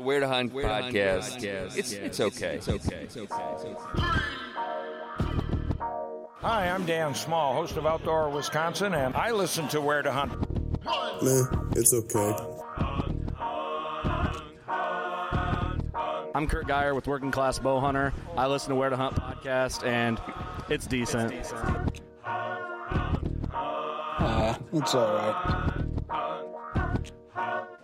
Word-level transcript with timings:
Where 0.00 0.20
to 0.20 0.28
Hunt 0.28 0.52
podcast. 0.54 1.42
It's, 1.76 1.92
it's 1.92 2.20
okay. 2.20 2.54
It's 2.56 2.68
okay. 2.68 3.06
Hi, 6.40 6.68
I'm 6.70 6.86
Dan 6.86 7.14
Small, 7.14 7.52
host 7.52 7.76
of 7.76 7.84
Outdoor 7.86 8.30
Wisconsin, 8.30 8.94
and 8.94 9.14
I 9.14 9.30
listen 9.30 9.68
to 9.68 9.80
Where 9.80 10.00
to 10.02 10.10
Hunt. 10.10 10.32
Nah, 10.84 11.44
it's 11.76 11.92
okay. 11.92 12.34
I'm 16.34 16.46
Kurt 16.48 16.66
Geyer 16.66 16.94
with 16.94 17.06
Working 17.06 17.30
Class 17.30 17.58
Bow 17.58 17.80
Hunter. 17.80 18.14
I 18.36 18.46
listen 18.46 18.70
to 18.70 18.76
Where 18.76 18.88
to 18.88 18.96
Hunt 18.96 19.16
podcast, 19.16 19.84
and 19.86 20.18
it's 20.70 20.86
decent. 20.86 21.34
Ah, 24.22 24.58
it's 24.72 24.94
all 24.94 25.14
right. 25.14 25.89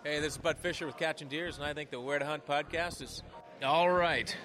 Hey, 0.08 0.20
this 0.20 0.34
is 0.34 0.38
Bud 0.38 0.56
Fisher 0.58 0.86
with 0.86 0.96
Catching 0.96 1.26
Deers, 1.26 1.56
and 1.56 1.66
I 1.66 1.74
think 1.74 1.90
the 1.90 2.00
Where 2.00 2.20
to 2.20 2.24
Hunt 2.24 2.46
podcast 2.46 3.02
is 3.02 3.24
all 3.60 3.90
right. 3.90 4.36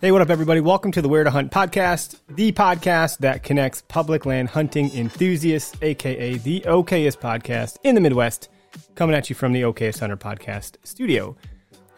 Hey, 0.00 0.10
what 0.10 0.22
up, 0.22 0.30
everybody? 0.30 0.62
Welcome 0.62 0.90
to 0.92 1.02
the 1.02 1.08
Where 1.10 1.24
to 1.24 1.30
Hunt 1.30 1.52
podcast, 1.52 2.18
the 2.30 2.52
podcast 2.52 3.18
that 3.18 3.42
connects 3.42 3.82
public 3.88 4.24
land 4.24 4.48
hunting 4.48 4.90
enthusiasts, 4.94 5.76
aka 5.82 6.38
the 6.38 6.62
okayest 6.62 7.18
podcast 7.18 7.76
in 7.84 7.94
the 7.94 8.00
Midwest, 8.00 8.48
coming 8.94 9.14
at 9.14 9.28
you 9.28 9.36
from 9.36 9.52
the 9.52 9.62
Okayest 9.62 10.00
Hunter 10.00 10.16
podcast 10.16 10.76
studio. 10.84 11.36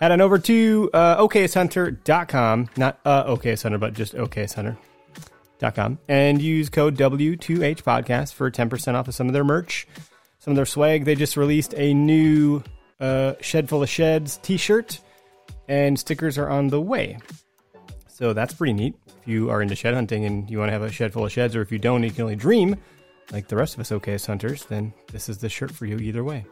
Head 0.01 0.13
on 0.13 0.21
over 0.21 0.39
to 0.39 0.91
uh, 0.95 1.17
okayesthunter.com, 1.27 2.71
not 2.77 3.01
uh, 3.05 3.25
Okayest 3.25 3.65
Hunter, 3.65 3.79
but 3.79 3.95
just 3.95 4.15
okayesthunter.com, 4.15 5.99
and 6.09 6.41
use 6.41 6.69
code 6.69 6.97
W2H 6.97 7.83
podcast 7.83 8.35
for 8.35 8.51
10% 8.51 8.95
off 8.95 9.09
of 9.09 9.15
some 9.15 9.27
of 9.27 9.33
their 9.33 9.45
merch, 9.45 9.89
some 10.39 10.53
of 10.53 10.57
their 10.57 10.67
swag. 10.67 11.05
They 11.05 11.17
just 11.17 11.37
released 11.37 11.75
a 11.77 11.95
new 11.95 12.63
uh, 13.01 13.35
Shed 13.41 13.69
Full 13.69 13.83
of 13.83 13.89
Sheds 13.89 14.37
t 14.39 14.57
shirt, 14.57 15.01
and 15.67 15.99
stickers 15.99 16.39
are 16.39 16.49
on 16.49 16.69
the 16.69 16.81
way. 16.81 17.19
So 18.07 18.33
that's 18.33 18.55
pretty 18.55 18.73
neat. 18.73 18.95
If 19.21 19.29
you 19.29 19.51
are 19.51 19.63
into 19.63 19.77
shed 19.77 19.95
hunting 19.95 20.25
and 20.25 20.49
you 20.51 20.59
want 20.59 20.69
to 20.69 20.73
have 20.73 20.83
a 20.83 20.91
shed 20.91 21.13
full 21.13 21.25
of 21.25 21.33
sheds, 21.33 21.55
or 21.55 21.63
if 21.63 21.71
you 21.71 21.79
don't, 21.79 22.03
you 22.03 22.11
can 22.11 22.23
only 22.23 22.37
dream, 22.37 22.77
like 23.33 23.49
the 23.49 23.57
rest 23.57 23.75
of 23.75 23.81
us 23.81 23.91
okayest 23.91 24.27
hunters, 24.27 24.65
then 24.67 24.93
this 25.13 25.29
is 25.29 25.39
the 25.39 25.49
shirt 25.49 25.71
for 25.71 25.87
you 25.87 25.99
either 25.99 26.25
way. 26.25 26.45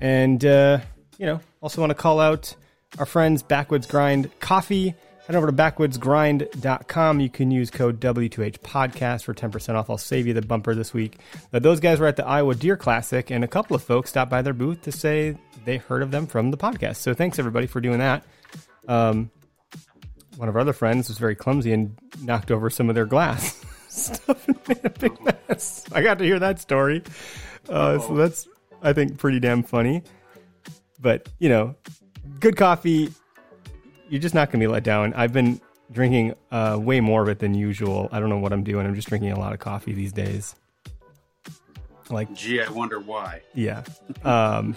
And, 0.00 0.44
uh, 0.44 0.80
you 1.18 1.26
know, 1.26 1.40
also 1.60 1.80
want 1.80 1.90
to 1.90 1.94
call 1.94 2.20
out 2.20 2.54
our 2.98 3.06
friends 3.06 3.42
Backwoods 3.42 3.86
Grind 3.86 4.30
Coffee. 4.40 4.94
Head 5.26 5.36
over 5.36 5.46
to 5.46 5.52
backwoodsgrind.com. 5.52 7.20
You 7.20 7.30
can 7.30 7.52
use 7.52 7.70
code 7.70 8.00
W2H 8.00 8.58
podcast 8.58 9.22
for 9.22 9.32
10% 9.32 9.76
off. 9.76 9.88
I'll 9.88 9.96
save 9.96 10.26
you 10.26 10.34
the 10.34 10.42
bumper 10.42 10.74
this 10.74 10.92
week. 10.92 11.20
But 11.52 11.62
those 11.62 11.78
guys 11.78 12.00
were 12.00 12.08
at 12.08 12.16
the 12.16 12.26
Iowa 12.26 12.56
Deer 12.56 12.76
Classic, 12.76 13.30
and 13.30 13.44
a 13.44 13.48
couple 13.48 13.76
of 13.76 13.84
folks 13.84 14.10
stopped 14.10 14.30
by 14.32 14.42
their 14.42 14.52
booth 14.52 14.82
to 14.82 14.92
say 14.92 15.36
they 15.64 15.76
heard 15.76 16.02
of 16.02 16.10
them 16.10 16.26
from 16.26 16.50
the 16.50 16.56
podcast. 16.56 16.96
So 16.96 17.14
thanks 17.14 17.38
everybody 17.38 17.68
for 17.68 17.80
doing 17.80 18.00
that. 18.00 18.24
Um, 18.88 19.30
one 20.36 20.48
of 20.48 20.56
our 20.56 20.60
other 20.60 20.72
friends 20.72 21.08
was 21.08 21.18
very 21.18 21.36
clumsy 21.36 21.72
and 21.72 21.96
knocked 22.22 22.50
over 22.50 22.68
some 22.68 22.88
of 22.88 22.96
their 22.96 23.06
glass 23.06 23.64
stuff 23.88 24.48
and 24.48 24.58
made 24.66 24.84
a 24.84 24.90
big 24.90 25.12
mess. 25.24 25.84
I 25.92 26.02
got 26.02 26.18
to 26.18 26.24
hear 26.24 26.40
that 26.40 26.58
story. 26.58 27.02
Uh, 27.68 28.00
so 28.00 28.16
that's, 28.16 28.48
I 28.82 28.92
think, 28.92 29.18
pretty 29.18 29.40
damn 29.40 29.62
funny. 29.62 30.02
But, 31.00 31.28
you 31.38 31.48
know, 31.48 31.74
good 32.40 32.56
coffee, 32.56 33.12
you're 34.08 34.20
just 34.20 34.34
not 34.34 34.50
going 34.50 34.60
to 34.60 34.66
be 34.66 34.72
let 34.72 34.84
down. 34.84 35.14
I've 35.14 35.32
been 35.32 35.60
drinking 35.90 36.34
uh, 36.50 36.78
way 36.80 37.00
more 37.00 37.22
of 37.22 37.28
it 37.28 37.38
than 37.38 37.54
usual. 37.54 38.08
I 38.12 38.20
don't 38.20 38.28
know 38.28 38.38
what 38.38 38.52
I'm 38.52 38.62
doing. 38.64 38.86
I'm 38.86 38.94
just 38.94 39.08
drinking 39.08 39.32
a 39.32 39.38
lot 39.38 39.52
of 39.52 39.58
coffee 39.58 39.92
these 39.92 40.12
days. 40.12 40.54
Like, 42.10 42.32
Gee, 42.34 42.60
I 42.60 42.70
wonder 42.70 43.00
why. 43.00 43.42
yeah. 43.54 43.84
Um, 44.24 44.76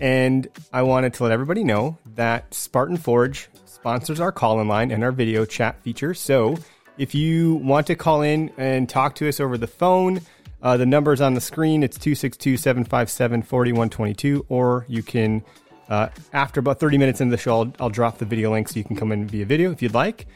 and 0.00 0.48
I 0.72 0.82
wanted 0.82 1.14
to 1.14 1.22
let 1.22 1.32
everybody 1.32 1.62
know 1.62 1.98
that 2.14 2.52
Spartan 2.52 2.96
Forge 2.96 3.48
sponsors 3.64 4.18
our 4.20 4.32
call 4.32 4.60
in 4.60 4.66
line 4.68 4.90
and 4.90 5.04
our 5.04 5.12
video 5.12 5.44
chat 5.44 5.80
feature. 5.82 6.14
So 6.14 6.56
if 6.98 7.14
you 7.14 7.56
want 7.56 7.86
to 7.88 7.94
call 7.94 8.22
in 8.22 8.50
and 8.56 8.88
talk 8.88 9.14
to 9.16 9.28
us 9.28 9.38
over 9.40 9.56
the 9.56 9.66
phone, 9.66 10.20
uh, 10.62 10.76
the 10.76 10.86
number 10.86 11.12
is 11.12 11.20
on 11.20 11.34
the 11.34 11.40
screen. 11.40 11.82
It's 11.82 11.98
262 11.98 12.56
757 12.56 13.42
4122. 13.42 14.46
Or 14.48 14.86
you 14.88 15.02
can, 15.02 15.44
uh, 15.88 16.08
after 16.32 16.60
about 16.60 16.78
30 16.78 16.98
minutes 16.98 17.20
into 17.20 17.36
the 17.36 17.42
show, 17.42 17.60
I'll, 17.60 17.72
I'll 17.80 17.90
drop 17.90 18.18
the 18.18 18.24
video 18.24 18.52
link 18.52 18.68
so 18.68 18.78
you 18.78 18.84
can 18.84 18.96
come 18.96 19.12
in 19.12 19.26
via 19.26 19.44
video 19.44 19.72
if 19.72 19.82
you'd 19.82 19.94
like. 19.94 20.26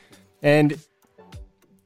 And 0.42 0.78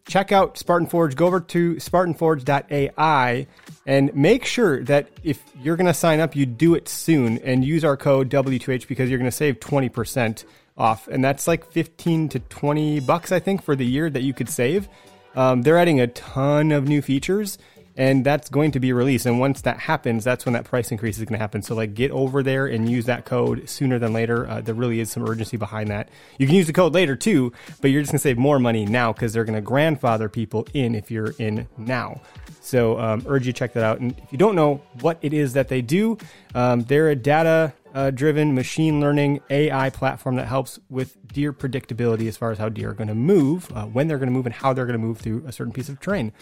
check 0.09 0.33
out 0.33 0.59
Spartan 0.59 0.89
Forge. 0.89 1.15
Go 1.17 1.27
over 1.27 1.41
to 1.41 1.77
spartanforge.ai 1.77 3.47
and 3.87 4.15
make 4.15 4.45
sure 4.45 4.83
that 4.85 5.09
if 5.23 5.43
you're 5.61 5.77
going 5.77 5.87
to 5.87 5.95
sign 5.95 6.21
up, 6.21 6.35
you 6.35 6.47
do 6.47 6.75
it 6.75 6.89
soon 6.89 7.39
and 7.39 7.65
use 7.65 7.85
our 7.85 7.97
code 7.97 8.31
W2H 8.31 8.89
because 8.89 9.11
you're 9.11 9.19
going 9.19 9.31
to 9.31 9.37
save 9.37 9.61
20% 9.61 10.45
off. 10.77 11.09
And 11.09 11.23
that's 11.23 11.47
like 11.47 11.71
15 11.71 12.31
to 12.31 12.39
20 12.39 13.01
bucks, 13.01 13.33
I 13.33 13.39
think, 13.39 13.63
for 13.63 13.77
the 13.77 13.87
year 13.87 14.09
that 14.11 14.23
you 14.23 14.33
could 14.33 14.49
save. 14.49 14.89
Um, 15.37 15.63
they're 15.63 15.79
adding 15.79 16.01
a 16.01 16.09
ton 16.09 16.73
of 16.73 16.89
new 16.89 17.03
features 17.03 17.59
and 17.97 18.25
that's 18.25 18.49
going 18.49 18.71
to 18.73 18.81
be 18.81 18.93
released. 18.93 19.27
And 19.27 19.41
once 19.41 19.63
that 19.63 19.79
happens, 19.79 20.25
that's 20.25 20.45
when 20.45 20.53
that 20.55 20.65
price 20.65 20.91
increase 20.91 21.19
is 21.19 21.25
going 21.25 21.35
to 21.35 21.39
happen. 21.39 21.63
So, 21.63 21.75
like, 21.75 21.95
get 21.95 22.11
over 22.11 22.43
there 22.43 22.67
and 22.67 22.89
use 22.89 23.07
that 23.07 23.25
code 23.25 23.69
sooner 23.69 23.99
than 23.99 24.13
later. 24.13 24.49
Uh, 24.49 24.61
there 24.61 24.75
really 24.75 25.01
is 25.01 25.11
some 25.11 25.29
urgency 25.29 25.57
behind 25.57 25.91
that. 25.91 26.09
You 26.39 26.47
can 26.47 26.57
use 26.57 26.67
the 26.67 26.73
code 26.73 26.95
later 26.95 27.17
too, 27.17 27.53
but 27.81 27.91
you're 27.91 28.03
just 28.03 28.13
going 28.13 28.19
to 28.19 28.23
save 28.23 28.39
more 28.39 28.59
money 28.59 28.87
now 28.87 29.13
because 29.13 29.33
they're 29.33 29.45
going 29.45 29.57
to 29.57 29.61
grandfather 29.61 30.29
people 30.29 30.67
in 30.73 30.95
if 30.95 31.11
you're 31.11 31.33
in 31.39 31.69
now. 31.77 32.21
So, 32.61 32.99
um, 32.99 33.25
urge 33.27 33.47
you 33.47 33.53
check 33.53 33.73
that 33.73 33.85
out. 33.85 34.01
And 34.01 34.17
if 34.19 34.33
you 34.33 34.39
don't 34.39 34.55
know 34.55 34.83
what 35.01 35.19
it 35.23 35.33
is 35.33 35.55
that 35.55 35.69
they 35.69 35.83
do, 35.83 36.19
um, 36.55 36.83
they're 36.83 37.11
a 37.11 37.17
data 37.17 37.73
uh, 37.93 38.11
driven 38.11 38.55
machine 38.55 39.01
learning 39.01 39.41
AI 39.51 39.91
platform 39.91 40.37
that 40.37 40.47
helps 40.47 40.79
with 40.89 41.17
deer 41.33 41.53
predictability 41.53 42.29
as 42.29 42.37
far 42.37 42.53
as 42.53 42.59
how 42.59 42.69
deer 42.69 42.91
are 42.91 42.95
going 42.95 43.09
to 43.09 43.15
move, 43.15 43.71
uh, 43.75 43.85
when 43.85 44.07
they're 44.07 44.19
going 44.19 44.29
to 44.29 44.33
move, 44.33 44.47
and 44.47 44.55
how 44.55 44.73
they're 44.73 44.87
going 44.87 44.99
to 44.99 45.05
move 45.05 45.19
through 45.19 45.45
a 45.47 45.53
certain 45.53 45.73
piece 45.73 45.89
of 45.89 45.99
terrain 46.01 46.33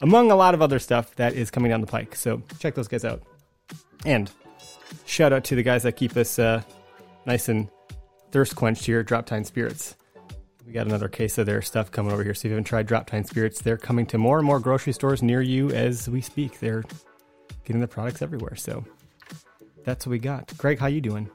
among 0.00 0.30
a 0.30 0.36
lot 0.36 0.54
of 0.54 0.62
other 0.62 0.78
stuff 0.78 1.14
that 1.16 1.34
is 1.34 1.50
coming 1.50 1.70
down 1.70 1.80
the 1.80 1.86
pike. 1.86 2.14
So 2.14 2.42
check 2.58 2.74
those 2.74 2.88
guys 2.88 3.04
out. 3.04 3.22
And 4.04 4.30
shout 5.04 5.32
out 5.32 5.44
to 5.44 5.54
the 5.54 5.62
guys 5.62 5.82
that 5.82 5.92
keep 5.92 6.16
us 6.16 6.38
uh, 6.38 6.62
nice 7.26 7.48
and 7.48 7.68
thirst 8.30 8.56
quenched 8.56 8.86
here 8.86 9.02
Drop 9.02 9.26
Time 9.26 9.44
Spirits. 9.44 9.96
We 10.66 10.72
got 10.72 10.86
another 10.86 11.08
case 11.08 11.36
of 11.38 11.46
their 11.46 11.62
stuff 11.62 11.90
coming 11.90 12.12
over 12.12 12.22
here. 12.22 12.34
So 12.34 12.40
if 12.40 12.44
you 12.44 12.50
haven't 12.52 12.64
tried 12.64 12.86
Drop 12.86 13.06
Time 13.06 13.24
Spirits, 13.24 13.60
they're 13.60 13.76
coming 13.76 14.06
to 14.06 14.18
more 14.18 14.38
and 14.38 14.46
more 14.46 14.60
grocery 14.60 14.92
stores 14.92 15.22
near 15.22 15.40
you 15.42 15.70
as 15.70 16.08
we 16.08 16.20
speak. 16.20 16.60
They're 16.60 16.84
getting 17.64 17.80
the 17.80 17.88
products 17.88 18.22
everywhere. 18.22 18.56
So 18.56 18.84
that's 19.84 20.06
what 20.06 20.10
we 20.12 20.18
got. 20.18 20.56
Greg, 20.56 20.78
how 20.78 20.86
you 20.86 21.00
doing? 21.00 21.28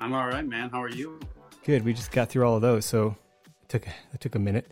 I'm 0.00 0.12
all 0.14 0.26
right, 0.26 0.46
man. 0.46 0.70
How 0.70 0.82
are 0.82 0.90
you? 0.90 1.20
Good. 1.64 1.84
We 1.84 1.92
just 1.92 2.12
got 2.12 2.28
through 2.28 2.46
all 2.46 2.56
of 2.56 2.62
those, 2.62 2.84
so 2.84 3.16
it 3.62 3.68
took 3.68 3.86
it 3.86 4.20
took 4.20 4.34
a 4.34 4.38
minute. 4.38 4.70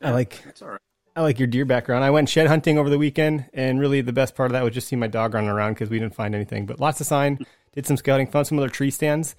I 0.00 0.12
like 0.12 0.40
It's 0.46 0.62
all 0.62 0.68
right. 0.68 0.80
I 1.18 1.22
like 1.22 1.40
your 1.40 1.48
deer 1.48 1.64
background. 1.64 2.04
I 2.04 2.10
went 2.10 2.28
shed 2.28 2.46
hunting 2.46 2.78
over 2.78 2.88
the 2.88 2.96
weekend, 2.96 3.46
and 3.52 3.80
really 3.80 4.00
the 4.02 4.12
best 4.12 4.36
part 4.36 4.46
of 4.46 4.52
that 4.52 4.62
was 4.62 4.72
just 4.72 4.86
see 4.86 4.94
my 4.94 5.08
dog 5.08 5.34
running 5.34 5.50
around 5.50 5.72
because 5.72 5.90
we 5.90 5.98
didn't 5.98 6.14
find 6.14 6.32
anything. 6.32 6.64
But 6.64 6.78
lots 6.78 7.00
of 7.00 7.08
sign, 7.08 7.44
did 7.72 7.86
some 7.86 7.96
scouting, 7.96 8.28
found 8.28 8.46
some 8.46 8.56
other 8.56 8.68
tree 8.68 8.92
stands, 8.92 9.34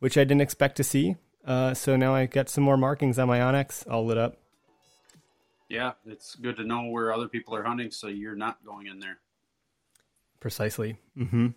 which 0.00 0.18
I 0.18 0.24
didn't 0.24 0.40
expect 0.40 0.76
to 0.78 0.82
see. 0.82 1.14
Uh, 1.44 1.72
so 1.72 1.94
now 1.94 2.16
I 2.16 2.26
got 2.26 2.48
some 2.48 2.64
more 2.64 2.76
markings 2.76 3.16
on 3.16 3.28
my 3.28 3.38
onX, 3.38 3.88
all 3.88 4.04
lit 4.04 4.18
up. 4.18 4.38
Yeah, 5.68 5.92
it's 6.04 6.34
good 6.34 6.56
to 6.56 6.64
know 6.64 6.86
where 6.86 7.12
other 7.12 7.28
people 7.28 7.54
are 7.54 7.62
hunting, 7.62 7.92
so 7.92 8.08
you're 8.08 8.34
not 8.34 8.64
going 8.66 8.88
in 8.88 8.98
there. 8.98 9.18
Precisely. 10.40 10.96
hmm 11.16 11.50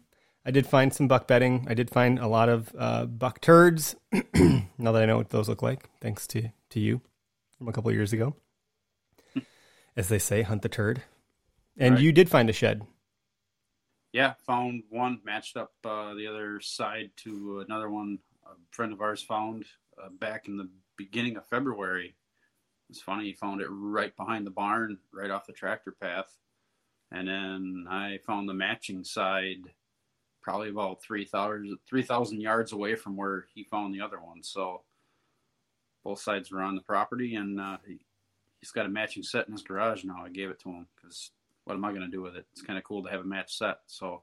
I 0.46 0.52
did 0.52 0.68
find 0.68 0.94
some 0.94 1.08
buck 1.08 1.26
bedding. 1.26 1.66
I 1.68 1.74
did 1.74 1.90
find 1.90 2.20
a 2.20 2.28
lot 2.28 2.48
of 2.48 2.76
uh, 2.78 3.06
buck 3.06 3.42
turds. 3.42 3.96
now 4.78 4.92
that 4.92 5.02
I 5.02 5.08
know 5.08 5.18
what 5.18 5.32
those 5.32 5.50
look 5.50 5.64
like, 5.64 5.90
thanks 6.00 6.28
to 6.28 6.50
to 6.70 6.80
you 6.80 7.02
from 7.58 7.70
a 7.70 7.72
couple 7.72 7.90
of 7.90 7.96
years 7.96 8.14
ago. 8.14 8.36
As 9.96 10.10
they 10.10 10.20
say, 10.20 10.42
hunt 10.42 10.62
the 10.62 10.70
turd. 10.70 11.04
And 11.78 11.96
Right. 11.96 12.04
you 12.04 12.12
did 12.12 12.30
find 12.30 12.50
a 12.50 12.54
shed. 12.54 12.86
Yeah, 14.12 14.34
found 14.46 14.84
one 14.90 15.22
matched 15.24 15.58
up 15.58 15.74
uh, 15.84 16.14
the 16.14 16.28
other 16.28 16.60
side 16.60 17.12
to 17.18 17.62
another 17.62 17.90
one 17.90 18.20
a 18.46 18.56
friend 18.72 18.94
of 18.94 19.02
ours 19.02 19.24
found 19.24 19.66
uh, 20.02 20.10
back 20.10 20.48
in 20.48 20.58
the 20.58 20.70
beginning 20.98 21.38
of 21.38 21.46
February. 21.48 22.16
It's 22.90 23.02
funny, 23.02 23.26
he 23.26 23.34
found 23.34 23.62
it 23.62 23.68
right 23.70 24.16
behind 24.16 24.46
the 24.46 24.52
barn, 24.52 25.00
right 25.14 25.32
off 25.32 25.48
the 25.48 25.54
tractor 25.54 25.92
path. 25.92 26.38
And 27.12 27.28
then 27.28 27.86
I 27.90 28.20
found 28.26 28.50
the 28.50 28.54
matching 28.54 29.04
side 29.04 29.74
probably 30.42 30.70
about 30.70 31.02
3,000 31.02 31.78
3,000 31.88 32.42
yards 32.42 32.72
away 32.72 32.96
from 32.96 33.16
where 33.16 33.46
he 33.54 33.64
found 33.64 33.94
the 33.94 34.02
other 34.02 34.20
one. 34.20 34.44
So 34.44 34.82
both 36.04 36.20
sides 36.20 36.52
were 36.52 36.62
on 36.62 36.76
the 36.76 36.82
property, 36.82 37.36
and 37.36 37.60
uh, 37.60 37.78
he's 38.64 38.72
got 38.72 38.86
a 38.86 38.90
matching 38.90 39.24
set 39.24 39.46
in 39.46 39.52
his 39.52 39.62
garage 39.62 40.06
now. 40.06 40.24
I 40.24 40.30
gave 40.30 40.50
it 40.50 40.58
to 40.62 40.70
him 40.70 40.88
because 40.96 41.32
what 41.66 41.74
am 41.74 41.84
I 41.84 41.90
going 41.90 42.04
to 42.04 42.08
do 42.08 42.22
with 42.22 42.38
it? 42.38 42.46
It's 42.54 42.62
kind 42.62 42.80
of 42.80 42.86
cool 42.86 43.04
to 43.04 43.10
have 43.10 43.20
a 43.20 43.26
match 43.26 43.58
set. 43.58 43.80
So 43.88 44.22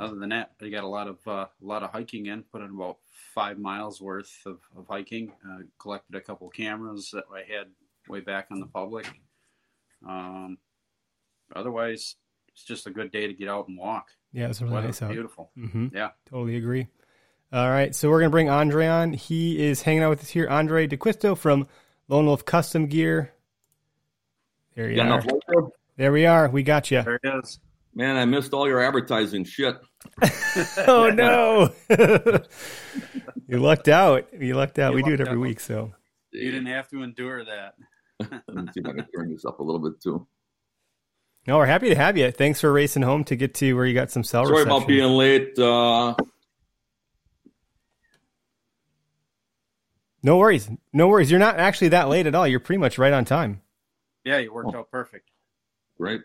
other 0.00 0.14
than 0.14 0.30
that, 0.30 0.52
I 0.62 0.70
got 0.70 0.82
a 0.82 0.88
lot 0.88 1.06
of 1.06 1.18
uh, 1.26 1.30
a 1.32 1.48
lot 1.60 1.82
of 1.82 1.90
hiking 1.92 2.26
in. 2.26 2.44
Put 2.44 2.62
in 2.62 2.70
about 2.70 2.96
five 3.34 3.58
miles 3.58 4.00
worth 4.00 4.32
of, 4.46 4.60
of 4.74 4.86
hiking. 4.88 5.32
Uh, 5.46 5.64
collected 5.78 6.16
a 6.16 6.20
couple 6.22 6.48
cameras 6.48 7.10
that 7.12 7.24
I 7.30 7.40
had 7.40 7.66
way 8.08 8.20
back 8.20 8.46
on 8.50 8.60
the 8.60 8.66
public. 8.66 9.06
Um, 10.08 10.56
otherwise, 11.54 12.16
it's 12.54 12.64
just 12.64 12.86
a 12.86 12.90
good 12.90 13.12
day 13.12 13.26
to 13.26 13.34
get 13.34 13.48
out 13.48 13.68
and 13.68 13.76
walk. 13.76 14.08
Yeah, 14.32 14.48
it's 14.48 14.62
really 14.62 14.80
nice 14.80 15.02
out. 15.02 15.10
beautiful. 15.12 15.50
hmm 15.54 15.88
Yeah. 15.92 16.10
Totally 16.30 16.56
agree. 16.56 16.86
All 17.52 17.68
right, 17.68 17.94
so 17.94 18.08
we're 18.08 18.20
gonna 18.20 18.30
bring 18.30 18.46
Andrae 18.48 18.90
on. 18.90 19.12
He 19.12 19.62
is 19.62 19.82
hanging 19.82 20.02
out 20.02 20.10
with 20.10 20.20
us 20.20 20.30
here. 20.30 20.48
Andrae 20.48 20.88
D'Acquisto 20.88 21.36
from 21.36 21.68
Lone 22.08 22.26
Wolf 22.26 22.44
Custom 22.44 22.86
Gear. 22.86 23.32
There 24.74 24.90
you 24.90 24.96
Got 24.96 25.06
are. 25.06 25.20
enough 25.20 25.26
there? 25.48 25.62
There 25.96 26.12
we 26.12 26.26
are. 26.26 26.48
We 26.48 26.62
got 26.62 26.90
you. 26.90 27.02
There 27.02 27.18
it 27.22 27.38
is. 27.44 27.58
Man, 27.94 28.16
I 28.16 28.26
missed 28.26 28.52
all 28.52 28.68
your 28.68 28.82
advertising 28.82 29.44
shit. 29.44 29.74
oh 30.86 31.10
no! 31.10 31.72
you 33.48 33.58
lucked 33.58 33.88
out. 33.88 34.28
You 34.38 34.54
lucked 34.54 34.78
out. 34.78 34.90
You 34.92 34.96
we 34.96 35.02
do 35.02 35.14
it 35.14 35.20
every 35.20 35.32
out. 35.34 35.38
week, 35.40 35.60
so 35.60 35.94
You 36.32 36.50
didn't 36.50 36.66
have 36.66 36.88
to 36.90 37.02
endure 37.02 37.44
that. 37.44 37.74
Let 38.20 38.54
me 38.54 38.70
see 38.74 38.80
if 38.80 38.86
I 38.86 38.92
can 38.92 39.06
turn 39.16 39.30
this 39.32 39.44
up 39.46 39.60
a 39.60 39.62
little 39.62 39.80
bit 39.80 40.00
too. 40.02 40.26
no, 41.46 41.56
we're 41.56 41.66
happy 41.66 41.88
to 41.88 41.94
have 41.94 42.16
you. 42.18 42.30
Thanks 42.30 42.60
for 42.60 42.70
racing 42.72 43.02
home 43.02 43.24
to 43.24 43.36
get 43.36 43.54
to 43.54 43.72
where 43.74 43.86
you 43.86 43.94
got 43.94 44.10
some 44.10 44.22
cell 44.24 44.44
Sorry 44.44 44.58
reception. 44.64 44.76
about 44.76 44.86
being 44.88 45.10
late. 45.12 45.58
Uh, 45.58 46.14
No 50.26 50.38
worries. 50.38 50.68
No 50.92 51.06
worries. 51.06 51.30
You're 51.30 51.38
not 51.38 51.60
actually 51.60 51.90
that 51.90 52.08
late 52.08 52.26
at 52.26 52.34
all. 52.34 52.48
You're 52.48 52.58
pretty 52.58 52.80
much 52.80 52.98
right 52.98 53.12
on 53.12 53.24
time. 53.24 53.62
Yeah, 54.24 54.38
you 54.38 54.52
worked 54.52 54.74
out 54.74 54.90
perfect. 54.90 55.30
great. 55.96 56.22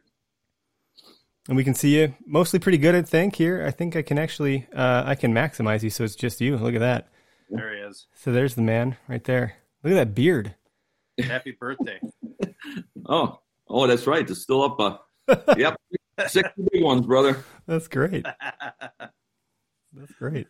And 1.48 1.56
we 1.56 1.64
can 1.64 1.76
see 1.76 2.00
you 2.00 2.16
mostly 2.26 2.58
pretty 2.58 2.80
good, 2.80 2.96
I 2.96 3.04
think, 3.04 3.36
here. 3.36 3.64
I 3.64 3.70
think 3.70 3.96
I 3.96 4.02
can 4.02 4.18
actually, 4.18 4.68
uh, 4.76 5.04
I 5.06 5.14
can 5.14 5.36
maximize 5.36 5.84
you 5.84 5.92
so 5.92 6.04
it's 6.04 6.16
just 6.16 6.42
you. 6.42 6.58
Look 6.58 6.74
at 6.74 6.80
that. 6.80 7.10
There 7.52 7.76
he 7.76 7.82
is. 7.82 8.08
So 8.16 8.32
there's 8.32 8.56
the 8.56 8.64
man 8.64 8.98
right 9.08 9.24
there. 9.24 9.58
Look 9.84 9.92
at 9.94 9.98
that 9.98 10.16
beard. 10.16 10.56
Happy 11.20 11.52
birthday. 11.52 12.00
Oh, 13.08 13.40
oh, 13.68 13.88
that's 13.88 14.06
right. 14.06 14.30
It's 14.30 14.42
still 14.42 14.62
up. 14.62 14.80
Uh, 14.80 15.38
yep, 15.58 15.76
six 16.28 16.48
big 16.72 16.84
ones, 16.84 17.06
brother. 17.06 17.44
That's 17.66 17.88
great. 17.88 18.24
That's 19.00 20.14
great. 20.18 20.48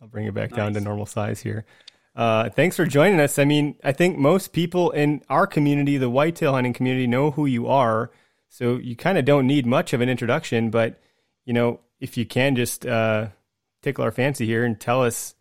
I'll 0.00 0.06
bring 0.06 0.26
it 0.26 0.34
back 0.34 0.52
down 0.52 0.74
to 0.74 0.80
normal 0.80 1.06
size 1.06 1.40
here. 1.40 1.64
Uh, 2.14 2.48
thanks 2.50 2.76
for 2.76 2.86
joining 2.86 3.18
us. 3.18 3.38
I 3.38 3.44
mean, 3.44 3.76
I 3.82 3.92
think 3.92 4.16
most 4.16 4.52
people 4.52 4.90
in 4.92 5.22
our 5.28 5.46
community, 5.46 5.96
the 5.96 6.10
whitetail 6.10 6.52
hunting 6.52 6.72
community, 6.72 7.06
know 7.06 7.32
who 7.32 7.46
you 7.46 7.66
are. 7.66 8.10
So 8.48 8.76
you 8.76 8.94
kind 8.94 9.18
of 9.18 9.24
don't 9.24 9.46
need 9.46 9.66
much 9.66 9.92
of 9.92 10.00
an 10.00 10.08
introduction, 10.08 10.70
but 10.70 11.00
you 11.44 11.52
know, 11.52 11.80
if 12.00 12.16
you 12.16 12.24
can 12.24 12.54
just 12.54 12.86
uh, 12.86 13.28
tickle 13.82 14.04
our 14.04 14.12
fancy 14.12 14.46
here 14.46 14.64
and 14.64 14.78
tell 14.78 15.02
us, 15.02 15.34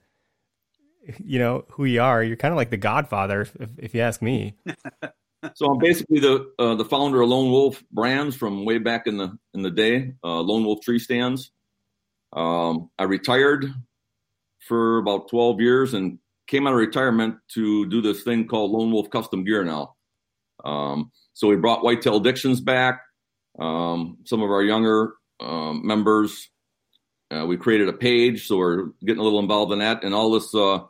you 1.24 1.38
know, 1.38 1.66
who 1.72 1.86
you 1.86 2.02
are, 2.02 2.24
you're 2.24 2.38
kind 2.38 2.52
of 2.52 2.58
like 2.58 2.72
the 2.72 2.78
Godfather, 2.78 3.42
if, 3.42 3.56
if 3.78 3.96
you 3.96 4.02
ask 4.02 4.22
me. 4.22 4.56
So 5.56 5.66
I'm 5.66 5.78
basically 5.78 6.22
the 6.22 6.54
uh, 6.58 6.76
the 6.76 6.86
founder 6.86 7.22
of 7.22 7.28
Lone 7.28 7.52
Wolf 7.52 7.84
Brands 7.92 8.34
from 8.34 8.64
way 8.64 8.78
back 8.78 9.08
in 9.08 9.18
the 9.18 9.38
in 9.54 9.62
the 9.62 9.72
day. 9.72 10.14
Uh, 10.24 10.40
Lone 10.40 10.64
Wolf 10.64 10.80
Tree 10.82 11.00
Stands. 11.00 11.52
Um, 12.32 12.90
I 12.98 13.04
retired 13.04 13.66
for 14.62 15.00
about 15.00 15.30
12 15.30 15.60
years 15.60 15.94
and 15.94 16.20
came 16.54 16.68
out 16.68 16.74
of 16.74 16.80
retirement 16.80 17.36
to 17.48 17.88
do 17.88 18.00
this 18.00 18.22
thing 18.22 18.48
called 18.48 18.70
Lone 18.70 18.92
Wolf 18.92 19.10
Custom 19.10 19.44
Gear 19.44 19.64
now. 19.64 19.96
Um, 20.64 21.12
so 21.34 21.48
we 21.48 21.56
brought 21.56 21.84
Whitetail 21.84 22.18
Addictions 22.18 22.62
back. 22.62 23.02
Um, 23.60 24.20
some 24.26 24.44
of 24.44 24.52
our 24.52 24.62
younger 24.62 25.14
um, 25.40 25.82
members. 25.86 26.50
Uh, 27.32 27.48
we 27.48 27.58
created 27.58 27.90
a 27.90 27.94
page, 27.94 28.46
so 28.46 28.58
we're 28.58 28.86
getting 29.04 29.20
a 29.20 29.24
little 29.24 29.40
involved 29.40 29.72
in 29.74 29.80
that, 29.80 30.04
and 30.04 30.14
all 30.14 30.30
this 30.30 30.54
uh, 30.54 30.82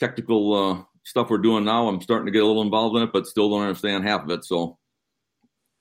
technical 0.00 0.54
uh, 0.54 0.82
stuff 1.04 1.28
we're 1.28 1.36
doing 1.36 1.66
now. 1.66 1.86
I'm 1.86 2.00
starting 2.00 2.24
to 2.24 2.32
get 2.32 2.42
a 2.42 2.46
little 2.46 2.62
involved 2.62 2.96
in 2.96 3.02
it, 3.02 3.12
but 3.12 3.26
still 3.26 3.50
don't 3.50 3.60
understand 3.60 4.04
half 4.04 4.22
of 4.22 4.30
it. 4.30 4.46
So 4.46 4.78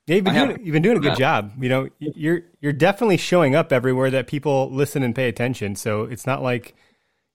Yeah, 0.08 0.16
you've 0.16 0.26
been, 0.26 0.36
I 0.36 0.46
doing, 0.46 0.66
you've 0.66 0.74
been 0.74 0.84
doing 0.84 0.98
a 0.98 1.00
good 1.00 1.18
job. 1.18 1.54
You 1.58 1.70
know, 1.70 1.90
you're 2.00 2.42
you're 2.60 2.74
definitely 2.74 3.16
showing 3.16 3.56
up 3.56 3.72
everywhere 3.72 4.12
that 4.12 4.28
people 4.28 4.70
listen 4.70 5.04
and 5.04 5.16
pay 5.16 5.30
attention. 5.30 5.78
So 5.78 6.04
it's 6.04 6.28
not 6.28 6.44
like 6.44 6.76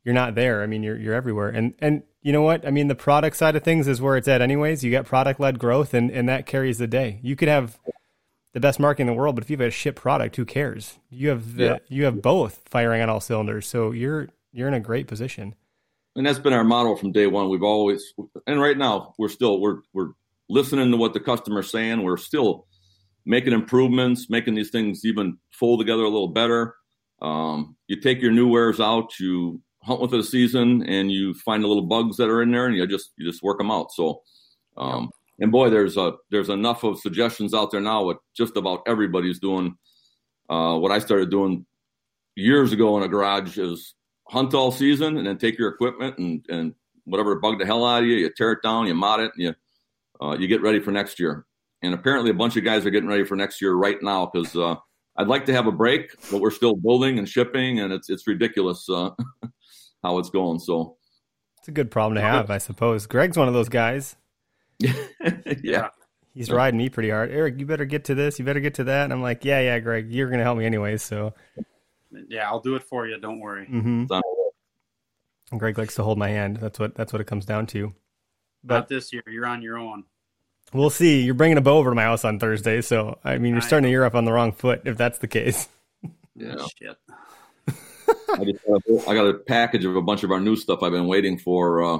you're 0.05 0.15
not 0.15 0.35
there. 0.35 0.63
I 0.63 0.67
mean, 0.67 0.83
you're 0.83 0.97
you're 0.99 1.15
everywhere. 1.15 1.49
And 1.49 1.75
and 1.79 2.03
you 2.23 2.33
know 2.33 2.43
what? 2.43 2.67
I 2.67 2.71
mean, 2.71 2.89
the 2.89 2.95
product 2.95 3.37
side 3.37 3.57
of 3.57 3.63
things 3.63 3.89
is 3.89 4.01
where 4.01 4.17
it's 4.17 4.29
at, 4.29 4.41
anyways. 4.43 4.83
You 4.85 4.91
got 4.91 5.07
product 5.07 5.41
led 5.41 5.59
growth, 5.59 5.95
and 5.95 6.11
and 6.11 6.29
that 6.29 6.47
carries 6.47 6.79
the 6.79 6.87
day. 6.87 7.19
You 7.23 7.37
could 7.37 7.49
have 7.49 7.79
the 8.53 8.61
best 8.61 8.79
market 8.79 9.03
in 9.03 9.07
the 9.07 9.15
world, 9.15 9.35
but 9.35 9.43
if 9.45 9.51
you 9.51 9.57
have 9.57 9.67
a 9.67 9.71
shit 9.71 9.97
product, 9.97 10.37
who 10.37 10.45
cares? 10.45 10.99
You 11.11 11.31
have 11.31 11.57
the 11.57 11.65
Yeah. 11.65 11.79
you 11.89 12.05
have 12.05 12.21
both 12.23 12.63
firing 12.69 13.01
on 13.03 13.09
all 13.09 13.21
cylinders. 13.21 13.67
So 13.67 13.91
you're 13.93 14.29
you're 14.53 14.69
in 14.69 14.75
a 14.75 14.81
great 14.81 15.07
position. 15.09 15.55
and 16.15 16.27
that's 16.27 16.39
been 16.39 16.53
our 16.53 16.63
model 16.65 16.95
from 16.97 17.11
day 17.13 17.27
one. 17.27 17.49
We've 17.49 17.63
always, 17.63 18.13
and 18.47 18.61
right 18.61 18.77
now 18.77 19.15
we're 19.19 19.31
still 19.31 19.59
we're 19.61 19.79
we're 19.95 20.11
listening 20.51 20.91
to 20.91 20.97
what 20.99 21.15
the 21.15 21.21
customer's 21.21 21.71
saying. 21.71 22.03
We're 22.03 22.19
still 22.19 22.67
making 23.25 23.55
improvements, 23.55 24.29
making 24.29 24.55
these 24.55 24.69
things 24.71 25.05
even 25.07 25.39
fold 25.53 25.81
together 25.81 26.03
a 26.03 26.09
little 26.11 26.29
better. 26.33 26.75
Um, 27.23 27.77
you 27.87 27.99
take 28.01 28.21
your 28.21 28.33
new 28.33 28.49
wares 28.49 28.81
out, 28.81 29.19
you 29.19 29.63
hunt 29.83 30.01
with 30.01 30.15
it 30.15 30.21
a 30.21 30.25
season, 30.25 30.83
and 30.87 31.11
you 31.11 31.35
find 31.35 31.63
the 31.63 31.69
little 31.69 31.87
bugs 31.87 32.17
that 32.17 32.29
are 32.29 32.43
in 32.43 32.51
there, 32.51 32.67
and 32.67 32.77
you 32.77 32.87
just 32.87 33.13
you 33.17 33.29
just 33.29 33.43
work 33.43 33.59
them 33.59 33.71
out. 33.71 33.93
So, 33.93 34.23
um, 34.77 35.11
and 35.41 35.53
boy, 35.53 35.71
there's 35.71 35.97
a 35.97 36.15
there's 36.31 36.49
enough 36.49 36.85
of 36.85 36.99
suggestions 36.99 37.55
out 37.55 37.71
there 37.71 37.81
now. 37.81 38.05
What 38.05 38.19
just 38.37 38.57
about 38.57 38.83
everybody's 38.87 39.39
doing. 39.39 39.77
Uh, 40.49 40.77
what 40.79 40.93
I 40.93 40.99
started 40.99 41.31
doing 41.31 41.65
years 42.35 42.73
ago 42.73 42.97
in 42.97 43.03
a 43.03 43.09
garage 43.09 43.59
is 43.59 43.95
hunt 44.29 44.55
all 44.55 44.71
season 44.71 45.19
and 45.19 45.27
then 45.27 45.39
take 45.39 45.59
your 45.59 45.69
equipment 45.69 46.19
and, 46.19 46.45
and 46.49 46.75
whatever 47.05 47.35
bugged 47.37 47.61
the 47.61 47.67
hell 47.67 47.85
out 47.85 48.03
of 48.03 48.09
you, 48.09 48.17
you 48.17 48.31
tear 48.37 48.53
it 48.53 48.63
down, 48.63 48.87
you 48.87 48.95
mod 48.95 49.21
it, 49.21 49.33
and 49.37 49.43
you 49.43 49.55
uh, 50.21 50.37
you 50.39 50.47
get 50.47 50.63
ready 50.63 50.81
for 50.81 50.91
next 50.91 51.19
year. 51.19 51.47
And 51.83 51.95
apparently, 51.95 52.31
a 52.31 52.35
bunch 52.35 52.57
of 52.57 52.65
guys 52.65 52.87
are 52.87 52.91
getting 52.91 53.09
ready 53.09 53.25
for 53.25 53.35
next 53.35 53.61
year 53.61 53.75
right 53.75 54.01
now 54.03 54.31
because 54.33 54.55
uh, 54.55 54.77
I'd 55.17 55.27
like 55.27 55.45
to 55.47 55.53
have 55.53 55.67
a 55.67 55.73
break, 55.73 56.13
but 56.31 56.41
we're 56.41 56.53
still 56.53 56.77
building 56.77 57.19
and 57.19 57.29
shipping, 57.29 57.81
and 57.81 57.93
it's 57.93 58.09
it's 58.09 58.27
ridiculous 58.27 58.89
uh, 58.89 59.11
how 60.03 60.19
it's 60.19 60.31
going. 60.31 60.59
So, 60.59 60.97
It's 61.59 61.69
a 61.69 61.73
good 61.73 61.91
problem 61.91 62.15
to 62.17 62.21
have, 62.23 62.51
I 62.51 62.59
suppose. 62.59 63.07
Greg's 63.07 63.37
one 63.37 63.49
of 63.49 63.55
those 63.55 63.69
guys. 63.69 64.17
yeah, 65.63 65.89
He's 66.35 66.51
riding 66.51 66.79
me 66.79 66.89
pretty 66.89 67.11
hard. 67.11 67.31
Eric, 67.31 67.59
you 67.61 67.67
better 67.67 67.85
get 67.85 68.05
to 68.07 68.15
this. 68.15 68.39
You 68.39 68.45
better 68.45 68.61
get 68.61 68.75
to 68.75 68.85
that. 68.85 69.05
And 69.05 69.13
I'm 69.13 69.23
like, 69.23 69.45
yeah, 69.45 69.61
yeah, 69.61 69.79
Greg, 69.79 70.11
you're 70.11 70.31
gonna 70.31 70.43
help 70.43 70.59
me 70.59 70.65
anyway. 70.67 70.97
So. 70.97 71.35
Yeah, 72.29 72.49
I'll 72.49 72.61
do 72.61 72.75
it 72.77 72.83
for 72.83 73.07
you. 73.07 73.19
Don't 73.19 73.39
worry. 73.41 73.67
hmm 73.67 74.05
And 75.51 75.61
Greg 75.61 75.79
likes 75.79 75.95
to 75.97 76.03
hold 76.03 76.19
my 76.19 76.29
hand. 76.29 76.57
That's 76.57 76.79
what 76.79 76.95
that's 76.95 77.13
what 77.13 77.21
it 77.21 77.27
comes 77.27 77.45
down 77.47 77.67
to. 77.69 77.87
Not 77.89 77.95
But 78.65 78.89
this 78.89 79.13
year. 79.13 79.23
You're 79.27 79.47
on 79.47 79.63
your 79.63 79.79
own. 79.79 80.05
we'll 80.73 80.91
see. 80.91 81.23
You're 81.23 81.35
bringing 81.35 81.59
a 81.59 81.63
bow 81.63 81.79
over 81.79 81.91
to 81.91 81.95
my 81.97 82.03
house 82.05 82.25
on 82.25 82.39
Thursday, 82.39 82.81
so 82.81 83.19
I 83.25 83.39
mean, 83.39 83.53
you're 83.55 83.63
I 83.63 83.67
starting 83.67 83.85
the 83.85 83.91
year 83.91 84.05
off 84.05 84.15
on 84.15 84.25
the 84.25 84.33
wrong 84.33 84.53
foot 84.53 84.83
if 84.85 84.97
that's 84.97 85.19
the 85.19 85.29
case. 85.29 85.69
yeah. 86.35 86.57
Shit. 86.81 86.97
I, 88.39 88.45
just, 88.45 88.65
got 88.67 88.83
a- 88.89 89.11
I 89.11 89.15
got 89.15 89.27
a 89.27 89.35
package 89.35 89.85
of 89.85 89.97
a 89.97 90.03
bunch 90.03 90.23
of 90.23 90.31
our 90.31 90.41
new 90.41 90.57
stuff 90.57 90.83
I've 90.83 90.93
been 90.93 91.07
waiting 91.07 91.39
for 91.39 91.83
uh, 91.83 91.99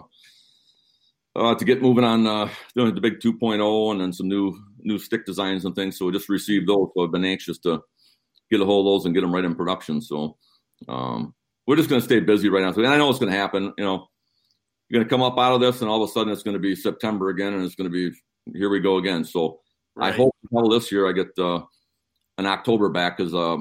uh, 1.35 1.55
to 1.55 1.65
get 1.65 1.83
moving 1.83 2.05
on 2.05 2.27
uh, 2.27 2.49
doing 2.77 2.95
the 2.95 3.01
big 3.01 3.21
2.0 3.21 3.93
and 3.93 4.01
then 4.01 4.13
some 4.13 4.29
new 4.29 4.59
new 4.81 4.99
stick 4.99 5.25
designs 5.25 5.65
and 5.65 5.75
things. 5.75 5.99
So 5.99 6.07
we 6.07 6.13
just 6.13 6.29
received 6.29 6.69
those. 6.69 6.89
So 6.95 7.05
I've 7.05 7.13
been 7.13 7.25
anxious 7.25 7.59
to 7.61 7.83
get 8.51 8.61
a 8.61 8.65
hold 8.65 8.87
of 8.87 8.93
those 8.93 9.07
and 9.07 9.15
get 9.15 9.23
them 9.23 9.35
right 9.35 9.45
in 9.45 9.55
production. 9.55 10.01
So 10.01 10.37
um, 10.89 11.35
we're 11.67 11.77
just 11.77 11.89
going 11.89 12.01
to 12.01 12.05
stay 12.05 12.21
busy 12.21 12.49
right 12.49 12.63
now. 12.63 12.73
So 12.73 12.83
and 12.83 12.93
I 12.93 12.99
know 12.99 13.09
it's 13.09 13.19
going 13.19 13.33
to 13.33 13.39
happen. 13.39 13.73
You 13.79 13.85
know, 13.85 14.09
you're 14.89 14.99
going 14.99 15.09
to 15.09 15.11
come 15.11 15.23
up 15.23 15.39
out 15.39 15.55
of 15.55 15.61
this, 15.61 15.81
and 15.81 15.89
all 15.89 16.03
of 16.03 16.09
a 16.09 16.13
sudden 16.13 16.33
it's 16.33 16.43
going 16.43 16.57
to 16.57 16.61
be 16.61 16.77
September 16.77 17.31
again, 17.31 17.55
and 17.55 17.65
it's 17.65 17.77
going 17.77 17.91
to 17.91 18.11
be 18.11 18.17
here 18.53 18.69
we 18.69 18.81
go 18.81 18.99
again. 18.99 19.25
So 19.25 19.61
I 19.99 20.11
hope 20.11 20.35
this 20.71 20.91
year 20.91 21.09
I 21.09 21.13
get 21.13 21.29
uh, 21.39 21.63
an 22.39 22.47
October 22.47 22.89
back 22.89 23.17
because 23.17 23.35
uh, 23.35 23.59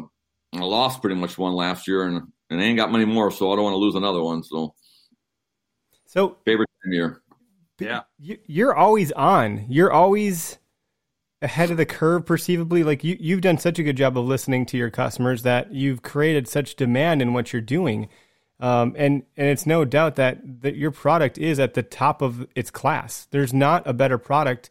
I 0.53 0.59
lost 0.59 1.01
pretty 1.01 1.15
much 1.15 1.37
one 1.37 1.53
last 1.53 1.87
year, 1.87 2.05
and 2.05 2.27
and 2.51 2.59
I 2.59 2.65
ain't 2.65 2.77
got 2.77 2.91
many 2.91 3.05
more, 3.05 3.31
so 3.31 3.51
I 3.51 3.55
don't 3.55 3.63
want 3.63 3.73
to 3.73 3.77
lose 3.77 3.95
another 3.95 4.21
one. 4.21 4.43
So 4.43 4.75
So 6.05 6.37
favorite 6.45 6.69
time 6.83 6.91
of 6.91 6.93
year. 6.93 7.21
Yeah. 7.79 8.01
you, 8.19 8.37
you're 8.45 8.75
always 8.75 9.11
on. 9.13 9.65
You're 9.69 9.91
always 9.91 10.59
ahead 11.41 11.71
of 11.71 11.77
the 11.77 11.85
curve, 11.85 12.25
perceivably. 12.25 12.83
Like 12.83 13.03
you, 13.03 13.17
you've 13.19 13.41
done 13.41 13.57
such 13.57 13.79
a 13.79 13.83
good 13.83 13.97
job 13.97 14.17
of 14.17 14.25
listening 14.25 14.67
to 14.67 14.77
your 14.77 14.91
customers 14.91 15.41
that 15.43 15.73
you've 15.73 16.03
created 16.03 16.47
such 16.47 16.75
demand 16.75 17.21
in 17.21 17.33
what 17.33 17.51
you're 17.53 17.61
doing. 17.61 18.09
Um, 18.59 18.93
and 18.95 19.23
and 19.35 19.47
it's 19.47 19.65
no 19.65 19.85
doubt 19.85 20.17
that 20.17 20.61
that 20.61 20.75
your 20.75 20.91
product 20.91 21.39
is 21.39 21.59
at 21.59 21.73
the 21.73 21.81
top 21.81 22.21
of 22.21 22.45
its 22.53 22.69
class. 22.69 23.27
There's 23.31 23.53
not 23.53 23.87
a 23.87 23.93
better 23.93 24.19
product. 24.19 24.69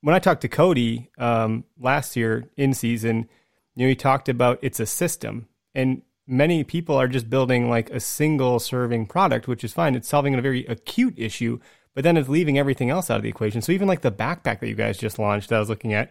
When 0.00 0.16
I 0.16 0.18
talked 0.18 0.40
to 0.40 0.48
Cody 0.48 1.10
um, 1.18 1.62
last 1.78 2.16
year 2.16 2.50
in 2.56 2.74
season, 2.74 3.28
you 3.76 3.86
know, 3.86 3.88
he 3.88 3.94
talked 3.94 4.28
about 4.28 4.58
it's 4.62 4.80
a 4.80 4.86
system, 4.86 5.46
and 5.72 6.02
many 6.32 6.64
people 6.64 6.96
are 6.96 7.06
just 7.06 7.28
building 7.28 7.68
like 7.68 7.90
a 7.90 8.00
single 8.00 8.58
serving 8.58 9.06
product, 9.06 9.46
which 9.46 9.62
is 9.62 9.72
fine. 9.72 9.94
It's 9.94 10.08
solving 10.08 10.34
a 10.34 10.40
very 10.40 10.64
acute 10.66 11.14
issue, 11.18 11.60
but 11.94 12.02
then 12.02 12.16
it's 12.16 12.28
leaving 12.28 12.58
everything 12.58 12.88
else 12.88 13.10
out 13.10 13.18
of 13.18 13.22
the 13.22 13.28
equation. 13.28 13.60
So 13.60 13.70
even 13.70 13.86
like 13.86 14.00
the 14.00 14.10
backpack 14.10 14.60
that 14.60 14.68
you 14.68 14.74
guys 14.74 14.96
just 14.96 15.18
launched, 15.18 15.50
that 15.50 15.56
I 15.56 15.60
was 15.60 15.68
looking 15.68 15.92
at, 15.92 16.10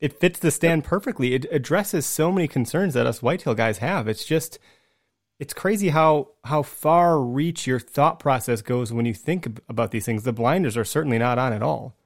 it 0.00 0.18
fits 0.18 0.40
the 0.40 0.50
stand 0.50 0.84
perfectly. 0.84 1.34
It 1.34 1.44
addresses 1.52 2.06
so 2.06 2.32
many 2.32 2.48
concerns 2.48 2.94
that 2.94 3.06
us 3.06 3.22
whitetail 3.22 3.54
guys 3.54 3.78
have. 3.78 4.08
It's 4.08 4.24
just 4.24 4.58
it's 5.38 5.52
crazy 5.52 5.90
how 5.90 6.28
how 6.44 6.62
far 6.62 7.20
reach 7.20 7.66
your 7.66 7.78
thought 7.78 8.18
process 8.18 8.62
goes 8.62 8.92
when 8.92 9.04
you 9.04 9.14
think 9.14 9.60
about 9.68 9.90
these 9.90 10.06
things. 10.06 10.22
The 10.22 10.32
blinders 10.32 10.76
are 10.76 10.84
certainly 10.84 11.18
not 11.18 11.38
on 11.38 11.52
at 11.52 11.62
all. 11.62 11.96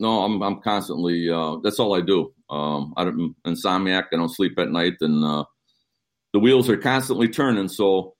No, 0.00 0.22
I'm 0.22 0.42
I'm 0.42 0.60
constantly. 0.62 1.28
Uh, 1.28 1.56
that's 1.62 1.78
all 1.78 1.94
I 1.94 2.00
do. 2.00 2.32
Um, 2.48 2.94
I'm 2.96 3.36
insomniac. 3.46 4.04
I 4.12 4.16
don't 4.16 4.34
sleep 4.34 4.58
at 4.58 4.70
night, 4.70 4.94
and 5.02 5.22
uh, 5.22 5.44
the 6.32 6.38
wheels 6.38 6.68
are 6.68 6.76
constantly 6.76 7.28
turning. 7.28 7.68
So 7.68 8.14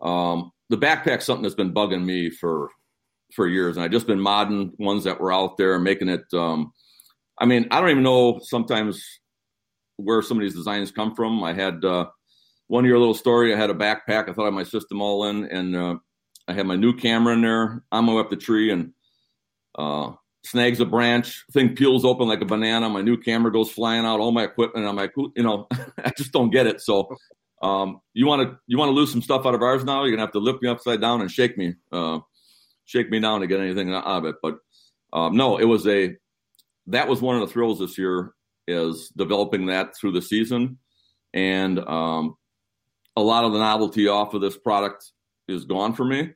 um, 0.00 0.52
the 0.70 0.76
backpack's 0.76 1.24
something 1.24 1.42
that's 1.42 1.54
been 1.54 1.74
bugging 1.74 2.04
me 2.04 2.30
for 2.30 2.68
for 3.34 3.48
years, 3.48 3.76
and 3.76 3.84
I've 3.84 3.90
just 3.90 4.06
been 4.06 4.20
modding 4.20 4.72
ones 4.78 5.04
that 5.04 5.20
were 5.20 5.32
out 5.32 5.56
there, 5.56 5.78
making 5.78 6.08
it. 6.08 6.24
Um, 6.32 6.72
I 7.38 7.46
mean, 7.46 7.66
I 7.70 7.80
don't 7.80 7.90
even 7.90 8.02
know 8.02 8.38
sometimes 8.42 9.02
where 9.96 10.22
some 10.22 10.36
of 10.36 10.42
these 10.42 10.54
designs 10.54 10.92
come 10.92 11.14
from. 11.14 11.42
I 11.42 11.52
had 11.52 11.84
uh, 11.84 12.06
one 12.68 12.84
year 12.84 12.98
little 12.98 13.14
story. 13.14 13.52
I 13.52 13.56
had 13.56 13.70
a 13.70 13.74
backpack. 13.74 14.28
I 14.28 14.32
thought 14.32 14.42
I 14.42 14.46
had 14.46 14.54
my 14.54 14.62
system 14.64 15.00
all 15.02 15.26
in, 15.26 15.44
and 15.46 15.76
uh, 15.76 15.96
I 16.48 16.52
had 16.52 16.66
my 16.66 16.76
new 16.76 16.94
camera 16.94 17.34
in 17.34 17.42
there. 17.42 17.84
I'm 17.90 18.08
up 18.08 18.30
the 18.30 18.36
tree 18.36 18.70
and 18.70 18.92
uh, 19.78 20.12
snags 20.44 20.80
a 20.80 20.84
branch. 20.84 21.44
Thing 21.52 21.74
peels 21.74 22.04
open 22.04 22.28
like 22.28 22.40
a 22.40 22.46
banana. 22.46 22.88
My 22.88 23.02
new 23.02 23.16
camera 23.16 23.52
goes 23.52 23.70
flying 23.70 24.04
out. 24.04 24.20
All 24.20 24.32
my 24.32 24.44
equipment. 24.44 24.86
I'm 24.86 24.96
like, 24.96 25.12
you 25.16 25.42
know, 25.42 25.66
I 26.04 26.12
just 26.16 26.32
don't 26.32 26.50
get 26.50 26.66
it. 26.66 26.80
So, 26.80 27.16
um, 27.62 28.00
you 28.12 28.26
want 28.26 28.42
to 28.42 28.58
you 28.66 28.78
want 28.78 28.90
to 28.90 28.94
lose 28.94 29.10
some 29.10 29.22
stuff 29.22 29.46
out 29.46 29.54
of 29.54 29.62
ours 29.62 29.84
now? 29.84 30.02
You're 30.02 30.12
gonna 30.12 30.26
have 30.26 30.32
to 30.32 30.38
lift 30.38 30.62
me 30.62 30.68
upside 30.68 31.00
down 31.00 31.20
and 31.20 31.30
shake 31.30 31.56
me, 31.56 31.74
uh, 31.92 32.20
shake 32.84 33.10
me 33.10 33.20
down 33.20 33.40
to 33.40 33.46
get 33.46 33.60
anything 33.60 33.92
out 33.94 34.04
of 34.04 34.24
it. 34.24 34.36
But 34.42 34.58
um, 35.12 35.36
no, 35.36 35.58
it 35.58 35.64
was 35.64 35.86
a 35.86 36.16
that 36.88 37.08
was 37.08 37.22
one 37.22 37.36
of 37.36 37.40
the 37.40 37.52
thrills 37.52 37.78
this 37.78 37.96
year 37.96 38.32
is 38.66 39.12
developing 39.16 39.66
that 39.66 39.96
through 39.96 40.12
the 40.12 40.22
season 40.22 40.78
and 41.34 41.78
um, 41.80 42.36
a 43.16 43.22
lot 43.22 43.44
of 43.44 43.52
the 43.52 43.58
novelty 43.58 44.08
off 44.08 44.34
of 44.34 44.40
this 44.40 44.56
product 44.56 45.12
is 45.48 45.64
gone 45.64 45.94
for 45.94 46.04
me. 46.04 46.32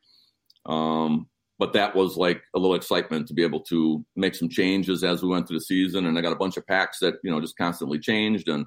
Um, 0.66 1.28
but 1.58 1.72
that 1.72 1.96
was 1.96 2.16
like 2.16 2.42
a 2.54 2.58
little 2.58 2.76
excitement 2.76 3.26
to 3.28 3.34
be 3.34 3.42
able 3.42 3.60
to 3.60 4.04
make 4.14 4.34
some 4.34 4.48
changes 4.48 5.02
as 5.02 5.22
we 5.22 5.28
went 5.28 5.48
through 5.48 5.58
the 5.58 5.64
season. 5.64 6.06
And 6.06 6.16
I 6.16 6.20
got 6.20 6.32
a 6.32 6.36
bunch 6.36 6.56
of 6.56 6.66
packs 6.66 6.98
that, 7.00 7.14
you 7.24 7.30
know, 7.30 7.40
just 7.40 7.56
constantly 7.56 7.98
changed. 7.98 8.48
And 8.48 8.64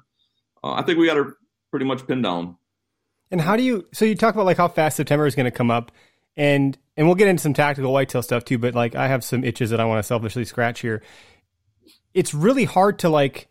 uh, 0.62 0.72
I 0.72 0.82
think 0.82 0.98
we 0.98 1.06
got 1.06 1.16
her 1.16 1.36
pretty 1.72 1.86
much 1.86 2.06
pinned 2.06 2.22
down. 2.22 2.56
And 3.32 3.40
how 3.40 3.56
do 3.56 3.64
you, 3.64 3.88
so 3.92 4.04
you 4.04 4.14
talk 4.14 4.34
about 4.34 4.46
like 4.46 4.58
how 4.58 4.68
fast 4.68 4.96
September 4.96 5.26
is 5.26 5.34
going 5.34 5.44
to 5.44 5.50
come 5.50 5.72
up 5.72 5.90
and, 6.36 6.78
and 6.96 7.08
we'll 7.08 7.16
get 7.16 7.26
into 7.26 7.42
some 7.42 7.54
tactical 7.54 7.92
whitetail 7.92 8.22
stuff 8.22 8.44
too, 8.44 8.58
but 8.58 8.74
like 8.74 8.94
I 8.94 9.08
have 9.08 9.24
some 9.24 9.42
itches 9.42 9.70
that 9.70 9.80
I 9.80 9.84
want 9.84 9.98
to 9.98 10.02
selfishly 10.04 10.44
scratch 10.44 10.80
here. 10.80 11.02
It's 12.14 12.32
really 12.32 12.64
hard 12.64 13.00
to 13.00 13.08
like 13.08 13.48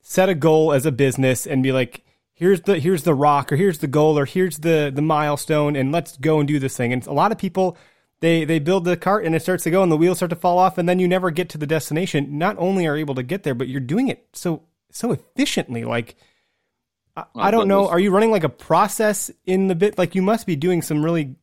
set 0.00 0.30
a 0.30 0.34
goal 0.34 0.72
as 0.72 0.86
a 0.86 0.92
business 0.92 1.46
and 1.46 1.62
be 1.62 1.72
like, 1.72 2.04
here's 2.34 2.60
the 2.62 2.78
here's 2.78 3.04
the 3.04 3.14
rock 3.14 3.52
or 3.52 3.56
here's 3.56 3.78
the 3.78 3.86
goal 3.86 4.18
or 4.18 4.24
here's 4.24 4.58
the 4.58 4.90
the 4.94 5.02
milestone 5.02 5.76
and 5.76 5.92
let's 5.92 6.16
go 6.18 6.40
and 6.40 6.48
do 6.48 6.58
this 6.58 6.76
thing 6.76 6.92
and 6.92 7.06
a 7.06 7.12
lot 7.12 7.32
of 7.32 7.38
people 7.38 7.76
they 8.20 8.44
they 8.44 8.58
build 8.58 8.84
the 8.84 8.96
cart 8.96 9.24
and 9.24 9.34
it 9.34 9.40
starts 9.40 9.64
to 9.64 9.70
go 9.70 9.82
and 9.82 9.90
the 9.90 9.96
wheels 9.96 10.18
start 10.18 10.30
to 10.30 10.36
fall 10.36 10.58
off 10.58 10.76
and 10.76 10.88
then 10.88 10.98
you 10.98 11.06
never 11.06 11.30
get 11.30 11.48
to 11.48 11.58
the 11.58 11.66
destination 11.66 12.36
not 12.36 12.56
only 12.58 12.86
are 12.86 12.96
able 12.96 13.14
to 13.14 13.22
get 13.22 13.44
there 13.44 13.54
but 13.54 13.68
you're 13.68 13.80
doing 13.80 14.08
it 14.08 14.26
so 14.32 14.62
so 14.90 15.12
efficiently 15.12 15.84
like 15.84 16.16
I, 17.16 17.24
I 17.36 17.50
don't 17.50 17.68
know. 17.68 17.88
are 17.88 18.00
you 18.00 18.10
running 18.10 18.30
like 18.30 18.44
a 18.44 18.48
process 18.48 19.30
in 19.46 19.68
the 19.68 19.74
bit? 19.74 19.98
Like 19.98 20.14
you 20.14 20.22
must 20.22 20.46
be 20.46 20.56
doing 20.56 20.82
some 20.82 21.04
really 21.04 21.36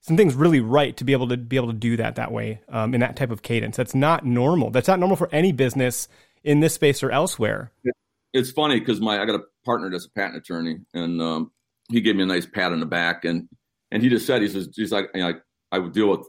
some 0.00 0.16
things 0.16 0.34
really 0.34 0.60
right 0.60 0.96
to 0.96 1.04
be 1.04 1.12
able 1.12 1.28
to 1.28 1.36
be 1.36 1.56
able 1.56 1.68
to 1.68 1.74
do 1.74 1.96
that 1.98 2.16
that 2.16 2.32
way 2.32 2.60
um, 2.68 2.94
in 2.94 3.00
that 3.00 3.16
type 3.16 3.30
of 3.30 3.42
cadence. 3.42 3.76
That's 3.76 3.94
not 3.94 4.24
normal. 4.24 4.70
That's 4.70 4.88
not 4.88 4.98
normal 4.98 5.16
for 5.16 5.28
any 5.32 5.52
business 5.52 6.08
in 6.42 6.60
this 6.60 6.74
space 6.74 7.02
or 7.02 7.10
elsewhere. 7.10 7.70
It's 8.32 8.50
funny 8.50 8.80
because 8.80 9.00
my 9.00 9.20
I 9.20 9.26
got 9.26 9.34
a 9.34 9.44
partner 9.64 9.90
that's 9.90 10.06
a 10.06 10.10
patent 10.10 10.36
attorney, 10.36 10.78
and 10.94 11.20
um, 11.20 11.52
he 11.90 12.00
gave 12.00 12.16
me 12.16 12.22
a 12.22 12.26
nice 12.26 12.46
pat 12.46 12.72
on 12.72 12.80
the 12.80 12.86
back, 12.86 13.24
and 13.24 13.48
and 13.90 14.02
he 14.02 14.08
just 14.08 14.26
said 14.26 14.40
he 14.40 14.48
says 14.48 14.70
he's 14.74 14.92
like 14.92 15.08
you 15.14 15.20
know, 15.20 15.28
I, 15.28 15.76
I 15.76 15.78
would 15.80 15.92
deal 15.92 16.08
with 16.08 16.26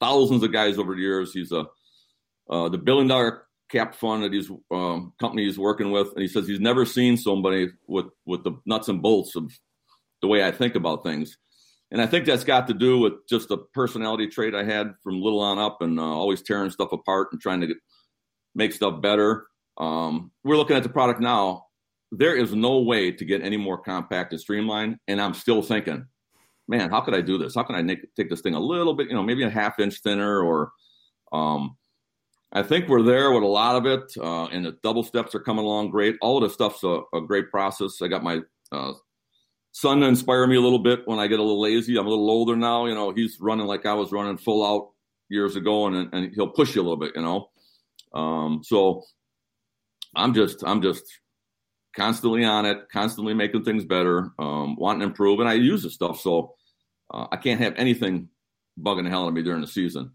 thousands 0.00 0.42
of 0.42 0.52
guys 0.52 0.78
over 0.78 0.94
the 0.94 1.00
years. 1.00 1.32
He's 1.32 1.50
a 1.50 1.66
uh, 2.48 2.68
the 2.68 2.78
billion 2.78 3.08
dollar 3.08 3.46
cap 3.72 3.94
fund 3.94 4.22
that 4.22 4.32
his 4.32 4.50
um, 4.70 5.12
company 5.18 5.48
is 5.48 5.58
working 5.58 5.90
with, 5.90 6.08
and 6.12 6.20
he 6.20 6.28
says 6.28 6.46
he's 6.46 6.60
never 6.60 6.84
seen 6.84 7.16
somebody 7.16 7.68
with 7.88 8.06
with 8.26 8.44
the 8.44 8.52
nuts 8.66 8.88
and 8.88 9.02
bolts 9.02 9.34
of 9.34 9.50
the 10.20 10.28
way 10.28 10.44
I 10.44 10.52
think 10.52 10.74
about 10.74 11.02
things. 11.02 11.38
And 11.90 12.00
I 12.00 12.06
think 12.06 12.24
that's 12.24 12.44
got 12.44 12.68
to 12.68 12.74
do 12.74 12.98
with 12.98 13.14
just 13.28 13.48
the 13.48 13.58
personality 13.74 14.26
trait 14.26 14.54
I 14.54 14.64
had 14.64 14.94
from 15.02 15.20
little 15.20 15.40
on 15.40 15.58
up, 15.58 15.82
and 15.82 15.98
uh, 15.98 16.02
always 16.02 16.42
tearing 16.42 16.70
stuff 16.70 16.92
apart 16.92 17.28
and 17.32 17.40
trying 17.40 17.60
to 17.62 17.66
get, 17.66 17.76
make 18.54 18.72
stuff 18.72 19.02
better. 19.02 19.46
Um, 19.78 20.30
we're 20.44 20.56
looking 20.56 20.76
at 20.76 20.82
the 20.82 20.88
product 20.88 21.20
now. 21.20 21.66
There 22.10 22.36
is 22.36 22.54
no 22.54 22.80
way 22.80 23.10
to 23.10 23.24
get 23.24 23.42
any 23.42 23.56
more 23.56 23.78
compact 23.78 24.32
and 24.32 24.40
streamlined. 24.40 24.96
And 25.08 25.20
I'm 25.20 25.34
still 25.34 25.62
thinking, 25.62 26.06
man, 26.68 26.90
how 26.90 27.00
could 27.00 27.14
I 27.14 27.22
do 27.22 27.38
this? 27.38 27.54
How 27.54 27.62
can 27.62 27.74
I 27.74 27.82
make, 27.82 28.00
take 28.14 28.28
this 28.28 28.42
thing 28.42 28.54
a 28.54 28.60
little 28.60 28.94
bit, 28.94 29.08
you 29.08 29.14
know, 29.14 29.22
maybe 29.22 29.42
a 29.44 29.50
half 29.50 29.78
inch 29.78 30.00
thinner 30.02 30.40
or, 30.40 30.72
um, 31.32 31.76
I 32.52 32.62
think 32.62 32.88
we're 32.88 33.02
there 33.02 33.32
with 33.32 33.42
a 33.42 33.46
lot 33.46 33.76
of 33.76 33.86
it, 33.86 34.12
uh, 34.18 34.44
and 34.46 34.66
the 34.66 34.76
double 34.82 35.02
steps 35.02 35.34
are 35.34 35.40
coming 35.40 35.64
along 35.64 35.90
great. 35.90 36.16
All 36.20 36.36
of 36.36 36.42
the 36.42 36.52
stuff's 36.52 36.84
a, 36.84 37.00
a 37.14 37.20
great 37.22 37.50
process. 37.50 38.02
I 38.02 38.08
got 38.08 38.22
my 38.22 38.40
uh, 38.70 38.92
son 39.72 40.00
to 40.00 40.06
inspire 40.06 40.46
me 40.46 40.56
a 40.56 40.60
little 40.60 40.78
bit 40.78 41.00
when 41.06 41.18
I 41.18 41.28
get 41.28 41.38
a 41.38 41.42
little 41.42 41.62
lazy. 41.62 41.96
I'm 41.96 42.06
a 42.06 42.10
little 42.10 42.30
older 42.30 42.54
now. 42.54 42.84
You 42.84 42.94
know, 42.94 43.12
he's 43.12 43.38
running 43.40 43.66
like 43.66 43.86
I 43.86 43.94
was 43.94 44.12
running 44.12 44.36
full 44.36 44.64
out 44.66 44.90
years 45.30 45.56
ago, 45.56 45.86
and 45.86 46.12
and 46.12 46.34
he'll 46.34 46.48
push 46.48 46.74
you 46.74 46.82
a 46.82 46.84
little 46.84 46.98
bit. 46.98 47.12
You 47.16 47.22
know, 47.22 47.48
um, 48.12 48.60
so 48.62 49.02
I'm 50.14 50.34
just 50.34 50.62
I'm 50.62 50.82
just 50.82 51.04
constantly 51.96 52.44
on 52.44 52.66
it, 52.66 52.88
constantly 52.92 53.32
making 53.32 53.64
things 53.64 53.86
better, 53.86 54.30
um, 54.38 54.76
wanting 54.76 55.00
to 55.00 55.06
improve, 55.06 55.40
and 55.40 55.48
I 55.48 55.54
use 55.54 55.82
the 55.82 55.90
stuff, 55.90 56.20
so 56.20 56.54
uh, 57.12 57.28
I 57.32 57.36
can't 57.36 57.60
have 57.60 57.74
anything 57.76 58.28
bugging 58.78 59.04
the 59.04 59.10
hell 59.10 59.24
out 59.24 59.28
of 59.28 59.34
me 59.34 59.42
during 59.42 59.60
the 59.62 59.66
season. 59.66 60.12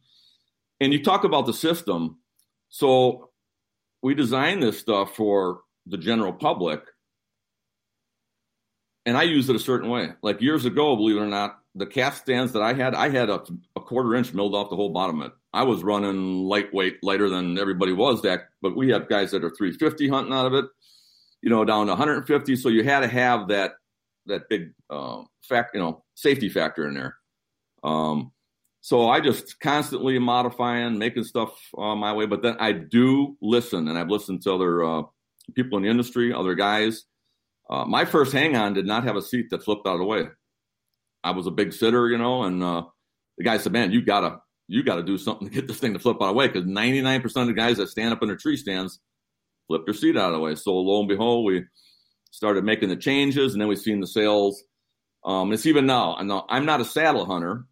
And 0.79 0.93
you 0.93 1.03
talk 1.03 1.23
about 1.23 1.47
the 1.47 1.53
system, 1.53 2.19
so 2.69 3.29
we 4.01 4.13
designed 4.13 4.61
this 4.61 4.79
stuff 4.79 5.15
for 5.15 5.61
the 5.85 5.97
general 5.97 6.33
public, 6.33 6.81
and 9.05 9.17
I 9.17 9.23
use 9.23 9.49
it 9.49 9.55
a 9.55 9.59
certain 9.59 9.89
way. 9.89 10.09
Like 10.21 10.41
years 10.41 10.65
ago, 10.65 10.95
believe 10.95 11.17
it 11.17 11.21
or 11.21 11.27
not, 11.27 11.59
the 11.75 11.85
cast 11.85 12.21
stands 12.21 12.53
that 12.53 12.61
I 12.61 12.73
had, 12.73 12.93
I 12.95 13.09
had 13.09 13.29
a, 13.29 13.43
a 13.75 13.81
quarter 13.81 14.15
inch 14.15 14.33
milled 14.33 14.55
off 14.55 14.69
the 14.69 14.75
whole 14.75 14.89
bottom 14.89 15.21
of 15.21 15.27
it. 15.27 15.33
I 15.53 15.63
was 15.63 15.83
running 15.83 16.43
lightweight, 16.43 17.03
lighter 17.03 17.29
than 17.29 17.57
everybody 17.57 17.93
was 17.93 18.21
that, 18.23 18.49
but 18.61 18.75
we 18.75 18.89
have 18.89 19.09
guys 19.09 19.31
that 19.31 19.43
are 19.43 19.49
350 19.49 20.09
hunting 20.09 20.33
out 20.33 20.45
of 20.45 20.53
it, 20.53 20.65
you 21.41 21.49
know, 21.49 21.63
down 21.65 21.85
to 21.85 21.93
150. 21.93 22.55
So 22.55 22.69
you 22.69 22.83
had 22.83 23.01
to 23.01 23.07
have 23.07 23.47
that 23.49 23.73
that 24.25 24.49
big 24.49 24.73
uh, 24.89 25.23
fact, 25.47 25.73
you 25.73 25.79
know, 25.79 26.03
safety 26.15 26.49
factor 26.49 26.87
in 26.87 26.95
there. 26.95 27.15
Um, 27.83 28.31
so 28.87 29.09
I 29.09 29.19
just 29.19 29.59
constantly 29.59 30.17
modifying, 30.17 30.97
making 30.97 31.25
stuff 31.25 31.49
uh, 31.77 31.93
my 31.93 32.13
way. 32.13 32.25
But 32.25 32.41
then 32.41 32.55
I 32.57 32.71
do 32.71 33.35
listen, 33.41 33.89
and 33.89 33.97
I've 33.97 34.07
listened 34.07 34.43
to 34.43 34.53
other 34.53 34.81
uh, 34.81 35.01
people 35.53 35.77
in 35.77 35.83
the 35.83 35.89
industry, 35.89 36.31
other 36.31 36.55
guys. 36.55 37.03
Uh, 37.69 37.83
my 37.83 38.05
first 38.05 38.31
hang 38.31 38.55
on 38.55 38.73
did 38.73 38.85
not 38.85 39.03
have 39.03 39.17
a 39.17 39.21
seat 39.21 39.47
that 39.49 39.65
flipped 39.65 39.85
out 39.85 39.95
of 39.95 39.99
the 39.99 40.05
way. 40.05 40.27
I 41.21 41.31
was 41.31 41.47
a 41.47 41.51
big 41.51 41.73
sitter, 41.73 42.07
you 42.07 42.17
know, 42.17 42.43
and 42.43 42.63
uh, 42.63 42.83
the 43.37 43.43
guy 43.43 43.57
said, 43.57 43.73
"Man, 43.73 43.91
you 43.91 44.01
gotta 44.05 44.39
you 44.69 44.83
gotta 44.83 45.03
do 45.03 45.17
something 45.17 45.49
to 45.49 45.53
get 45.53 45.67
this 45.67 45.79
thing 45.79 45.91
to 45.91 45.99
flip 45.99 46.21
out 46.21 46.29
of 46.29 46.35
the 46.35 46.35
way 46.35 46.47
because 46.47 46.65
99 46.65 47.21
percent 47.21 47.49
of 47.49 47.53
the 47.53 47.61
guys 47.61 47.75
that 47.75 47.89
stand 47.89 48.13
up 48.13 48.21
in 48.21 48.29
their 48.29 48.37
tree 48.37 48.55
stands 48.55 49.01
flip 49.67 49.81
their 49.83 49.95
seat 49.95 50.15
out 50.15 50.31
of 50.31 50.35
the 50.35 50.39
way." 50.39 50.55
So 50.55 50.73
lo 50.73 51.01
and 51.01 51.09
behold, 51.09 51.45
we 51.45 51.65
started 52.31 52.63
making 52.63 52.87
the 52.87 52.95
changes, 52.95 53.51
and 53.51 53.61
then 53.61 53.67
we've 53.67 53.77
seen 53.77 53.99
the 53.99 54.07
sales. 54.07 54.63
Um, 55.25 55.51
it's 55.51 55.65
even 55.65 55.85
now. 55.85 56.15
I 56.15 56.23
know 56.23 56.45
I'm 56.47 56.65
not 56.65 56.79
a 56.79 56.85
saddle 56.85 57.25
hunter, 57.25 57.65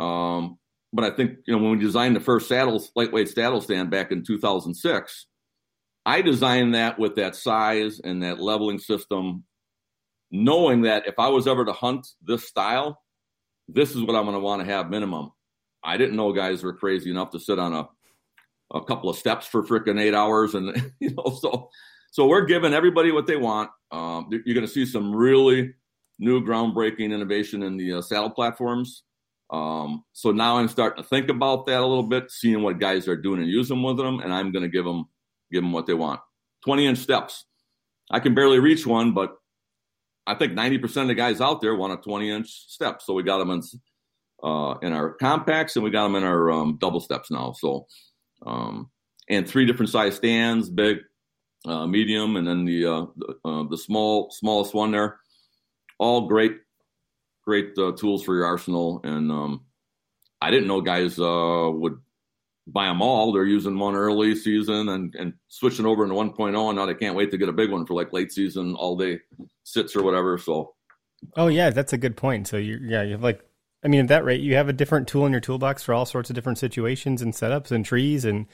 um, 0.00 0.58
but 0.92 1.04
I 1.04 1.10
think 1.14 1.38
you 1.46 1.54
know 1.54 1.62
when 1.62 1.78
we 1.78 1.84
designed 1.84 2.16
the 2.16 2.20
first 2.20 2.48
saddles 2.48 2.90
lightweight 2.96 3.28
saddle 3.28 3.60
stand 3.60 3.90
back 3.90 4.10
in 4.10 4.24
2006, 4.24 5.26
I 6.06 6.22
designed 6.22 6.74
that 6.74 6.98
with 6.98 7.16
that 7.16 7.36
size 7.36 8.00
and 8.02 8.22
that 8.22 8.40
leveling 8.40 8.78
system 8.78 9.44
knowing 10.30 10.82
that 10.82 11.06
if 11.06 11.18
I 11.18 11.28
was 11.28 11.46
ever 11.46 11.64
to 11.64 11.72
hunt 11.72 12.06
this 12.22 12.46
style, 12.46 13.02
this 13.68 13.90
is 13.90 14.02
what 14.02 14.16
I'm 14.16 14.24
going 14.24 14.34
to 14.34 14.40
want 14.40 14.62
to 14.62 14.72
have 14.72 14.90
minimum. 14.90 15.32
I 15.82 15.96
didn't 15.96 16.16
know 16.16 16.32
guys 16.32 16.62
were 16.62 16.74
crazy 16.74 17.10
enough 17.10 17.30
to 17.30 17.40
sit 17.40 17.58
on 17.58 17.72
a 17.72 17.88
a 18.72 18.84
couple 18.84 19.10
of 19.10 19.16
steps 19.16 19.46
for 19.46 19.64
freaking 19.64 20.00
eight 20.00 20.14
hours, 20.14 20.54
and 20.54 20.92
you 21.00 21.10
know, 21.14 21.36
so 21.40 21.70
so 22.12 22.26
we're 22.26 22.44
giving 22.44 22.72
everybody 22.72 23.10
what 23.12 23.26
they 23.26 23.36
want. 23.36 23.70
Um, 23.90 24.28
you're 24.30 24.54
going 24.54 24.66
to 24.66 24.72
see 24.72 24.86
some 24.86 25.14
really 25.14 25.74
new 26.18 26.44
groundbreaking 26.44 27.12
innovation 27.12 27.62
in 27.62 27.76
the 27.76 27.94
uh, 27.94 28.02
saddle 28.02 28.30
platforms. 28.30 29.02
Um, 29.50 30.04
so 30.12 30.30
now 30.30 30.58
I'm 30.58 30.68
starting 30.68 31.02
to 31.02 31.08
think 31.08 31.28
about 31.28 31.66
that 31.66 31.80
a 31.80 31.86
little 31.86 32.04
bit, 32.04 32.30
seeing 32.30 32.62
what 32.62 32.78
guys 32.78 33.08
are 33.08 33.16
doing 33.16 33.40
and 33.40 33.50
using 33.50 33.82
with 33.82 33.96
them, 33.96 34.20
and 34.20 34.32
I'm 34.32 34.52
going 34.52 34.62
to 34.62 34.68
give 34.68 34.84
them 34.84 35.06
give 35.50 35.62
them 35.62 35.72
what 35.72 35.86
they 35.86 35.94
want. 35.94 36.20
20 36.64 36.86
inch 36.86 36.98
steps. 36.98 37.44
I 38.10 38.20
can 38.20 38.34
barely 38.34 38.58
reach 38.58 38.86
one, 38.86 39.12
but 39.12 39.36
I 40.26 40.34
think 40.34 40.52
90% 40.52 41.02
of 41.02 41.08
the 41.08 41.14
guys 41.14 41.40
out 41.40 41.60
there 41.60 41.74
want 41.74 41.92
a 41.92 41.96
20 41.96 42.30
inch 42.30 42.48
step. 42.48 43.02
So 43.02 43.14
we 43.14 43.22
got 43.22 43.38
them 43.38 43.50
in, 43.50 43.62
uh, 44.42 44.74
in 44.82 44.92
our 44.92 45.14
compacts 45.14 45.76
and 45.76 45.84
we 45.84 45.90
got 45.90 46.04
them 46.04 46.16
in 46.16 46.24
our 46.24 46.50
um, 46.50 46.78
double 46.80 47.00
steps 47.00 47.30
now. 47.30 47.52
So, 47.58 47.86
um, 48.46 48.90
and 49.28 49.48
three 49.48 49.66
different 49.66 49.90
size 49.90 50.16
stands, 50.16 50.68
big, 50.70 50.98
uh, 51.66 51.86
medium, 51.86 52.36
and 52.36 52.46
then 52.46 52.64
the, 52.64 52.86
uh, 52.86 53.06
the, 53.16 53.34
uh, 53.44 53.64
the, 53.68 53.78
small, 53.78 54.30
smallest 54.30 54.74
one 54.74 54.92
there. 54.92 55.18
All 55.98 56.26
great, 56.26 56.56
great 57.44 57.76
uh, 57.78 57.92
tools 57.92 58.24
for 58.24 58.34
your 58.34 58.46
arsenal. 58.46 59.00
And 59.04 59.30
um, 59.30 59.64
I 60.40 60.50
didn't 60.50 60.68
know 60.68 60.80
guys 60.80 61.18
uh, 61.18 61.70
would 61.72 61.98
buy 62.66 62.86
them 62.86 63.02
all. 63.02 63.32
They're 63.32 63.44
using 63.44 63.78
one 63.78 63.94
early 63.94 64.34
season 64.34 64.88
and, 64.88 65.14
and 65.14 65.34
switching 65.48 65.86
over 65.86 66.04
into 66.04 66.14
1.0. 66.14 66.68
And 66.68 66.76
now 66.76 66.86
they 66.86 66.94
can't 66.94 67.16
wait 67.16 67.30
to 67.30 67.38
get 67.38 67.48
a 67.48 67.52
big 67.52 67.70
one 67.70 67.86
for 67.86 67.94
like 67.94 68.12
late 68.12 68.32
season, 68.32 68.74
all 68.74 68.96
day 68.96 69.20
sits 69.64 69.96
or 69.96 70.02
whatever. 70.02 70.38
So, 70.38 70.74
oh, 71.36 71.48
yeah, 71.48 71.70
that's 71.70 71.92
a 71.92 71.98
good 71.98 72.16
point. 72.16 72.48
So, 72.48 72.56
you 72.56 72.78
yeah, 72.82 73.02
you 73.02 73.12
have 73.12 73.22
like, 73.22 73.44
I 73.84 73.88
mean, 73.88 74.00
at 74.00 74.08
that 74.08 74.24
rate, 74.24 74.40
you 74.40 74.56
have 74.56 74.68
a 74.68 74.74
different 74.74 75.08
tool 75.08 75.26
in 75.26 75.32
your 75.32 75.40
toolbox 75.40 75.82
for 75.82 75.94
all 75.94 76.06
sorts 76.06 76.30
of 76.30 76.34
different 76.34 76.58
situations 76.58 77.22
and 77.22 77.32
setups 77.32 77.70
and 77.70 77.84
trees. 77.84 78.24
And, 78.24 78.46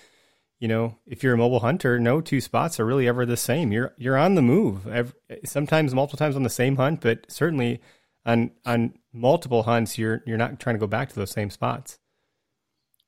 you 0.61 0.69
know, 0.69 0.97
if 1.07 1.23
you're 1.23 1.35
a 1.35 1.38
mobile 1.38 1.61
hunter, 1.61 1.99
no 1.99 2.21
two 2.21 2.40
spots 2.40 2.78
are 2.81 2.87
really 2.87 3.09
ever 3.09 3.26
the 3.26 3.37
same. 3.37 3.73
You're, 3.73 3.93
you're 3.97 4.16
on 4.16 4.37
the 4.37 4.43
move 4.43 4.87
every, 4.87 5.14
sometimes 5.45 5.95
multiple 5.95 6.19
times 6.19 6.37
on 6.37 6.45
the 6.45 6.50
same 6.50 6.76
hunt, 6.76 7.00
but 7.00 7.31
certainly 7.31 7.81
on, 8.26 8.50
on 8.66 8.92
multiple 9.12 9.62
hunts, 9.62 9.97
you're, 9.97 10.23
you're 10.26 10.37
not 10.37 10.61
trying 10.61 10.75
to 10.75 10.80
go 10.80 10.87
back 10.87 11.09
to 11.09 11.14
those 11.14 11.30
same 11.30 11.49
spots. 11.49 11.99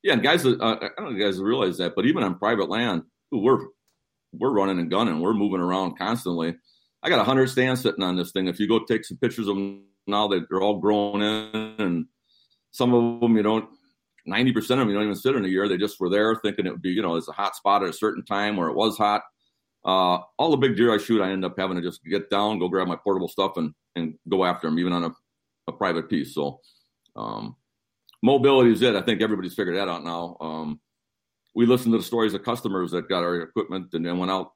Yeah, 0.01 0.13
and 0.13 0.23
guys, 0.23 0.45
uh, 0.45 0.55
I 0.57 0.89
don't 0.97 0.99
know 0.99 1.09
if 1.09 1.17
you 1.17 1.23
guys 1.23 1.39
realize 1.41 1.77
that, 1.77 1.93
but 1.95 2.05
even 2.05 2.23
on 2.23 2.39
private 2.39 2.69
land, 2.69 3.03
we're 3.31 3.59
we're 4.31 4.51
running 4.51 4.79
and 4.79 4.89
gunning, 4.89 5.19
we're 5.19 5.33
moving 5.33 5.59
around 5.59 5.97
constantly. 5.97 6.55
I 7.03 7.09
got 7.09 7.19
a 7.19 7.23
hundred 7.23 7.49
stands 7.49 7.81
sitting 7.81 8.03
on 8.03 8.15
this 8.15 8.31
thing. 8.31 8.47
If 8.47 8.59
you 8.59 8.67
go 8.67 8.79
take 8.85 9.03
some 9.03 9.17
pictures 9.17 9.47
of 9.47 9.55
them 9.55 9.83
now, 10.07 10.27
that 10.29 10.45
they're 10.49 10.61
all 10.61 10.79
grown 10.79 11.21
in, 11.21 11.75
and 11.79 12.05
some 12.71 12.93
of 12.93 13.19
them 13.19 13.35
you 13.35 13.43
don't. 13.43 13.69
Ninety 14.25 14.53
percent 14.53 14.79
of 14.79 14.85
them 14.85 14.89
you 14.89 14.95
don't 14.95 15.03
even 15.03 15.15
sit 15.15 15.35
in 15.35 15.45
a 15.45 15.49
year. 15.49 15.67
They 15.67 15.77
just 15.77 15.99
were 15.99 16.09
there 16.09 16.35
thinking 16.35 16.65
it 16.65 16.71
would 16.71 16.81
be, 16.81 16.91
you 16.91 17.01
know, 17.01 17.15
it's 17.15 17.27
a 17.27 17.33
hot 17.33 17.55
spot 17.55 17.83
at 17.83 17.89
a 17.89 17.93
certain 17.93 18.23
time 18.23 18.55
where 18.55 18.69
it 18.69 18.75
was 18.75 18.97
hot. 18.97 19.23
Uh, 19.89 20.21
all 20.37 20.51
the 20.51 20.57
big 20.57 20.77
deer 20.77 20.93
I 20.93 20.99
shoot, 20.99 21.19
I 21.19 21.31
end 21.31 21.43
up 21.43 21.57
having 21.57 21.77
to 21.77 21.81
just 21.81 22.03
get 22.03 22.29
down, 22.29 22.59
go 22.59 22.67
grab 22.67 22.87
my 22.87 22.95
portable 22.95 23.27
stuff, 23.27 23.57
and 23.57 23.73
and 23.95 24.13
go 24.29 24.45
after 24.45 24.67
them, 24.67 24.77
even 24.77 24.93
on 24.93 25.05
a, 25.05 25.11
a 25.67 25.71
private 25.71 26.09
piece. 26.09 26.35
So, 26.35 26.59
um, 27.15 27.55
mobility 28.21 28.71
is 28.71 28.83
it. 28.83 28.95
I 28.95 29.01
think 29.01 29.21
everybody's 29.21 29.55
figured 29.55 29.77
that 29.77 29.89
out 29.89 30.03
now. 30.03 30.37
Um, 30.39 30.79
we 31.55 31.65
listened 31.65 31.93
to 31.93 31.97
the 31.97 32.03
stories 32.03 32.35
of 32.35 32.43
customers 32.43 32.91
that 32.91 33.09
got 33.09 33.23
our 33.23 33.41
equipment 33.41 33.87
and 33.93 34.05
then 34.05 34.19
went 34.19 34.31
out 34.31 34.51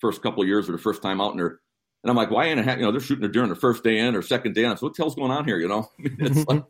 first 0.00 0.22
couple 0.22 0.42
of 0.42 0.48
years 0.48 0.68
or 0.68 0.72
the 0.72 0.78
first 0.78 1.02
time 1.02 1.20
out 1.20 1.32
and 1.32 1.40
they're 1.40 1.60
and 2.02 2.10
I'm 2.10 2.16
like, 2.16 2.30
why 2.30 2.46
ain't 2.46 2.60
it? 2.60 2.78
You 2.78 2.84
know, 2.84 2.92
they're 2.92 3.00
shooting 3.00 3.24
it 3.24 3.32
during 3.32 3.48
the 3.48 3.56
first 3.56 3.82
day 3.82 3.98
in 3.98 4.14
or 4.14 4.22
second 4.22 4.54
day 4.54 4.64
in. 4.64 4.76
So 4.76 4.86
what 4.86 4.96
the 4.96 5.02
hell's 5.02 5.16
going 5.16 5.32
on 5.32 5.44
here? 5.44 5.58
You 5.58 5.68
know, 5.68 5.90
it's 5.98 6.46
like, 6.46 6.64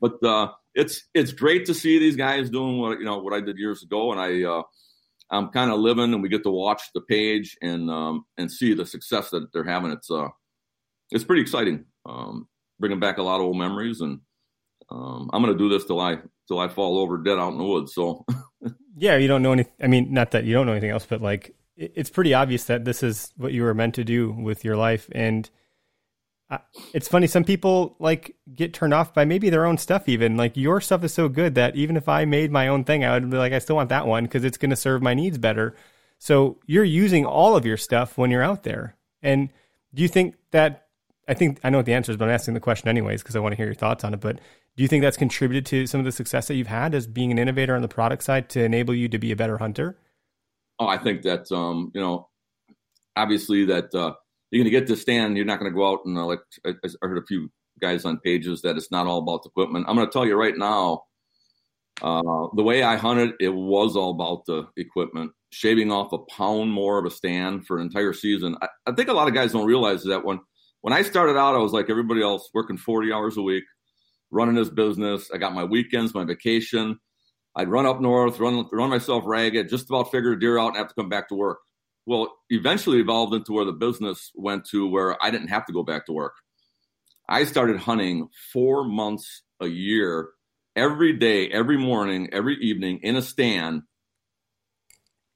but 0.00 0.22
uh, 0.22 0.50
it's 0.74 1.04
it's 1.14 1.32
great 1.32 1.66
to 1.66 1.74
see 1.74 1.98
these 1.98 2.16
guys 2.16 2.50
doing 2.50 2.78
what 2.78 2.98
you 2.98 3.04
know 3.04 3.18
what 3.18 3.32
I 3.32 3.40
did 3.40 3.56
years 3.56 3.82
ago, 3.82 4.12
and 4.12 4.20
I 4.20 4.42
uh, 4.42 4.62
I'm 5.30 5.48
kind 5.48 5.70
of 5.70 5.80
living, 5.80 6.12
and 6.12 6.22
we 6.22 6.28
get 6.28 6.42
to 6.44 6.50
watch 6.50 6.82
the 6.94 7.00
page 7.00 7.56
and 7.62 7.90
um, 7.90 8.24
and 8.38 8.50
see 8.50 8.74
the 8.74 8.86
success 8.86 9.30
that 9.30 9.52
they're 9.52 9.64
having. 9.64 9.90
It's 9.90 10.10
uh, 10.10 10.28
it's 11.10 11.24
pretty 11.24 11.42
exciting, 11.42 11.84
um, 12.06 12.48
bringing 12.78 13.00
back 13.00 13.18
a 13.18 13.22
lot 13.22 13.40
of 13.40 13.46
old 13.46 13.56
memories, 13.56 14.00
and 14.00 14.20
um, 14.90 15.30
I'm 15.32 15.42
going 15.42 15.56
to 15.56 15.58
do 15.58 15.68
this 15.68 15.86
till 15.86 16.00
I 16.00 16.18
till 16.48 16.58
I 16.58 16.68
fall 16.68 16.98
over 16.98 17.18
dead 17.18 17.38
out 17.38 17.52
in 17.52 17.58
the 17.58 17.64
woods. 17.64 17.94
So, 17.94 18.24
yeah, 18.96 19.16
you 19.16 19.28
don't 19.28 19.42
know 19.42 19.52
any. 19.52 19.66
I 19.82 19.86
mean, 19.86 20.12
not 20.12 20.32
that 20.32 20.44
you 20.44 20.52
don't 20.52 20.66
know 20.66 20.72
anything 20.72 20.90
else, 20.90 21.06
but 21.06 21.22
like 21.22 21.54
it, 21.76 21.92
it's 21.94 22.10
pretty 22.10 22.34
obvious 22.34 22.64
that 22.64 22.84
this 22.84 23.02
is 23.02 23.32
what 23.36 23.52
you 23.52 23.62
were 23.62 23.74
meant 23.74 23.94
to 23.94 24.04
do 24.04 24.30
with 24.32 24.64
your 24.64 24.76
life. 24.76 25.08
And 25.12 25.48
It's 26.92 27.08
funny, 27.08 27.26
some 27.26 27.44
people 27.44 27.96
like 27.98 28.36
get 28.54 28.72
turned 28.74 28.94
off 28.94 29.14
by 29.14 29.24
maybe 29.24 29.50
their 29.50 29.64
own 29.64 29.78
stuff. 29.78 30.08
Even 30.08 30.36
like 30.36 30.56
your 30.56 30.80
stuff 30.80 31.04
is 31.04 31.14
so 31.14 31.28
good 31.28 31.54
that 31.54 31.76
even 31.76 31.96
if 31.96 32.08
I 32.08 32.24
made 32.24 32.50
my 32.50 32.68
own 32.68 32.84
thing, 32.84 33.04
I 33.04 33.14
would 33.14 33.30
be 33.30 33.36
like, 33.36 33.52
I 33.52 33.58
still 33.58 33.76
want 33.76 33.88
that 33.88 34.06
one 34.06 34.24
because 34.24 34.44
it's 34.44 34.58
going 34.58 34.70
to 34.70 34.76
serve 34.76 35.02
my 35.02 35.14
needs 35.14 35.38
better. 35.38 35.74
So 36.18 36.58
you're 36.66 36.84
using 36.84 37.26
all 37.26 37.56
of 37.56 37.66
your 37.66 37.76
stuff 37.76 38.16
when 38.16 38.30
you're 38.30 38.42
out 38.42 38.62
there. 38.62 38.96
And 39.22 39.50
do 39.92 40.02
you 40.02 40.08
think 40.08 40.36
that? 40.50 40.82
I 41.26 41.32
think 41.32 41.58
I 41.64 41.70
know 41.70 41.78
what 41.78 41.86
the 41.86 41.94
answer 41.94 42.12
is, 42.12 42.18
but 42.18 42.26
I'm 42.26 42.34
asking 42.34 42.52
the 42.54 42.60
question 42.60 42.88
anyways 42.88 43.22
because 43.22 43.34
I 43.34 43.38
want 43.38 43.52
to 43.52 43.56
hear 43.56 43.66
your 43.66 43.74
thoughts 43.74 44.04
on 44.04 44.12
it. 44.12 44.20
But 44.20 44.40
do 44.76 44.82
you 44.82 44.88
think 44.88 45.02
that's 45.02 45.16
contributed 45.16 45.64
to 45.66 45.86
some 45.86 46.00
of 46.00 46.04
the 46.04 46.12
success 46.12 46.48
that 46.48 46.54
you've 46.54 46.66
had 46.66 46.94
as 46.94 47.06
being 47.06 47.30
an 47.30 47.38
innovator 47.38 47.74
on 47.74 47.82
the 47.82 47.88
product 47.88 48.24
side 48.24 48.48
to 48.50 48.62
enable 48.62 48.94
you 48.94 49.08
to 49.08 49.18
be 49.18 49.32
a 49.32 49.36
better 49.36 49.58
hunter? 49.58 49.96
Oh, 50.78 50.86
I 50.86 50.98
think 50.98 51.22
that 51.22 51.50
um, 51.52 51.92
you 51.94 52.00
know, 52.00 52.28
obviously 53.16 53.64
that 53.66 53.94
uh, 53.94 54.14
you're 54.54 54.62
going 54.62 54.72
to 54.72 54.78
get 54.78 54.86
to 54.86 54.96
stand. 54.96 55.36
You're 55.36 55.46
not 55.46 55.58
going 55.58 55.70
to 55.70 55.76
go 55.76 55.90
out 55.90 56.00
and 56.04 56.16
uh, 56.16 56.24
like 56.24 56.40
I, 56.64 56.70
I, 56.84 56.88
heard 57.02 57.18
a 57.18 57.26
few 57.26 57.50
guys 57.80 58.04
on 58.04 58.18
pages 58.20 58.62
that 58.62 58.76
it's 58.76 58.92
not 58.92 59.06
all 59.06 59.18
about 59.18 59.42
the 59.42 59.48
equipment. 59.48 59.86
I'm 59.88 59.96
going 59.96 60.06
to 60.06 60.12
tell 60.12 60.24
you 60.24 60.36
right 60.36 60.56
now, 60.56 61.02
uh, 62.02 62.46
the 62.54 62.62
way 62.62 62.82
I 62.82 62.96
hunted, 62.96 63.32
it 63.40 63.48
was 63.48 63.96
all 63.96 64.10
about 64.10 64.46
the 64.46 64.68
equipment. 64.76 65.32
Shaving 65.50 65.90
off 65.90 66.12
a 66.12 66.18
pound 66.18 66.72
more 66.72 66.98
of 66.98 67.04
a 67.04 67.10
stand 67.10 67.66
for 67.66 67.78
an 67.78 67.82
entire 67.82 68.12
season. 68.12 68.56
I, 68.62 68.68
I 68.86 68.92
think 68.92 69.08
a 69.08 69.12
lot 69.12 69.28
of 69.28 69.34
guys 69.34 69.52
don't 69.52 69.66
realize 69.66 70.04
that 70.04 70.24
when 70.24 70.40
when 70.82 70.92
I 70.92 71.02
started 71.02 71.36
out, 71.36 71.54
I 71.54 71.58
was 71.58 71.72
like 71.72 71.90
everybody 71.90 72.22
else, 72.22 72.50
working 72.52 72.76
40 72.76 73.12
hours 73.12 73.36
a 73.36 73.42
week 73.42 73.64
running 74.30 74.56
this 74.56 74.68
business. 74.68 75.30
I 75.32 75.38
got 75.38 75.54
my 75.54 75.64
weekends, 75.64 76.14
my 76.14 76.24
vacation. 76.24 76.98
I'd 77.56 77.68
run 77.68 77.86
up 77.86 78.00
north, 78.00 78.40
run 78.40 78.66
run 78.72 78.90
myself 78.90 79.24
ragged, 79.26 79.68
just 79.68 79.88
about 79.88 80.10
figure 80.10 80.32
a 80.32 80.38
deer 80.38 80.58
out 80.58 80.68
and 80.68 80.76
have 80.76 80.88
to 80.88 80.94
come 80.94 81.08
back 81.08 81.28
to 81.28 81.36
work. 81.36 81.58
Well, 82.06 82.36
eventually 82.50 83.00
evolved 83.00 83.34
into 83.34 83.52
where 83.52 83.64
the 83.64 83.72
business 83.72 84.30
went 84.34 84.66
to 84.66 84.88
where 84.88 85.22
I 85.22 85.30
didn't 85.30 85.48
have 85.48 85.66
to 85.66 85.72
go 85.72 85.82
back 85.82 86.06
to 86.06 86.12
work. 86.12 86.34
I 87.28 87.44
started 87.44 87.78
hunting 87.78 88.28
four 88.52 88.84
months 88.84 89.42
a 89.60 89.66
year, 89.66 90.28
every 90.76 91.14
day, 91.14 91.48
every 91.48 91.78
morning, 91.78 92.28
every 92.32 92.56
evening 92.56 93.00
in 93.02 93.16
a 93.16 93.22
stand, 93.22 93.82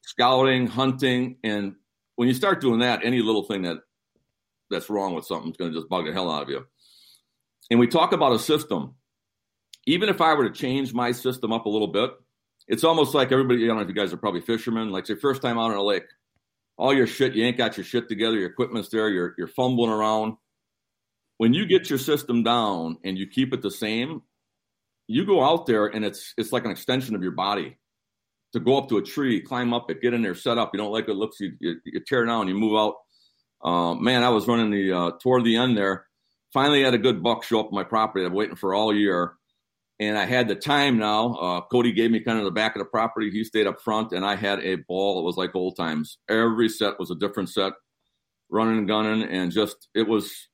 scouting, 0.02 0.66
hunting, 0.66 1.36
and 1.42 1.74
when 2.16 2.28
you 2.28 2.34
start 2.34 2.60
doing 2.60 2.80
that, 2.80 3.00
any 3.04 3.22
little 3.22 3.44
thing 3.44 3.62
that 3.62 3.78
that's 4.70 4.90
wrong 4.90 5.14
with 5.14 5.24
something 5.24 5.50
is 5.50 5.56
going 5.56 5.72
to 5.72 5.78
just 5.78 5.88
bug 5.88 6.04
the 6.04 6.12
hell 6.12 6.30
out 6.30 6.42
of 6.42 6.50
you 6.50 6.66
and 7.70 7.80
we 7.80 7.86
talk 7.86 8.12
about 8.12 8.32
a 8.32 8.38
system. 8.38 8.94
Even 9.86 10.08
if 10.08 10.20
I 10.20 10.34
were 10.34 10.48
to 10.48 10.54
change 10.54 10.92
my 10.92 11.12
system 11.12 11.52
up 11.52 11.66
a 11.66 11.68
little 11.68 11.88
bit, 11.88 12.10
it's 12.66 12.84
almost 12.84 13.14
like 13.14 13.32
everybody, 13.32 13.64
I 13.64 13.68
don't 13.68 13.76
know 13.76 13.82
if 13.82 13.88
you 13.88 13.94
guys 13.94 14.12
are 14.12 14.18
probably 14.18 14.42
fishermen, 14.42 14.90
like 14.90 15.08
your 15.08 15.16
first 15.18 15.40
time 15.40 15.58
out 15.58 15.70
on 15.70 15.76
a 15.76 15.82
lake, 15.82 16.04
all 16.78 16.94
your 16.94 17.06
shit, 17.06 17.34
you 17.34 17.44
ain't 17.44 17.58
got 17.58 17.76
your 17.76 17.84
shit 17.84 18.08
together, 18.08 18.36
your 18.36 18.50
equipment's 18.50 18.88
there, 18.88 19.08
you're, 19.08 19.34
you're 19.36 19.48
fumbling 19.48 19.90
around. 19.90 20.34
When 21.36 21.52
you 21.52 21.66
get 21.66 21.90
your 21.90 21.98
system 21.98 22.42
down 22.42 22.98
and 23.04 23.18
you 23.18 23.26
keep 23.26 23.52
it 23.52 23.62
the 23.62 23.70
same, 23.70 24.22
you 25.06 25.26
go 25.26 25.42
out 25.42 25.66
there 25.66 25.86
and 25.86 26.04
it's 26.04 26.34
it's 26.36 26.52
like 26.52 26.64
an 26.64 26.70
extension 26.70 27.14
of 27.14 27.22
your 27.22 27.32
body. 27.32 27.76
To 28.54 28.60
go 28.60 28.78
up 28.78 28.88
to 28.88 28.96
a 28.96 29.02
tree, 29.02 29.42
climb 29.42 29.74
up 29.74 29.90
it, 29.90 30.00
get 30.00 30.14
in 30.14 30.22
there, 30.22 30.34
set 30.34 30.56
up. 30.56 30.70
You 30.72 30.78
don't 30.78 30.92
like 30.92 31.08
it 31.08 31.14
looks, 31.14 31.38
you, 31.38 31.52
you, 31.60 31.74
you 31.84 32.00
tear 32.00 32.24
down, 32.24 32.48
you 32.48 32.54
move 32.54 32.76
out. 32.78 32.94
Uh, 33.62 33.94
man, 33.94 34.22
I 34.22 34.30
was 34.30 34.48
running 34.48 34.70
the 34.70 34.92
uh, 34.92 35.10
toward 35.20 35.44
the 35.44 35.56
end 35.56 35.76
there 35.76 36.08
finally 36.52 36.82
had 36.82 36.94
a 36.94 36.98
good 36.98 37.22
buck 37.22 37.44
show 37.44 37.60
up 37.60 37.66
on 37.66 37.74
my 37.74 37.84
property. 37.84 38.24
I've 38.24 38.30
been 38.30 38.38
waiting 38.38 38.56
for 38.56 38.74
all 38.74 38.94
year. 38.94 39.34
And 40.00 40.16
I 40.16 40.26
had 40.26 40.46
the 40.46 40.54
time 40.54 40.98
now. 40.98 41.34
Uh, 41.34 41.60
Cody 41.62 41.92
gave 41.92 42.10
me 42.10 42.20
kind 42.20 42.38
of 42.38 42.44
the 42.44 42.52
back 42.52 42.76
of 42.76 42.80
the 42.80 42.86
property. 42.86 43.30
He 43.30 43.42
stayed 43.42 43.66
up 43.66 43.80
front, 43.80 44.12
and 44.12 44.24
I 44.24 44.36
had 44.36 44.60
a 44.60 44.76
ball. 44.76 45.18
It 45.18 45.24
was 45.24 45.36
like 45.36 45.56
old 45.56 45.76
times. 45.76 46.18
Every 46.28 46.68
set 46.68 47.00
was 47.00 47.10
a 47.10 47.16
different 47.16 47.48
set, 47.48 47.72
running 48.48 48.78
and 48.78 48.86
gunning, 48.86 49.28
and 49.28 49.50
just 49.50 49.88
it 49.94 50.06
was 50.06 50.48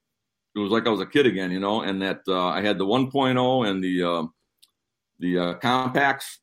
it 0.54 0.60
was 0.60 0.70
like 0.70 0.86
I 0.86 0.90
was 0.90 1.00
a 1.00 1.06
kid 1.06 1.26
again, 1.26 1.50
you 1.50 1.60
know. 1.60 1.82
And 1.82 2.00
that 2.00 2.20
uh, 2.26 2.48
I 2.48 2.62
had 2.62 2.78
the 2.78 2.86
1.0 2.86 3.68
and 3.68 3.84
the 3.84 4.02
uh, 4.02 4.26
the 5.18 5.38
uh, 5.38 5.54
compacts, 5.54 6.40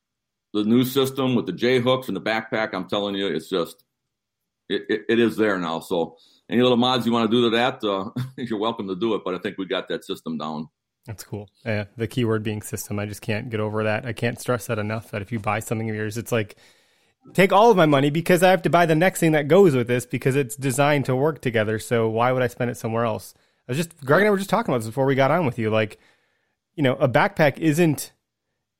the 0.54 0.64
new 0.64 0.84
system 0.84 1.36
with 1.36 1.46
the 1.46 1.54
J 1.54 1.80
hooks 1.80 2.08
and 2.08 2.16
the 2.16 2.22
backpack. 2.22 2.74
I'm 2.74 2.88
telling 2.88 3.16
you, 3.16 3.28
it's 3.28 3.50
just 3.50 3.84
it, 4.70 4.84
it, 4.90 5.02
it 5.10 5.20
is 5.20 5.38
there 5.38 5.58
now. 5.58 5.80
So 5.80 6.18
any 6.50 6.62
little 6.62 6.78
mods 6.78 7.06
you 7.06 7.12
want 7.12 7.30
to 7.30 7.36
do 7.36 7.50
to 7.50 7.56
that, 7.56 7.84
uh, 7.84 8.10
you're 8.38 8.60
welcome 8.60 8.88
to 8.88 8.96
do 8.96 9.16
it. 9.16 9.22
But 9.24 9.36
I 9.36 9.38
think 9.40 9.58
we 9.58 9.66
got 9.66 9.88
that 9.90 10.06
system 10.06 10.38
down. 10.38 10.70
That's 11.08 11.24
cool. 11.24 11.50
Yeah, 11.66 11.86
the 11.98 12.08
keyword 12.08 12.44
being 12.44 12.62
system. 12.62 13.00
I 13.00 13.06
just 13.06 13.22
can't 13.22 13.50
get 13.50 13.60
over 13.60 13.84
that. 13.84 14.06
I 14.06 14.14
can't 14.14 14.40
stress 14.40 14.68
that 14.68 14.80
enough. 14.80 15.12
That 15.12 15.22
if 15.22 15.32
you 15.32 15.40
buy 15.40 15.60
something 15.60 15.90
of 15.90 15.96
yours, 15.96 16.18
it's 16.18 16.32
like 16.32 16.56
take 17.34 17.52
all 17.52 17.72
of 17.72 17.78
my 17.78 17.86
money 17.86 18.10
because 18.10 18.44
I 18.44 18.50
have 18.50 18.62
to 18.64 18.70
buy 18.70 18.86
the 18.86 18.96
next 18.96 19.20
thing 19.20 19.32
that 19.32 19.48
goes 19.48 19.76
with 19.76 19.88
this 19.88 20.06
because 20.06 20.36
it's 20.36 20.56
designed 20.56 21.06
to 21.06 21.16
work 21.16 21.42
together. 21.42 21.80
So 21.80 22.08
why 22.08 22.32
would 22.32 22.44
I 22.44 22.48
spend 22.48 22.70
it 22.70 22.78
somewhere 22.78 23.06
else? 23.06 23.34
I 23.68 23.72
was 23.72 23.78
just 23.78 24.04
Greg 24.06 24.22
and 24.22 24.28
I 24.28 24.32
were 24.32 24.38
just 24.38 24.50
talking 24.50 24.72
about 24.72 24.80
this 24.80 24.88
before 24.88 25.06
we 25.06 25.16
got 25.16 25.32
on 25.32 25.46
with 25.46 25.58
you. 25.58 25.70
Like, 25.70 26.00
you 26.76 26.84
know, 26.84 26.94
a 26.94 27.10
backpack 27.10 27.58
isn't 27.58 28.12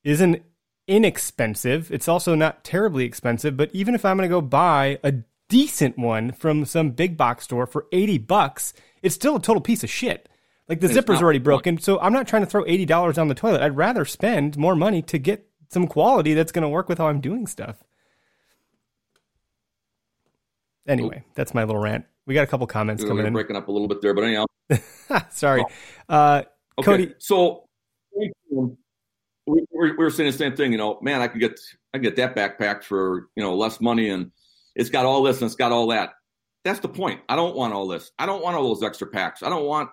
isn't 0.04 0.44
inexpensive. 0.88 1.92
It's 1.92 2.08
also 2.08 2.36
not 2.36 2.64
terribly 2.64 3.06
expensive. 3.06 3.56
But 3.58 3.72
even 3.74 3.96
if 3.96 4.06
I'm 4.06 4.18
going 4.18 4.30
to 4.30 4.34
go 4.34 4.42
buy 4.42 5.00
a 5.04 5.14
decent 5.50 5.98
one 5.98 6.32
from 6.32 6.66
some 6.66 6.92
big 6.92 7.18
box 7.18 7.46
store 7.46 7.66
for 7.66 7.88
80 7.92 8.20
bucks, 8.20 8.74
it's 9.02 9.16
still 9.16 9.36
a 9.36 9.42
total 9.42 9.62
piece 9.62 9.84
of 9.84 9.90
shit. 9.90 10.28
Like 10.72 10.80
the 10.80 10.88
And 10.88 10.96
zipper's 10.96 11.22
already 11.22 11.38
the 11.40 11.44
point. 11.44 11.64
broken, 11.64 11.78
so 11.80 12.00
I'm 12.00 12.14
not 12.14 12.30
trying 12.30 12.44
to 12.44 12.46
throw 12.46 12.64
eighty 12.66 12.86
dollars 12.86 13.18
on 13.18 13.28
the 13.28 13.36
toilet. 13.36 13.62
I'd 13.62 13.76
rather 13.76 14.06
spend 14.06 14.56
more 14.58 14.74
money 14.74 15.02
to 15.02 15.18
get 15.18 15.46
some 15.68 15.86
quality 15.86 16.34
that's 16.34 16.54
going 16.54 16.62
to 16.64 16.70
work 16.70 16.88
with 16.88 16.98
how 16.98 17.08
I'm 17.10 17.20
doing 17.20 17.46
stuff. 17.46 17.84
Anyway, 20.88 21.26
that's 21.36 21.54
my 21.54 21.66
little 21.66 21.82
rant. 21.82 22.06
We 22.26 22.34
got 22.36 22.44
a 22.44 22.48
couple 22.48 22.66
comments 22.68 23.04
We're 23.04 23.10
coming 23.10 23.26
in. 23.26 23.34
breaking 23.34 23.58
up 23.58 23.68
a 23.68 23.72
little 23.74 23.90
bit 23.90 24.02
there, 24.02 24.14
but 24.14 24.24
anyhow. 24.24 24.46
Sorry, 25.32 25.66
uh, 26.08 26.44
Okay. 26.80 26.86
Cody. 26.86 27.14
So 27.20 27.66
we, 28.18 28.32
we, 28.50 29.66
we 29.76 29.92
were 29.98 30.10
saying 30.10 30.32
the 30.32 30.38
same 30.38 30.56
thing. 30.56 30.72
You 30.72 30.78
know, 30.78 31.00
man, 31.02 31.20
I 31.20 31.28
could 31.28 31.42
get 31.42 31.60
I 31.94 31.98
could 31.98 32.16
get 32.16 32.16
that 32.16 32.34
backpack 32.34 32.84
for 32.86 33.28
you 33.36 33.44
know 33.44 33.56
less 33.56 33.82
money, 33.82 34.10
and 34.10 34.32
it's 34.74 34.90
got 34.90 35.06
all 35.06 35.22
this 35.24 35.42
and 35.42 35.48
it's 35.48 35.56
got 35.56 35.74
all 35.74 35.88
that. 35.88 36.12
That's 36.64 36.80
the 36.80 36.88
point. 36.88 37.20
I 37.28 37.36
don't 37.36 37.58
want 37.58 37.74
all 37.74 37.90
this. 37.90 38.10
I 38.18 38.26
don't 38.26 38.42
want 38.42 38.56
all 38.56 38.70
those 38.74 38.84
extra 38.84 39.08
packs. 39.08 39.44
I 39.44 39.50
don't 39.50 39.66
want 39.66 39.90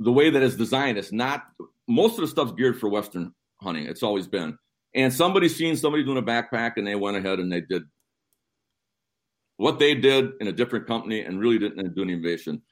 the 0.00 0.12
way 0.12 0.30
that 0.30 0.42
it's 0.42 0.56
designed. 0.56 0.98
It's 0.98 1.12
not 1.12 1.44
most 1.86 2.14
of 2.14 2.20
the 2.20 2.28
stuff's 2.28 2.52
geared 2.52 2.78
for 2.78 2.88
Western 2.88 3.34
hunting. 3.60 3.86
It's 3.86 4.02
always 4.02 4.26
been. 4.26 4.58
And 4.94 5.12
somebody's 5.12 5.56
seen 5.56 5.76
somebody 5.76 6.04
doing 6.04 6.18
a 6.18 6.22
backpack, 6.22 6.72
and 6.76 6.86
they 6.86 6.94
went 6.94 7.16
ahead 7.16 7.38
and 7.38 7.52
they 7.52 7.60
did 7.60 7.82
what 9.56 9.78
they 9.78 9.94
did 9.94 10.30
in 10.40 10.46
a 10.46 10.52
different 10.52 10.86
company 10.86 11.20
and 11.20 11.40
really 11.40 11.58
didn't 11.58 11.94
do 11.94 12.02
an 12.02 12.10
innovation. 12.10 12.62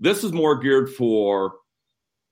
This 0.00 0.24
is 0.24 0.32
more 0.32 0.58
geared 0.58 0.90
for 0.90 1.54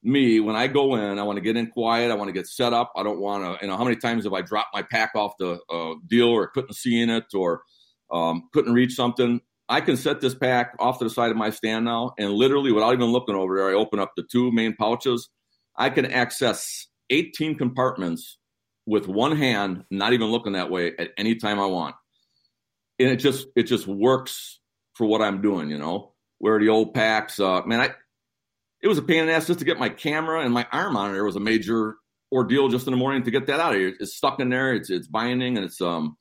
me 0.03 0.41
when 0.41 0.57
I 0.57 0.67
go 0.67 0.97
in. 0.97 1.19
I 1.19 1.23
want 1.23 1.37
to 1.37 1.41
get 1.41 1.57
in 1.57 1.69
quiet. 1.69 2.11
I 2.11 2.15
want 2.15 2.29
to 2.29 2.33
get 2.33 2.49
set 2.49 2.73
up. 2.73 2.93
I 2.97 3.05
don't 3.05 3.21
want 3.21 3.45
to, 3.45 3.65
you 3.65 3.71
know, 3.71 3.77
how 3.77 3.85
many 3.85 3.97
times 3.97 4.25
have 4.25 4.33
I 4.33 4.43
dropped 4.43 4.75
my 4.75 4.83
pack 4.83 5.13
off 5.15 5.35
the 5.39 5.61
uh, 5.71 5.95
deal 6.09 6.29
or 6.29 6.49
couldn't 6.49 6.75
see 6.75 7.01
in 7.01 7.11
it 7.11 7.27
or 7.33 7.63
um, 8.11 8.49
couldn't 8.53 8.75
reach 8.75 8.95
something? 8.95 9.41
I 9.73 9.81
can 9.81 9.97
set 9.97 10.21
this 10.21 10.35
pack 10.35 10.75
off 10.79 10.99
to 10.99 11.05
the 11.05 11.11
side 11.11 11.31
of 11.31 11.39
my 11.39 11.49
stand 11.49 11.87
now, 11.87 12.13
and 12.19 12.31
literally 12.31 12.73
without 12.73 12.93
even 12.93 13.07
looking 13.07 13.35
over 13.35 13.57
there, 13.57 13.71
I 13.71 13.73
open 13.73 13.99
up 14.01 14.13
the 14.15 14.23
two 14.23 14.53
main 14.53 14.77
pouches. 14.77 15.31
I 15.75 15.89
can 15.89 16.05
access 16.05 16.89
18 17.09 17.57
compartments 17.57 18.37
with 18.85 19.09
one 19.09 19.35
hand, 19.35 19.85
not 19.91 20.13
even 20.13 20.27
looking 20.27 20.53
that 20.53 20.71
way 20.71 20.93
at 20.99 21.13
any 21.17 21.37
time 21.37 21.59
I 21.59 21.65
want. 21.65 21.95
And 22.99 23.09
it 23.09 23.17
just 23.17 23.47
it 23.57 23.63
just 23.63 23.87
works 23.87 24.61
for 24.93 25.07
what 25.07 25.23
I'm 25.23 25.41
doing, 25.41 25.71
you 25.71 25.79
know. 25.79 26.13
Where 26.37 26.59
the 26.61 26.69
old 26.69 26.93
packs, 26.93 27.41
uh, 27.41 27.63
man, 27.65 27.81
I 27.81 27.95
it 28.83 28.89
was 28.89 28.99
a 28.99 29.03
pain 29.03 29.21
in 29.21 29.27
the 29.29 29.33
ass 29.33 29.47
just 29.47 29.61
to 29.61 29.65
get 29.65 29.79
my 29.79 29.89
camera 29.89 30.43
and 30.43 30.53
my 30.53 30.67
arm 30.71 30.93
monitor 30.93 31.25
was 31.25 31.37
a 31.37 31.41
major 31.41 31.97
ordeal 32.31 32.69
just 32.69 32.87
in 32.87 32.91
the 32.91 32.99
morning 32.99 33.23
to 33.23 33.31
get 33.31 33.47
that 33.47 33.59
out 33.59 33.73
of 33.73 33.79
here. 33.79 33.95
It's 33.99 34.17
stuck 34.19 34.39
in 34.39 34.51
there. 34.51 34.75
It's 34.75 34.91
it's 34.91 35.09
binding 35.09 35.57
and 35.57 35.65
it's 35.65 35.81
um 35.81 36.19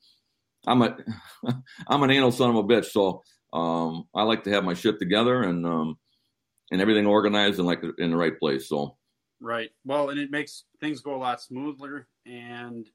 I'm 0.66 0.80
a 0.80 0.96
I'm 1.86 2.02
an 2.02 2.10
anal 2.10 2.32
son 2.32 2.48
of 2.48 2.56
a 2.56 2.64
bitch. 2.64 2.86
So 2.86 3.22
um 3.52 4.08
I 4.14 4.22
like 4.22 4.44
to 4.44 4.50
have 4.50 4.64
my 4.64 4.74
shit 4.74 4.98
together 4.98 5.42
and 5.42 5.66
um 5.66 5.98
and 6.70 6.80
everything 6.80 7.06
organized 7.06 7.58
and 7.58 7.66
like 7.66 7.82
in 7.98 8.10
the 8.10 8.16
right 8.16 8.38
place. 8.38 8.68
So 8.68 8.96
Right. 9.40 9.70
Well, 9.84 10.10
and 10.10 10.20
it 10.20 10.30
makes 10.30 10.64
things 10.80 11.00
go 11.00 11.16
a 11.16 11.18
lot 11.18 11.42
smoother 11.42 12.06
and 12.26 12.88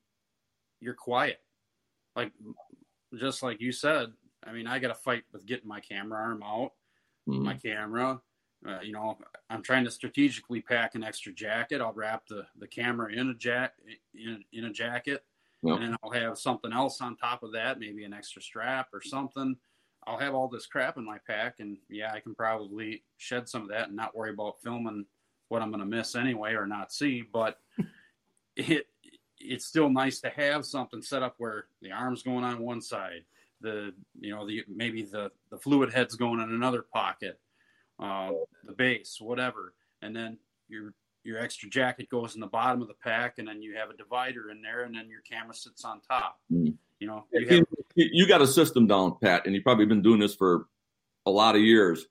you're 0.79 0.93
quiet. 0.93 1.39
Like 2.15 2.31
just 3.15 3.43
like 3.43 3.59
you 3.59 3.71
said, 3.71 4.13
I 4.45 4.53
mean, 4.53 4.65
I 4.65 4.79
got 4.79 4.87
to 4.87 4.95
fight 4.95 5.23
with 5.33 5.45
getting 5.45 5.67
my 5.67 5.81
camera 5.81 6.19
arm 6.19 6.41
out, 6.43 6.71
mm, 7.27 7.41
my 7.41 7.55
camera. 7.55 8.21
Uh, 8.67 8.79
you 8.81 8.93
know, 8.93 9.17
I'm 9.49 9.61
trying 9.61 9.83
to 9.83 9.91
strategically 9.91 10.61
pack 10.61 10.95
an 10.95 11.03
extra 11.03 11.33
jacket. 11.33 11.81
I'll 11.81 11.93
wrap 11.93 12.23
the, 12.27 12.45
the 12.57 12.67
camera 12.67 13.11
in 13.11 13.29
a 13.29 13.35
jack 13.35 13.73
in, 14.15 14.43
in 14.53 14.65
a 14.65 14.71
jacket, 14.71 15.23
yeah. 15.61 15.73
and 15.73 15.83
then 15.83 15.95
I'll 16.01 16.11
have 16.11 16.39
something 16.39 16.73
else 16.73 17.01
on 17.01 17.17
top 17.17 17.43
of 17.43 17.51
that, 17.53 17.79
maybe 17.79 18.03
an 18.03 18.13
extra 18.13 18.41
strap 18.41 18.87
or 18.93 19.01
something. 19.01 19.55
I'll 20.07 20.17
have 20.17 20.33
all 20.33 20.47
this 20.47 20.65
crap 20.65 20.97
in 20.97 21.05
my 21.05 21.17
pack, 21.27 21.55
and 21.59 21.77
yeah, 21.89 22.13
I 22.13 22.21
can 22.21 22.33
probably 22.33 23.03
shed 23.17 23.49
some 23.49 23.63
of 23.63 23.69
that 23.69 23.89
and 23.89 23.95
not 23.97 24.15
worry 24.15 24.29
about 24.29 24.61
filming 24.63 25.05
what 25.49 25.61
I'm 25.61 25.69
going 25.69 25.81
to 25.81 25.85
miss 25.85 26.15
anyway 26.15 26.53
or 26.53 26.65
not 26.65 26.93
see. 26.93 27.21
But 27.21 27.59
it 28.55 28.87
it's 29.39 29.65
still 29.65 29.89
nice 29.89 30.21
to 30.21 30.29
have 30.29 30.65
something 30.65 31.01
set 31.01 31.23
up 31.23 31.35
where 31.37 31.65
the 31.81 31.91
arm's 31.91 32.23
going 32.23 32.45
on 32.45 32.59
one 32.59 32.81
side, 32.81 33.25
the 33.59 33.93
you 34.19 34.33
know 34.33 34.47
the 34.47 34.63
maybe 34.73 35.03
the 35.03 35.29
the 35.51 35.57
fluid 35.57 35.93
head's 35.93 36.15
going 36.15 36.39
in 36.39 36.49
another 36.49 36.85
pocket, 36.93 37.39
uh, 38.01 38.31
the 38.63 38.73
base, 38.73 39.17
whatever, 39.19 39.73
and 40.01 40.15
then 40.15 40.37
your 40.69 40.93
your 41.25 41.37
extra 41.37 41.69
jacket 41.69 42.09
goes 42.09 42.35
in 42.35 42.41
the 42.41 42.47
bottom 42.47 42.81
of 42.81 42.87
the 42.87 42.93
pack, 43.03 43.39
and 43.39 43.47
then 43.49 43.61
you 43.61 43.75
have 43.75 43.89
a 43.89 43.97
divider 43.97 44.49
in 44.51 44.61
there, 44.61 44.83
and 44.83 44.95
then 44.95 45.09
your 45.09 45.21
camera 45.29 45.53
sits 45.53 45.83
on 45.83 45.99
top. 45.99 46.39
Mm. 46.51 46.75
You 46.99 47.07
know, 47.07 47.25
you 47.31 47.47
have, 47.47 47.65
you 47.95 48.27
got 48.27 48.41
a 48.41 48.47
system 48.47 48.87
down, 48.87 49.17
Pat, 49.21 49.45
and 49.45 49.53
you've 49.53 49.63
probably 49.63 49.85
been 49.85 50.01
doing 50.01 50.19
this 50.19 50.35
for 50.35 50.65
a 51.25 51.31
lot 51.31 51.55
of 51.55 51.61
years. 51.61 52.05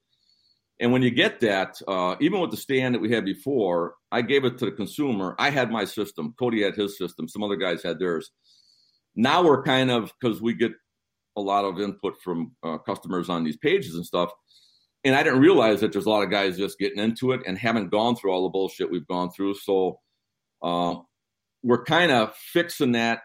And 0.78 0.92
when 0.92 1.02
you 1.02 1.10
get 1.10 1.40
that, 1.40 1.80
uh, 1.88 2.16
even 2.20 2.40
with 2.40 2.50
the 2.50 2.56
stand 2.56 2.94
that 2.94 3.00
we 3.00 3.10
had 3.10 3.24
before, 3.24 3.94
I 4.12 4.22
gave 4.22 4.44
it 4.44 4.58
to 4.58 4.66
the 4.66 4.72
consumer. 4.72 5.34
I 5.38 5.50
had 5.50 5.70
my 5.70 5.86
system. 5.86 6.34
Cody 6.38 6.62
had 6.62 6.76
his 6.76 6.98
system. 6.98 7.28
Some 7.28 7.42
other 7.42 7.56
guys 7.56 7.82
had 7.82 7.98
theirs. 7.98 8.30
Now 9.14 9.42
we're 9.42 9.62
kind 9.62 9.90
of 9.90 10.12
because 10.20 10.42
we 10.42 10.52
get 10.54 10.72
a 11.36 11.40
lot 11.40 11.64
of 11.64 11.80
input 11.80 12.20
from 12.22 12.52
uh, 12.62 12.78
customers 12.78 13.28
on 13.28 13.44
these 13.44 13.56
pages 13.56 13.94
and 13.94 14.04
stuff. 14.04 14.30
And 15.04 15.14
I 15.14 15.22
didn't 15.22 15.40
realize 15.40 15.80
that 15.80 15.92
there's 15.92 16.06
a 16.06 16.10
lot 16.10 16.24
of 16.24 16.30
guys 16.30 16.58
just 16.58 16.78
getting 16.78 17.02
into 17.02 17.32
it 17.32 17.40
and 17.46 17.56
haven't 17.56 17.90
gone 17.90 18.16
through 18.16 18.32
all 18.32 18.42
the 18.42 18.50
bullshit 18.50 18.90
we've 18.90 19.06
gone 19.06 19.30
through. 19.30 19.54
So 19.54 20.00
uh, 20.62 20.96
we're 21.62 21.84
kind 21.84 22.10
of 22.10 22.34
fixing 22.34 22.92
that. 22.92 23.20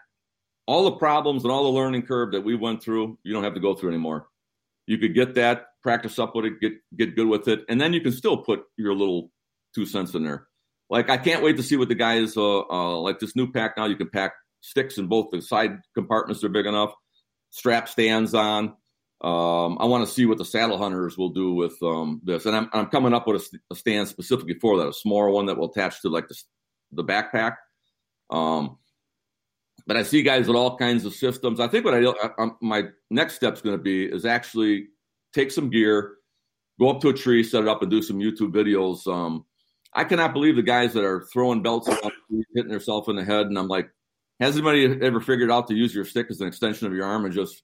All 0.66 0.84
the 0.84 0.96
problems 0.96 1.42
and 1.42 1.52
all 1.52 1.64
the 1.64 1.78
learning 1.78 2.02
curve 2.02 2.32
that 2.32 2.42
we 2.42 2.54
went 2.54 2.82
through, 2.82 3.18
you 3.24 3.32
don't 3.32 3.44
have 3.44 3.54
to 3.54 3.60
go 3.60 3.74
through 3.74 3.90
anymore. 3.90 4.28
You 4.86 4.98
could 4.98 5.14
get 5.14 5.34
that, 5.34 5.66
practice 5.82 6.18
up 6.18 6.34
with 6.34 6.44
it, 6.44 6.60
get 6.60 6.72
get 6.96 7.16
good 7.16 7.28
with 7.28 7.48
it, 7.48 7.64
and 7.68 7.80
then 7.80 7.92
you 7.92 8.00
can 8.00 8.12
still 8.12 8.36
put 8.36 8.64
your 8.76 8.94
little 8.94 9.30
two 9.74 9.86
cents 9.86 10.14
in 10.14 10.24
there. 10.24 10.46
Like 10.90 11.10
I 11.10 11.16
can't 11.16 11.42
wait 11.42 11.56
to 11.56 11.62
see 11.62 11.76
what 11.76 11.88
the 11.88 11.94
guys 11.94 12.36
uh, 12.36 12.60
uh 12.68 12.98
like 12.98 13.18
this 13.18 13.36
new 13.36 13.50
pack 13.50 13.76
now. 13.76 13.86
You 13.86 13.96
can 13.96 14.10
pack 14.10 14.32
sticks 14.60 14.98
in 14.98 15.06
both 15.06 15.28
the 15.32 15.40
side 15.40 15.78
compartments; 15.94 16.40
they're 16.40 16.50
big 16.50 16.66
enough. 16.66 16.92
Strap 17.50 17.88
stands 17.88 18.34
on. 18.34 18.74
Um, 19.22 19.78
I 19.78 19.84
want 19.84 20.06
to 20.06 20.12
see 20.12 20.26
what 20.26 20.38
the 20.38 20.44
saddle 20.44 20.78
hunters 20.78 21.16
will 21.16 21.28
do 21.28 21.54
with 21.54 21.80
um, 21.80 22.20
this, 22.24 22.44
and 22.44 22.56
I'm 22.56 22.68
I'm 22.72 22.86
coming 22.86 23.14
up 23.14 23.26
with 23.26 23.42
a, 23.42 23.58
a, 23.70 23.76
stand 23.76 24.08
specifically 24.08 24.54
for 24.60 24.78
that, 24.78 24.88
a 24.88 24.92
smaller 24.92 25.30
one 25.30 25.46
that 25.46 25.56
will 25.56 25.70
attach 25.70 26.02
to 26.02 26.08
like 26.08 26.26
the 26.28 26.36
the 26.90 27.04
backpack. 27.04 27.56
Um, 28.30 28.78
but 29.86 29.96
I 29.96 30.02
see 30.02 30.22
guys 30.22 30.46
with 30.46 30.56
all 30.56 30.76
kinds 30.76 31.04
of 31.04 31.14
systems. 31.14 31.60
I 31.60 31.68
think 31.68 31.84
what 31.84 31.94
I, 31.94 32.12
I 32.38 32.48
my 32.60 32.84
next 33.10 33.34
step 33.34 33.54
is 33.54 33.62
going 33.62 33.76
to 33.76 33.82
be 33.82 34.04
is 34.04 34.24
actually 34.24 34.88
take 35.32 35.50
some 35.50 35.70
gear, 35.70 36.16
go 36.78 36.90
up 36.90 37.00
to 37.00 37.08
a 37.08 37.14
tree, 37.14 37.42
set 37.42 37.62
it 37.62 37.68
up, 37.68 37.82
and 37.82 37.90
do 37.90 38.02
some 38.02 38.18
YouTube 38.18 38.52
videos. 38.52 39.06
Um, 39.06 39.44
I 39.94 40.04
cannot 40.04 40.32
believe 40.32 40.56
the 40.56 40.62
guys 40.62 40.92
that 40.94 41.04
are 41.04 41.26
throwing 41.32 41.62
belts, 41.62 41.88
hitting 42.54 42.70
themselves 42.70 43.08
in 43.08 43.16
the 43.16 43.24
head, 43.24 43.46
and 43.46 43.58
I'm 43.58 43.68
like, 43.68 43.90
has 44.40 44.56
anybody 44.56 44.98
ever 45.02 45.20
figured 45.20 45.50
out 45.50 45.68
to 45.68 45.74
use 45.74 45.94
your 45.94 46.04
stick 46.04 46.26
as 46.30 46.40
an 46.40 46.48
extension 46.48 46.86
of 46.86 46.94
your 46.94 47.04
arm 47.04 47.24
and 47.24 47.34
just 47.34 47.62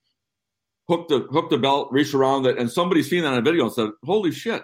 hook 0.89 1.09
the 1.09 1.21
hook 1.31 1.51
the 1.51 1.59
belt, 1.59 1.89
reach 1.91 2.15
around 2.15 2.47
it, 2.47 2.59
and 2.59 2.71
somebody's 2.71 3.09
seen 3.09 3.23
that 3.23 3.33
on 3.33 3.39
a 3.39 3.43
video 3.43 3.65
and 3.65 3.73
said, 3.73 3.91
"Holy 4.05 4.33
shit!" 4.33 4.63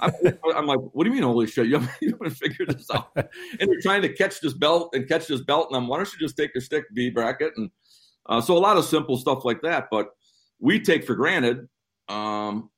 I'm, 0.00 0.12
I'm, 0.54 0.66
like, 0.66 0.78
what 0.92 1.04
do 1.04 1.10
you 1.10 1.14
mean, 1.14 1.24
holy 1.24 1.46
shit? 1.46 1.66
You 1.66 1.78
haven't, 1.78 1.90
you 2.00 2.10
haven't 2.12 2.30
figured 2.30 2.70
this 2.70 2.90
out. 2.90 3.10
And 3.16 3.28
you're 3.60 3.80
trying 3.80 4.02
to 4.02 4.12
catch 4.12 4.40
this 4.40 4.52
belt 4.52 4.90
and 4.94 5.08
catch 5.08 5.26
this 5.26 5.40
belt. 5.40 5.68
And 5.70 5.76
I'm, 5.76 5.88
why 5.88 5.96
don't 5.96 6.12
you 6.12 6.18
just 6.18 6.36
take 6.36 6.54
your 6.54 6.62
stick, 6.62 6.84
B 6.94 7.10
bracket? 7.10 7.52
And 7.56 7.70
uh, 8.26 8.40
so 8.40 8.56
a 8.56 8.58
lot 8.58 8.76
of 8.76 8.84
simple 8.84 9.16
stuff 9.16 9.44
like 9.44 9.62
that. 9.62 9.88
But 9.90 10.08
we 10.60 10.80
take 10.80 11.04
for 11.04 11.14
granted. 11.14 11.68
Um, 12.08 12.70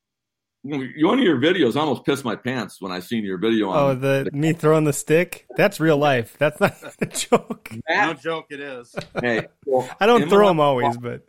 you 0.63 1.07
one 1.07 1.17
of 1.17 1.25
your 1.25 1.39
videos 1.39 1.75
I 1.75 1.79
almost 1.79 2.05
pissed 2.05 2.23
my 2.23 2.35
pants 2.35 2.79
when 2.79 2.91
I 2.91 2.99
seen 2.99 3.23
your 3.23 3.37
video. 3.37 3.69
On 3.69 3.77
oh, 3.77 3.95
the, 3.95 4.29
the 4.31 4.37
me 4.37 4.53
throwing 4.53 4.83
the 4.83 4.93
stick. 4.93 5.47
That's 5.57 5.79
real 5.79 5.97
life. 5.97 6.35
That's 6.37 6.59
not 6.59 6.75
a 7.01 7.05
joke. 7.07 7.71
That, 7.87 8.05
no 8.07 8.13
joke. 8.13 8.45
It 8.49 8.59
is. 8.59 8.93
Hey, 9.19 9.47
well, 9.65 9.89
I 9.99 10.05
don't 10.05 10.29
throw 10.29 10.47
them 10.47 10.59
always, 10.59 10.97
but 10.97 11.27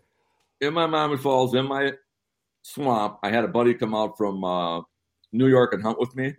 in 0.61 0.75
my 0.75 0.87
Mammoth 0.87 1.23
Falls, 1.23 1.55
in 1.55 1.67
my 1.67 1.93
swamp, 2.63 3.19
I 3.23 3.31
had 3.31 3.45
a 3.45 3.49
buddy 3.49 3.75
come 3.75 3.95
out 3.95 4.19
from. 4.19 4.45
Uh, 4.45 4.83
New 5.33 5.49
York 5.49 5.73
and 5.73 5.83
hunt 5.83 5.99
with 5.99 6.15
me, 6.15 6.35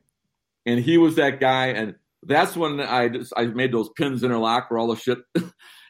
and 0.66 0.80
he 0.80 0.98
was 0.98 1.16
that 1.16 1.40
guy. 1.40 1.68
And 1.68 1.96
that's 2.22 2.56
when 2.56 2.80
I 2.80 3.10
just, 3.10 3.34
I 3.36 3.46
made 3.46 3.72
those 3.72 3.90
pins 3.98 4.24
interlock 4.24 4.70
where 4.70 4.80
all 4.80 4.88
the 4.88 4.96
shit. 4.96 5.20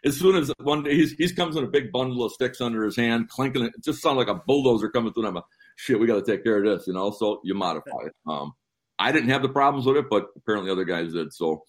as 0.05 0.17
soon 0.17 0.35
as 0.35 0.51
one 0.61 0.83
day 0.83 0.95
he's 0.95 1.13
he's 1.13 1.31
comes 1.31 1.55
in 1.55 1.63
a 1.63 1.67
big 1.67 1.91
bundle 1.91 2.23
of 2.23 2.31
sticks 2.31 2.61
under 2.61 2.83
his 2.83 2.95
hand, 2.95 3.29
clinking 3.29 3.63
it. 3.63 3.73
It 3.75 3.83
just 3.83 4.01
sounded 4.01 4.19
like 4.19 4.35
a 4.35 4.41
bulldozer 4.45 4.89
coming 4.89 5.13
through. 5.13 5.23
And 5.23 5.29
I'm 5.29 5.35
like, 5.35 5.45
shit, 5.75 5.99
we 5.99 6.07
got 6.07 6.23
to 6.23 6.31
take 6.31 6.43
care 6.43 6.57
of 6.57 6.65
this, 6.65 6.87
you 6.87 6.93
know. 6.93 7.11
So 7.11 7.41
you 7.43 7.53
modify 7.53 8.05
it. 8.05 8.13
Um, 8.27 8.53
I 8.99 9.11
didn't 9.11 9.29
have 9.29 9.41
the 9.41 9.49
problems 9.49 9.85
with 9.85 9.97
it, 9.97 10.05
but 10.09 10.27
apparently 10.35 10.71
other 10.71 10.85
guys 10.85 11.13
did. 11.13 11.33
So 11.33 11.63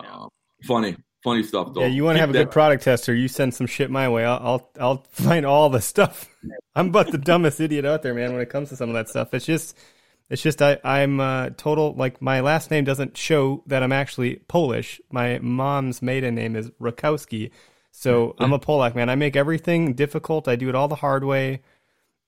uh, 0.00 0.26
funny, 0.64 0.96
funny 1.24 1.42
stuff. 1.42 1.74
Though. 1.74 1.82
Yeah, 1.82 1.88
you 1.88 2.04
want 2.04 2.16
to 2.16 2.20
have 2.20 2.30
a 2.30 2.32
that. 2.34 2.44
good 2.44 2.50
product 2.50 2.84
tester? 2.84 3.14
You 3.14 3.28
send 3.28 3.54
some 3.54 3.66
shit 3.66 3.90
my 3.90 4.08
way. 4.08 4.24
I'll 4.24 4.40
I'll, 4.42 4.70
I'll 4.80 4.96
find 5.10 5.44
all 5.44 5.68
the 5.68 5.80
stuff. 5.80 6.28
I'm 6.74 6.88
about 6.88 7.10
the 7.10 7.18
dumbest 7.18 7.60
idiot 7.60 7.84
out 7.84 8.02
there, 8.02 8.14
man. 8.14 8.32
When 8.32 8.40
it 8.40 8.50
comes 8.50 8.68
to 8.70 8.76
some 8.76 8.88
of 8.88 8.94
that 8.94 9.08
stuff, 9.08 9.34
it's 9.34 9.46
just. 9.46 9.76
It's 10.30 10.42
just 10.42 10.62
I, 10.62 10.78
I'm 10.84 11.20
uh, 11.20 11.50
total 11.50 11.94
like 11.94 12.22
my 12.22 12.40
last 12.40 12.70
name 12.70 12.84
doesn't 12.84 13.16
show 13.16 13.62
that 13.66 13.82
I'm 13.82 13.92
actually 13.92 14.36
Polish. 14.48 15.00
My 15.10 15.38
mom's 15.40 16.00
maiden 16.00 16.34
name 16.34 16.56
is 16.56 16.70
Rakowski, 16.80 17.50
so 17.90 18.34
I'm 18.38 18.52
a 18.52 18.58
Polak 18.58 18.94
man. 18.94 19.10
I 19.10 19.14
make 19.14 19.36
everything 19.36 19.94
difficult. 19.94 20.48
I 20.48 20.56
do 20.56 20.68
it 20.68 20.74
all 20.74 20.88
the 20.88 20.94
hard 20.94 21.24
way. 21.24 21.62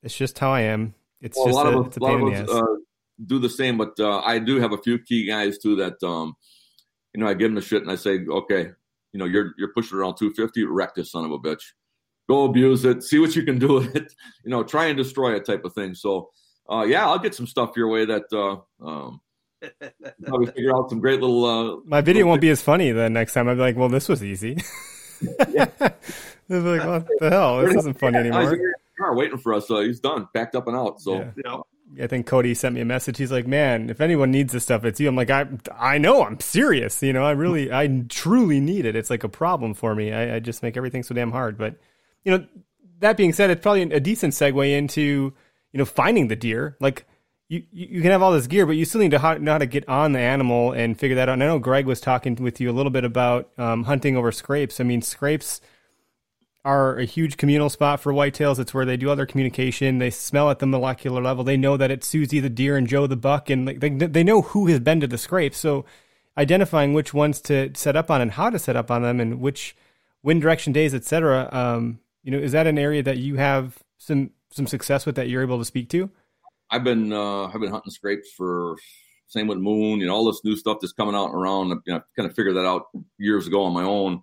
It's 0.03 0.15
just 0.15 0.37
how 0.37 0.51
I 0.51 0.61
am. 0.61 0.93
It's 1.19 1.35
well, 1.35 1.47
just 1.47 1.57
a 1.57 1.63
lot 1.63 1.73
a, 1.73 1.77
of 1.79 1.97
a 1.97 1.99
a 1.99 2.03
lot 2.03 2.33
of 2.33 2.49
us, 2.49 2.49
uh, 2.49 2.75
do 3.25 3.39
the 3.39 3.49
same, 3.49 3.77
but 3.77 3.99
uh, 3.99 4.19
I 4.19 4.39
do 4.39 4.59
have 4.59 4.73
a 4.73 4.77
few 4.77 4.99
key 4.99 5.25
guys 5.25 5.57
too 5.57 5.75
that 5.77 6.01
um, 6.03 6.35
you 7.13 7.21
know 7.21 7.27
I 7.27 7.33
give 7.33 7.47
them 7.47 7.55
the 7.55 7.61
shit 7.61 7.81
and 7.81 7.91
I 7.91 7.95
say, 7.95 8.19
okay, 8.27 8.69
you 9.13 9.19
know 9.19 9.25
you're 9.25 9.53
you're 9.57 9.73
pushing 9.73 9.97
around 9.97 10.17
250, 10.17 10.65
wreck 10.65 10.93
this 10.95 11.11
son 11.11 11.25
of 11.25 11.31
a 11.31 11.39
bitch, 11.39 11.63
go 12.29 12.45
abuse 12.45 12.85
it, 12.85 13.03
see 13.03 13.19
what 13.19 13.35
you 13.35 13.43
can 13.43 13.57
do 13.57 13.73
with 13.73 13.95
it, 13.95 14.13
you 14.43 14.51
know, 14.51 14.63
try 14.63 14.85
and 14.85 14.97
destroy 14.97 15.33
it 15.35 15.45
type 15.45 15.65
of 15.65 15.73
thing. 15.73 15.95
So 15.95 16.29
uh, 16.69 16.85
yeah, 16.87 17.05
I'll 17.05 17.19
get 17.19 17.35
some 17.35 17.47
stuff 17.47 17.75
your 17.75 17.87
way 17.89 18.05
that 18.05 18.23
uh, 18.31 18.85
um, 18.85 19.21
probably 20.23 20.47
figure 20.47 20.75
out 20.75 20.89
some 20.89 20.99
great 20.99 21.21
little. 21.21 21.45
Uh, 21.45 21.77
My 21.85 22.01
video 22.01 22.25
won't 22.25 22.41
be 22.41 22.49
as 22.49 22.61
funny 22.61 22.91
the 22.91 23.09
next 23.09 23.33
time. 23.33 23.47
I'll 23.47 23.55
be 23.55 23.61
like, 23.61 23.75
well, 23.75 23.89
this 23.89 24.07
was 24.09 24.23
easy. 24.23 24.57
It's 26.47 26.63
like, 26.63 26.85
what 26.85 27.07
the 27.19 27.29
hell? 27.31 27.65
This 27.65 27.75
isn't 27.75 27.97
funny 27.97 28.17
anymore. 28.19 28.57
Car 28.99 29.15
waiting 29.15 29.37
for 29.39 29.53
us. 29.53 29.69
Uh, 29.71 29.79
he's 29.79 29.99
done, 29.99 30.27
packed 30.33 30.55
up 30.55 30.67
and 30.67 30.77
out. 30.77 31.01
So 31.01 31.15
Yeah. 31.15 31.31
Yeah. 31.43 32.03
I 32.03 32.07
think 32.07 32.27
Cody 32.27 32.53
sent 32.53 32.75
me 32.75 32.81
a 32.81 32.85
message. 32.85 33.17
He's 33.17 33.31
like, 33.31 33.47
"Man, 33.47 33.89
if 33.89 34.01
anyone 34.01 34.29
needs 34.31 34.51
this 34.51 34.63
stuff, 34.63 34.83
it's 34.85 34.99
you." 34.99 35.07
I'm 35.07 35.15
like, 35.15 35.29
"I, 35.29 35.47
I 35.77 35.97
know. 35.97 36.23
I'm 36.23 36.39
serious. 36.39 37.01
You 37.01 37.13
know, 37.13 37.23
I 37.23 37.31
really, 37.31 37.71
I 37.71 37.87
truly 38.09 38.59
need 38.59 38.85
it. 38.85 38.95
It's 38.95 39.09
like 39.09 39.23
a 39.23 39.29
problem 39.29 39.73
for 39.75 39.95
me. 39.95 40.11
I, 40.11 40.35
I 40.35 40.39
just 40.39 40.61
make 40.61 40.77
everything 40.77 41.03
so 41.03 41.13
damn 41.15 41.31
hard." 41.31 41.57
But 41.57 41.75
you 42.23 42.31
know, 42.37 42.45
that 42.99 43.17
being 43.17 43.33
said, 43.33 43.49
it's 43.49 43.61
probably 43.61 43.83
a 43.83 43.99
decent 43.99 44.33
segue 44.33 44.77
into 44.77 45.33
you 45.75 45.79
know 45.79 45.85
finding 45.85 46.29
the 46.29 46.37
deer. 46.37 46.77
Like 46.79 47.05
you, 47.49 47.63
you 47.69 48.01
can 48.01 48.11
have 48.11 48.21
all 48.21 48.31
this 48.31 48.47
gear, 48.47 48.65
but 48.65 48.77
you 48.77 48.85
still 48.85 49.01
need 49.01 49.11
to 49.11 49.39
know 49.39 49.51
how 49.51 49.57
to 49.57 49.65
get 49.65 49.87
on 49.89 50.13
the 50.13 50.19
animal 50.19 50.71
and 50.71 50.97
figure 50.97 51.17
that 51.17 51.27
out. 51.27 51.33
And 51.33 51.43
I 51.43 51.47
know 51.47 51.59
Greg 51.59 51.85
was 51.85 51.99
talking 51.99 52.33
with 52.35 52.61
you 52.61 52.71
a 52.71 52.73
little 52.73 52.89
bit 52.89 53.03
about 53.03 53.49
um, 53.57 53.83
hunting 53.83 54.15
over 54.15 54.31
scrapes. 54.31 54.79
I 54.79 54.85
mean, 54.85 55.01
scrapes 55.01 55.59
are 56.63 56.97
a 56.97 57.03
huge 57.03 57.35
communal 57.35 57.69
spot 57.69 57.99
for 57.99 58.13
whitetails. 58.13 58.57
It's 58.57 58.73
where 58.73 58.85
they 58.85 58.95
do 58.95 59.09
all 59.09 59.17
their 59.17 59.25
communication. 59.25 59.97
They 59.97 60.11
smell 60.11 60.49
at 60.49 60.59
the 60.59 60.65
molecular 60.65 61.21
level. 61.21 61.43
They 61.43 61.57
know 61.57 61.75
that 61.75 61.91
it's 61.91 62.07
Susie 62.07 62.39
the 62.39 62.49
deer 62.49 62.77
and 62.77 62.87
Joe 62.87 63.05
the 63.05 63.17
buck, 63.17 63.49
and 63.49 63.67
they 63.67 63.89
they 63.89 64.23
know 64.23 64.43
who 64.43 64.67
has 64.67 64.79
been 64.79 65.01
to 65.01 65.07
the 65.07 65.17
scrape. 65.17 65.53
So 65.53 65.83
identifying 66.37 66.93
which 66.93 67.13
ones 67.13 67.41
to 67.41 67.71
set 67.75 67.97
up 67.97 68.09
on 68.09 68.21
and 68.21 68.31
how 68.31 68.49
to 68.49 68.59
set 68.59 68.77
up 68.77 68.89
on 68.89 69.01
them, 69.01 69.19
and 69.19 69.41
which 69.41 69.75
wind 70.23 70.41
direction 70.41 70.71
days, 70.71 70.93
etc. 70.95 71.49
Um, 71.51 71.99
you 72.23 72.31
know, 72.31 72.37
is 72.37 72.53
that 72.53 72.65
an 72.65 72.79
area 72.79 73.03
that 73.03 73.17
you 73.17 73.35
have 73.35 73.83
some 73.97 74.31
some 74.51 74.67
success 74.67 75.05
with 75.05 75.15
that 75.15 75.29
you're 75.29 75.41
able 75.41 75.59
to 75.59 75.65
speak 75.65 75.89
to? 75.89 76.09
I've 76.69 76.83
been 76.83 77.13
uh, 77.13 77.45
I've 77.45 77.61
been 77.61 77.71
hunting 77.71 77.91
scrapes 77.91 78.31
for 78.35 78.75
same 79.27 79.47
with 79.47 79.57
moon, 79.57 79.99
you 79.99 80.07
know, 80.07 80.13
all 80.13 80.25
this 80.25 80.41
new 80.43 80.55
stuff 80.55 80.77
that's 80.81 80.93
coming 80.93 81.15
out 81.15 81.25
and 81.25 81.35
around. 81.35 81.69
You 81.85 81.93
know, 81.93 82.01
kind 82.15 82.29
of 82.29 82.35
figured 82.35 82.55
that 82.55 82.65
out 82.65 82.85
years 83.17 83.47
ago 83.47 83.63
on 83.63 83.73
my 83.73 83.83
own. 83.83 84.21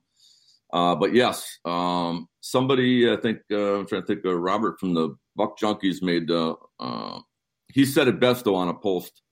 Uh, 0.73 0.95
but 0.95 1.15
yes, 1.15 1.59
um, 1.65 2.29
somebody 2.41 3.11
I 3.11 3.17
think 3.17 3.41
uh, 3.51 3.79
I'm 3.79 3.87
trying 3.87 4.03
to 4.03 4.07
think. 4.07 4.25
Uh, 4.25 4.35
Robert 4.35 4.81
from 4.81 4.95
the 4.95 5.17
Buck 5.37 5.59
Junkies 5.59 6.03
made. 6.03 6.31
Uh, 6.31 6.55
uh, 6.81 7.21
he 7.69 7.85
said 7.85 8.09
it 8.09 8.21
best 8.21 8.45
though 8.45 8.55
on 8.55 8.69
a 8.69 8.75
post. 8.75 9.23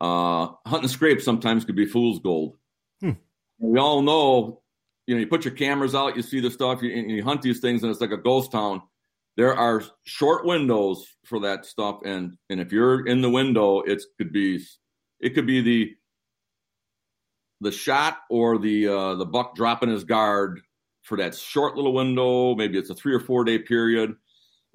Uh, 0.00 0.48
hunting 0.66 0.88
scrapes 0.88 1.24
sometimes 1.24 1.64
could 1.64 1.76
be 1.76 1.86
fool's 1.86 2.18
gold. 2.18 2.56
Hmm. 3.00 3.12
We 3.58 3.78
all 3.78 4.02
know, 4.02 4.62
you 5.06 5.14
know, 5.14 5.20
you 5.20 5.26
put 5.26 5.44
your 5.44 5.54
cameras 5.54 5.94
out, 5.94 6.16
you 6.16 6.22
see 6.22 6.40
the 6.40 6.50
stuff, 6.50 6.82
you, 6.82 6.92
and 6.92 7.10
you 7.10 7.22
hunt 7.22 7.42
these 7.42 7.60
things, 7.60 7.82
and 7.82 7.90
it's 7.90 8.00
like 8.00 8.10
a 8.10 8.16
ghost 8.16 8.52
town. 8.52 8.82
There 9.36 9.54
are 9.54 9.82
short 10.04 10.44
windows 10.44 11.04
for 11.26 11.40
that 11.40 11.66
stuff, 11.66 12.00
and 12.04 12.36
and 12.48 12.60
if 12.60 12.72
you're 12.72 13.06
in 13.06 13.20
the 13.20 13.30
window, 13.30 13.80
it 13.80 14.02
could 14.16 14.32
be, 14.32 14.64
it 15.20 15.34
could 15.34 15.46
be 15.46 15.60
the 15.60 15.94
the 17.60 17.72
shot 17.72 18.18
or 18.30 18.58
the 18.58 18.88
uh, 18.88 19.14
the 19.16 19.26
buck 19.26 19.56
dropping 19.56 19.90
his 19.90 20.04
guard 20.04 20.60
for 21.02 21.18
that 21.18 21.34
short 21.34 21.76
little 21.76 21.92
window. 21.92 22.54
Maybe 22.54 22.78
it's 22.78 22.90
a 22.90 22.94
three 22.94 23.14
or 23.14 23.20
four 23.20 23.44
day 23.44 23.58
period, 23.58 24.14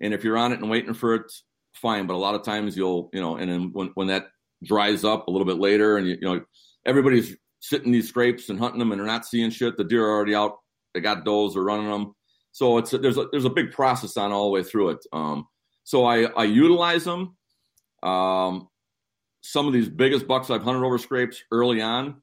and 0.01 0.13
if 0.13 0.23
you're 0.23 0.37
on 0.37 0.51
it 0.51 0.59
and 0.59 0.69
waiting 0.69 0.93
for 0.93 1.15
it, 1.15 1.31
fine. 1.73 2.07
But 2.07 2.15
a 2.15 2.17
lot 2.17 2.35
of 2.35 2.43
times 2.43 2.75
you'll 2.75 3.09
you 3.13 3.21
know, 3.21 3.37
and 3.37 3.49
then 3.49 3.69
when 3.71 3.91
when 3.93 4.07
that 4.07 4.27
dries 4.63 5.05
up 5.05 5.27
a 5.27 5.31
little 5.31 5.47
bit 5.47 5.57
later, 5.57 5.97
and 5.97 6.07
you, 6.07 6.15
you 6.15 6.27
know 6.27 6.41
everybody's 6.85 7.35
sitting 7.61 7.91
these 7.91 8.09
scrapes 8.09 8.49
and 8.49 8.59
hunting 8.59 8.79
them, 8.79 8.91
and 8.91 8.99
they're 8.99 9.07
not 9.07 9.25
seeing 9.25 9.51
shit. 9.51 9.77
The 9.77 9.83
deer 9.83 10.05
are 10.05 10.15
already 10.15 10.35
out. 10.35 10.57
They 10.93 11.01
got 11.01 11.25
does. 11.25 11.53
They're 11.53 11.63
running 11.63 11.89
them. 11.89 12.13
So 12.51 12.77
it's 12.77 12.91
there's 12.91 13.17
a, 13.17 13.27
there's 13.31 13.45
a 13.45 13.49
big 13.49 13.71
process 13.71 14.17
on 14.17 14.31
all 14.31 14.45
the 14.45 14.51
way 14.51 14.63
through 14.63 14.89
it. 14.89 15.05
Um, 15.13 15.47
so 15.83 16.05
I 16.05 16.23
I 16.23 16.43
utilize 16.45 17.03
them. 17.03 17.35
Um, 18.03 18.67
some 19.41 19.67
of 19.67 19.73
these 19.73 19.89
biggest 19.89 20.27
bucks 20.27 20.49
I've 20.49 20.63
hunted 20.63 20.83
over 20.83 20.97
scrapes 20.97 21.43
early 21.51 21.81
on. 21.81 22.21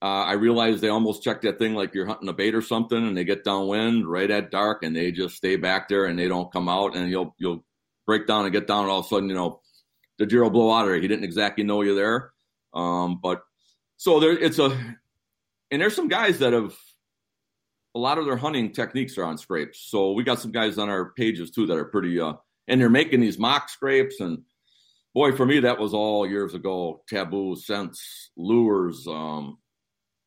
Uh, 0.00 0.22
I 0.24 0.32
realized 0.34 0.80
they 0.80 0.88
almost 0.88 1.24
check 1.24 1.42
that 1.42 1.58
thing 1.58 1.74
like 1.74 1.92
you're 1.92 2.06
hunting 2.06 2.28
a 2.28 2.32
bait 2.32 2.54
or 2.54 2.62
something, 2.62 2.96
and 2.96 3.16
they 3.16 3.24
get 3.24 3.42
downwind 3.42 4.06
right 4.08 4.30
at 4.30 4.50
dark, 4.50 4.84
and 4.84 4.94
they 4.94 5.10
just 5.10 5.36
stay 5.36 5.56
back 5.56 5.88
there 5.88 6.04
and 6.04 6.18
they 6.18 6.28
don't 6.28 6.52
come 6.52 6.68
out, 6.68 6.94
and 6.94 7.10
you'll 7.10 7.34
you'll 7.38 7.64
break 8.06 8.26
down 8.26 8.44
and 8.44 8.52
get 8.52 8.68
down, 8.68 8.82
and 8.82 8.90
all 8.90 9.00
of 9.00 9.06
a 9.06 9.08
sudden 9.08 9.28
you 9.28 9.34
know 9.34 9.60
the 10.18 10.26
deer 10.26 10.42
will 10.42 10.50
blow 10.50 10.72
out 10.72 10.84
there. 10.84 11.00
He 11.00 11.08
didn't 11.08 11.24
exactly 11.24 11.64
know 11.64 11.82
you're 11.82 11.96
there, 11.96 12.32
um, 12.74 13.18
but 13.20 13.42
so 13.96 14.20
there 14.20 14.38
it's 14.38 14.60
a 14.60 14.70
and 15.70 15.82
there's 15.82 15.96
some 15.96 16.08
guys 16.08 16.38
that 16.38 16.52
have 16.52 16.74
a 17.94 17.98
lot 17.98 18.18
of 18.18 18.26
their 18.26 18.36
hunting 18.36 18.72
techniques 18.72 19.18
are 19.18 19.24
on 19.24 19.38
scrapes. 19.38 19.80
So 19.80 20.12
we 20.12 20.24
got 20.24 20.40
some 20.40 20.52
guys 20.52 20.78
on 20.78 20.88
our 20.88 21.12
pages 21.12 21.50
too 21.50 21.66
that 21.66 21.78
are 21.78 21.84
pretty 21.84 22.20
uh 22.20 22.34
and 22.66 22.80
they're 22.80 22.90
making 22.90 23.20
these 23.20 23.38
mock 23.38 23.68
scrapes 23.68 24.20
and 24.20 24.42
boy 25.14 25.32
for 25.32 25.46
me 25.46 25.60
that 25.60 25.78
was 25.78 25.94
all 25.94 26.28
years 26.28 26.54
ago 26.54 27.02
taboo 27.08 27.56
sense 27.56 28.30
lures 28.36 29.06
um 29.08 29.56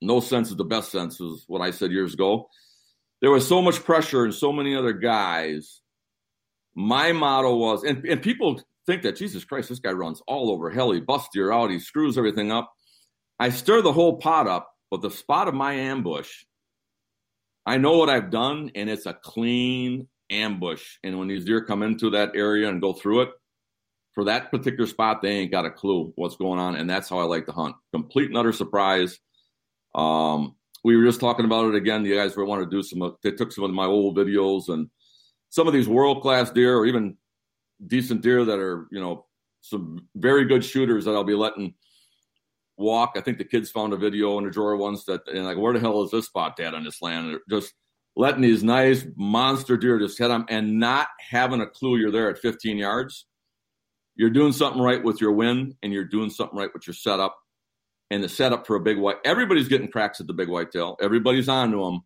no 0.02 0.20
sense 0.20 0.50
is 0.50 0.56
the 0.56 0.66
best 0.66 0.92
sense 0.92 1.22
is 1.22 1.46
what 1.48 1.62
I 1.62 1.72
said 1.72 1.92
years 1.92 2.14
ago. 2.14 2.50
There 3.22 3.32
was 3.32 3.48
so 3.48 3.62
much 3.62 3.84
pressure 3.84 4.24
and 4.26 4.34
so 4.34 4.52
many 4.52 4.76
other 4.76 4.94
guys. 4.94 5.82
My 6.74 7.12
motto 7.12 7.56
was, 7.56 7.84
and, 7.84 8.04
and 8.06 8.22
people 8.22 8.62
think 8.88 9.04
that 9.04 9.16
Jesus 9.16 9.46
Christ, 9.46 9.70
this 9.70 9.80
guy 9.80 9.92
runs 9.92 10.22
all 10.28 10.50
over 10.50 10.72
hell. 10.72 10.92
He 10.92 11.00
busts 11.00 11.30
deer 11.32 11.52
out, 11.52 11.70
he 11.70 11.80
screws 11.80 12.18
everything 12.18 12.52
up. 12.52 12.74
I 13.38 13.50
stir 13.50 13.82
the 13.82 13.94
whole 13.94 14.18
pot 14.18 14.48
up, 14.48 14.74
but 14.90 15.02
the 15.02 15.12
spot 15.12 15.48
of 15.48 15.54
my 15.54 15.74
ambush, 15.74 16.46
I 17.66 17.78
know 17.78 17.98
what 17.98 18.10
I've 18.10 18.32
done, 18.32 18.72
and 18.76 18.90
it's 18.90 19.06
a 19.06 19.14
clean 19.14 20.08
ambush. 20.30 20.98
And 21.04 21.20
when 21.20 21.28
these 21.28 21.46
deer 21.46 21.64
come 21.64 21.84
into 21.84 22.10
that 22.12 22.32
area 22.36 22.70
and 22.70 22.82
go 22.82 22.94
through 22.94 23.22
it, 23.22 23.30
for 24.14 24.26
that 24.26 24.52
particular 24.52 24.88
spot, 24.88 25.22
they 25.22 25.30
ain't 25.30 25.52
got 25.52 25.66
a 25.66 25.72
clue 25.72 26.12
what's 26.16 26.36
going 26.36 26.60
on. 26.60 26.76
And 26.76 26.90
that's 26.90 27.10
how 27.10 27.20
I 27.20 27.24
like 27.24 27.46
to 27.46 27.52
hunt. 27.52 27.76
Complete 27.94 28.28
and 28.28 28.38
utter 28.38 28.52
surprise. 28.52 29.20
Um, 29.96 30.56
we 30.84 30.98
were 30.98 31.06
just 31.06 31.20
talking 31.20 31.46
about 31.46 31.70
it 31.70 31.76
again. 31.76 32.04
You 32.06 32.16
guys 32.16 32.36
were 32.36 32.46
wanting 32.46 32.70
to 32.70 32.76
do 32.76 32.84
some, 32.84 33.16
they 33.24 33.32
took 33.32 33.52
some 33.52 33.64
of 33.64 33.72
my 33.72 33.86
old 33.86 34.18
videos 34.18 34.70
and 34.70 34.90
some 35.50 35.68
of 35.68 35.74
these 35.74 35.88
world 35.88 36.22
class 36.22 36.50
deer 36.50 36.78
or 36.78 36.86
even 36.86 37.18
decent 37.86 38.22
deer 38.22 38.44
that 38.46 38.60
are, 38.60 38.88
you 38.92 39.00
know, 39.00 39.26
some 39.62 40.08
very 40.16 40.46
good 40.46 40.66
shooters 40.66 41.06
that 41.06 41.12
I'll 41.12 41.24
be 41.24 41.36
letting 41.36 41.76
walk. 42.78 43.14
I 43.16 43.22
think 43.22 43.38
the 43.38 43.46
kids 43.46 43.70
found 43.70 43.94
a 43.94 43.98
video 43.98 44.38
in 44.38 44.46
the 44.46 44.52
drawer 44.52 44.76
once 44.78 45.06
that, 45.06 45.28
and 45.28 45.46
like, 45.46 45.58
where 45.58 45.74
the 45.74 45.80
hell 45.80 46.04
is 46.04 46.12
this 46.12 46.26
spot 46.26 46.60
at 46.60 46.74
on 46.74 46.84
this 46.84 47.02
land? 47.02 47.32
And 47.32 47.40
just 47.50 47.74
letting 48.16 48.42
these 48.42 48.64
nice 48.64 49.06
monster 49.16 49.78
deer 49.78 50.00
just 50.00 50.18
hit 50.18 50.28
them 50.28 50.46
and 50.50 50.80
not 50.80 51.08
having 51.20 51.62
a 51.62 51.68
clue 51.68 51.98
you're 51.98 52.12
there 52.12 52.30
at 52.30 52.38
15 52.38 52.78
yards. 52.78 53.26
You're 54.16 54.30
doing 54.30 54.52
something 54.52 54.82
right 54.82 55.04
with 55.04 55.22
your 55.22 55.32
wind 55.32 55.76
and 55.82 55.94
you're 55.94 56.06
doing 56.06 56.30
something 56.30 56.58
right 56.58 56.70
with 56.74 56.86
your 56.86 56.94
setup 56.94 57.38
and 58.12 58.22
the 58.22 58.30
setup 58.30 58.68
for 58.68 58.76
a 58.76 58.82
big 58.82 58.98
white. 58.98 59.18
Everybody's 59.24 59.70
getting 59.70 59.88
cracks 59.88 60.20
at 60.20 60.28
the 60.28 60.34
big 60.34 60.50
whitetail. 60.50 60.98
Everybody's 61.02 61.48
onto 61.48 61.84
them. 61.84 62.02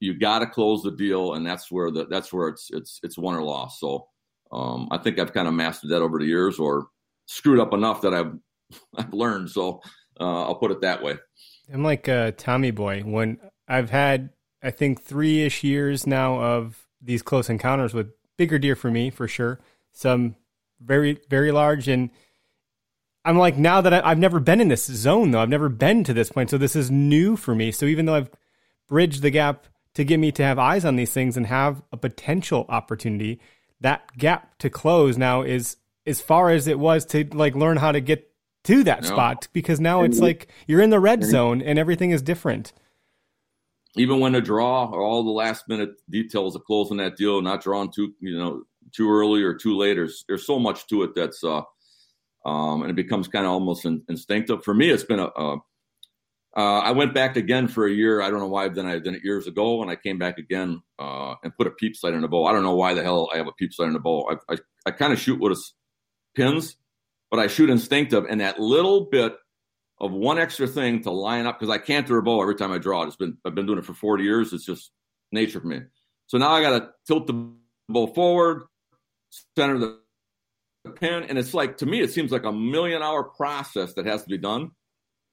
You 0.00 0.18
got 0.18 0.40
to 0.40 0.46
close 0.46 0.82
the 0.82 0.90
deal, 0.90 1.34
and 1.34 1.46
that's 1.46 1.70
where 1.70 1.90
the 1.90 2.06
that's 2.06 2.32
where 2.32 2.48
it's 2.48 2.68
it's 2.72 3.00
it's 3.02 3.16
won 3.16 3.36
or 3.36 3.42
lost. 3.42 3.80
So 3.80 4.08
um, 4.50 4.88
I 4.90 4.98
think 4.98 5.18
I've 5.18 5.32
kind 5.32 5.46
of 5.46 5.54
mastered 5.54 5.90
that 5.90 6.02
over 6.02 6.18
the 6.18 6.26
years, 6.26 6.58
or 6.58 6.88
screwed 7.26 7.60
up 7.60 7.72
enough 7.72 8.02
that 8.02 8.12
I've 8.12 8.32
I've 8.96 9.12
learned. 9.12 9.50
So 9.50 9.80
uh, 10.20 10.44
I'll 10.44 10.56
put 10.56 10.70
it 10.70 10.80
that 10.82 11.02
way. 11.02 11.16
I'm 11.72 11.82
like 11.82 12.08
a 12.08 12.32
Tommy 12.32 12.70
Boy. 12.70 13.00
When 13.00 13.38
I've 13.68 13.90
had, 13.90 14.30
I 14.62 14.70
think, 14.70 15.02
three 15.02 15.42
ish 15.42 15.64
years 15.64 16.06
now 16.06 16.40
of 16.40 16.86
these 17.00 17.22
close 17.22 17.48
encounters 17.48 17.94
with 17.94 18.12
bigger 18.36 18.58
deer 18.58 18.76
for 18.76 18.90
me, 18.90 19.10
for 19.10 19.28
sure. 19.28 19.60
Some 19.92 20.36
very, 20.80 21.20
very 21.28 21.52
large. 21.52 21.88
And 21.88 22.10
I'm 23.24 23.38
like, 23.38 23.56
now 23.56 23.80
that 23.80 23.94
I, 23.94 24.10
I've 24.10 24.18
never 24.18 24.40
been 24.40 24.60
in 24.60 24.68
this 24.68 24.84
zone, 24.84 25.30
though, 25.30 25.40
I've 25.40 25.48
never 25.48 25.68
been 25.68 26.04
to 26.04 26.12
this 26.12 26.30
point. 26.30 26.50
So 26.50 26.58
this 26.58 26.76
is 26.76 26.90
new 26.90 27.36
for 27.36 27.54
me. 27.54 27.72
So 27.72 27.86
even 27.86 28.06
though 28.06 28.16
I've 28.16 28.30
bridged 28.88 29.22
the 29.22 29.30
gap 29.30 29.66
to 29.94 30.04
get 30.04 30.18
me 30.18 30.32
to 30.32 30.42
have 30.42 30.58
eyes 30.58 30.84
on 30.84 30.96
these 30.96 31.12
things 31.12 31.36
and 31.36 31.46
have 31.46 31.82
a 31.92 31.96
potential 31.96 32.66
opportunity, 32.68 33.40
that 33.80 34.16
gap 34.18 34.58
to 34.58 34.68
close 34.68 35.16
now 35.16 35.42
is 35.42 35.76
as 36.06 36.20
far 36.20 36.50
as 36.50 36.66
it 36.66 36.78
was 36.78 37.06
to 37.06 37.24
like 37.32 37.54
learn 37.54 37.78
how 37.78 37.92
to 37.92 38.00
get 38.00 38.30
to 38.64 38.82
that 38.84 39.02
Yeah. 39.02 39.08
spot 39.08 39.48
because 39.52 39.80
now 39.80 40.02
it's 40.02 40.18
like 40.18 40.48
you're 40.66 40.80
in 40.80 40.90
the 40.90 41.00
red 41.00 41.22
zone 41.24 41.62
and 41.62 41.78
everything 41.78 42.10
is 42.10 42.22
different. 42.22 42.72
Even 43.96 44.18
when 44.20 44.34
a 44.34 44.40
draw 44.40 44.90
or 44.90 45.00
all 45.00 45.22
the 45.22 45.30
last 45.30 45.68
minute 45.68 45.90
details 46.10 46.56
of 46.56 46.64
closing 46.64 46.96
that 46.96 47.16
deal, 47.16 47.40
not 47.40 47.62
drawing 47.62 47.92
too 47.92 48.12
you 48.20 48.36
know 48.36 48.64
too 48.92 49.10
early 49.10 49.42
or 49.42 49.54
too 49.54 49.76
late. 49.76 49.94
There's 49.94 50.24
there's 50.26 50.46
so 50.46 50.58
much 50.58 50.86
to 50.88 51.04
it 51.04 51.14
that's 51.14 51.44
uh 51.44 51.62
um 52.44 52.82
and 52.82 52.90
it 52.90 52.96
becomes 52.96 53.28
kind 53.28 53.46
of 53.46 53.52
almost 53.52 53.84
in, 53.84 54.02
instinctive. 54.08 54.64
For 54.64 54.74
me, 54.74 54.90
it's 54.90 55.04
been 55.04 55.20
a. 55.20 55.28
a 55.36 55.58
uh, 56.56 56.78
I 56.78 56.92
went 56.92 57.14
back 57.14 57.36
again 57.36 57.66
for 57.66 57.84
a 57.84 57.90
year. 57.90 58.22
I 58.22 58.30
don't 58.30 58.38
know 58.38 58.46
why 58.46 58.64
I've 58.64 58.78
I 58.78 59.00
done 59.00 59.16
it 59.16 59.24
years 59.24 59.48
ago, 59.48 59.82
and 59.82 59.90
I 59.90 59.96
came 59.96 60.18
back 60.18 60.38
again 60.38 60.80
uh, 61.00 61.34
and 61.42 61.52
put 61.56 61.66
a 61.66 61.70
peep 61.70 61.96
sight 61.96 62.14
in 62.14 62.20
the 62.20 62.28
bow. 62.28 62.44
I 62.44 62.52
don't 62.52 62.62
know 62.62 62.76
why 62.76 62.94
the 62.94 63.02
hell 63.02 63.28
I 63.34 63.38
have 63.38 63.48
a 63.48 63.52
peep 63.58 63.72
sight 63.72 63.88
in 63.88 63.92
the 63.92 63.98
bow. 63.98 64.30
I 64.30 64.52
I, 64.54 64.58
I 64.86 64.90
kind 64.92 65.12
of 65.12 65.18
shoot 65.18 65.40
with 65.40 65.50
a 65.50 65.60
pins, 66.36 66.76
but 67.34 67.42
I 67.42 67.48
shoot 67.48 67.68
instinctive, 67.68 68.26
and 68.30 68.40
that 68.40 68.60
little 68.60 69.06
bit 69.06 69.34
of 69.98 70.12
one 70.12 70.38
extra 70.38 70.68
thing 70.68 71.02
to 71.02 71.10
line 71.10 71.46
up 71.46 71.58
because 71.58 71.68
I 71.68 71.78
can't 71.78 72.06
throw 72.06 72.20
a 72.20 72.22
bow 72.22 72.40
every 72.40 72.54
time 72.54 72.70
I 72.70 72.78
draw 72.78 73.02
it. 73.02 73.08
It's 73.08 73.16
been 73.16 73.38
I've 73.44 73.56
been 73.56 73.66
doing 73.66 73.80
it 73.80 73.84
for 73.84 73.92
40 73.92 74.22
years. 74.22 74.52
It's 74.52 74.64
just 74.64 74.92
nature 75.32 75.58
for 75.58 75.66
me. 75.66 75.80
So 76.28 76.38
now 76.38 76.52
I 76.52 76.62
got 76.62 76.78
to 76.78 76.90
tilt 77.08 77.26
the 77.26 77.50
bow 77.88 78.06
forward, 78.06 78.66
center 79.58 79.78
the 79.78 79.98
pin, 80.94 81.24
and 81.24 81.36
it's 81.36 81.54
like 81.54 81.78
to 81.78 81.86
me 81.86 82.02
it 82.02 82.12
seems 82.12 82.30
like 82.30 82.44
a 82.44 82.52
million 82.52 83.02
hour 83.02 83.24
process 83.24 83.94
that 83.94 84.06
has 84.06 84.22
to 84.22 84.28
be 84.28 84.38
done. 84.38 84.70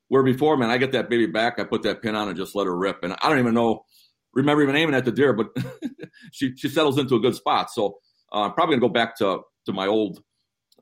Where 0.07 0.23
before, 0.23 0.57
man, 0.57 0.71
I 0.71 0.79
get 0.79 0.93
that 0.93 1.07
baby 1.07 1.27
back, 1.27 1.59
I 1.59 1.65
put 1.65 1.83
that 1.83 2.01
pin 2.01 2.15
on 2.15 2.29
and 2.29 2.35
just 2.35 2.55
let 2.55 2.65
her 2.65 2.75
rip, 2.75 3.03
and 3.03 3.13
I 3.13 3.29
don't 3.29 3.37
even 3.37 3.53
know 3.53 3.85
remember 4.33 4.63
even 4.63 4.75
aiming 4.75 4.95
at 4.95 5.05
the 5.05 5.11
deer, 5.11 5.33
but 5.33 5.49
she 6.31 6.55
she 6.55 6.67
settles 6.67 6.97
into 6.97 7.13
a 7.13 7.19
good 7.19 7.35
spot. 7.35 7.69
So 7.69 7.99
uh, 8.33 8.45
I'm 8.45 8.53
probably 8.53 8.77
gonna 8.77 8.87
go 8.87 8.91
back 8.91 9.19
to 9.19 9.41
to 9.67 9.71
my 9.71 9.85
old 9.85 10.23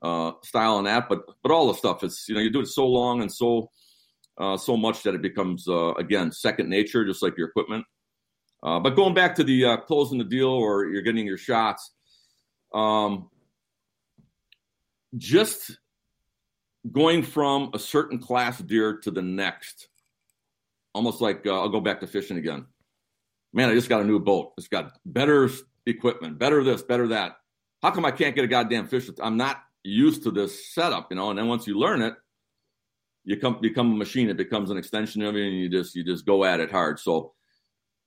uh, 0.02 0.32
style 0.44 0.76
on 0.76 0.84
that. 0.84 1.08
But 1.08 1.20
but 1.42 1.52
all 1.52 1.68
the 1.68 1.74
stuff 1.74 2.04
is 2.04 2.24
you 2.28 2.34
know 2.34 2.40
you 2.40 2.50
do 2.50 2.60
it 2.60 2.66
so 2.66 2.86
long 2.86 3.22
and 3.22 3.32
so 3.32 3.70
uh, 4.38 4.56
so 4.56 4.76
much 4.76 5.02
that 5.02 5.14
it 5.14 5.22
becomes 5.22 5.68
uh, 5.68 5.92
again 5.94 6.32
second 6.32 6.68
nature, 6.68 7.04
just 7.04 7.22
like 7.22 7.36
your 7.36 7.48
equipment. 7.48 7.84
Uh, 8.62 8.78
but 8.78 8.90
going 8.90 9.14
back 9.14 9.34
to 9.34 9.44
the 9.44 9.64
uh, 9.64 9.76
closing 9.78 10.18
the 10.18 10.24
deal 10.24 10.48
or 10.48 10.86
you're 10.86 11.02
getting 11.02 11.26
your 11.26 11.38
shots, 11.38 11.92
um, 12.74 13.30
just 15.16 15.78
going 16.90 17.22
from 17.22 17.70
a 17.74 17.78
certain 17.78 18.18
class 18.18 18.58
deer 18.58 18.98
to 18.98 19.10
the 19.10 19.22
next, 19.22 19.88
almost 20.94 21.20
like 21.20 21.46
uh, 21.46 21.60
I'll 21.60 21.68
go 21.68 21.80
back 21.80 22.00
to 22.00 22.06
fishing 22.06 22.38
again. 22.38 22.66
Man, 23.52 23.68
I 23.68 23.74
just 23.74 23.88
got 23.88 24.02
a 24.02 24.04
new 24.04 24.20
boat. 24.20 24.52
It's 24.58 24.68
got 24.68 24.92
better 25.04 25.50
equipment, 25.86 26.38
better 26.38 26.62
this, 26.62 26.82
better 26.82 27.08
that. 27.08 27.36
How 27.82 27.90
come 27.90 28.04
I 28.04 28.10
can't 28.10 28.34
get 28.34 28.44
a 28.44 28.48
goddamn 28.48 28.86
fish? 28.86 29.10
I'm 29.20 29.36
not 29.36 29.62
used 29.82 30.22
to 30.24 30.30
this 30.30 30.72
setup, 30.72 31.08
you 31.10 31.16
know. 31.16 31.30
And 31.30 31.38
then 31.38 31.48
once 31.48 31.66
you 31.66 31.78
learn 31.78 32.02
it, 32.02 32.14
you 33.24 33.36
come 33.36 33.60
become 33.60 33.92
a 33.92 33.96
machine. 33.96 34.28
It 34.28 34.36
becomes 34.36 34.70
an 34.70 34.78
extension 34.78 35.22
of 35.22 35.34
you, 35.34 35.44
and 35.44 35.56
you 35.56 35.68
just 35.68 35.94
you 35.94 36.04
just 36.04 36.26
go 36.26 36.44
at 36.44 36.60
it 36.60 36.70
hard. 36.70 36.98
So 36.98 37.32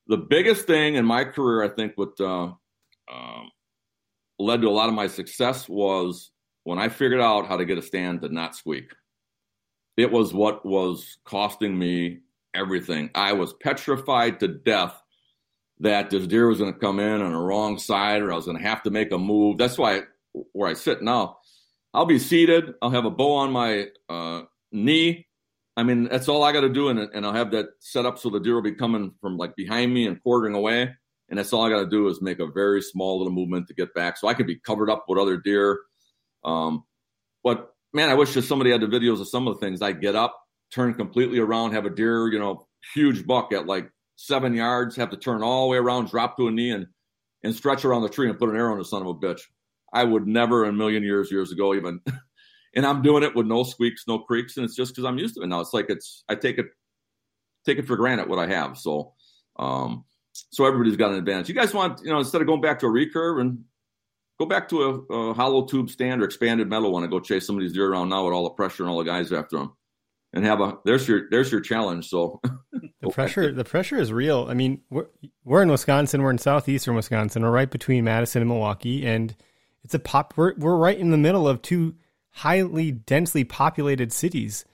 the 0.07 0.17
biggest 0.17 0.65
thing 0.65 0.95
in 0.95 1.05
my 1.05 1.23
career, 1.23 1.63
I 1.63 1.69
think, 1.69 1.93
what 1.95 2.19
uh, 2.19 2.51
um, 3.12 3.51
led 4.39 4.62
to 4.62 4.67
a 4.67 4.71
lot 4.71 4.89
of 4.89 4.95
my 4.95 5.07
success 5.07 5.69
was 5.69 6.31
when 6.63 6.79
I 6.79 6.89
figured 6.89 7.21
out 7.21 7.47
how 7.47 7.57
to 7.57 7.65
get 7.65 7.77
a 7.77 7.81
stand 7.81 8.21
to 8.21 8.29
not 8.29 8.55
squeak. 8.55 8.91
It 9.95 10.12
was 10.12 10.33
what 10.33 10.65
was 10.65 11.17
costing 11.23 11.77
me 11.77 12.19
everything. 12.53 13.09
I 13.13 13.33
was 13.33 13.53
petrified 13.53 14.39
to 14.39 14.47
death 14.47 14.99
that 15.79 16.09
this 16.09 16.27
deer 16.27 16.47
was 16.47 16.59
going 16.59 16.73
to 16.73 16.79
come 16.79 16.99
in 16.99 17.21
on 17.21 17.31
the 17.31 17.38
wrong 17.38 17.77
side 17.77 18.21
or 18.21 18.31
I 18.31 18.36
was 18.36 18.45
going 18.45 18.57
to 18.57 18.63
have 18.63 18.83
to 18.83 18.91
make 18.91 19.12
a 19.12 19.17
move. 19.17 19.57
That's 19.57 19.77
why 19.77 20.03
where 20.53 20.69
I 20.69 20.73
sit 20.73 21.01
now, 21.01 21.38
I'll 21.93 22.06
be 22.06 22.19
seated. 22.19 22.73
I'll 22.82 22.89
have 22.89 23.06
a 23.06 23.12
bow 23.12 23.36
on 23.36 23.51
my 23.51 23.88
uh, 24.10 24.43
knee. 24.71 25.27
I 25.75 25.84
mean, 25.84 26.06
that's 26.06 26.27
all 26.27 26.43
I 26.43 26.51
got 26.51 26.62
to 26.62 26.69
do, 26.69 26.89
and, 26.89 26.99
and 26.99 27.25
I'll 27.25 27.34
have 27.34 27.51
that 27.51 27.67
set 27.79 28.06
up 28.06 28.19
so 28.19 28.29
the 28.29 28.39
deer 28.39 28.56
will 28.56 28.62
be 28.62 28.73
coming 28.73 29.13
from 29.21 29.38
like 29.38 29.56
behind 29.56 29.93
me 29.93 30.08
and 30.08 30.21
quartering 30.21 30.56
away. 30.56 30.93
And 31.29 31.39
that's 31.39 31.53
all 31.53 31.63
I 31.63 31.69
got 31.69 31.79
to 31.79 31.89
do 31.89 32.08
is 32.10 32.21
make 32.21 32.39
a 32.39 32.47
very 32.47 32.82
small 32.82 33.17
little 33.17 33.34
movement 33.34 33.67
to 33.67 33.73
get 33.73 33.93
back, 33.93 34.17
so 34.17 34.27
I 34.27 34.34
could 34.34 34.47
be 34.47 34.58
covered 34.58 34.89
up 34.89 35.06
with 35.08 35.17
other 35.17 35.38
deer. 35.38 35.79
Um, 36.43 36.84
but 37.43 37.73
man, 37.93 38.10
I 38.10 38.13
wish 38.13 38.34
that 38.34 38.43
somebody 38.43 38.71
had 38.71 38.82
the 38.82 38.88
videos 38.88 39.21
of 39.21 39.27
some 39.27 39.47
of 39.47 39.56
the 39.56 39.65
things. 39.65 39.82
I 39.82 39.93
get 39.93 40.15
up, 40.15 40.38
turn 40.71 40.93
completely 40.93 41.39
around, 41.39 41.71
have 41.73 41.86
a 41.86 41.89
deer, 41.89 42.27
you 42.27 42.39
know, 42.39 42.67
huge 42.93 43.25
buck 43.25 43.53
at 43.53 43.65
like 43.65 43.89
seven 44.15 44.53
yards, 44.53 44.95
have 44.95 45.10
to 45.12 45.17
turn 45.17 45.41
all 45.41 45.63
the 45.63 45.71
way 45.71 45.77
around, 45.77 46.10
drop 46.10 46.38
to 46.38 46.47
a 46.47 46.51
knee, 46.51 46.71
and 46.71 46.88
and 47.43 47.56
stretch 47.56 47.84
around 47.84 48.03
the 48.03 48.10
tree 48.10 48.29
and 48.29 48.39
put 48.39 48.49
an 48.49 48.56
arrow 48.56 48.73
in 48.73 48.79
the 48.79 48.86
son 48.86 49.01
of 49.01 49.08
a 49.08 49.13
bitch. 49.13 49.41
I 49.93 50.03
would 50.03 50.27
never 50.27 50.63
in 50.63 50.71
a 50.71 50.73
million 50.73 51.03
years, 51.03 51.32
years 51.32 51.51
ago, 51.51 51.73
even. 51.73 52.01
and 52.75 52.86
I'm 52.86 53.01
doing 53.01 53.23
it 53.23 53.36
with 53.36 53.45
no 53.45 53.63
squeaks, 53.63 54.06
no 54.08 54.19
creaks, 54.19 54.58
and 54.58 54.65
it's 54.65 54.75
just 54.75 54.93
because 54.93 55.06
I'm 55.06 55.17
used 55.17 55.36
to 55.36 55.41
it 55.43 55.47
now. 55.47 55.62
It's 55.62 55.73
like 55.73 55.89
it's 55.89 56.23
I 56.27 56.36
take 56.36 56.58
it 56.58 56.67
take 57.65 57.77
it 57.77 57.88
for 57.88 57.95
granted 57.95 58.27
what 58.27 58.39
I 58.39 58.47
have. 58.47 58.77
So, 58.77 59.13
um, 59.58 60.06
so 60.51 60.65
everybody's 60.65 60.97
got 60.97 61.12
an 61.12 61.17
advantage. 61.17 61.49
You 61.49 61.56
guys 61.56 61.73
want 61.73 62.01
you 62.03 62.12
know 62.12 62.19
instead 62.19 62.41
of 62.41 62.47
going 62.47 62.62
back 62.62 62.79
to 62.79 62.88
a 62.88 62.89
recurve 62.89 63.41
and 63.41 63.63
go 64.39 64.45
back 64.45 64.69
to 64.69 64.82
a, 64.82 65.13
a 65.13 65.34
hollow 65.34 65.65
tube 65.65 65.89
stand 65.89 66.21
or 66.21 66.25
expanded 66.25 66.67
metal 66.67 66.91
one 66.91 67.03
and 67.03 67.12
go 67.12 67.19
chase 67.19 67.45
some 67.45 67.56
of 67.56 67.62
these 67.62 67.73
deer 67.73 67.91
around 67.91 68.10
now 68.10 68.25
with 68.25 68.34
all 68.34 68.43
the 68.43 68.49
pressure 68.51 68.84
and 68.84 68.89
all 68.89 68.97
the 68.97 69.03
guys 69.03 69.32
after 69.32 69.58
them, 69.58 69.73
and 70.34 70.43
have 70.45 70.60
a 70.60 70.77
there's 70.86 71.08
your 71.08 71.29
there's 71.29 71.51
your 71.51 71.62
challenge. 71.62 72.10
So 72.10 72.41
the 73.01 73.10
pressure 73.10 73.51
the 73.51 73.63
pressure 73.63 73.97
is 73.97 74.12
real. 74.12 74.47
I 74.49 74.56
mean, 74.56 74.82
we're 74.89 75.08
we're 75.43 75.62
in 75.62 75.69
Wisconsin. 75.69 76.23
We're 76.23 76.32
in 76.32 76.39
southeastern 76.39 76.95
Wisconsin. 76.95 77.43
We're 77.43 77.51
right 77.51 77.69
between 77.69 78.03
Madison 78.03 78.41
and 78.41 78.49
Milwaukee, 78.49 79.06
and 79.06 79.36
it's 79.84 79.93
a 79.93 80.00
pop. 80.00 80.34
We're 80.36 80.54
we're 80.56 80.78
right 80.78 80.98
in 80.98 81.12
the 81.12 81.17
middle 81.17 81.48
of 81.48 81.62
two 81.62 81.96
highly 82.32 82.91
densely 82.91 83.43
populated 83.43 84.12
cities. 84.12 84.65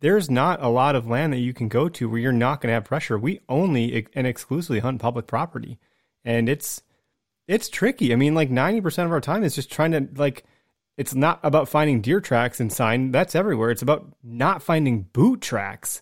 There's 0.00 0.30
not 0.30 0.62
a 0.62 0.68
lot 0.68 0.96
of 0.96 1.06
land 1.06 1.32
that 1.32 1.38
you 1.38 1.54
can 1.54 1.68
go 1.68 1.88
to 1.88 2.08
where 2.08 2.20
you're 2.20 2.32
not 2.32 2.60
going 2.60 2.68
to 2.68 2.74
have 2.74 2.84
pressure. 2.84 3.18
We 3.18 3.40
only 3.48 4.06
and 4.14 4.26
exclusively 4.26 4.80
hunt 4.80 5.00
public 5.00 5.26
property, 5.26 5.78
and 6.24 6.48
it's 6.48 6.82
it's 7.48 7.68
tricky. 7.68 8.12
I 8.12 8.16
mean, 8.16 8.34
like 8.34 8.50
ninety 8.50 8.80
percent 8.80 9.06
of 9.06 9.12
our 9.12 9.20
time 9.20 9.44
is 9.44 9.54
just 9.54 9.72
trying 9.72 9.92
to 9.92 10.08
like. 10.16 10.44
It's 10.96 11.14
not 11.14 11.40
about 11.42 11.68
finding 11.68 12.00
deer 12.00 12.20
tracks 12.20 12.60
and 12.60 12.72
sign. 12.72 13.10
That's 13.10 13.34
everywhere. 13.34 13.72
It's 13.72 13.82
about 13.82 14.12
not 14.22 14.62
finding 14.62 15.02
boot 15.02 15.40
tracks 15.40 16.00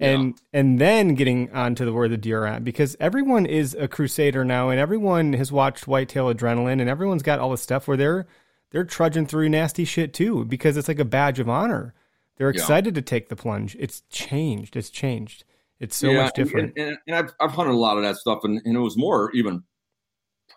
and 0.00 0.34
yeah. 0.52 0.60
and 0.60 0.80
then 0.80 1.14
getting 1.14 1.50
onto 1.52 1.84
the 1.84 1.92
where 1.92 2.08
the 2.08 2.16
deer 2.16 2.42
are 2.42 2.46
at 2.46 2.64
because 2.64 2.96
everyone 3.00 3.46
is 3.46 3.74
a 3.74 3.88
crusader 3.88 4.44
now 4.44 4.68
and 4.68 4.78
everyone 4.78 5.32
has 5.32 5.50
watched 5.50 5.88
whitetail 5.88 6.32
adrenaline 6.32 6.80
and 6.80 6.88
everyone's 6.88 7.22
got 7.22 7.38
all 7.38 7.50
this 7.50 7.62
stuff 7.62 7.88
where 7.88 7.96
they're 7.96 8.26
they're 8.70 8.84
trudging 8.84 9.26
through 9.26 9.48
nasty 9.48 9.84
shit 9.84 10.12
too 10.14 10.44
because 10.44 10.76
it's 10.76 10.88
like 10.88 10.98
a 10.98 11.04
badge 11.04 11.38
of 11.38 11.48
honor. 11.48 11.94
They're 12.36 12.50
excited 12.50 12.94
yeah. 12.94 13.00
to 13.00 13.02
take 13.02 13.28
the 13.28 13.36
plunge. 13.36 13.76
It's 13.80 14.02
changed. 14.10 14.76
It's 14.76 14.90
changed. 14.90 15.44
It's 15.80 15.96
so 15.96 16.10
yeah, 16.10 16.24
much 16.24 16.34
different. 16.34 16.74
and, 16.76 16.88
and, 16.88 16.98
and, 17.06 17.16
I've, 17.16 17.34
I've 17.40 17.50
hunted 17.50 17.72
a 17.72 17.76
lot 17.76 17.96
of 17.96 18.04
that 18.04 18.16
stuff 18.16 18.40
and, 18.44 18.60
and 18.64 18.76
it 18.76 18.80
was 18.80 18.96
more 18.96 19.32
even 19.32 19.64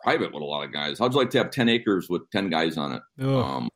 private 0.03 0.33
with 0.33 0.43
a 0.43 0.45
lot 0.45 0.63
of 0.63 0.73
guys. 0.73 0.99
How'd 0.99 1.13
you 1.13 1.19
like 1.19 1.31
to 1.31 1.37
have 1.39 1.51
10 1.51 1.69
acres 1.69 2.09
with 2.09 2.29
10 2.31 2.49
guys 2.49 2.77
on 2.77 2.93
it? 2.93 3.23
Um, 3.23 3.69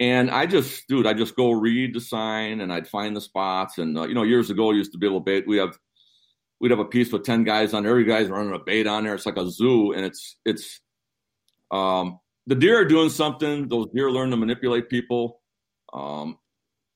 and 0.00 0.30
I 0.30 0.46
just, 0.46 0.88
dude, 0.88 1.06
I 1.06 1.12
just 1.12 1.36
go 1.36 1.52
read 1.52 1.94
the 1.94 2.00
sign 2.00 2.62
and 2.62 2.72
I'd 2.72 2.88
find 2.88 3.14
the 3.14 3.20
spots. 3.20 3.76
And 3.78 3.96
uh, 3.96 4.08
you 4.08 4.14
know, 4.14 4.22
years 4.22 4.48
ago, 4.50 4.72
used 4.72 4.92
to 4.92 4.98
be 4.98 5.06
able 5.06 5.20
to 5.20 5.24
bait. 5.24 5.46
We 5.46 5.58
have, 5.58 5.78
we'd 6.58 6.70
have 6.70 6.80
a 6.80 6.84
piece 6.86 7.12
with 7.12 7.24
ten 7.24 7.44
guys 7.44 7.74
on. 7.74 7.86
Every 7.86 8.04
guy's 8.04 8.28
running 8.28 8.54
a 8.54 8.58
bait 8.58 8.86
on 8.86 9.04
there. 9.04 9.14
It's 9.14 9.26
like 9.26 9.36
a 9.36 9.50
zoo, 9.50 9.92
and 9.92 10.04
it's 10.04 10.36
it's, 10.44 10.80
um, 11.70 12.18
the 12.46 12.54
deer 12.54 12.80
are 12.80 12.84
doing 12.86 13.10
something. 13.10 13.68
Those 13.68 13.86
deer 13.94 14.10
learn 14.10 14.30
to 14.30 14.36
manipulate 14.36 14.88
people, 14.88 15.40
um, 15.92 16.38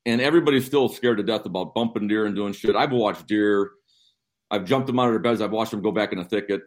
and 0.06 0.20
everybody's 0.20 0.64
still 0.64 0.88
scared 0.88 1.18
to 1.18 1.22
death 1.22 1.44
about 1.46 1.74
bumping 1.74 2.08
deer 2.08 2.26
and 2.26 2.34
doing 2.34 2.54
shit. 2.54 2.74
I've 2.74 2.90
watched 2.90 3.26
deer. 3.26 3.70
I've 4.50 4.64
jumped 4.64 4.86
them 4.86 4.98
out 4.98 5.08
of 5.08 5.12
their 5.12 5.20
beds. 5.20 5.40
I've 5.40 5.52
watched 5.52 5.72
them 5.72 5.82
go 5.82 5.92
back 5.92 6.12
in 6.12 6.18
the 6.18 6.24
thicket, 6.24 6.62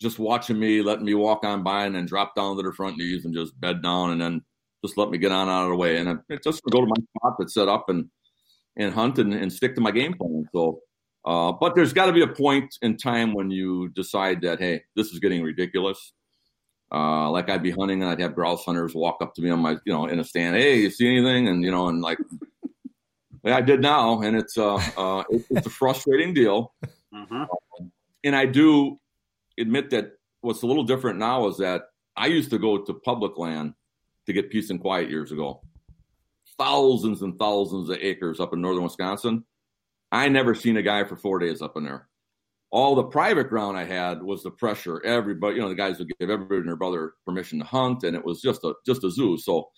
just 0.00 0.18
watching 0.18 0.58
me, 0.58 0.80
letting 0.82 1.04
me 1.04 1.14
walk 1.14 1.44
on 1.44 1.62
by, 1.62 1.84
and 1.84 1.94
then 1.94 2.06
drop 2.06 2.34
down 2.34 2.56
to 2.56 2.62
their 2.62 2.72
front 2.72 2.96
knees 2.96 3.24
and 3.24 3.34
just 3.34 3.58
bed 3.60 3.82
down, 3.82 4.10
and 4.10 4.20
then 4.20 4.42
just 4.84 4.96
let 4.96 5.10
me 5.10 5.18
get 5.18 5.32
on 5.32 5.48
out 5.48 5.64
of 5.64 5.70
the 5.70 5.76
way. 5.76 5.96
And 5.96 6.20
it 6.28 6.42
just 6.42 6.62
go 6.70 6.80
to 6.80 6.86
my 6.86 7.04
spot 7.16 7.36
that's 7.38 7.54
set 7.54 7.68
up 7.68 7.88
and 7.88 8.06
and 8.78 8.92
hunt 8.92 9.18
and, 9.18 9.32
and 9.32 9.52
stick 9.52 9.74
to 9.74 9.80
my 9.80 9.90
game 9.90 10.14
plan. 10.14 10.44
So, 10.52 10.80
uh, 11.24 11.52
but 11.52 11.74
there's 11.74 11.94
got 11.94 12.06
to 12.06 12.12
be 12.12 12.22
a 12.22 12.28
point 12.28 12.76
in 12.82 12.98
time 12.98 13.32
when 13.32 13.50
you 13.50 13.88
decide 13.90 14.42
that 14.42 14.60
hey, 14.60 14.82
this 14.94 15.08
is 15.08 15.18
getting 15.18 15.42
ridiculous. 15.42 16.12
Uh, 16.92 17.30
like 17.30 17.50
I'd 17.50 17.62
be 17.62 17.72
hunting 17.72 18.02
and 18.02 18.10
I'd 18.10 18.20
have 18.20 18.34
grouse 18.34 18.64
hunters 18.64 18.94
walk 18.94 19.16
up 19.20 19.34
to 19.34 19.42
me 19.42 19.50
on 19.50 19.60
my 19.60 19.76
you 19.84 19.92
know 19.92 20.06
in 20.06 20.20
a 20.20 20.24
stand. 20.24 20.56
Hey, 20.56 20.80
you 20.80 20.90
see 20.90 21.08
anything? 21.08 21.48
And 21.48 21.64
you 21.64 21.70
know, 21.70 21.88
and 21.88 22.02
like. 22.02 22.18
I 23.44 23.60
did 23.60 23.80
now, 23.80 24.22
and 24.22 24.36
it's 24.36 24.58
uh, 24.58 24.74
uh 24.96 25.22
it, 25.30 25.44
it's 25.50 25.68
a 25.68 25.70
frustrating 25.70 26.34
deal. 26.34 26.74
Mm-hmm. 27.14 27.44
and 28.24 28.36
I 28.36 28.46
do 28.46 28.98
admit 29.58 29.90
that 29.90 30.12
what's 30.40 30.62
a 30.62 30.66
little 30.66 30.84
different 30.84 31.18
now 31.18 31.46
is 31.48 31.58
that 31.58 31.82
I 32.16 32.26
used 32.26 32.50
to 32.50 32.58
go 32.58 32.78
to 32.78 32.94
public 32.94 33.38
land 33.38 33.74
to 34.26 34.32
get 34.32 34.50
peace 34.50 34.70
and 34.70 34.80
quiet 34.80 35.10
years 35.10 35.32
ago. 35.32 35.62
Thousands 36.58 37.22
and 37.22 37.38
thousands 37.38 37.88
of 37.88 37.98
acres 38.00 38.40
up 38.40 38.52
in 38.52 38.60
northern 38.60 38.84
Wisconsin. 38.84 39.44
I 40.12 40.28
never 40.28 40.54
seen 40.54 40.76
a 40.76 40.82
guy 40.82 41.04
for 41.04 41.16
four 41.16 41.38
days 41.38 41.62
up 41.62 41.76
in 41.76 41.84
there. 41.84 42.08
All 42.70 42.94
the 42.94 43.04
private 43.04 43.48
ground 43.48 43.76
I 43.76 43.84
had 43.84 44.22
was 44.22 44.42
the 44.42 44.50
pressure. 44.50 45.02
Everybody, 45.04 45.56
you 45.56 45.62
know, 45.62 45.68
the 45.68 45.74
guys 45.74 45.98
would 45.98 46.10
give 46.18 46.30
everybody 46.30 46.58
and 46.58 46.68
their 46.68 46.76
brother 46.76 47.14
permission 47.24 47.60
to 47.60 47.64
hunt, 47.64 48.02
and 48.02 48.16
it 48.16 48.24
was 48.24 48.40
just 48.40 48.64
a 48.64 48.74
just 48.84 49.04
a 49.04 49.10
zoo. 49.10 49.38
So 49.38 49.68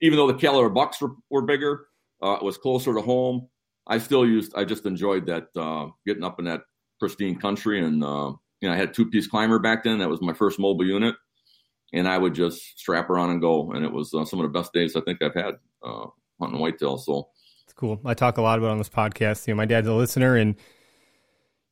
even 0.00 0.16
though 0.16 0.26
the 0.26 0.38
caliber 0.38 0.70
bucks 0.70 1.00
were, 1.00 1.12
were 1.30 1.42
bigger, 1.42 1.86
uh, 2.22 2.38
it 2.40 2.42
was 2.42 2.56
closer 2.56 2.94
to 2.94 3.00
home. 3.02 3.48
I 3.86 3.98
still 3.98 4.26
used. 4.26 4.54
I 4.56 4.64
just 4.64 4.86
enjoyed 4.86 5.26
that 5.26 5.48
uh, 5.56 5.88
getting 6.06 6.24
up 6.24 6.38
in 6.38 6.46
that 6.46 6.62
pristine 6.98 7.38
country, 7.38 7.84
and 7.84 8.02
uh, 8.02 8.32
you 8.60 8.68
know, 8.68 8.72
I 8.72 8.76
had 8.76 8.94
two 8.94 9.10
piece 9.10 9.26
climber 9.26 9.58
back 9.58 9.84
then. 9.84 9.98
That 9.98 10.08
was 10.08 10.22
my 10.22 10.32
first 10.32 10.58
mobile 10.58 10.86
unit 10.86 11.14
and 11.92 12.08
I 12.08 12.18
would 12.18 12.34
just 12.34 12.78
strap 12.78 13.08
her 13.08 13.18
on 13.18 13.30
and 13.30 13.40
go. 13.40 13.72
And 13.72 13.84
it 13.84 13.92
was 13.92 14.14
uh, 14.14 14.24
some 14.24 14.40
of 14.40 14.44
the 14.44 14.58
best 14.58 14.72
days 14.72 14.96
I 14.96 15.00
think 15.00 15.22
I've 15.22 15.34
had 15.34 15.54
uh, 15.82 16.06
hunting 16.40 16.60
whitetail. 16.60 16.98
So 16.98 17.28
it's 17.64 17.72
cool. 17.72 18.00
I 18.04 18.14
talk 18.14 18.38
a 18.38 18.42
lot 18.42 18.58
about 18.58 18.70
on 18.70 18.78
this 18.78 18.88
podcast. 18.88 19.46
You 19.46 19.54
know, 19.54 19.58
my 19.58 19.66
dad's 19.66 19.88
a 19.88 19.94
listener, 19.94 20.36
and 20.36 20.56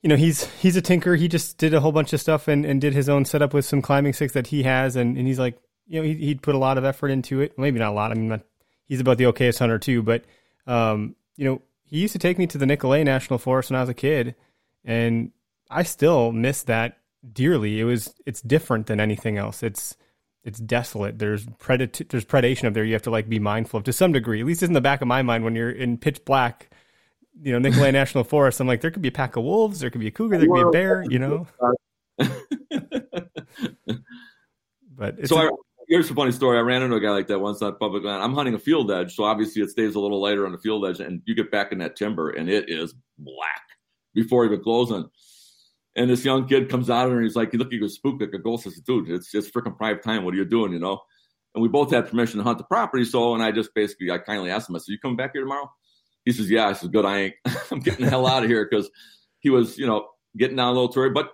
you 0.03 0.09
know 0.09 0.17
he's 0.17 0.45
he's 0.61 0.77
a 0.77 0.83
tinker. 0.83 1.15
He 1.15 1.29
just 1.29 1.59
did 1.59 1.75
a 1.75 1.81
whole 1.81 1.93
bunch 1.93 2.13
of 2.13 2.21
stuff 2.21 2.49
and, 2.49 2.65
and 2.65 2.81
did 2.81 2.95
his 2.95 3.09
own 3.09 3.25
setup 3.25 3.55
with 3.55 3.65
some 3.65 3.83
climbing 3.83 4.13
sticks 4.13 4.33
that 4.35 4.49
he 4.49 4.63
has, 4.65 4.97
and, 4.97 5.17
and 5.17 5.27
he's 5.27 5.39
like, 5.39 5.59
you 5.87 6.01
know, 6.01 6.07
he, 6.07 6.15
he'd 6.15 6.43
put 6.43 6.55
a 6.55 6.59
lot 6.59 6.79
of 6.79 6.85
effort 6.85 7.09
into 7.09 7.41
it. 7.41 7.59
Maybe 7.59 7.79
not 7.79 7.91
a 7.91 7.95
lot. 7.95 8.11
I 8.11 8.15
mean, 8.15 8.41
he's 8.87 9.01
about 9.01 9.19
the 9.19 9.25
okayest 9.25 9.59
hunter 9.59 9.79
too. 9.79 10.03
But 10.03 10.25
um, 10.67 11.17
you 11.37 11.45
know, 11.45 11.63
he 11.85 11.99
used 11.99 12.13
to 12.13 12.19
take 12.19 12.39
me 12.39 12.47
to 12.49 12.59
the 12.59 12.67
Nicolet 12.67 13.05
National 13.05 13.39
Forest 13.39 13.71
when 13.71 13.79
I 13.79 13.83
was 13.83 13.89
a 13.89 13.95
kid, 13.95 14.35
and 14.85 15.33
I 15.71 15.83
still 15.83 16.33
miss 16.33 16.63
that 16.65 16.99
dearly. 17.33 17.81
It 17.81 17.85
was 17.85 18.15
it's 18.27 18.41
different 18.41 18.87
than 18.87 19.01
anything 19.01 19.39
else. 19.39 19.63
It's 19.63 19.97
it's 20.49 20.59
desolate. 20.59 21.19
There's 21.19 21.45
predat- 21.47 22.09
there's 22.09 22.25
predation 22.25 22.65
up 22.65 22.75
there. 22.75 22.85
You 22.85 22.95
have 22.95 23.03
to 23.03 23.11
like 23.11 23.29
be 23.29 23.39
mindful 23.39 23.79
of 23.79 23.85
to 23.85 23.93
some 23.93 24.13
degree. 24.13 24.41
At 24.41 24.47
least 24.47 24.63
it's 24.63 24.69
in 24.69 24.73
the 24.73 24.81
back 24.81 25.03
of 25.03 25.07
my 25.07 25.21
mind 25.23 25.45
when 25.45 25.55
you're 25.55 25.71
in 25.71 25.99
pitch 25.99 26.25
black. 26.25 26.71
You 27.41 27.53
know, 27.53 27.59
Nicolet 27.59 27.93
National 27.93 28.25
Forest. 28.25 28.59
I'm 28.59 28.67
like, 28.67 28.81
there 28.81 28.91
could 28.91 29.03
be 29.03 29.09
a 29.09 29.13
pack 29.13 29.37
of 29.37 29.45
wolves. 29.45 29.81
There 29.81 29.91
could 29.91 30.01
be 30.01 30.07
a 30.07 30.11
cougar. 30.11 30.39
There 30.39 30.49
could 30.49 30.55
be 30.55 30.61
a 30.63 30.71
bear. 30.71 31.05
You 31.09 31.19
know. 31.19 31.47
but 34.97 35.29
so 35.29 35.37
I, 35.37 35.51
here's 35.89 36.11
a 36.11 36.15
funny 36.15 36.33
story. 36.33 36.57
I 36.57 36.63
ran 36.63 36.83
into 36.83 36.97
a 36.97 37.01
guy 37.01 37.11
like 37.11 37.27
that 37.29 37.39
once 37.39 37.61
on 37.61 37.77
public 37.77 38.05
land. 38.05 38.23
I'm 38.23 38.35
hunting 38.35 38.55
a 38.55 38.59
field 38.59 38.91
edge, 38.91 39.15
so 39.15 39.25
obviously 39.25 39.63
it 39.63 39.69
stays 39.69 39.95
a 39.95 40.01
little 40.01 40.21
lighter 40.21 40.47
on 40.47 40.53
the 40.53 40.59
field 40.59 40.87
edge, 40.87 41.01
and 41.01 41.21
you 41.27 41.35
get 41.35 41.51
back 41.51 41.73
in 41.73 41.79
that 41.79 41.95
timber, 41.95 42.31
and 42.31 42.49
it 42.49 42.71
is 42.71 42.95
black 43.19 43.63
before 44.15 44.47
even 44.47 44.63
closing. 44.63 45.09
And 45.99 46.09
this 46.09 46.25
young 46.25 46.47
kid 46.47 46.71
comes 46.71 46.89
out 46.89 47.11
and 47.11 47.23
he's 47.25 47.35
like, 47.35 47.53
"Look, 47.53 47.73
you 47.73 47.81
go 47.81 47.89
spook 47.89 48.21
like 48.21 48.33
a 48.33 48.39
ghost." 48.39 48.69
I 48.69 48.71
said, 48.71 48.85
"Dude, 48.85 49.11
it's 49.11 49.33
just 49.33 49.53
freaking 49.53 49.77
prime 49.77 49.99
time. 49.99 50.25
What 50.25 50.33
are 50.33 50.37
you 50.37 50.45
doing?" 50.45 50.73
You 50.73 50.79
know. 50.79 51.01
And 51.55 51.63
we 51.63 51.69
both 51.69 51.91
had 51.91 52.09
permission 52.09 52.39
to 52.39 52.45
hunt 52.45 52.59
the 52.59 52.65
property, 52.65 53.05
so 53.05 53.35
and 53.35 53.43
I 53.43 53.51
just 53.51 53.75
basically 53.75 54.13
I 54.13 54.19
kindly 54.19 54.49
asked 54.49 54.71
him, 54.71 54.77
"I 54.77 54.79
said, 54.79 54.93
you 54.93 55.01
coming 55.01 55.17
back 55.17 55.33
here 55.33 55.43
tomorrow?" 55.43 55.69
He 56.25 56.31
says, 56.31 56.49
"Yeah." 56.49 56.69
I 56.69 56.75
said, 56.75 56.93
"Good. 56.93 57.05
I 57.05 57.19
ain't. 57.19 57.35
I'm 57.73 57.81
getting 57.81 58.05
the 58.05 58.11
hell 58.11 58.29
out 58.29 58.45
of 58.45 58.49
here 58.49 58.65
because 58.71 58.89
he 59.41 59.51
was, 59.51 59.77
you 59.77 59.89
know, 59.89 60.07
getting 60.37 60.57
down 60.57 60.69
a 60.69 60.73
little 60.73 60.89
tour, 60.89 61.11
but." 61.11 61.33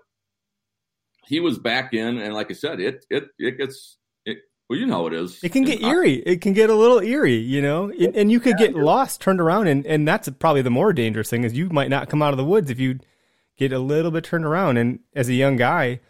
He 1.26 1.40
was 1.40 1.58
back 1.58 1.94
in, 1.94 2.18
and 2.18 2.34
like 2.34 2.50
I 2.50 2.54
said, 2.54 2.80
it 2.80 3.06
it 3.08 3.24
it 3.38 3.56
gets 3.56 3.96
it, 4.26 4.40
well, 4.68 4.78
you 4.78 4.84
know 4.84 5.06
it 5.06 5.14
is. 5.14 5.42
It 5.42 5.52
can 5.52 5.64
get 5.64 5.82
eerie. 5.82 6.16
It 6.16 6.42
can 6.42 6.52
get 6.52 6.68
a 6.68 6.74
little 6.74 7.00
eerie, 7.00 7.36
you 7.36 7.62
know, 7.62 7.88
and, 7.88 8.14
and 8.14 8.30
you 8.30 8.40
could 8.40 8.60
yeah, 8.60 8.66
get 8.66 8.76
lost, 8.76 9.22
turned 9.22 9.40
around, 9.40 9.68
and 9.68 9.86
and 9.86 10.06
that's 10.06 10.28
probably 10.38 10.60
the 10.60 10.68
more 10.68 10.92
dangerous 10.92 11.30
thing 11.30 11.44
is 11.44 11.54
you 11.54 11.70
might 11.70 11.88
not 11.88 12.10
come 12.10 12.20
out 12.20 12.34
of 12.34 12.36
the 12.36 12.44
woods 12.44 12.68
if 12.68 12.78
you 12.78 12.98
get 13.56 13.72
a 13.72 13.78
little 13.78 14.10
bit 14.10 14.24
turned 14.24 14.44
around. 14.44 14.76
And 14.76 15.00
as 15.14 15.28
a 15.28 15.34
young 15.34 15.56
guy, 15.56 16.00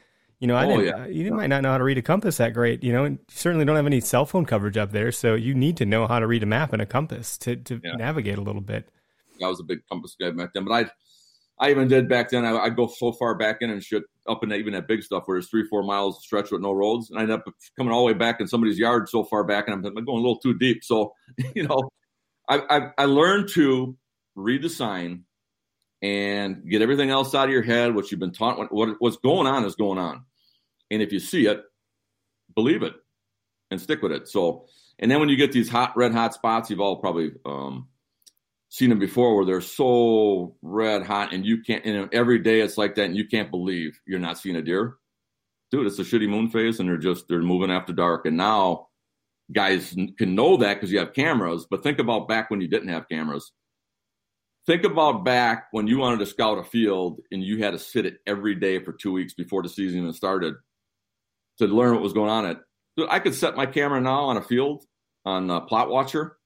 you 0.40 0.48
know, 0.48 0.56
I 0.56 0.66
oh, 0.66 0.76
didn't. 0.76 0.84
Yeah. 0.86 1.06
You 1.06 1.32
might 1.32 1.46
not 1.46 1.62
know 1.62 1.70
how 1.70 1.78
to 1.78 1.84
read 1.84 1.98
a 1.98 2.02
compass 2.02 2.36
that 2.38 2.52
great, 2.52 2.82
you 2.82 2.92
know, 2.92 3.04
and 3.04 3.18
you 3.18 3.24
certainly 3.34 3.64
don't 3.64 3.76
have 3.76 3.86
any 3.86 4.00
cell 4.00 4.26
phone 4.26 4.44
coverage 4.44 4.76
up 4.76 4.92
there, 4.92 5.12
so 5.12 5.34
you 5.34 5.54
need 5.54 5.76
to 5.78 5.86
know 5.86 6.06
how 6.06 6.18
to 6.18 6.26
read 6.26 6.42
a 6.42 6.46
map 6.46 6.72
and 6.72 6.82
a 6.82 6.86
compass 6.86 7.38
to 7.38 7.56
to 7.56 7.80
yeah. 7.82 7.96
navigate 7.96 8.36
a 8.36 8.42
little 8.42 8.60
bit. 8.60 8.88
I 9.42 9.48
was 9.48 9.60
a 9.60 9.64
big 9.64 9.80
compass 9.90 10.16
guy 10.20 10.30
back 10.32 10.50
then, 10.52 10.64
but 10.64 10.72
I 10.72 10.90
I 11.58 11.70
even 11.70 11.88
did 11.88 12.08
back 12.08 12.30
then. 12.30 12.44
I, 12.44 12.64
would 12.64 12.76
go 12.76 12.88
so 12.88 13.12
far 13.12 13.34
back 13.36 13.58
in 13.60 13.70
and 13.70 13.82
shit 13.82 14.02
up 14.28 14.42
in 14.42 14.48
that, 14.48 14.56
even 14.56 14.72
that 14.74 14.88
big 14.88 15.02
stuff 15.02 15.22
where 15.26 15.38
it's 15.38 15.48
three, 15.48 15.66
four 15.68 15.82
miles 15.82 16.22
stretch 16.22 16.50
with 16.50 16.60
no 16.60 16.72
roads, 16.72 17.10
and 17.10 17.18
I 17.18 17.22
end 17.22 17.32
up 17.32 17.44
coming 17.76 17.92
all 17.92 18.00
the 18.00 18.12
way 18.12 18.18
back 18.18 18.40
in 18.40 18.48
somebody's 18.48 18.78
yard 18.78 19.08
so 19.08 19.24
far 19.24 19.44
back, 19.44 19.68
and 19.68 19.74
I'm, 19.74 19.96
I'm 19.96 20.04
going 20.04 20.18
a 20.18 20.20
little 20.20 20.40
too 20.40 20.58
deep. 20.58 20.82
So, 20.82 21.14
you 21.54 21.66
know, 21.66 21.90
I, 22.48 22.60
I, 22.68 22.90
I 22.98 23.04
learned 23.04 23.50
to 23.54 23.96
read 24.34 24.62
the 24.62 24.68
sign 24.68 25.24
and 26.04 26.68
get 26.68 26.82
everything 26.82 27.08
else 27.08 27.34
out 27.34 27.46
of 27.46 27.50
your 27.50 27.62
head. 27.62 27.94
What 27.94 28.10
you've 28.10 28.20
been 28.20 28.32
taught, 28.32 28.58
what, 28.58 28.70
what 28.70 28.96
what's 28.98 29.16
going 29.16 29.46
on 29.46 29.64
is 29.64 29.74
going 29.74 29.98
on, 29.98 30.24
and 30.90 31.00
if 31.00 31.12
you 31.12 31.18
see 31.18 31.46
it, 31.46 31.62
believe 32.54 32.82
it 32.82 32.92
and 33.70 33.80
stick 33.80 34.02
with 34.02 34.12
it. 34.12 34.28
So, 34.28 34.66
and 34.98 35.10
then 35.10 35.18
when 35.18 35.30
you 35.30 35.36
get 35.36 35.50
these 35.50 35.70
hot, 35.70 35.96
red 35.96 36.12
hot 36.12 36.34
spots, 36.34 36.68
you've 36.68 36.80
all 36.80 36.96
probably 36.96 37.32
um, 37.46 37.88
seen 38.68 38.90
them 38.90 38.98
before 38.98 39.34
where 39.34 39.46
they're 39.46 39.62
so 39.62 40.56
red 40.60 41.06
hot 41.06 41.32
and 41.32 41.46
you 41.46 41.62
can't 41.62 41.84
and 41.86 42.12
every 42.12 42.40
day 42.40 42.60
it's 42.60 42.76
like 42.76 42.96
that 42.96 43.04
and 43.04 43.16
you 43.16 43.24
can't 43.24 43.50
believe 43.50 44.00
you're 44.04 44.18
not 44.18 44.36
seeing 44.36 44.56
a 44.56 44.62
deer 44.62 44.96
dude 45.70 45.86
it's 45.86 46.00
a 46.00 46.02
shitty 46.02 46.28
moon 46.28 46.50
phase 46.50 46.80
and 46.80 46.88
they're 46.88 46.96
just 46.96 47.28
they're 47.28 47.40
moving 47.40 47.70
after 47.70 47.92
dark 47.92 48.26
and 48.26 48.36
now 48.36 48.88
guys 49.52 49.94
can 50.18 50.34
know 50.34 50.56
that 50.56 50.74
because 50.74 50.90
you 50.90 50.98
have 50.98 51.12
cameras 51.12 51.68
but 51.70 51.84
think 51.84 52.00
about 52.00 52.26
back 52.26 52.50
when 52.50 52.60
you 52.60 52.66
didn't 52.66 52.88
have 52.88 53.08
cameras 53.08 53.52
think 54.66 54.84
about 54.84 55.24
back 55.24 55.68
when 55.72 55.86
you 55.86 55.98
wanted 55.98 56.18
to 56.20 56.26
scout 56.26 56.58
a 56.58 56.64
field 56.64 57.20
and 57.30 57.42
you 57.42 57.62
had 57.62 57.72
to 57.72 57.78
sit 57.78 58.06
it 58.06 58.18
every 58.26 58.54
day 58.54 58.82
for 58.82 58.92
two 58.92 59.12
weeks 59.12 59.34
before 59.34 59.62
the 59.62 59.68
season 59.68 60.00
even 60.00 60.12
started 60.12 60.54
to 61.58 61.66
learn 61.66 61.94
what 61.94 62.02
was 62.02 62.12
going 62.12 62.30
on 62.30 62.46
it 62.46 62.58
i 63.08 63.18
could 63.18 63.34
set 63.34 63.56
my 63.56 63.66
camera 63.66 64.00
now 64.00 64.24
on 64.24 64.36
a 64.36 64.42
field 64.42 64.84
on 65.24 65.50
a 65.50 65.60
plot 65.60 65.88
watcher 65.88 66.36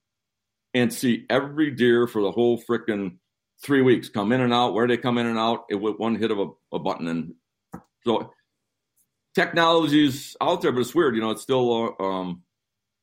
and 0.74 0.92
see 0.92 1.24
every 1.30 1.70
deer 1.70 2.06
for 2.06 2.22
the 2.22 2.30
whole 2.30 2.60
freaking 2.60 3.16
three 3.62 3.82
weeks 3.82 4.08
come 4.08 4.32
in 4.32 4.40
and 4.40 4.52
out, 4.52 4.74
where 4.74 4.86
they 4.86 4.96
come 4.96 5.18
in 5.18 5.26
and 5.26 5.38
out 5.38 5.64
it 5.70 5.76
with 5.76 5.98
one 5.98 6.14
hit 6.14 6.30
of 6.30 6.38
a, 6.38 6.48
a 6.72 6.78
button. 6.78 7.08
And 7.08 7.34
so 8.04 8.32
technology's 9.34 10.36
out 10.40 10.62
there, 10.62 10.72
but 10.72 10.80
it's 10.80 10.94
weird. 10.94 11.14
You 11.14 11.22
know, 11.22 11.30
it's 11.30 11.42
still, 11.42 11.94
uh, 11.98 12.02
um, 12.02 12.42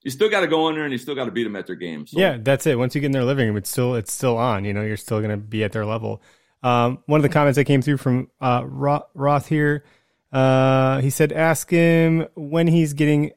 you 0.05 0.11
still 0.11 0.29
got 0.29 0.41
to 0.41 0.47
go 0.47 0.69
in 0.69 0.75
there 0.75 0.83
and 0.83 0.91
you 0.91 0.99
still 0.99 1.15
got 1.15 1.25
to 1.25 1.31
beat 1.31 1.43
them 1.43 1.55
at 1.55 1.65
their 1.65 1.75
game. 1.75 2.05
So. 2.05 2.19
Yeah, 2.19 2.37
that's 2.39 2.67
it. 2.67 2.77
Once 2.77 2.93
you 2.93 3.01
get 3.01 3.07
in 3.07 3.11
their 3.11 3.25
living 3.25 3.47
room, 3.47 3.57
it's 3.57 3.71
still, 3.71 3.95
it's 3.95 4.13
still 4.13 4.37
on, 4.37 4.63
you 4.63 4.71
know, 4.71 4.83
you're 4.83 4.97
still 4.97 5.17
going 5.17 5.31
to 5.31 5.37
be 5.37 5.63
at 5.63 5.71
their 5.71 5.85
level. 5.85 6.21
Um, 6.61 6.99
one 7.07 7.17
of 7.17 7.23
the 7.23 7.29
comments 7.29 7.55
that 7.57 7.65
came 7.65 7.81
through 7.81 7.97
from, 7.97 8.29
uh, 8.39 8.63
Roth 8.65 9.47
here, 9.47 9.83
uh, 10.31 11.01
he 11.01 11.09
said, 11.09 11.31
ask 11.33 11.71
him 11.71 12.27
when 12.35 12.67
he's 12.67 12.93
getting 12.93 13.31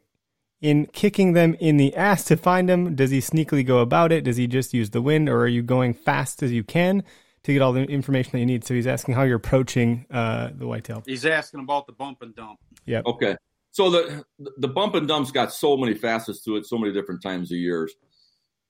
in 0.60 0.86
kicking 0.86 1.32
them 1.32 1.54
in 1.58 1.78
the 1.78 1.94
ass 1.94 2.24
to 2.24 2.36
find 2.36 2.68
him. 2.68 2.94
Does 2.94 3.10
he 3.10 3.20
sneakily 3.20 3.64
go 3.64 3.78
about 3.78 4.12
it? 4.12 4.24
Does 4.24 4.36
he 4.36 4.46
just 4.46 4.74
use 4.74 4.90
the 4.90 5.00
wind, 5.00 5.28
or 5.28 5.40
are 5.40 5.48
you 5.48 5.62
going 5.62 5.94
fast 5.94 6.42
as 6.42 6.52
you 6.52 6.64
can 6.64 7.02
to 7.44 7.52
get 7.52 7.62
all 7.62 7.72
the 7.72 7.84
information 7.84 8.32
that 8.32 8.40
you 8.40 8.46
need? 8.46 8.64
So 8.64 8.74
he's 8.74 8.86
asking 8.86 9.14
how 9.14 9.22
you're 9.22 9.36
approaching 9.36 10.04
uh, 10.10 10.50
the 10.54 10.66
whitetail. 10.66 11.02
He's 11.06 11.24
asking 11.24 11.60
about 11.60 11.86
the 11.86 11.92
bump 11.92 12.22
and 12.22 12.34
dump. 12.34 12.58
Yeah. 12.84 13.02
Okay. 13.06 13.36
So 13.70 13.90
the 13.90 14.24
the 14.58 14.68
bump 14.68 14.94
and 14.94 15.06
dump's 15.06 15.30
got 15.30 15.52
so 15.52 15.76
many 15.76 15.94
facets 15.94 16.42
to 16.44 16.56
it, 16.56 16.66
so 16.66 16.78
many 16.78 16.92
different 16.92 17.22
times 17.22 17.52
of 17.52 17.58
years. 17.58 17.94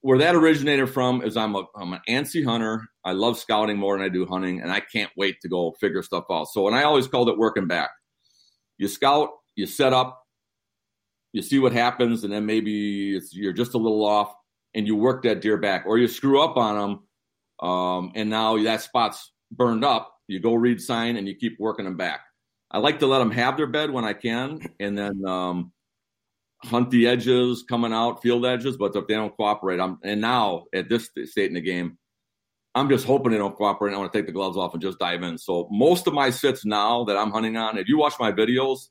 Where 0.01 0.19
that 0.19 0.35
originated 0.35 0.91
from 0.91 1.23
is 1.23 1.37
I'm 1.37 1.57
a 1.57 1.65
I'm 1.75 1.93
an 1.93 2.01
antsy 2.09 2.45
hunter. 2.45 2.87
I 3.05 3.13
love 3.13 3.39
scouting 3.39 3.79
more 3.79 3.97
than 3.97 4.05
I 4.05 4.09
do 4.09 4.27
hunting, 4.27 4.61
and 4.61 4.71
I 4.71 4.81
can't 4.81 5.11
wait 5.17 5.41
to 5.43 5.49
go 5.49 5.75
figure 5.81 6.03
stuff 6.03 6.25
out. 6.31 6.49
So, 6.49 6.67
and 6.69 6.77
I 6.77 6.85
always 6.85 7.09
called 7.09 7.29
it 7.29 7.39
working 7.39 7.67
back. 7.67 7.91
You 8.77 8.87
scout, 8.87 9.31
you 9.57 9.67
set 9.67 9.93
up, 9.93 10.23
you 11.33 11.43
see 11.43 11.59
what 11.59 11.73
happens, 11.73 12.23
and 12.23 12.33
then 12.33 12.47
maybe 12.47 13.21
you're 13.33 13.53
just 13.53 13.75
a 13.75 13.79
little 13.79 14.05
off, 14.05 14.33
and 14.75 14.87
you 14.87 14.95
work 14.95 15.25
that 15.25 15.41
deer 15.41 15.57
back, 15.57 15.85
or 15.87 15.99
you 15.99 16.07
screw 16.07 16.41
up 16.41 16.57
on 16.57 16.77
them, 17.61 17.69
um, 17.69 18.13
and 18.15 18.31
now 18.31 18.63
that 18.63 18.83
spot's 18.83 19.33
burned 19.51 19.85
up. 19.85 20.15
You 20.29 20.39
go 20.39 20.55
read 20.55 20.81
sign, 20.81 21.17
and 21.17 21.27
you 21.27 21.35
keep 21.35 21.59
working 21.59 21.87
them 21.87 21.97
back. 21.97 22.21
I 22.71 22.79
like 22.79 22.99
to 23.01 23.07
let 23.07 23.19
them 23.19 23.31
have 23.31 23.57
their 23.57 23.67
bed 23.67 23.91
when 23.91 24.05
I 24.05 24.13
can, 24.13 24.61
and 24.79 24.97
then 24.97 25.25
um, 25.27 25.73
hunt 26.65 26.91
the 26.91 27.07
edges 27.07 27.65
coming 27.69 27.93
out, 27.93 28.23
field 28.23 28.45
edges. 28.45 28.77
But 28.77 28.95
if 28.95 29.07
they 29.07 29.15
don't 29.15 29.35
cooperate, 29.35 29.81
I'm 29.81 29.99
and 30.03 30.21
now 30.21 30.65
at 30.75 30.89
this 30.89 31.11
state 31.25 31.49
in 31.49 31.55
the 31.55 31.61
game, 31.61 31.99
I'm 32.75 32.89
just 32.89 33.07
hoping 33.07 33.33
they 33.33 33.39
don't 33.39 33.57
cooperate. 33.57 33.95
I 33.95 33.99
want 33.99 34.13
to 34.13 34.19
take 34.19 34.27
the 34.27 34.33
gloves 34.33 34.57
off 34.57 34.75
and 34.75 34.83
just 34.83 34.99
dive 34.99 35.23
in. 35.23 35.39
So 35.39 35.69
most 35.71 36.07
of 36.07 36.15
my 36.15 36.31
sits 36.31 36.65
now 36.65 37.05
that 37.05 37.17
I'm 37.17 37.31
hunting 37.31 37.57
on, 37.57 37.79
if 37.79 37.89
you 37.89 37.99
watch 37.99 38.15
my 38.21 38.33
videos, 38.33 38.89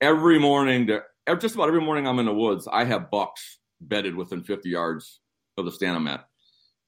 every 0.00 0.38
morning 0.38 0.88
just 1.36 1.54
about 1.54 1.68
every 1.68 1.80
morning 1.80 2.06
I'm 2.06 2.18
in 2.18 2.26
the 2.26 2.34
woods, 2.34 2.66
I 2.70 2.84
have 2.84 3.10
bucks 3.10 3.58
bedded 3.80 4.14
within 4.14 4.42
50 4.42 4.68
yards 4.68 5.20
of 5.56 5.64
the 5.64 5.72
stand 5.72 5.96
I'm 5.96 6.08
at. 6.08 6.26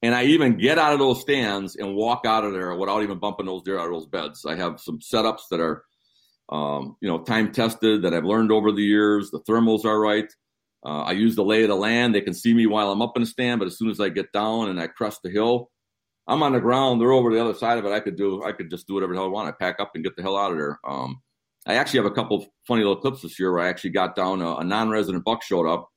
And 0.02 0.14
I 0.14 0.24
even 0.24 0.56
get 0.56 0.78
out 0.78 0.94
of 0.94 0.98
those 0.98 1.20
stands 1.20 1.76
and 1.76 1.94
walk 1.94 2.24
out 2.24 2.44
of 2.44 2.52
there 2.52 2.74
without 2.74 3.02
even 3.02 3.18
bumping 3.18 3.46
those 3.46 3.62
deer 3.62 3.78
out 3.78 3.86
of 3.86 3.92
those 3.92 4.06
beds. 4.06 4.46
I 4.46 4.54
have 4.56 4.80
some 4.80 4.98
setups 4.98 5.42
that 5.50 5.60
are, 5.60 5.84
um, 6.50 6.96
you 7.00 7.08
know, 7.08 7.20
time 7.20 7.52
tested 7.52 8.02
that 8.02 8.12
I've 8.12 8.24
learned 8.24 8.50
over 8.52 8.72
the 8.72 8.82
years. 8.82 9.30
The 9.30 9.40
thermals 9.40 9.84
are 9.84 9.98
right. 9.98 10.30
Uh, 10.84 11.02
I 11.02 11.12
use 11.12 11.36
the 11.36 11.44
lay 11.44 11.62
of 11.62 11.68
the 11.68 11.76
land. 11.76 12.14
They 12.14 12.20
can 12.20 12.34
see 12.34 12.54
me 12.54 12.66
while 12.66 12.90
I'm 12.90 13.02
up 13.02 13.12
in 13.16 13.22
the 13.22 13.26
stand, 13.26 13.58
but 13.60 13.66
as 13.66 13.78
soon 13.78 13.90
as 13.90 14.00
I 14.00 14.08
get 14.08 14.32
down 14.32 14.68
and 14.68 14.80
I 14.80 14.86
crest 14.86 15.20
the 15.22 15.30
hill, 15.30 15.70
I'm 16.26 16.42
on 16.42 16.52
the 16.52 16.60
ground. 16.60 17.00
They're 17.00 17.12
over 17.12 17.32
the 17.32 17.40
other 17.40 17.54
side 17.54 17.78
of 17.78 17.84
it. 17.84 17.92
I 17.92 18.00
could 18.00 18.16
do. 18.16 18.42
I 18.44 18.52
could 18.52 18.70
just 18.70 18.86
do 18.86 18.94
whatever 18.94 19.12
the 19.12 19.18
hell 19.18 19.26
I 19.26 19.32
want. 19.32 19.48
I 19.48 19.52
pack 19.52 19.78
up 19.78 19.92
and 19.94 20.04
get 20.04 20.16
the 20.16 20.22
hell 20.22 20.36
out 20.36 20.52
of 20.52 20.58
there. 20.58 20.78
Um, 20.86 21.20
I 21.66 21.74
actually 21.74 21.98
have 21.98 22.10
a 22.10 22.14
couple 22.14 22.46
funny 22.66 22.82
little 22.82 23.00
clips 23.00 23.22
this 23.22 23.38
year 23.38 23.52
where 23.52 23.64
I 23.64 23.68
actually 23.68 23.90
got 23.90 24.16
down 24.16 24.40
a, 24.40 24.56
a 24.56 24.64
non-resident 24.64 25.24
buck 25.24 25.42
showed 25.42 25.68
up. 25.68 25.88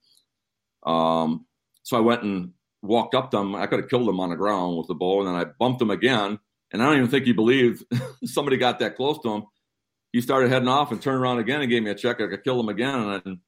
Um, 0.85 1.45
so 1.83 1.97
I 1.97 2.01
went 2.01 2.23
and 2.23 2.51
walked 2.81 3.15
up 3.15 3.31
them. 3.31 3.55
I 3.55 3.67
could 3.67 3.79
have 3.79 3.89
killed 3.89 4.09
him 4.09 4.19
on 4.19 4.29
the 4.29 4.35
ground 4.35 4.77
with 4.77 4.87
the 4.87 4.95
bow, 4.95 5.19
and 5.19 5.27
then 5.27 5.35
I 5.35 5.45
bumped 5.57 5.81
him 5.81 5.91
again. 5.91 6.39
And 6.71 6.81
I 6.81 6.85
don't 6.85 6.97
even 6.97 7.09
think 7.09 7.25
he 7.25 7.33
believed 7.33 7.85
somebody 8.25 8.57
got 8.57 8.79
that 8.79 8.95
close 8.95 9.19
to 9.21 9.29
him. 9.35 9.43
He 10.13 10.21
started 10.21 10.51
heading 10.51 10.69
off 10.69 10.91
and 10.91 11.01
turned 11.01 11.19
around 11.19 11.39
again 11.39 11.61
and 11.61 11.69
gave 11.69 11.83
me 11.83 11.89
a 11.89 11.95
check. 11.95 12.21
I 12.21 12.27
could 12.27 12.43
kill 12.43 12.59
him 12.59 12.69
again, 12.69 13.21
and 13.25 13.39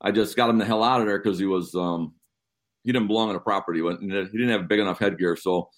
I 0.00 0.10
just 0.10 0.34
got 0.34 0.50
him 0.50 0.58
the 0.58 0.64
hell 0.64 0.82
out 0.82 1.00
of 1.00 1.06
there 1.06 1.18
because 1.18 1.38
he 1.38 1.44
was 1.44 1.74
um, 1.74 2.14
he 2.82 2.92
didn't 2.92 3.08
belong 3.08 3.28
on 3.28 3.34
the 3.34 3.40
property. 3.40 3.80
He 3.80 4.08
didn't 4.08 4.48
have 4.48 4.68
big 4.68 4.80
enough 4.80 4.98
headgear. 4.98 5.36
So, 5.36 5.68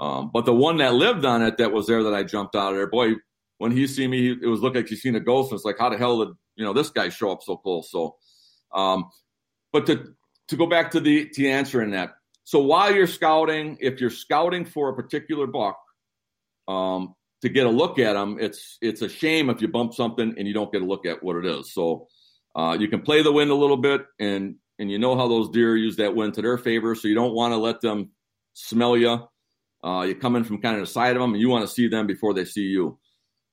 um, 0.00 0.30
but 0.32 0.46
the 0.46 0.54
one 0.54 0.78
that 0.78 0.94
lived 0.94 1.24
on 1.24 1.42
it 1.42 1.58
that 1.58 1.70
was 1.70 1.86
there 1.86 2.02
that 2.02 2.14
I 2.14 2.22
jumped 2.24 2.56
out 2.56 2.70
of 2.70 2.76
there, 2.76 2.88
boy, 2.88 3.16
when 3.58 3.70
he 3.70 3.86
see 3.86 4.08
me, 4.08 4.30
it 4.30 4.46
was 4.46 4.60
look 4.60 4.74
like 4.74 4.88
he's 4.88 5.02
seen 5.02 5.16
a 5.16 5.20
ghost. 5.20 5.52
It's 5.52 5.64
like, 5.64 5.78
how 5.78 5.90
the 5.90 5.98
hell 5.98 6.24
did 6.24 6.34
you 6.56 6.64
know 6.64 6.72
this 6.72 6.90
guy 6.90 7.10
show 7.10 7.30
up 7.30 7.42
so 7.42 7.56
close? 7.56 7.90
So, 7.90 8.16
um, 8.74 9.10
but 9.72 9.86
to 9.86 10.14
to 10.48 10.56
go 10.56 10.66
back 10.66 10.92
to 10.92 11.00
the 11.00 11.28
to 11.34 11.46
answering 11.46 11.90
that. 11.90 12.14
So 12.44 12.60
while 12.62 12.94
you're 12.94 13.06
scouting, 13.06 13.76
if 13.80 14.00
you're 14.00 14.08
scouting 14.08 14.64
for 14.64 14.88
a 14.88 14.96
particular 14.96 15.46
buck, 15.46 15.78
um, 16.66 17.14
to 17.42 17.48
get 17.48 17.66
a 17.66 17.70
look 17.70 17.98
at 17.98 18.14
them, 18.14 18.38
it's 18.40 18.78
it's 18.80 19.02
a 19.02 19.08
shame 19.08 19.50
if 19.50 19.62
you 19.62 19.68
bump 19.68 19.94
something 19.94 20.34
and 20.36 20.48
you 20.48 20.54
don't 20.54 20.72
get 20.72 20.82
a 20.82 20.86
look 20.86 21.06
at 21.06 21.22
what 21.22 21.36
it 21.36 21.46
is. 21.46 21.72
So 21.72 22.08
uh, 22.56 22.76
you 22.78 22.88
can 22.88 23.02
play 23.02 23.22
the 23.22 23.32
wind 23.32 23.50
a 23.50 23.54
little 23.54 23.76
bit, 23.76 24.02
and 24.18 24.56
and 24.78 24.90
you 24.90 24.98
know 24.98 25.16
how 25.16 25.28
those 25.28 25.50
deer 25.50 25.76
use 25.76 25.96
that 25.96 26.14
wind 26.14 26.34
to 26.34 26.42
their 26.42 26.58
favor, 26.58 26.94
so 26.94 27.08
you 27.08 27.14
don't 27.14 27.34
want 27.34 27.52
to 27.52 27.58
let 27.58 27.80
them 27.80 28.10
smell 28.54 28.96
you. 28.96 29.28
Uh, 29.84 30.02
you 30.02 30.14
come 30.14 30.34
in 30.34 30.44
from 30.44 30.60
kind 30.60 30.76
of 30.76 30.82
the 30.82 30.86
side 30.86 31.14
of 31.14 31.22
them, 31.22 31.32
and 31.32 31.40
you 31.40 31.48
want 31.48 31.66
to 31.66 31.72
see 31.72 31.88
them 31.88 32.06
before 32.06 32.34
they 32.34 32.44
see 32.44 32.62
you. 32.62 32.98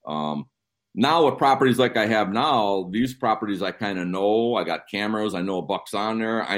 Um, 0.08 0.46
now 0.96 1.26
with 1.26 1.38
properties 1.38 1.78
like 1.78 1.98
I 1.98 2.08
have 2.08 2.32
now, 2.32 2.90
these 2.92 3.14
properties 3.14 3.62
I 3.62 3.72
kind 3.72 4.00
of 4.00 4.08
know. 4.08 4.56
I 4.56 4.64
got 4.64 4.90
cameras. 4.90 5.36
I 5.36 5.42
know 5.42 5.58
a 5.58 5.62
buck's 5.62 5.94
on 5.94 6.20
there. 6.20 6.44
I 6.44 6.58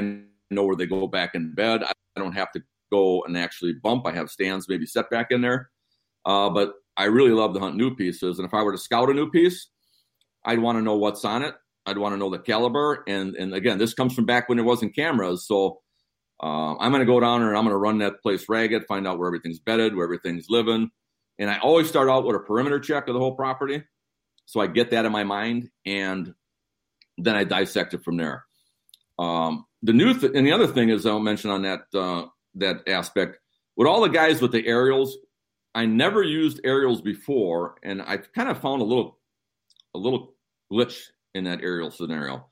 know 0.52 0.64
where 0.64 0.76
they 0.76 0.86
go 0.86 1.08
back 1.08 1.34
in 1.34 1.54
bed. 1.54 1.84
I 1.84 1.92
don't 2.16 2.34
have 2.34 2.52
to 2.54 2.62
go 2.92 3.24
and 3.24 3.38
actually 3.38 3.74
bump. 3.74 4.06
I 4.06 4.14
have 4.14 4.30
stands 4.30 4.70
maybe 4.70 4.86
set 4.86 5.10
back 5.10 5.32
in 5.32 5.42
there. 5.42 5.70
Uh, 6.26 6.50
but 6.50 6.74
I 6.98 7.06
really 7.06 7.32
love 7.32 7.54
to 7.54 7.60
hunt 7.60 7.76
new 7.76 7.96
pieces. 7.96 8.40
And 8.40 8.48
if 8.48 8.54
I 8.54 8.64
were 8.64 8.72
to 8.72 8.78
scout 8.78 9.10
a 9.10 9.14
new 9.14 9.30
piece, 9.30 9.68
I'd 10.44 10.60
want 10.60 10.78
to 10.78 10.82
know 10.82 10.96
what's 10.96 11.24
on 11.24 11.44
it. 11.44 11.54
I'd 11.86 11.98
want 11.98 12.14
to 12.14 12.18
know 12.18 12.30
the 12.30 12.40
caliber. 12.40 13.04
And 13.08 13.36
and 13.36 13.54
again, 13.54 13.78
this 13.78 13.94
comes 13.94 14.14
from 14.14 14.26
back 14.26 14.50
when 14.50 14.58
there 14.58 14.66
wasn't 14.66 14.96
cameras. 14.96 15.48
So 15.48 15.80
uh, 16.42 16.76
I'm 16.78 16.92
going 16.92 17.02
to 17.02 17.06
go 17.06 17.20
down 17.20 17.42
there 17.42 17.50
and 17.50 17.58
I'm 17.58 17.64
going 17.64 17.74
to 17.74 17.78
run 17.78 18.00
that 18.00 18.22
place 18.22 18.46
ragged, 18.50 18.86
find 18.88 19.08
out 19.08 19.20
where 19.20 19.28
everything's 19.28 19.60
bedded, 19.60 19.96
where 19.96 20.06
everything's 20.06 20.48
living. 20.50 20.90
And 21.40 21.50
I 21.50 21.60
always 21.60 21.88
start 21.88 22.10
out 22.10 22.26
with 22.26 22.36
a 22.36 22.40
perimeter 22.40 22.80
check 22.80 23.08
of 23.08 23.14
the 23.14 23.20
whole 23.20 23.36
property. 23.36 23.84
So 24.46 24.60
I 24.60 24.68
get 24.68 24.92
that 24.92 25.06
in 25.06 25.12
my 25.12 25.24
mind 25.24 25.70
and 25.86 26.34
then 27.18 27.36
I 27.36 27.44
dissect 27.44 27.94
it 27.94 28.04
from 28.04 28.18
there. 28.18 28.46
Um, 29.20 29.66
the 29.82 29.94
new 29.94 30.14
th- 30.14 30.34
and 30.34 30.46
the 30.46 30.52
other 30.52 30.68
thing 30.68 30.90
is 30.90 31.06
I'll 31.06 31.20
mention 31.20 31.50
on 31.50 31.64
that 31.64 31.82
uh, 31.94 32.26
that 32.56 32.88
aspect 32.88 33.40
with 33.76 33.88
all 33.88 34.02
the 34.02 34.10
guys 34.10 34.42
with 34.42 34.52
the 34.52 34.66
aerials. 34.66 35.18
I 35.78 35.86
never 35.86 36.24
used 36.24 36.60
aerials 36.64 37.02
before, 37.02 37.76
and 37.84 38.02
I 38.02 38.18
kind 38.18 38.50
of 38.50 38.60
found 38.60 38.82
a 38.82 38.86
little 38.86 39.20
a 39.94 40.00
little 40.00 40.34
glitch 40.72 40.98
in 41.36 41.44
that 41.44 41.62
aerial 41.62 41.92
scenario. 41.92 42.48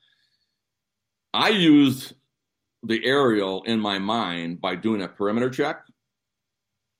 I 1.34 1.50
used 1.50 2.14
the 2.84 3.04
aerial 3.04 3.64
in 3.64 3.80
my 3.80 3.98
mind 3.98 4.62
by 4.62 4.76
doing 4.76 5.02
a 5.02 5.08
perimeter 5.08 5.50
check, 5.50 5.82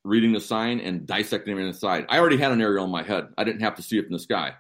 reading 0.04 0.34
the 0.34 0.42
sign, 0.42 0.80
and 0.80 1.06
dissecting 1.06 1.60
it 1.60 1.62
inside. 1.62 2.08
I 2.10 2.18
already 2.18 2.38
had 2.38 2.52
an 2.52 2.60
aerial 2.60 2.86
in 2.86 2.92
my 2.92 3.04
head. 3.04 3.28
I 3.38 3.44
didn't 3.44 3.62
have 3.62 3.76
to 3.76 3.84
see 3.84 4.00
it 4.00 4.08
in 4.08 4.12
the 4.12 4.18
sky. 4.18 4.56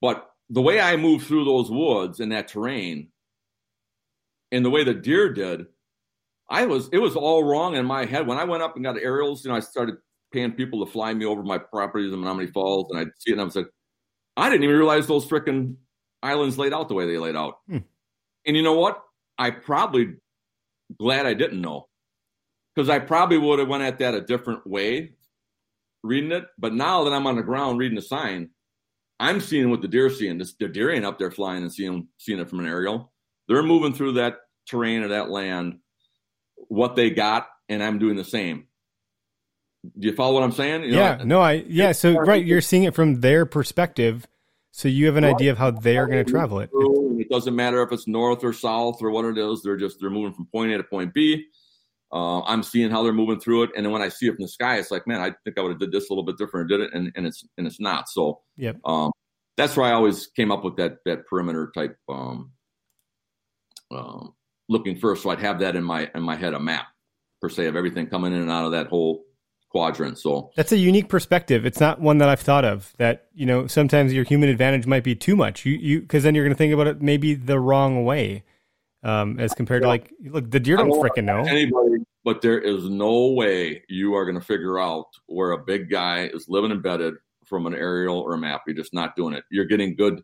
But 0.00 0.30
the 0.50 0.62
way 0.62 0.80
I 0.80 0.96
moved 0.96 1.26
through 1.26 1.46
those 1.46 1.68
woods 1.68 2.20
and 2.20 2.30
that 2.30 2.46
terrain, 2.46 3.08
and 4.52 4.64
the 4.64 4.70
way 4.70 4.84
the 4.84 4.94
deer 4.94 5.32
did, 5.32 5.66
I 6.48 6.66
was 6.66 6.88
it 6.92 6.98
was 6.98 7.16
all 7.16 7.42
wrong 7.42 7.74
in 7.74 7.84
my 7.84 8.04
head. 8.04 8.28
When 8.28 8.38
I 8.38 8.44
went 8.44 8.62
up 8.62 8.76
and 8.76 8.84
got 8.84 8.96
aerials, 8.98 9.44
you 9.44 9.50
know, 9.50 9.56
I 9.56 9.60
started 9.60 9.96
paying 10.32 10.52
people 10.52 10.84
to 10.84 10.90
fly 10.90 11.14
me 11.14 11.24
over 11.24 11.42
my 11.42 11.58
properties 11.58 12.12
in 12.12 12.20
Menomonee 12.20 12.52
Falls, 12.52 12.90
and 12.90 13.00
I'd 13.00 13.08
see 13.18 13.30
it 13.30 13.34
and 13.34 13.40
I 13.40 13.44
was 13.44 13.56
like, 13.56 13.68
I 14.36 14.50
didn't 14.50 14.64
even 14.64 14.76
realize 14.76 15.06
those 15.06 15.26
freaking 15.26 15.76
islands 16.22 16.58
laid 16.58 16.72
out 16.72 16.88
the 16.88 16.94
way 16.94 17.06
they 17.06 17.18
laid 17.18 17.36
out. 17.36 17.58
Hmm. 17.68 17.78
And 18.46 18.56
you 18.56 18.62
know 18.62 18.74
what? 18.74 19.02
I 19.38 19.50
probably 19.50 20.14
glad 20.98 21.26
I 21.26 21.34
didn't 21.34 21.60
know 21.60 21.88
because 22.74 22.88
I 22.88 22.98
probably 22.98 23.38
would 23.38 23.58
have 23.58 23.68
went 23.68 23.82
at 23.82 23.98
that 23.98 24.14
a 24.14 24.20
different 24.20 24.66
way 24.66 25.12
reading 26.02 26.32
it. 26.32 26.46
But 26.58 26.74
now 26.74 27.04
that 27.04 27.12
I'm 27.12 27.26
on 27.26 27.36
the 27.36 27.42
ground 27.42 27.78
reading 27.78 27.96
the 27.96 28.02
sign, 28.02 28.50
I'm 29.18 29.40
seeing 29.40 29.70
what 29.70 29.82
the 29.82 29.88
deer 29.88 30.10
seeing. 30.10 30.38
This, 30.38 30.54
the 30.54 30.68
deer 30.68 30.90
ain't 30.90 31.04
up 31.04 31.18
there 31.18 31.30
flying 31.30 31.62
and 31.62 31.72
seeing 31.72 32.08
seeing 32.18 32.38
it 32.38 32.48
from 32.48 32.60
an 32.60 32.66
aerial. 32.66 33.12
They're 33.48 33.62
moving 33.62 33.94
through 33.94 34.12
that 34.12 34.36
terrain 34.68 35.02
or 35.02 35.08
that 35.08 35.30
land, 35.30 35.78
what 36.68 36.96
they 36.96 37.10
got, 37.10 37.46
and 37.68 37.82
I'm 37.82 37.98
doing 37.98 38.16
the 38.16 38.24
same. 38.24 38.66
Do 39.98 40.08
you 40.08 40.14
follow 40.14 40.34
what 40.34 40.42
I'm 40.42 40.52
saying? 40.52 40.84
You 40.84 40.92
know, 40.92 40.98
yeah, 40.98 41.22
no, 41.24 41.40
I 41.40 41.64
yeah. 41.66 41.92
So 41.92 42.18
right, 42.18 42.44
you're 42.44 42.60
seeing 42.60 42.84
it 42.84 42.94
from 42.94 43.20
their 43.20 43.46
perspective, 43.46 44.26
so 44.70 44.88
you 44.88 45.06
have 45.06 45.16
an 45.16 45.24
idea 45.24 45.50
of 45.50 45.58
how 45.58 45.70
they 45.70 45.96
are 45.96 46.06
going 46.06 46.24
to 46.24 46.30
travel 46.30 46.60
it. 46.60 46.70
It 46.72 47.28
doesn't 47.30 47.56
matter 47.56 47.82
if 47.82 47.92
it's 47.92 48.06
north 48.06 48.44
or 48.44 48.52
south 48.52 49.02
or 49.02 49.10
what 49.10 49.24
it 49.24 49.38
is. 49.38 49.62
They're 49.62 49.76
just 49.76 50.00
they're 50.00 50.10
moving 50.10 50.32
from 50.32 50.46
point 50.46 50.72
A 50.72 50.78
to 50.78 50.84
point 50.84 51.14
B. 51.14 51.46
Uh, 52.12 52.42
I'm 52.42 52.62
seeing 52.62 52.90
how 52.90 53.02
they're 53.02 53.12
moving 53.12 53.40
through 53.40 53.64
it, 53.64 53.70
and 53.76 53.84
then 53.84 53.92
when 53.92 54.02
I 54.02 54.08
see 54.08 54.26
it 54.26 54.36
from 54.36 54.44
the 54.44 54.48
sky, 54.48 54.78
it's 54.78 54.90
like, 54.90 55.06
man, 55.06 55.20
I 55.20 55.34
think 55.44 55.58
I 55.58 55.62
would 55.62 55.70
have 55.72 55.80
did 55.80 55.92
this 55.92 56.08
a 56.08 56.12
little 56.12 56.24
bit 56.24 56.38
different, 56.38 56.68
did 56.68 56.80
it, 56.80 56.90
and, 56.94 57.12
and 57.16 57.26
it's 57.26 57.44
and 57.58 57.66
it's 57.66 57.80
not. 57.80 58.08
So, 58.08 58.40
Yep. 58.56 58.76
um, 58.84 59.10
that's 59.56 59.76
why 59.76 59.90
I 59.90 59.92
always 59.92 60.28
came 60.28 60.52
up 60.52 60.64
with 60.64 60.76
that 60.76 60.98
that 61.04 61.26
perimeter 61.26 61.70
type 61.74 61.96
um, 62.08 62.52
um, 63.90 64.34
looking 64.68 64.96
first. 64.96 65.22
So 65.22 65.30
I'd 65.30 65.40
have 65.40 65.60
that 65.60 65.76
in 65.76 65.84
my 65.84 66.10
in 66.14 66.22
my 66.22 66.36
head, 66.36 66.54
a 66.54 66.60
map 66.60 66.86
per 67.40 67.48
se 67.48 67.66
of 67.66 67.76
everything 67.76 68.06
coming 68.06 68.32
in 68.32 68.40
and 68.40 68.50
out 68.50 68.64
of 68.64 68.72
that 68.72 68.86
whole 68.86 69.25
quadrant. 69.76 70.18
So 70.18 70.50
That's 70.56 70.72
a 70.72 70.78
unique 70.78 71.10
perspective. 71.10 71.66
It's 71.66 71.80
not 71.80 72.00
one 72.00 72.18
that 72.18 72.28
I've 72.30 72.40
thought 72.40 72.64
of. 72.64 72.94
That 72.96 73.26
you 73.34 73.44
know, 73.44 73.66
sometimes 73.66 74.14
your 74.14 74.24
human 74.24 74.48
advantage 74.48 74.86
might 74.86 75.04
be 75.04 75.14
too 75.14 75.36
much. 75.36 75.66
You 75.66 75.74
you 75.74 76.00
because 76.00 76.22
then 76.22 76.34
you're 76.34 76.44
going 76.44 76.54
to 76.54 76.58
think 76.58 76.72
about 76.72 76.86
it 76.86 77.02
maybe 77.02 77.34
the 77.34 77.60
wrong 77.60 78.04
way, 78.04 78.44
um, 79.02 79.38
as 79.38 79.52
compared 79.52 79.82
to 79.82 79.88
like, 79.88 80.10
look, 80.24 80.50
the 80.50 80.60
deer 80.60 80.76
don't 80.76 80.88
don't 80.88 81.02
freaking 81.02 81.24
know. 81.24 81.40
anybody, 81.40 82.04
but 82.24 82.40
there 82.40 82.58
is 82.58 82.88
no 82.88 83.32
way 83.32 83.82
you 83.88 84.14
are 84.14 84.24
going 84.24 84.38
to 84.38 84.44
figure 84.44 84.78
out 84.78 85.06
where 85.26 85.50
a 85.50 85.58
big 85.58 85.90
guy 85.90 86.24
is 86.32 86.46
living 86.48 86.70
embedded 86.70 87.14
from 87.44 87.66
an 87.66 87.74
aerial 87.74 88.18
or 88.18 88.32
a 88.32 88.38
map. 88.38 88.62
You're 88.66 88.76
just 88.76 88.94
not 88.94 89.14
doing 89.14 89.34
it. 89.34 89.44
You're 89.50 89.66
getting 89.66 89.94
good 89.94 90.22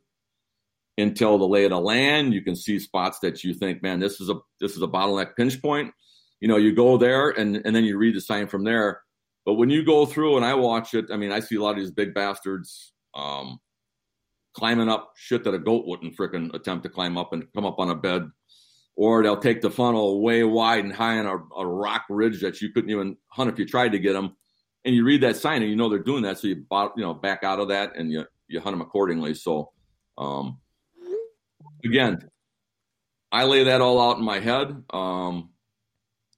intel 0.98 1.38
the 1.38 1.46
lay 1.46 1.64
of 1.64 1.70
the 1.70 1.78
land. 1.78 2.32
You 2.32 2.42
can 2.42 2.56
see 2.56 2.78
spots 2.78 3.18
that 3.20 3.44
you 3.44 3.54
think, 3.54 3.82
man, 3.82 4.00
this 4.00 4.20
is 4.20 4.30
a 4.30 4.36
this 4.60 4.76
is 4.76 4.82
a 4.82 4.88
bottleneck 4.88 5.36
pinch 5.36 5.60
point. 5.60 5.92
You 6.40 6.48
know, 6.48 6.56
you 6.56 6.74
go 6.74 6.96
there 6.96 7.30
and 7.30 7.56
and 7.64 7.76
then 7.76 7.84
you 7.84 7.98
read 7.98 8.16
the 8.16 8.20
sign 8.20 8.46
from 8.46 8.64
there. 8.64 9.02
But 9.44 9.54
when 9.54 9.70
you 9.70 9.84
go 9.84 10.06
through 10.06 10.36
and 10.36 10.44
I 10.44 10.54
watch 10.54 10.94
it, 10.94 11.06
I 11.12 11.16
mean, 11.16 11.32
I 11.32 11.40
see 11.40 11.56
a 11.56 11.62
lot 11.62 11.72
of 11.72 11.78
these 11.78 11.90
big 11.90 12.14
bastards 12.14 12.92
um, 13.14 13.58
climbing 14.54 14.88
up 14.88 15.12
shit 15.16 15.44
that 15.44 15.54
a 15.54 15.58
goat 15.58 15.86
wouldn't 15.86 16.16
frickin' 16.16 16.54
attempt 16.54 16.84
to 16.84 16.88
climb 16.88 17.18
up 17.18 17.32
and 17.32 17.52
come 17.52 17.66
up 17.66 17.78
on 17.78 17.90
a 17.90 17.94
bed. 17.94 18.30
Or 18.94 19.22
they'll 19.22 19.38
take 19.38 19.62
the 19.62 19.70
funnel 19.70 20.22
way 20.22 20.44
wide 20.44 20.84
and 20.84 20.92
high 20.92 21.18
on 21.18 21.26
a, 21.26 21.60
a 21.60 21.66
rock 21.66 22.04
ridge 22.10 22.40
that 22.42 22.60
you 22.60 22.70
couldn't 22.72 22.90
even 22.90 23.16
hunt 23.28 23.50
if 23.50 23.58
you 23.58 23.66
tried 23.66 23.92
to 23.92 23.98
get 23.98 24.12
them. 24.12 24.36
And 24.84 24.94
you 24.94 25.04
read 25.04 25.22
that 25.22 25.36
sign 25.36 25.62
and 25.62 25.70
you 25.70 25.76
know 25.76 25.88
they're 25.88 25.98
doing 25.98 26.24
that, 26.24 26.38
so 26.38 26.48
you 26.48 26.66
you 26.96 27.02
know 27.02 27.14
back 27.14 27.44
out 27.44 27.60
of 27.60 27.68
that 27.68 27.96
and 27.96 28.10
you 28.10 28.26
you 28.48 28.60
hunt 28.60 28.74
them 28.74 28.82
accordingly. 28.82 29.32
So, 29.34 29.70
um, 30.18 30.58
again, 31.84 32.28
I 33.30 33.44
lay 33.44 33.64
that 33.64 33.80
all 33.80 34.00
out 34.00 34.18
in 34.18 34.24
my 34.24 34.40
head. 34.40 34.82
Um, 34.90 35.51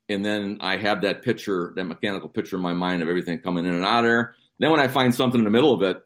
and 0.09 0.25
then 0.25 0.59
I 0.61 0.77
have 0.77 1.03
that 1.03 1.23
picture, 1.23 1.73
that 1.77 1.85
mechanical 1.85 2.29
picture 2.29 2.57
in 2.57 2.63
my 2.63 2.73
mind 2.73 3.03
of 3.03 3.09
everything 3.09 3.39
coming 3.39 3.65
in 3.65 3.75
and 3.75 3.85
out 3.85 4.05
of 4.05 4.11
there. 4.11 4.35
Then 4.59 4.71
when 4.71 4.81
I 4.81 4.89
find 4.89 5.15
something 5.15 5.41
in 5.41 5.45
the 5.45 5.51
middle 5.51 5.73
of 5.73 5.83
it, 5.83 6.01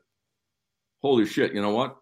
holy 1.03 1.26
shit, 1.26 1.53
you 1.53 1.61
know 1.61 1.74
what? 1.74 1.96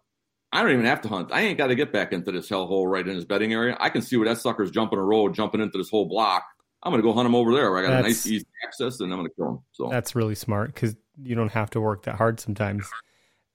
I 0.51 0.61
don't 0.61 0.71
even 0.71 0.85
have 0.85 1.01
to 1.01 1.09
hunt. 1.09 1.29
I 1.31 1.41
ain't 1.41 1.57
got 1.57 1.67
to 1.67 1.75
get 1.75 1.91
back 1.91 2.13
into 2.13 2.31
this 2.31 2.49
hellhole 2.49 2.89
right 2.89 3.05
in 3.05 3.15
his 3.15 3.25
bedding 3.25 3.51
area. 3.51 3.75
I 3.79 3.89
can 3.89 4.01
see 4.01 4.15
where 4.15 4.29
that 4.29 4.39
sucker's 4.39 4.71
jumping 4.71 4.97
a 4.97 5.03
road, 5.03 5.35
jumping 5.35 5.59
into 5.59 5.77
this 5.77 5.89
whole 5.89 6.05
block. 6.05 6.43
I'm 6.83 6.91
going 6.91 7.01
to 7.01 7.07
go 7.07 7.13
hunt 7.13 7.25
him 7.25 7.35
over 7.35 7.53
there 7.53 7.69
where 7.69 7.83
I 7.83 7.87
got 7.87 7.99
a 7.99 8.03
nice 8.03 8.25
easy 8.25 8.45
access 8.65 8.99
and 8.99 9.11
I'm 9.11 9.19
going 9.19 9.29
to 9.29 9.35
kill 9.35 9.49
him. 9.49 9.59
So 9.73 9.89
That's 9.89 10.15
really 10.15 10.35
smart 10.35 10.73
because 10.73 10.95
you 11.21 11.35
don't 11.35 11.51
have 11.51 11.69
to 11.71 11.81
work 11.81 12.03
that 12.03 12.15
hard 12.15 12.39
sometimes. 12.39 12.87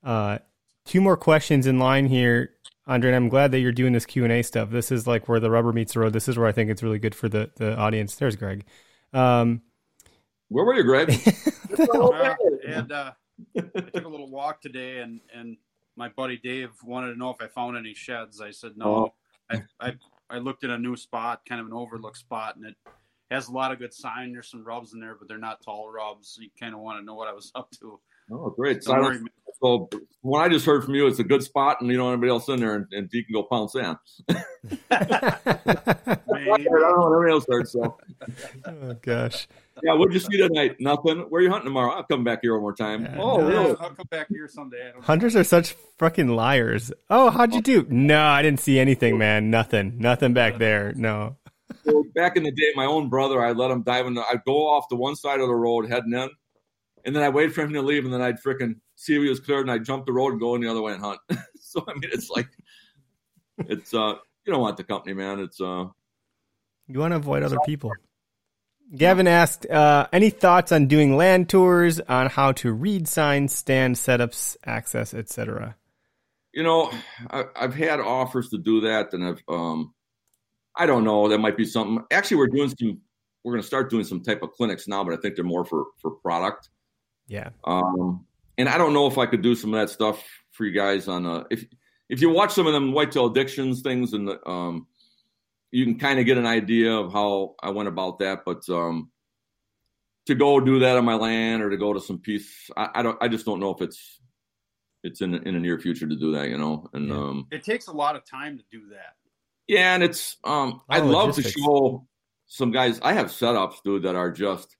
Uh, 0.03 0.39
two 0.85 1.01
more 1.01 1.17
questions 1.17 1.67
in 1.67 1.79
line 1.79 2.07
here, 2.07 2.51
Andrae. 2.89 3.07
And 3.07 3.17
I'm 3.17 3.29
glad 3.29 3.53
that 3.53 3.61
you're 3.61 3.73
doing 3.73 3.93
this 3.93 4.07
Q 4.07 4.25
and 4.25 4.33
A 4.33 4.43
stuff. 4.43 4.71
This 4.71 4.91
is 4.91 5.07
like 5.07 5.29
where 5.29 5.41
the 5.41 5.51
rubber 5.51 5.73
meets 5.73 5.95
the 5.95 6.01
road. 6.01 6.13
This 6.13 6.29
is 6.29 6.39
where 6.39 6.47
I 6.47 6.53
think 6.53 6.71
it's 6.71 6.83
really 6.83 6.99
good 6.99 7.15
for 7.15 7.29
the 7.29 7.51
the 7.57 7.77
audience. 7.77 8.15
There's 8.15 8.37
Greg. 8.37 8.65
Um, 9.13 9.63
where 10.49 10.65
were 10.65 10.75
you, 10.75 10.85
Greg? 10.85 11.19
Well, 11.79 12.13
and 12.67 12.93
uh, 12.93 13.13
I 13.57 13.61
took 13.61 14.05
a 14.05 14.09
little 14.09 14.31
walk 14.31 14.61
today, 14.61 14.99
and 14.99 15.21
and 15.35 15.57
my 15.97 16.09
buddy 16.09 16.37
Dave 16.37 16.71
wanted 16.85 17.13
to 17.13 17.19
know 17.19 17.31
if 17.31 17.41
I 17.41 17.49
found 17.49 17.77
any 17.77 17.95
sheds. 17.95 18.41
I 18.41 18.51
said 18.51 18.73
no. 18.77 19.15
I, 19.51 19.63
I 19.81 19.95
I 20.31 20.39
looked 20.39 20.65
at 20.65 20.71
a 20.71 20.79
new 20.79 20.97
spot, 20.97 21.43
kind 21.49 21.61
of 21.61 21.67
an 21.67 21.73
overlook 21.73 22.17
spot, 22.17 22.57
and 22.57 22.65
it 22.67 22.77
has 23.31 23.49
a 23.49 23.53
lot 23.53 23.73
of 23.73 23.79
good 23.79 23.95
sign. 23.95 24.33
There's 24.33 24.51
some 24.51 24.65
rubs 24.65 24.93
in 24.95 25.01
there, 25.01 25.15
but 25.15 25.29
they're 25.29 25.39
not 25.39 25.63
tall 25.63 25.91
rubs. 25.91 26.29
So 26.29 26.43
you 26.43 26.51
kind 26.59 26.75
of 26.75 26.81
want 26.81 26.99
to 27.01 27.05
know 27.05 27.15
what 27.15 27.29
I 27.29 27.33
was 27.33 27.51
up 27.55 27.71
to. 27.81 28.01
Oh, 28.31 28.51
great. 28.51 28.83
Silence. 28.85 29.29
So 29.63 29.89
what 30.23 30.41
I 30.41 30.49
just 30.49 30.67
heard 30.67 30.85
from 30.85 30.97
you, 30.97 31.07
it's 31.07 31.21
a 31.21 31.25
good 31.25 31.43
spot 31.43 31.81
and 31.81 31.89
you 31.89 31.97
don't 31.97 32.07
have 32.07 32.15
anybody 32.15 32.31
else 32.31 32.49
in 32.49 32.59
there 32.59 32.75
and, 32.75 32.87
and 32.91 33.09
you 33.13 33.25
can 33.25 33.33
go 33.33 33.45
pound 33.45 33.71
sand. 33.71 33.97
I 34.91 36.19
maybe. 36.27 36.65
don't 36.65 36.81
know 36.81 36.97
when 36.99 37.13
everybody 37.13 37.33
else 37.33 37.45
starts. 37.45 37.73
So 37.73 37.97
oh 38.67 38.95
gosh. 39.03 39.47
yeah, 39.85 39.95
what'd 39.95 40.13
you 40.13 40.19
see 40.19 40.37
tonight? 40.37 40.77
Nothing. 40.81 41.27
Where 41.29 41.41
are 41.41 41.45
you 41.45 41.51
hunting 41.51 41.69
tomorrow? 41.69 41.93
I'll 41.93 42.03
come 42.03 42.25
back 42.25 42.41
here 42.43 42.55
one 42.55 42.63
more 42.63 42.75
time. 42.75 43.05
Yeah, 43.05 43.17
oh, 43.19 43.37
no. 43.37 43.49
really? 43.49 43.77
I'll 43.81 43.91
come 43.91 44.07
back 44.11 44.27
here 44.31 44.49
someday. 44.49 44.89
I 44.89 44.93
don't 44.93 45.05
Hunters 45.05 45.37
are 45.37 45.45
such 45.45 45.77
fucking 45.99 46.29
liars. 46.29 46.93
Oh, 47.09 47.31
how'd 47.31 47.55
you 47.55 47.63
do? 47.63 47.87
No, 47.89 48.21
I 48.21 48.43
didn't 48.43 48.61
see 48.61 48.81
anything, 48.81 49.17
man. 49.17 49.51
Nothing. 49.51 49.99
Nothing 49.99 50.33
back 50.33 50.59
there. 50.59 50.93
No. 50.97 51.37
So 51.85 52.05
back 52.15 52.37
in 52.37 52.43
the 52.43 52.53
day, 52.53 52.73
my 52.75 52.85
own 52.85 53.09
brother, 53.09 53.45
I'd 53.45 53.57
let 53.57 53.71
him 53.71 53.83
dive 53.83 54.07
in. 54.07 54.15
The, 54.15 54.23
I'd 54.23 54.45
go 54.45 54.69
off 54.69 54.89
to 54.89 54.97
one 54.97 55.17
side 55.17 55.41
of 55.41 55.49
the 55.49 55.55
road 55.55 55.89
heading 55.89 56.13
in, 56.13 56.31
and 57.05 57.15
then 57.15 57.23
I'd 57.23 57.35
wait 57.35 57.53
for 57.53 57.63
him 57.63 57.73
to 57.73 57.83
leave, 57.83 58.05
and 58.05 58.13
then 58.13 58.23
I'd 58.23 58.43
frickin' 58.43 58.77
see 58.97 59.15
if 59.15 59.23
he 59.23 59.29
was 59.29 59.41
cleared, 59.41 59.63
and 59.63 59.71
I'd 59.71 59.85
jump 59.85 60.07
the 60.07 60.13
road 60.13 60.33
and 60.33 60.41
go 60.41 60.55
in 60.55 60.61
the 60.61 60.69
other 60.69 60.83
way 60.83 60.93
and 60.93 61.03
hunt. 61.03 61.21
so 61.61 61.85
I 61.87 61.95
mean, 61.95 62.11
it's 62.13 62.31
like, 62.31 62.49
it's 63.59 63.95
uh, 63.95 64.15
you 64.45 64.53
don't 64.53 64.63
want 64.63 64.77
the 64.77 64.85
company, 64.85 65.15
man. 65.15 65.41
It's 65.41 65.61
uh, 65.61 65.87
You 66.89 66.99
want 66.99 67.13
to 67.13 67.17
avoid 67.17 67.43
other 67.43 67.59
people. 67.67 67.93
Gavin 68.95 69.27
asked, 69.27 69.65
uh, 69.67 70.07
any 70.13 70.29
thoughts 70.29 70.71
on 70.71 70.87
doing 70.87 71.17
land 71.17 71.49
tours 71.49 71.99
on 72.01 72.29
how 72.29 72.53
to 72.53 72.73
read 72.73 73.09
signs, 73.09 73.55
stand 73.55 73.97
setups, 73.97 74.57
access, 74.67 75.15
etc. 75.15 75.77
you 76.53 76.63
know, 76.63 76.93
I, 77.31 77.45
I've 77.57 77.75
had 77.75 78.01
offers 78.01 78.51
to 78.51 78.59
do 78.59 78.83
that, 78.83 79.15
and 79.15 79.25
I've 79.25 79.43
um, 79.49 79.95
I 80.77 80.87
don't 80.87 81.05
know. 81.05 81.29
That 81.29 81.39
might 81.39 81.57
be 81.57 81.65
something. 81.65 82.05
Actually, 82.11 82.39
we're 82.39 82.47
doing 82.49 82.69
some. 82.69 83.01
We're 83.45 83.53
going 83.53 83.63
to 83.63 83.67
start 83.67 83.91
doing 83.91 84.05
some 84.05 84.23
type 84.23 84.43
of 84.43 84.53
clinics 84.53 84.87
now, 84.87 85.03
but 85.03 85.15
I 85.15 85.17
think 85.17 85.37
they're 85.37 85.45
more 85.45 85.65
for 85.65 85.87
for 86.01 86.13
product. 86.13 86.69
Yeah. 87.33 87.49
Um, 87.65 88.27
and 88.59 88.69
I 88.69 88.77
don't 88.77 88.93
know 88.93 89.07
if 89.07 89.17
I 89.17 89.25
could 89.25 89.41
do 89.43 89.55
some 89.55 89.73
of 89.73 89.81
that 89.81 89.89
stuff 89.93 90.23
for 90.51 90.67
you 90.67 90.73
guys 90.73 91.09
on 91.09 91.25
uh 91.27 91.45
if 91.51 91.65
if 92.11 92.21
you 92.21 92.29
watch 92.29 92.53
some 92.53 92.67
of 92.67 92.75
them 92.75 92.93
whitetail 92.93 93.27
addictions 93.31 93.81
things 93.81 94.13
and 94.13 94.29
the, 94.29 94.47
um 94.47 94.87
you 95.71 95.87
can 95.87 95.99
kind 95.99 96.21
of 96.21 96.27
get 96.27 96.37
an 96.37 96.45
idea 96.45 96.93
of 96.93 97.11
how 97.11 97.55
I 97.63 97.71
went 97.71 97.89
about 97.89 98.19
that. 98.19 98.41
But 98.45 98.69
um 98.69 99.11
to 100.27 100.35
go 100.35 100.61
do 100.61 100.81
that 100.81 100.99
on 100.99 101.07
my 101.07 101.15
land 101.15 101.63
or 101.63 101.71
to 101.71 101.79
go 101.79 101.95
to 101.95 102.01
some 102.01 102.19
piece, 102.19 102.71
I, 102.77 102.91
I 102.97 103.03
don't 103.03 103.17
I 103.23 103.29
just 103.29 103.47
don't 103.47 103.61
know 103.61 103.71
if 103.71 103.81
it's 103.81 104.21
it's 105.03 105.23
in 105.23 105.35
in 105.47 105.55
the 105.55 105.61
near 105.61 105.79
future 105.79 106.07
to 106.07 106.17
do 106.17 106.33
that, 106.33 106.51
you 106.51 106.59
know. 106.59 106.91
And 106.93 107.09
Yeah. 107.09 107.15
um 107.17 107.47
It 107.51 107.65
takes 107.65 107.87
a 107.87 107.93
lot 107.93 108.15
of 108.15 108.27
time 108.27 108.59
to 108.59 108.65
do 108.71 108.89
that. 108.91 109.15
yeah, 109.69 109.95
and 109.95 110.03
it's 110.03 110.37
um 110.45 110.83
A 110.91 110.97
I'd 110.97 111.03
of 111.05 111.09
love 111.09 111.29
logistics. 111.29 111.55
to 111.55 111.61
show 111.63 112.07
some 112.47 112.73
guys 112.73 113.01
I 113.01 113.15
have 113.15 113.29
setups, 113.29 113.77
dude, 113.83 114.03
that 114.03 114.17
are 114.17 114.31
just 114.31 114.77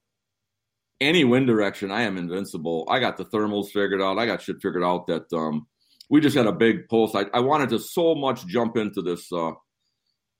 any 1.03 1.23
wind 1.23 1.47
direction, 1.47 1.91
I 1.91 2.03
am 2.03 2.17
invincible. 2.17 2.85
I 2.89 2.99
got 2.99 3.17
the 3.17 3.25
thermals 3.25 3.67
figured 3.67 4.01
out. 4.01 4.17
I 4.17 4.25
got 4.25 4.41
shit 4.41 4.61
figured 4.61 4.83
out 4.83 5.07
that 5.07 5.31
um 5.33 5.67
we 6.09 6.21
just 6.21 6.35
had 6.35 6.47
a 6.47 6.51
big 6.51 6.87
post. 6.89 7.15
I, 7.15 7.25
I 7.33 7.39
wanted 7.39 7.69
to 7.69 7.79
so 7.79 8.15
much 8.15 8.45
jump 8.47 8.77
into 8.77 9.01
this 9.01 9.31
uh 9.31 9.51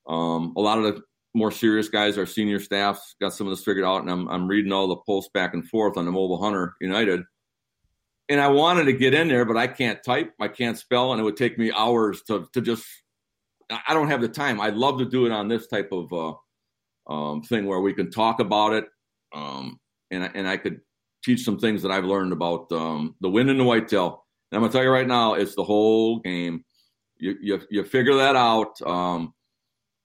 um 0.07 0.53
a 0.57 0.61
lot 0.61 0.79
of 0.79 0.83
the 0.83 1.01
more 1.35 1.51
serious 1.51 1.89
guys, 1.89 2.17
our 2.17 2.27
senior 2.27 2.59
staffs 2.59 3.15
got 3.19 3.33
some 3.33 3.47
of 3.47 3.51
this 3.51 3.63
figured 3.63 3.85
out 3.85 4.01
and 4.01 4.11
I'm 4.11 4.27
I'm 4.29 4.47
reading 4.47 4.71
all 4.71 4.87
the 4.87 4.97
posts 4.97 5.31
back 5.33 5.53
and 5.53 5.67
forth 5.67 5.97
on 5.97 6.05
the 6.05 6.11
Mobile 6.11 6.41
Hunter 6.41 6.75
United. 6.81 7.21
And 8.29 8.39
I 8.39 8.47
wanted 8.47 8.85
to 8.85 8.93
get 8.93 9.13
in 9.13 9.27
there, 9.27 9.43
but 9.43 9.57
I 9.57 9.67
can't 9.67 10.01
type, 10.03 10.33
I 10.39 10.47
can't 10.47 10.77
spell, 10.77 11.11
and 11.11 11.19
it 11.19 11.23
would 11.25 11.35
take 11.35 11.57
me 11.57 11.71
hours 11.71 12.21
to 12.23 12.47
to 12.53 12.61
just 12.61 12.85
I 13.87 13.93
don't 13.93 14.09
have 14.09 14.21
the 14.21 14.27
time. 14.27 14.61
I'd 14.61 14.75
love 14.75 14.99
to 14.99 15.05
do 15.05 15.25
it 15.25 15.31
on 15.31 15.47
this 15.47 15.67
type 15.67 15.91
of 15.91 16.11
uh, 16.13 16.33
um, 17.11 17.41
thing 17.41 17.65
where 17.65 17.79
we 17.79 17.93
can 17.93 18.11
talk 18.11 18.39
about 18.39 18.73
it, 18.73 18.85
um, 19.33 19.79
and 20.13 20.23
I- 20.23 20.31
and 20.33 20.47
I 20.47 20.57
could 20.57 20.81
teach 21.23 21.43
some 21.43 21.57
things 21.59 21.81
that 21.83 21.91
I've 21.91 22.03
learned 22.05 22.33
about 22.33 22.71
um, 22.71 23.15
the 23.21 23.29
wind 23.29 23.49
and 23.49 23.59
the 23.59 23.63
whitetail. 23.63 24.25
And 24.51 24.57
I'm 24.57 24.61
gonna 24.61 24.71
tell 24.73 24.83
you 24.83 24.89
right 24.89 25.07
now, 25.07 25.33
it's 25.35 25.55
the 25.55 25.63
whole 25.63 26.19
game. 26.19 26.63
You 27.17 27.35
you 27.41 27.61
you 27.69 27.83
figure 27.83 28.15
that 28.15 28.35
out. 28.35 28.81
Um, 28.81 29.33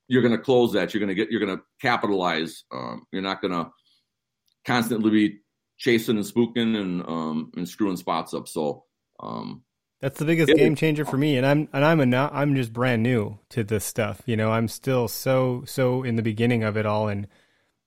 you're 0.08 0.22
gonna 0.22 0.38
close 0.38 0.72
that. 0.72 0.92
You're 0.94 1.00
gonna 1.00 1.14
get. 1.14 1.30
You're 1.30 1.40
gonna 1.40 1.60
capitalize. 1.80 2.64
Um, 2.72 3.04
you're 3.12 3.22
not 3.22 3.42
gonna 3.42 3.70
constantly 4.64 5.10
be 5.10 5.38
chasing 5.78 6.16
and 6.16 6.24
spooking 6.26 6.76
and 6.80 7.02
um, 7.06 7.52
and 7.56 7.68
screwing 7.68 7.96
spots 7.96 8.34
up. 8.34 8.48
So. 8.48 8.84
Um, 9.20 9.64
That's 10.00 10.18
the 10.20 10.24
biggest 10.24 10.54
game 10.54 10.76
changer 10.76 11.04
for 11.04 11.16
me, 11.16 11.36
and 11.36 11.44
I'm 11.44 11.68
and 11.72 11.84
I'm 11.84 11.98
a 11.98 12.06
not, 12.06 12.32
I'm 12.32 12.54
just 12.54 12.72
brand 12.72 13.02
new 13.02 13.38
to 13.50 13.64
this 13.64 13.84
stuff. 13.84 14.22
You 14.26 14.36
know, 14.36 14.52
I'm 14.52 14.68
still 14.68 15.08
so 15.08 15.64
so 15.66 16.04
in 16.04 16.14
the 16.14 16.22
beginning 16.22 16.62
of 16.62 16.76
it 16.76 16.86
all, 16.86 17.08
and 17.08 17.26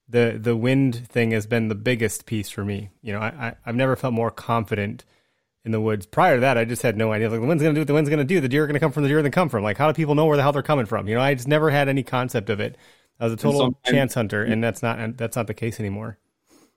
the 0.08 0.38
the 0.40 0.56
wind 0.56 1.06
thing 1.08 1.30
has 1.30 1.46
been 1.46 1.68
the 1.68 1.74
biggest 1.74 2.26
piece 2.26 2.50
for 2.50 2.64
me. 2.64 2.90
You 3.02 3.12
know, 3.12 3.20
I, 3.20 3.28
I 3.28 3.54
I've 3.66 3.76
never 3.76 3.96
felt 3.96 4.14
more 4.14 4.30
confident 4.30 5.04
in 5.64 5.72
the 5.72 5.80
woods. 5.80 6.06
Prior 6.06 6.36
to 6.36 6.40
that, 6.40 6.58
I 6.58 6.64
just 6.64 6.82
had 6.82 6.96
no 6.96 7.12
idea. 7.12 7.30
Like 7.30 7.40
the 7.40 7.46
wind's 7.46 7.62
gonna 7.62 7.74
do 7.74 7.80
what 7.80 7.86
the 7.86 7.94
wind's 7.94 8.10
gonna 8.10 8.24
do. 8.24 8.40
The 8.40 8.48
deer 8.48 8.64
are 8.64 8.66
gonna 8.66 8.80
come 8.80 8.92
from 8.92 9.04
the 9.04 9.08
deer 9.08 9.22
they 9.22 9.30
come 9.30 9.48
from. 9.48 9.62
Like 9.62 9.78
how 9.78 9.86
do 9.86 9.94
people 9.94 10.14
know 10.14 10.26
where 10.26 10.36
the 10.36 10.42
hell 10.42 10.52
they're 10.52 10.62
coming 10.62 10.86
from? 10.86 11.08
You 11.08 11.14
know, 11.14 11.20
I 11.20 11.34
just 11.34 11.48
never 11.48 11.70
had 11.70 11.88
any 11.88 12.02
concept 12.02 12.50
of 12.50 12.60
it. 12.60 12.76
I 13.20 13.24
was 13.24 13.32
a 13.34 13.36
total 13.36 13.78
chance 13.86 14.14
hunter, 14.14 14.42
and 14.42 14.62
that's 14.64 14.82
not 14.82 14.98
and 14.98 15.16
that's 15.16 15.36
not 15.36 15.46
the 15.46 15.54
case 15.54 15.78
anymore. 15.78 16.18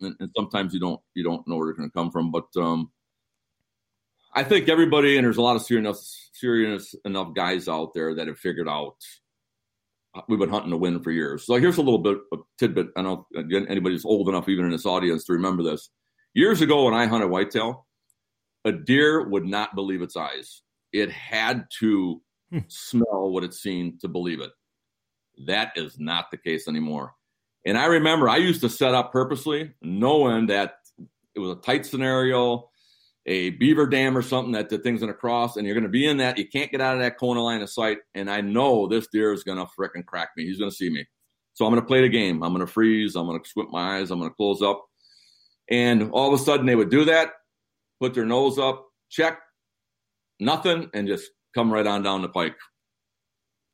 and, 0.02 0.16
and 0.20 0.30
sometimes 0.36 0.74
you 0.74 0.80
don't 0.80 1.02
you 1.14 1.24
don't 1.24 1.48
know 1.48 1.56
where 1.58 1.68
they're 1.68 1.76
going 1.76 1.90
to 1.90 1.94
come 1.94 2.12
from. 2.12 2.32
But 2.32 2.48
um, 2.56 2.92
I 4.34 4.44
think 4.44 4.70
everybody 4.70 5.18
and 5.18 5.26
there's 5.26 5.38
a 5.38 5.42
lot 5.42 5.56
of 5.56 5.62
serious 5.62 6.30
serious 6.34 6.96
enough 7.06 7.34
guys 7.34 7.68
out 7.68 7.94
there 7.94 8.14
that 8.16 8.28
have 8.28 8.38
figured 8.38 8.70
out 8.70 8.98
we've 10.28 10.40
been 10.40 10.50
hunting 10.50 10.72
to 10.72 10.78
win 10.78 11.02
for 11.02 11.12
years. 11.12 11.46
So 11.46 11.56
here's 11.56 11.78
a 11.78 11.82
little 11.82 12.00
bit 12.00 12.18
of 12.32 12.40
tidbit. 12.58 12.88
I 12.96 13.02
don't 13.02 13.26
know 13.34 13.40
again 13.40 13.68
anybody's 13.70 14.06
old 14.06 14.30
enough 14.30 14.50
even 14.50 14.66
in 14.66 14.72
this 14.72 14.86
audience 14.86 15.26
to 15.26 15.34
remember 15.34 15.64
this. 15.64 15.90
Years 16.34 16.62
ago 16.62 16.86
when 16.86 16.94
I 16.94 17.06
hunted 17.06 17.28
whitetail, 17.28 17.86
a 18.66 18.72
deer 18.72 19.28
would 19.28 19.46
not 19.46 19.76
believe 19.76 20.02
its 20.02 20.18
eyes. 20.18 20.62
It 20.92 21.12
had 21.12 21.66
to 21.80 22.22
Hmm. 22.52 22.60
smell 22.68 23.32
what 23.32 23.44
it 23.44 23.54
seen 23.56 23.98
to 24.00 24.08
believe 24.08 24.40
it. 24.40 24.52
That 25.48 25.72
is 25.76 26.00
not 26.00 26.30
the 26.30 26.38
case 26.38 26.68
anymore. 26.68 27.14
And 27.66 27.78
I 27.78 27.86
remember 27.86 28.30
I 28.30 28.38
used 28.38 28.62
to 28.62 28.70
set 28.70 28.94
up 28.94 29.12
purposely, 29.12 29.74
knowing 29.82 30.46
that 30.48 30.76
it 31.34 31.40
was 31.40 31.58
a 31.58 31.62
tight 31.62 31.86
scenario, 31.88 32.70
a 33.26 33.52
beaver 33.52 33.88
dam 33.88 34.18
or 34.18 34.22
something 34.22 34.52
that 34.54 34.70
the 34.70 34.78
thing's 34.78 35.00
going 35.00 35.12
to 35.12 35.18
cross, 35.18 35.58
and 35.58 35.66
you're 35.66 35.76
going 35.76 35.84
to 35.84 35.90
be 35.90 36.08
in 36.08 36.18
that. 36.18 36.38
You 36.38 36.48
can't 36.48 36.72
get 36.72 36.82
out 36.82 36.96
of 36.96 37.02
that 37.02 37.18
corner 37.18 37.42
line 37.42 37.62
of 37.62 37.70
sight. 37.70 38.00
And 38.14 38.30
I 38.30 38.42
know 38.42 38.88
this 38.88 39.08
deer 39.08 39.34
is 39.34 39.44
going 39.44 39.58
to 39.58 39.66
frickin' 39.78 40.06
crack 40.06 40.30
me. 40.38 40.46
He's 40.46 40.60
going 40.60 40.72
to 40.72 40.76
see 40.76 40.90
me. 40.90 41.06
So 41.54 41.66
I'm 41.66 41.72
going 41.72 41.82
to 41.82 41.88
play 41.88 42.02
the 42.02 42.10
game. 42.10 42.44
I'm 42.44 42.54
going 42.54 42.66
to 42.66 42.72
freeze. 42.72 43.16
I'm 43.16 43.26
going 43.26 43.42
to 43.42 43.50
squint 43.50 43.72
my 43.72 43.98
eyes. 43.98 44.12
I'm 44.12 44.20
going 44.20 44.30
to 44.30 44.36
close 44.36 44.62
up. 44.62 44.86
And 45.70 46.12
all 46.12 46.32
of 46.32 46.40
a 46.40 46.44
sudden 46.44 46.66
they 46.66 46.76
would 46.76 46.92
do 46.92 47.06
that, 47.06 47.32
put 48.00 48.14
their 48.14 48.26
nose 48.26 48.60
up, 48.60 48.86
check, 49.10 49.40
nothing, 50.40 50.90
and 50.94 51.08
just 51.08 51.32
come 51.56 51.74
right 51.74 51.88
on 51.88 52.04
down 52.04 52.22
the 52.22 52.30
pike 52.30 52.56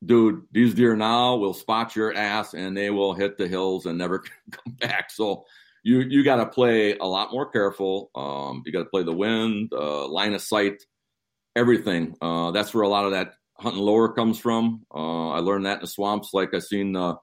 dude, 0.06 0.44
these 0.52 0.74
deer 0.74 0.96
now 0.96 1.36
will 1.36 1.54
spot 1.54 1.96
your 1.96 2.14
ass 2.14 2.54
and 2.54 2.76
they 2.76 2.90
will 2.90 3.14
hit 3.14 3.38
the 3.38 3.48
hills 3.48 3.86
and 3.86 3.98
never 3.98 4.20
come 4.52 4.74
back. 4.80 5.12
So 5.12 5.46
you 5.84 6.00
you 6.02 6.24
got 6.24 6.38
to 6.38 6.46
play 6.46 6.98
a 6.98 7.06
lot 7.06 7.32
more 7.32 7.50
careful. 7.50 8.12
Um, 8.16 8.64
you 8.66 8.72
got 8.72 8.80
to 8.80 8.90
play 8.90 9.04
the 9.04 9.14
wind, 9.14 9.72
uh, 9.74 10.08
line 10.08 10.34
of 10.34 10.42
sight, 10.42 10.84
everything. 11.56 12.16
Uh, 12.22 12.52
that's 12.52 12.74
where 12.74 12.84
a 12.84 12.90
lot 12.90 13.06
of 13.06 13.12
that 13.12 13.34
hunting 13.58 13.82
lower 13.82 14.14
comes 14.14 14.40
from. 14.40 14.86
Uh, 14.94 15.30
I 15.30 15.40
learned 15.40 15.66
that 15.66 15.76
in 15.76 15.82
the 15.82 15.88
swamps. 15.88 16.30
Like 16.34 16.54
I 16.54 16.60
seen 16.60 16.96
uh, 16.96 17.16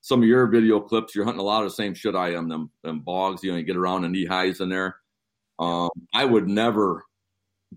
some 0.00 0.22
of 0.22 0.28
your 0.28 0.46
video 0.48 0.80
clips. 0.80 1.14
You're 1.14 1.24
hunting 1.24 1.40
a 1.40 1.44
lot 1.44 1.62
of 1.62 1.70
the 1.70 1.74
same 1.74 1.94
shit 1.94 2.14
I 2.14 2.34
am. 2.34 2.48
Them 2.48 2.70
them 2.82 3.00
bogs. 3.00 3.42
You 3.42 3.52
know, 3.52 3.58
you 3.58 3.64
get 3.64 3.76
around 3.76 4.04
in 4.04 4.12
knee 4.12 4.26
highs 4.26 4.60
in 4.60 4.68
there. 4.68 4.96
Um, 5.58 5.90
I 6.14 6.24
would 6.24 6.48
never 6.48 7.04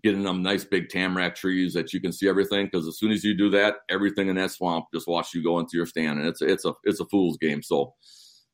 get 0.01 0.15
in 0.15 0.23
them 0.23 0.41
nice 0.41 0.63
big 0.63 0.89
tamarack 0.89 1.35
trees 1.35 1.73
that 1.73 1.93
you 1.93 2.01
can 2.01 2.11
see 2.11 2.27
everything 2.27 2.65
because 2.65 2.87
as 2.87 2.97
soon 2.97 3.11
as 3.11 3.23
you 3.23 3.37
do 3.37 3.49
that, 3.51 3.75
everything 3.89 4.29
in 4.29 4.35
that 4.37 4.49
swamp 4.49 4.85
just 4.91 5.07
watch 5.07 5.33
you 5.35 5.43
go 5.43 5.59
into 5.59 5.77
your 5.77 5.85
stand, 5.85 6.17
and 6.19 6.27
it's 6.27 6.41
it's 6.41 6.65
a 6.65 6.73
it's 6.85 6.99
a 6.99 7.05
fool's 7.05 7.37
game. 7.37 7.61
So 7.61 7.93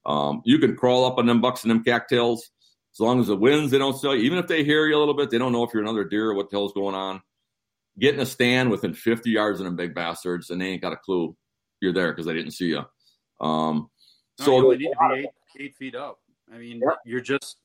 um, 0.09 0.41
you 0.43 0.57
can 0.57 0.75
crawl 0.75 1.05
up 1.05 1.19
on 1.19 1.27
them 1.27 1.39
bucks 1.39 1.63
and 1.63 1.69
them 1.69 1.83
cattails 1.83 2.49
as 2.93 2.99
long 2.99 3.19
as 3.19 3.27
the 3.27 3.35
winds 3.35 3.71
they 3.71 3.77
don't 3.77 3.97
sell 3.97 4.15
you. 4.15 4.23
Even 4.23 4.39
if 4.39 4.47
they 4.47 4.63
hear 4.63 4.87
you 4.87 4.97
a 4.97 4.99
little 4.99 5.13
bit, 5.13 5.29
they 5.29 5.37
don't 5.37 5.51
know 5.51 5.63
if 5.63 5.71
you're 5.71 5.83
another 5.83 6.03
deer 6.03 6.31
or 6.31 6.33
what 6.33 6.49
the 6.49 6.57
hell's 6.57 6.73
going 6.73 6.95
on. 6.95 7.21
Get 7.99 8.15
in 8.15 8.19
a 8.19 8.25
stand 8.25 8.71
within 8.71 8.95
50 8.95 9.29
yards 9.29 9.59
of 9.59 9.65
them 9.65 9.75
big 9.75 9.93
bastards, 9.93 10.49
and 10.49 10.59
they 10.59 10.65
ain't 10.65 10.81
got 10.81 10.93
a 10.93 10.97
clue 10.97 11.35
you're 11.79 11.93
there 11.93 12.11
because 12.11 12.25
they 12.25 12.33
didn't 12.33 12.53
see 12.53 12.69
you. 12.69 12.83
Um, 13.39 13.89
No, 14.39 14.45
so 14.45 14.51
you 14.51 14.65
only 14.65 14.77
need 14.77 14.91
to 14.91 15.15
be 15.15 15.21
eight, 15.21 15.29
eight 15.59 15.75
feet 15.75 15.95
up. 15.95 16.19
I 16.51 16.57
mean, 16.57 16.81
you're 17.05 17.21
just 17.21 17.57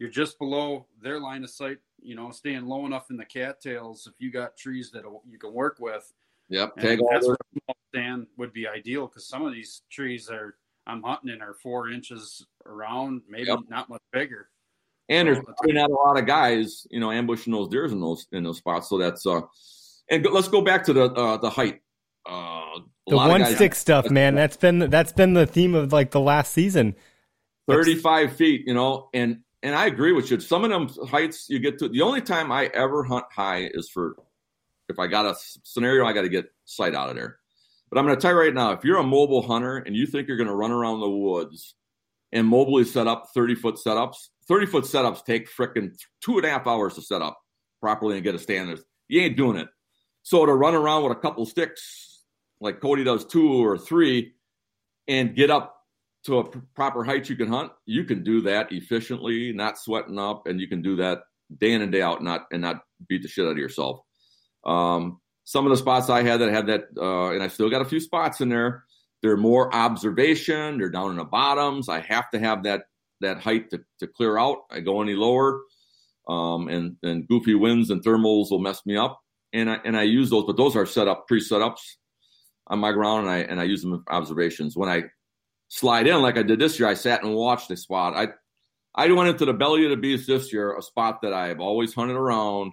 you're 0.00 0.10
just 0.10 0.38
below 0.40 0.86
their 1.00 1.20
line 1.20 1.44
of 1.44 1.50
sight. 1.50 1.78
You 2.02 2.16
know, 2.16 2.32
staying 2.32 2.66
low 2.66 2.86
enough 2.86 3.10
in 3.10 3.16
the 3.16 3.24
cattails. 3.24 4.08
If 4.08 4.14
you 4.18 4.32
got 4.32 4.56
trees 4.56 4.90
that 4.90 5.04
you 5.30 5.38
can 5.38 5.52
work 5.52 5.76
with, 5.78 6.12
Yep, 6.48 6.72
and 6.76 6.84
tag 6.84 7.00
all 7.00 7.08
that's 7.12 7.26
where 7.26 7.36
a 7.36 7.60
small 7.60 7.76
stand 7.94 8.26
would 8.36 8.52
be 8.52 8.66
ideal 8.66 9.06
because 9.06 9.28
some 9.28 9.46
of 9.46 9.52
these 9.52 9.82
trees 9.90 10.28
are 10.28 10.56
I'm 10.86 11.02
hunting 11.02 11.30
in 11.34 11.40
are 11.42 11.54
four 11.54 11.88
inches 11.90 12.44
around, 12.66 13.22
maybe 13.28 13.46
Yep. 13.48 13.60
not 13.68 13.88
much 13.88 14.02
bigger. 14.12 14.50
And 15.08 15.28
there's 15.28 15.38
So- 15.38 15.44
probably 15.44 15.72
not 15.72 15.90
a 15.90 15.94
lot 15.94 16.18
of 16.18 16.26
guys, 16.26 16.86
you 16.90 17.00
know, 17.00 17.10
ambushing 17.10 17.52
those 17.52 17.68
deers 17.68 17.92
in 17.92 18.00
those 18.00 18.26
in 18.32 18.42
those 18.44 18.58
spots. 18.58 18.88
So 18.88 18.98
that's 18.98 19.26
uh, 19.26 19.42
and 20.10 20.22
go, 20.24 20.30
let's 20.30 20.48
go 20.48 20.60
back 20.62 20.84
to 20.84 20.92
the 20.92 21.04
uh, 21.12 21.36
the 21.38 21.50
height. 21.50 21.80
Uh, 22.26 22.80
The 23.06 23.16
one 23.16 23.42
guys- 23.42 23.54
stick 23.56 23.74
stuff, 23.74 24.10
man. 24.10 24.34
That's 24.34 24.56
been 24.56 24.78
that's 24.90 25.12
been 25.12 25.34
the 25.34 25.46
theme 25.46 25.74
of 25.74 25.92
like 25.92 26.10
the 26.10 26.20
last 26.20 26.52
season. 26.52 26.94
35 27.68 28.36
feet, 28.36 28.64
you 28.66 28.74
know, 28.74 29.08
and 29.14 29.40
and 29.62 29.74
I 29.74 29.86
agree 29.86 30.12
with 30.12 30.30
you. 30.30 30.38
Some 30.40 30.64
of 30.64 30.70
them 30.70 30.88
heights 31.08 31.48
you 31.48 31.58
get 31.58 31.78
to. 31.78 31.88
The 31.88 32.02
only 32.02 32.20
time 32.20 32.52
I 32.52 32.66
ever 32.74 33.02
hunt 33.04 33.24
high 33.30 33.70
is 33.72 33.88
for 33.88 34.16
if 34.90 34.98
I 34.98 35.06
got 35.06 35.24
a 35.24 35.34
scenario, 35.64 36.04
I 36.04 36.12
got 36.12 36.22
to 36.22 36.28
get 36.28 36.46
sight 36.66 36.94
out 36.94 37.08
of 37.08 37.16
there. 37.16 37.38
But 37.94 38.00
I'm 38.00 38.06
going 38.06 38.16
to 38.16 38.20
tell 38.20 38.32
you 38.32 38.40
right 38.40 38.52
now, 38.52 38.72
if 38.72 38.82
you're 38.82 38.98
a 38.98 39.04
mobile 39.04 39.40
hunter 39.40 39.76
and 39.76 39.94
you 39.94 40.04
think 40.04 40.26
you're 40.26 40.36
going 40.36 40.48
to 40.48 40.54
run 40.54 40.72
around 40.72 40.98
the 40.98 41.08
woods 41.08 41.76
and 42.32 42.44
mobily 42.44 42.84
set 42.84 43.06
up 43.06 43.28
30 43.32 43.54
foot 43.54 43.76
setups, 43.76 44.16
30 44.48 44.66
foot 44.66 44.82
setups 44.82 45.24
take 45.24 45.48
frickin' 45.48 45.96
two 46.20 46.36
and 46.36 46.44
a 46.44 46.50
half 46.50 46.66
hours 46.66 46.94
to 46.94 47.02
set 47.02 47.22
up 47.22 47.38
properly 47.80 48.16
and 48.16 48.24
get 48.24 48.34
a 48.34 48.38
stand. 48.40 48.76
You 49.06 49.20
ain't 49.20 49.36
doing 49.36 49.56
it. 49.58 49.68
So 50.24 50.44
to 50.44 50.52
run 50.52 50.74
around 50.74 51.04
with 51.04 51.12
a 51.12 51.20
couple 51.20 51.46
sticks, 51.46 52.24
like 52.60 52.80
Cody 52.80 53.04
does 53.04 53.26
two 53.26 53.64
or 53.64 53.78
three, 53.78 54.32
and 55.06 55.36
get 55.36 55.52
up 55.52 55.76
to 56.24 56.38
a 56.38 56.44
pr- 56.48 56.58
proper 56.74 57.04
height 57.04 57.28
you 57.28 57.36
can 57.36 57.46
hunt, 57.46 57.70
you 57.86 58.02
can 58.02 58.24
do 58.24 58.40
that 58.40 58.72
efficiently, 58.72 59.52
not 59.52 59.78
sweating 59.78 60.18
up, 60.18 60.48
and 60.48 60.60
you 60.60 60.66
can 60.66 60.82
do 60.82 60.96
that 60.96 61.20
day 61.58 61.70
in 61.70 61.80
and 61.82 61.92
day 61.92 62.02
out, 62.02 62.24
not 62.24 62.46
and 62.50 62.62
not 62.62 62.80
beat 63.08 63.22
the 63.22 63.28
shit 63.28 63.46
out 63.46 63.52
of 63.52 63.58
yourself. 63.58 64.00
Um, 64.66 65.20
some 65.44 65.66
of 65.66 65.70
the 65.70 65.76
spots 65.76 66.08
I 66.10 66.22
had 66.22 66.40
that 66.40 66.50
had 66.52 66.66
that, 66.66 66.84
uh, 66.96 67.30
and 67.30 67.42
I 67.42 67.48
still 67.48 67.70
got 67.70 67.82
a 67.82 67.86
few 67.86 68.00
spots 68.00 68.40
in 68.40 68.48
there. 68.48 68.84
They're 69.22 69.36
more 69.36 69.74
observation. 69.74 70.78
They're 70.78 70.90
down 70.90 71.10
in 71.10 71.16
the 71.16 71.24
bottoms. 71.24 71.88
I 71.88 72.00
have 72.00 72.30
to 72.30 72.38
have 72.38 72.64
that 72.64 72.84
that 73.20 73.40
height 73.40 73.70
to, 73.70 73.82
to 74.00 74.06
clear 74.06 74.36
out. 74.38 74.58
I 74.70 74.80
go 74.80 75.00
any 75.00 75.14
lower, 75.14 75.60
um, 76.28 76.68
and 76.68 76.96
and 77.02 77.26
goofy 77.28 77.54
winds 77.54 77.90
and 77.90 78.02
thermals 78.02 78.50
will 78.50 78.58
mess 78.58 78.84
me 78.84 78.96
up. 78.96 79.20
And 79.52 79.70
I 79.70 79.78
and 79.84 79.96
I 79.96 80.02
use 80.02 80.30
those, 80.30 80.44
but 80.44 80.56
those 80.56 80.76
are 80.76 80.86
set 80.86 81.08
up 81.08 81.26
pre 81.28 81.40
setups. 81.40 81.80
on 82.66 82.78
my 82.78 82.92
ground 82.92 83.26
and 83.26 83.30
I 83.30 83.38
and 83.38 83.60
I 83.60 83.64
use 83.64 83.82
them 83.82 84.04
observations. 84.08 84.76
When 84.76 84.88
I 84.88 85.04
slide 85.68 86.06
in 86.06 86.22
like 86.22 86.38
I 86.38 86.42
did 86.42 86.58
this 86.58 86.78
year, 86.78 86.88
I 86.88 86.94
sat 86.94 87.22
and 87.22 87.34
watched 87.34 87.70
a 87.70 87.76
spot. 87.76 88.14
I 88.14 88.28
I 88.94 89.10
went 89.12 89.28
into 89.28 89.44
the 89.44 89.52
belly 89.52 89.84
of 89.84 89.90
the 89.90 89.96
beast 89.96 90.26
this 90.26 90.52
year, 90.52 90.76
a 90.76 90.82
spot 90.82 91.22
that 91.22 91.32
I've 91.32 91.60
always 91.60 91.94
hunted 91.94 92.16
around 92.16 92.72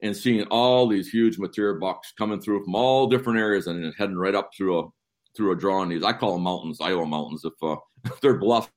and 0.00 0.16
seeing 0.16 0.44
all 0.44 0.86
these 0.86 1.08
huge 1.08 1.38
material 1.38 1.80
bucks 1.80 2.12
coming 2.16 2.40
through 2.40 2.64
from 2.64 2.74
all 2.74 3.06
different 3.06 3.38
areas 3.38 3.66
and 3.66 3.92
heading 3.98 4.16
right 4.16 4.34
up 4.34 4.50
through 4.56 4.78
a 4.78 4.88
through 5.36 5.52
a 5.52 5.56
draw 5.56 5.80
on 5.80 5.88
these. 5.88 6.02
I 6.02 6.12
call 6.12 6.34
them 6.34 6.42
mountains, 6.42 6.80
Iowa 6.80 7.06
mountains, 7.06 7.44
if, 7.44 7.52
uh, 7.62 7.76
if 8.04 8.20
they're 8.20 8.38
bluffs 8.38 8.70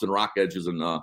and 0.00 0.10
rock 0.10 0.32
edges 0.36 0.66
and 0.66 0.82
uh, 0.82 1.00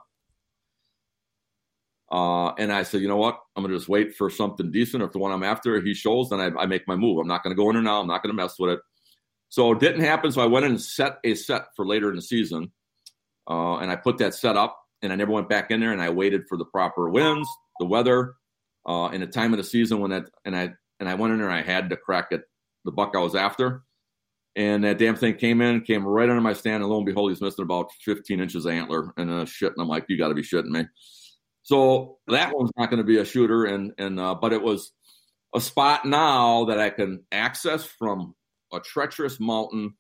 uh, 2.12 2.54
and 2.56 2.72
I 2.72 2.84
said, 2.84 3.02
you 3.02 3.08
know 3.08 3.18
what? 3.18 3.40
I'm 3.56 3.64
going 3.64 3.72
to 3.72 3.78
just 3.78 3.90
wait 3.90 4.16
for 4.16 4.30
something 4.30 4.72
decent. 4.72 5.04
If 5.04 5.12
the 5.12 5.20
one 5.20 5.32
I'm 5.32 5.44
after 5.44 5.80
he 5.80 5.94
shows, 5.94 6.30
then 6.30 6.40
I, 6.40 6.48
I 6.62 6.66
make 6.66 6.88
my 6.88 6.96
move. 6.96 7.20
I'm 7.20 7.28
not 7.28 7.44
going 7.44 7.56
to 7.56 7.62
go 7.62 7.70
in 7.70 7.76
there 7.76 7.84
now. 7.84 8.02
I'm 8.02 8.08
not 8.08 8.24
going 8.24 8.36
to 8.36 8.42
mess 8.42 8.58
with 8.58 8.72
it. 8.72 8.80
So 9.50 9.72
it 9.74 9.80
didn't 9.80 10.02
happen. 10.02 10.32
So 10.32 10.42
I 10.42 10.48
went 10.48 10.66
in 10.66 10.72
and 10.72 10.82
set 10.82 11.18
a 11.24 11.36
set 11.36 11.68
for 11.76 11.86
later 11.86 12.10
in 12.10 12.16
the 12.16 12.22
season, 12.22 12.72
uh, 13.50 13.78
and 13.78 13.92
I 13.92 13.96
put 13.96 14.18
that 14.20 14.34
set 14.34 14.58
up. 14.58 14.78
And 15.02 15.14
I 15.14 15.16
never 15.16 15.32
went 15.32 15.48
back 15.48 15.72
in 15.72 15.80
there. 15.80 15.94
And 15.94 16.02
I 16.02 16.10
waited 16.10 16.44
for 16.50 16.58
the 16.58 16.66
proper 16.66 17.10
winds, 17.10 17.48
the 17.80 17.86
weather, 17.86 18.34
uh, 18.90 19.08
and 19.08 19.24
the 19.24 19.28
time 19.28 19.54
of 19.54 19.58
the 19.58 19.64
season 19.64 20.00
when 20.02 20.12
that. 20.12 20.26
And 20.44 20.56
I 20.56 20.72
and 21.00 21.08
I 21.08 21.14
went 21.14 21.34
in 21.34 21.40
there. 21.40 21.50
I 21.50 21.62
had 21.62 21.92
to 21.92 21.98
crack 21.98 22.28
it, 22.32 22.42
the 22.84 22.92
buck 22.92 23.14
I 23.16 23.20
was 23.20 23.36
after. 23.36 23.84
And 24.56 24.84
that 24.84 24.98
damn 24.98 25.16
thing 25.16 25.36
came 25.36 25.62
in, 25.62 25.82
came 25.82 26.06
right 26.06 26.30
under 26.30 26.42
my 26.42 26.54
stand, 26.54 26.84
and 26.84 26.92
lo 26.92 26.98
and 26.98 27.06
behold, 27.06 27.32
he's 27.32 27.42
missing 27.42 27.64
about 27.64 27.92
15 28.04 28.42
inches 28.42 28.66
of 28.66 28.74
antler 28.74 29.14
and 29.16 29.32
uh, 29.32 29.46
shit. 29.46 29.72
And 29.72 29.82
I'm 29.82 29.88
like, 29.88 30.06
you 30.10 30.18
got 30.18 30.30
to 30.30 30.34
be 30.34 30.42
shitting 30.42 30.72
me. 30.72 30.86
So 31.62 32.18
that 32.28 32.54
one's 32.54 32.72
not 32.76 32.90
going 32.90 32.98
to 32.98 33.06
be 33.06 33.20
a 33.20 33.26
shooter, 33.26 33.66
and 33.66 33.94
and 33.98 34.20
uh, 34.20 34.36
but 34.36 34.54
it 34.54 34.62
was 34.62 34.92
a 35.56 35.62
spot 35.62 36.06
now 36.06 36.66
that 36.66 36.80
I 36.80 36.90
can 36.90 37.24
access 37.32 37.86
from 37.86 38.36
a 38.74 38.80
treacherous 38.80 39.40
mountain, 39.40 39.94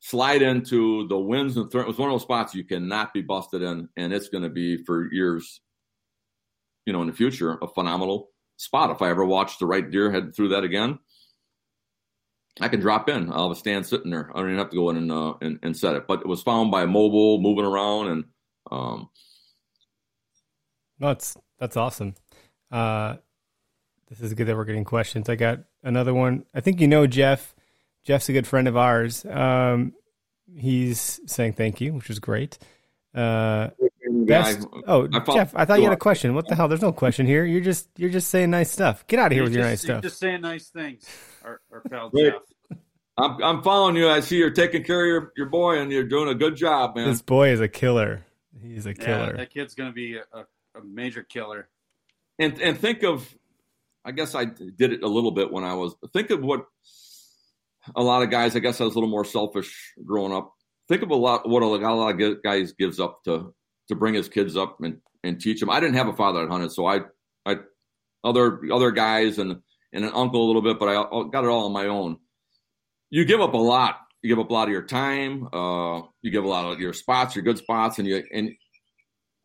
slide 0.00 0.42
into 0.42 1.06
the 1.08 1.18
winds 1.18 1.56
and 1.56 1.70
th- 1.70 1.82
it 1.82 1.86
was 1.86 1.98
one 1.98 2.08
of 2.10 2.14
those 2.14 2.22
spots 2.22 2.54
you 2.54 2.64
cannot 2.64 3.12
be 3.12 3.22
busted 3.22 3.62
in, 3.62 3.88
and 3.96 4.12
it's 4.12 4.28
going 4.28 4.44
to 4.44 4.50
be 4.50 4.84
for 4.84 5.12
years, 5.12 5.60
you 6.90 6.92
know, 6.92 7.02
in 7.02 7.06
the 7.06 7.14
future, 7.14 7.56
a 7.62 7.68
phenomenal 7.68 8.30
spot. 8.56 8.90
If 8.90 9.00
I 9.00 9.10
ever 9.10 9.24
watch 9.24 9.58
the 9.58 9.66
right 9.66 9.88
deer 9.88 10.10
head 10.10 10.34
through 10.34 10.48
that 10.48 10.64
again, 10.64 10.98
I 12.60 12.66
can 12.66 12.80
drop 12.80 13.08
in. 13.08 13.32
I'll 13.32 13.44
have 13.44 13.56
a 13.56 13.60
stand 13.60 13.86
sitting 13.86 14.10
there. 14.10 14.28
I 14.34 14.40
don't 14.40 14.48
even 14.48 14.58
have 14.58 14.70
to 14.70 14.76
go 14.76 14.90
in 14.90 14.96
and 14.96 15.12
uh, 15.12 15.34
and, 15.40 15.60
and 15.62 15.76
set 15.76 15.94
it. 15.94 16.08
But 16.08 16.22
it 16.22 16.26
was 16.26 16.42
found 16.42 16.72
by 16.72 16.86
mobile, 16.86 17.40
moving 17.40 17.64
around, 17.64 18.08
and 18.08 18.24
um, 18.72 19.08
that's 20.98 21.36
that's 21.60 21.76
awesome. 21.76 22.16
Uh, 22.72 23.18
this 24.08 24.20
is 24.20 24.34
good 24.34 24.48
that 24.48 24.56
we're 24.56 24.64
getting 24.64 24.84
questions. 24.84 25.28
I 25.28 25.36
got 25.36 25.60
another 25.84 26.12
one. 26.12 26.44
I 26.52 26.60
think 26.60 26.80
you 26.80 26.88
know 26.88 27.06
Jeff. 27.06 27.54
Jeff's 28.02 28.28
a 28.30 28.32
good 28.32 28.48
friend 28.48 28.66
of 28.66 28.76
ours. 28.76 29.24
Um, 29.26 29.92
he's 30.56 31.20
saying 31.26 31.52
thank 31.52 31.80
you, 31.80 31.92
which 31.92 32.10
is 32.10 32.18
great. 32.18 32.58
Uh, 33.14 33.68
best, 34.30 34.66
oh, 34.86 35.08
I 35.12 35.34
Jeff, 35.34 35.54
I 35.54 35.64
thought 35.64 35.78
you 35.78 35.84
had 35.84 35.92
a 35.92 35.96
question. 35.96 36.34
What 36.34 36.48
the 36.48 36.54
hell? 36.54 36.68
There's 36.68 36.82
no 36.82 36.92
question 36.92 37.26
here. 37.26 37.44
You're 37.44 37.60
just 37.60 37.88
you're 37.96 38.10
just 38.10 38.28
saying 38.28 38.50
nice 38.50 38.70
stuff. 38.70 39.06
Get 39.06 39.18
out 39.18 39.26
of 39.26 39.32
here 39.32 39.42
with 39.42 39.52
just, 39.52 39.58
your 39.58 39.68
nice 39.68 39.82
stuff. 39.82 40.02
Just 40.02 40.18
saying 40.18 40.40
nice 40.40 40.68
things. 40.68 41.06
Our, 41.44 41.60
our 41.72 41.80
pal 41.82 42.10
Jeff. 42.16 42.34
I'm, 43.18 43.42
I'm 43.42 43.62
following 43.62 43.96
you. 43.96 44.08
I 44.08 44.20
see 44.20 44.38
you're 44.38 44.50
taking 44.50 44.82
care 44.82 45.02
of 45.02 45.06
your, 45.06 45.32
your 45.36 45.46
boy, 45.46 45.78
and 45.78 45.92
you're 45.92 46.08
doing 46.08 46.28
a 46.28 46.34
good 46.34 46.56
job, 46.56 46.96
man. 46.96 47.08
This 47.08 47.22
boy 47.22 47.50
is 47.50 47.60
a 47.60 47.68
killer. 47.68 48.24
He's 48.62 48.86
a 48.86 48.94
killer. 48.94 49.32
Yeah, 49.32 49.36
that 49.36 49.50
kid's 49.50 49.74
gonna 49.74 49.92
be 49.92 50.16
a, 50.16 50.38
a 50.40 50.82
major 50.84 51.22
killer. 51.22 51.68
And 52.38 52.60
and 52.60 52.78
think 52.78 53.02
of, 53.02 53.28
I 54.04 54.12
guess 54.12 54.34
I 54.34 54.46
did 54.46 54.92
it 54.92 55.02
a 55.02 55.08
little 55.08 55.32
bit 55.32 55.52
when 55.52 55.64
I 55.64 55.74
was. 55.74 55.94
Think 56.12 56.30
of 56.30 56.42
what 56.42 56.64
a 57.94 58.02
lot 58.02 58.22
of 58.22 58.30
guys. 58.30 58.56
I 58.56 58.60
guess 58.60 58.80
I 58.80 58.84
was 58.84 58.94
a 58.94 58.98
little 58.98 59.10
more 59.10 59.24
selfish 59.24 59.92
growing 60.04 60.32
up. 60.32 60.52
Think 60.88 61.02
of 61.02 61.10
a 61.10 61.14
lot 61.14 61.48
what 61.48 61.62
a, 61.62 61.66
lot 61.66 62.20
of 62.20 62.42
guys 62.42 62.72
gives 62.72 62.98
up 62.98 63.22
to 63.24 63.54
to 63.90 63.94
bring 63.94 64.14
his 64.14 64.28
kids 64.28 64.56
up 64.56 64.78
and 64.82 64.98
and 65.22 65.40
teach 65.40 65.60
them. 65.60 65.70
I 65.70 65.80
didn't 65.80 65.96
have 65.96 66.08
a 66.08 66.14
father 66.14 66.40
that 66.40 66.50
hunted, 66.50 66.72
so 66.72 66.86
I 66.86 67.00
I 67.46 67.56
other 68.24 68.60
other 68.72 68.90
guys 68.90 69.38
and 69.38 69.60
and 69.92 70.04
an 70.04 70.12
uncle 70.14 70.44
a 70.44 70.46
little 70.46 70.62
bit, 70.62 70.78
but 70.78 70.88
I 70.88 70.94
got 71.30 71.44
it 71.44 71.48
all 71.48 71.66
on 71.66 71.72
my 71.72 71.86
own. 71.86 72.18
You 73.10 73.24
give 73.24 73.40
up 73.40 73.54
a 73.54 73.58
lot. 73.58 73.96
You 74.22 74.28
give 74.28 74.38
up 74.38 74.50
a 74.50 74.52
lot 74.52 74.68
of 74.68 74.72
your 74.72 74.86
time. 74.86 75.48
Uh, 75.52 76.02
you 76.22 76.30
give 76.30 76.44
a 76.44 76.48
lot 76.48 76.72
of 76.72 76.80
your 76.80 76.92
spots, 76.92 77.34
your 77.34 77.44
good 77.44 77.58
spots, 77.58 77.98
and 77.98 78.06
you 78.06 78.22
and 78.32 78.50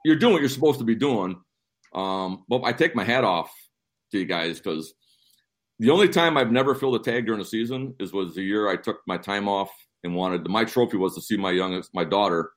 you're 0.03 0.17
doing 0.17 0.33
what 0.33 0.41
you're 0.41 0.49
supposed 0.49 0.79
to 0.79 0.85
be 0.85 0.95
doing. 0.95 1.35
Um, 1.93 2.43
but 2.47 2.63
I 2.63 2.73
take 2.73 2.95
my 2.95 3.03
hat 3.03 3.23
off 3.23 3.51
to 4.11 4.19
you 4.19 4.25
guys 4.25 4.59
because 4.59 4.93
the 5.79 5.89
only 5.89 6.09
time 6.09 6.37
I've 6.37 6.51
never 6.51 6.75
filled 6.75 6.95
a 6.95 6.99
tag 6.99 7.25
during 7.25 7.39
the 7.39 7.45
season 7.45 7.95
is 7.99 8.13
was 8.13 8.35
the 8.35 8.43
year 8.43 8.69
I 8.69 8.75
took 8.75 8.99
my 9.07 9.17
time 9.17 9.47
off 9.47 9.71
and 10.03 10.15
wanted 10.15 10.47
my 10.47 10.63
trophy 10.63 10.97
was 10.97 11.15
to 11.15 11.21
see 11.21 11.37
my 11.37 11.51
youngest, 11.51 11.89
my 11.93 12.03
daughter, 12.03 12.51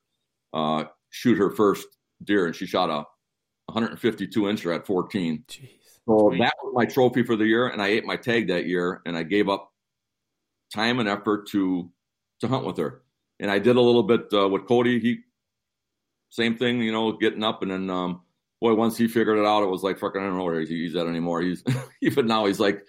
uh, 0.52 0.84
shoot 1.10 1.36
her 1.38 1.50
first 1.50 1.86
deer, 2.22 2.46
and 2.46 2.54
she 2.54 2.66
shot 2.66 2.90
a 2.90 3.04
152 3.72 4.42
incher 4.42 4.74
at 4.74 4.86
14. 4.86 5.44
Jeez. 5.48 5.68
So 6.06 6.32
that 6.38 6.54
was 6.62 6.72
my 6.74 6.86
trophy 6.86 7.22
for 7.22 7.36
the 7.36 7.44
year, 7.44 7.68
and 7.68 7.82
I 7.82 7.88
ate 7.88 8.04
my 8.04 8.16
tag 8.16 8.48
that 8.48 8.66
year, 8.66 9.02
and 9.04 9.16
I 9.16 9.22
gave 9.22 9.48
up 9.48 9.70
time 10.72 11.00
and 11.00 11.08
effort 11.08 11.48
to 11.48 11.90
to 12.40 12.48
hunt 12.48 12.64
with 12.64 12.78
her. 12.78 13.02
And 13.40 13.50
I 13.50 13.58
did 13.58 13.76
a 13.76 13.80
little 13.80 14.02
bit 14.02 14.26
uh, 14.32 14.48
with 14.48 14.66
Cody. 14.66 15.00
He 15.00 15.18
same 16.30 16.56
thing, 16.56 16.80
you 16.80 16.92
know, 16.92 17.12
getting 17.12 17.44
up 17.44 17.62
and 17.62 17.70
then 17.70 17.90
um, 17.90 18.22
boy, 18.60 18.74
once 18.74 18.96
he 18.96 19.08
figured 19.08 19.38
it 19.38 19.46
out, 19.46 19.62
it 19.62 19.70
was 19.70 19.82
like 19.82 19.98
fucking 19.98 20.20
I 20.20 20.24
don't 20.24 20.36
know 20.36 20.44
where 20.44 20.60
he's 20.60 20.96
at 20.96 21.06
anymore. 21.06 21.42
He's 21.42 21.62
even 22.02 22.26
now 22.26 22.46
he's 22.46 22.60
like 22.60 22.82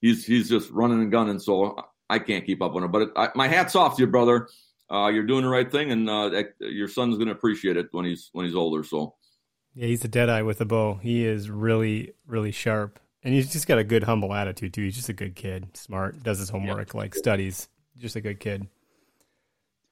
he's 0.00 0.24
he's 0.24 0.48
just 0.48 0.70
running 0.70 1.00
and 1.00 1.12
gunning. 1.12 1.38
So 1.38 1.76
I 2.08 2.18
can't 2.18 2.44
keep 2.44 2.62
up 2.62 2.72
with 2.72 2.84
him. 2.84 2.90
But 2.90 3.02
it, 3.02 3.10
I, 3.16 3.28
my 3.34 3.48
hats 3.48 3.76
off 3.76 3.96
to 3.96 4.02
you, 4.02 4.06
brother. 4.06 4.48
Uh, 4.90 5.08
you're 5.08 5.26
doing 5.26 5.42
the 5.42 5.48
right 5.48 5.70
thing, 5.70 5.92
and 5.92 6.10
uh, 6.10 6.42
your 6.58 6.88
son's 6.88 7.16
going 7.16 7.28
to 7.28 7.32
appreciate 7.32 7.76
it 7.76 7.88
when 7.92 8.04
he's 8.04 8.30
when 8.32 8.44
he's 8.44 8.54
older. 8.54 8.82
So 8.82 9.14
yeah, 9.74 9.86
he's 9.86 10.04
a 10.04 10.08
dead 10.08 10.28
eye 10.28 10.42
with 10.42 10.60
a 10.60 10.64
bow. 10.64 10.94
He 10.94 11.24
is 11.24 11.48
really 11.48 12.14
really 12.26 12.50
sharp, 12.50 12.98
and 13.22 13.32
he's 13.32 13.52
just 13.52 13.68
got 13.68 13.78
a 13.78 13.84
good 13.84 14.04
humble 14.04 14.34
attitude 14.34 14.74
too. 14.74 14.82
He's 14.82 14.96
just 14.96 15.08
a 15.08 15.14
good 15.14 15.36
kid, 15.36 15.76
smart, 15.76 16.22
does 16.22 16.38
his 16.38 16.50
homework, 16.50 16.88
yep. 16.88 16.94
like 16.94 17.14
studies. 17.14 17.68
Just 17.96 18.16
a 18.16 18.20
good 18.20 18.40
kid. 18.40 18.66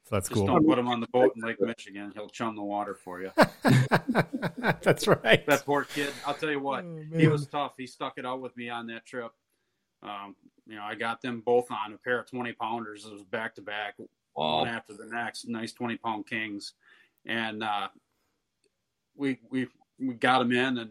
So 0.09 0.17
that's 0.17 0.29
Just 0.31 0.39
cool. 0.39 0.47
Don't 0.47 0.67
put 0.67 0.79
him 0.79 0.89
on 0.89 1.01
the 1.01 1.07
boat 1.09 1.35
in 1.37 1.43
Lake 1.43 1.61
Michigan. 1.61 2.11
He'll 2.15 2.31
chum 2.31 2.57
the 2.57 2.63
water 2.63 2.95
for 2.95 3.21
you. 3.21 3.31
that's 4.57 5.07
right. 5.07 5.45
That 5.47 5.67
poor 5.67 5.85
kid. 5.85 6.15
I'll 6.27 6.33
tell 6.33 6.51
you 6.51 6.61
what, 6.61 6.83
oh, 6.83 7.05
he 7.15 7.29
was 7.29 7.47
tough. 7.47 7.75
He 7.77 7.87
stuck 7.87 8.15
it 8.17 8.25
out 8.25 8.41
with 8.41 8.57
me 8.57 8.71
on 8.71 8.87
that 8.87 9.05
trip. 9.05 9.33
Um, 10.03 10.35
you 10.67 10.77
know, 10.77 10.83
I 10.83 10.95
got 10.95 11.21
them 11.21 11.43
both 11.45 11.71
on 11.71 11.93
a 11.93 11.99
pair 11.99 12.21
of 12.21 12.31
20 12.31 12.55
pounders. 12.55 13.05
It 13.05 13.13
was 13.13 13.23
back 13.23 13.55
to 13.57 13.63
back, 13.63 13.97
one 14.39 14.69
after 14.69 14.95
the 14.95 15.07
next. 15.07 15.49
Nice 15.49 15.73
20 15.73 15.97
pound 15.97 16.27
kings. 16.27 16.75
And 17.27 17.63
uh, 17.63 17.89
we, 19.17 19.39
we, 19.51 19.69
we 19.99 20.15
got 20.15 20.43
him 20.43 20.53
in 20.53 20.79
and, 20.79 20.91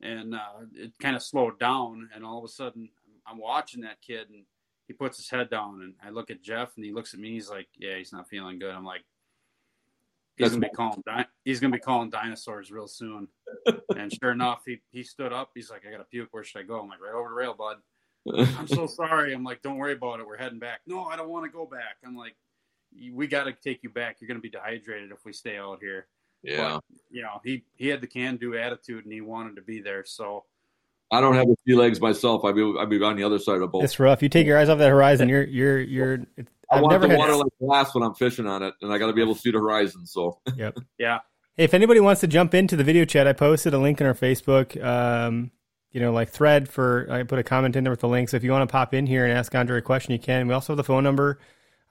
and 0.00 0.34
uh, 0.34 0.66
it 0.74 0.92
kind 1.00 1.16
of 1.16 1.22
slowed 1.22 1.58
down. 1.58 2.08
And 2.14 2.24
all 2.24 2.38
of 2.38 2.44
a 2.44 2.48
sudden, 2.48 2.88
I'm 3.26 3.38
watching 3.38 3.82
that 3.82 4.00
kid 4.00 4.28
and 4.30 4.44
he 4.86 4.92
puts 4.92 5.16
his 5.16 5.28
head 5.28 5.50
down 5.50 5.80
and 5.82 5.94
I 6.02 6.10
look 6.10 6.30
at 6.30 6.42
Jeff 6.42 6.76
and 6.76 6.84
he 6.84 6.92
looks 6.92 7.12
at 7.12 7.20
me. 7.20 7.32
He's 7.32 7.50
like, 7.50 7.68
"Yeah, 7.76 7.96
he's 7.96 8.12
not 8.12 8.28
feeling 8.28 8.58
good." 8.58 8.72
I'm 8.72 8.84
like, 8.84 9.04
"He's 10.36 10.50
gonna 10.50 10.60
be 10.60 10.68
calling. 10.68 11.02
Di- 11.04 11.26
he's 11.44 11.60
gonna 11.60 11.72
be 11.72 11.80
calling 11.80 12.10
dinosaurs 12.10 12.70
real 12.70 12.86
soon." 12.86 13.28
and 13.96 14.12
sure 14.12 14.30
enough, 14.30 14.62
he 14.64 14.80
he 14.90 15.02
stood 15.02 15.32
up. 15.32 15.50
He's 15.54 15.70
like, 15.70 15.84
"I 15.86 15.90
got 15.90 15.98
to 15.98 16.04
puke. 16.04 16.28
Where 16.30 16.44
should 16.44 16.60
I 16.60 16.64
go?" 16.64 16.80
I'm 16.80 16.88
like, 16.88 17.00
"Right 17.00 17.14
over 17.14 17.28
the 17.28 17.34
rail, 17.34 17.54
bud." 17.54 17.78
I'm 18.58 18.68
so 18.68 18.86
sorry. 18.86 19.34
I'm 19.34 19.44
like, 19.44 19.62
"Don't 19.62 19.76
worry 19.76 19.94
about 19.94 20.20
it. 20.20 20.26
We're 20.26 20.36
heading 20.36 20.60
back." 20.60 20.80
No, 20.86 21.04
I 21.04 21.16
don't 21.16 21.30
want 21.30 21.44
to 21.44 21.50
go 21.50 21.66
back. 21.66 21.96
I'm 22.04 22.16
like, 22.16 22.36
"We 23.12 23.26
got 23.26 23.44
to 23.44 23.52
take 23.52 23.82
you 23.82 23.90
back. 23.90 24.16
You're 24.20 24.28
gonna 24.28 24.40
be 24.40 24.50
dehydrated 24.50 25.10
if 25.10 25.24
we 25.24 25.32
stay 25.32 25.58
out 25.58 25.78
here." 25.80 26.06
Yeah. 26.42 26.74
But, 26.74 26.98
you 27.10 27.22
know, 27.22 27.40
he 27.44 27.64
he 27.76 27.88
had 27.88 28.00
the 28.00 28.06
can 28.06 28.36
do 28.36 28.56
attitude 28.56 29.04
and 29.04 29.12
he 29.12 29.20
wanted 29.20 29.56
to 29.56 29.62
be 29.62 29.80
there. 29.80 30.04
So 30.04 30.44
I 31.10 31.20
don't 31.20 31.34
have 31.34 31.46
the 31.46 31.56
sea 31.66 31.74
legs 31.74 32.00
myself. 32.00 32.44
I'd 32.44 32.54
be 32.54 32.74
I'd 32.78 32.90
be 32.90 33.02
on 33.02 33.16
the 33.16 33.24
other 33.24 33.38
side 33.38 33.56
of 33.56 33.60
the 33.60 33.66
boat. 33.68 33.84
It's 33.84 33.98
rough. 33.98 34.22
You 34.22 34.28
take 34.28 34.46
your 34.46 34.58
eyes 34.58 34.68
off 34.68 34.78
that 34.78 34.88
horizon. 34.88 35.28
You're 35.28 35.44
you're 35.44 35.80
you're. 35.80 36.18
I 36.70 36.76
I've 36.76 36.82
want 36.82 36.92
never 36.92 37.06
the 37.06 37.16
water 37.16 37.36
like 37.36 37.52
glass 37.60 37.94
when 37.94 38.02
I'm 38.02 38.14
fishing 38.14 38.46
on 38.46 38.62
it, 38.62 38.74
and 38.82 38.92
I 38.92 38.98
got 38.98 39.06
to 39.06 39.12
be 39.12 39.22
able 39.22 39.36
to 39.36 39.40
see 39.40 39.52
the 39.52 39.58
horizon. 39.58 40.04
So 40.06 40.40
yep, 40.56 40.76
yeah. 40.98 41.20
Hey, 41.56 41.64
if 41.64 41.74
anybody 41.74 42.00
wants 42.00 42.20
to 42.22 42.26
jump 42.26 42.54
into 42.54 42.76
the 42.76 42.84
video 42.84 43.04
chat, 43.04 43.26
I 43.26 43.32
posted 43.32 43.72
a 43.72 43.78
link 43.78 44.00
in 44.00 44.06
our 44.06 44.14
Facebook. 44.14 44.82
Um, 44.82 45.52
you 45.92 46.00
know, 46.00 46.12
like 46.12 46.28
thread 46.28 46.68
for 46.68 47.06
I 47.08 47.22
put 47.22 47.38
a 47.38 47.44
comment 47.44 47.76
in 47.76 47.84
there 47.84 47.92
with 47.92 48.00
the 48.00 48.08
link. 48.08 48.28
So 48.28 48.36
if 48.36 48.44
you 48.44 48.50
want 48.50 48.68
to 48.68 48.72
pop 48.72 48.92
in 48.92 49.06
here 49.06 49.24
and 49.24 49.32
ask 49.32 49.52
Andrae 49.52 49.78
a 49.78 49.82
question, 49.82 50.12
you 50.12 50.18
can. 50.18 50.48
We 50.48 50.54
also 50.54 50.72
have 50.72 50.76
the 50.76 50.84
phone 50.84 51.04
number 51.04 51.38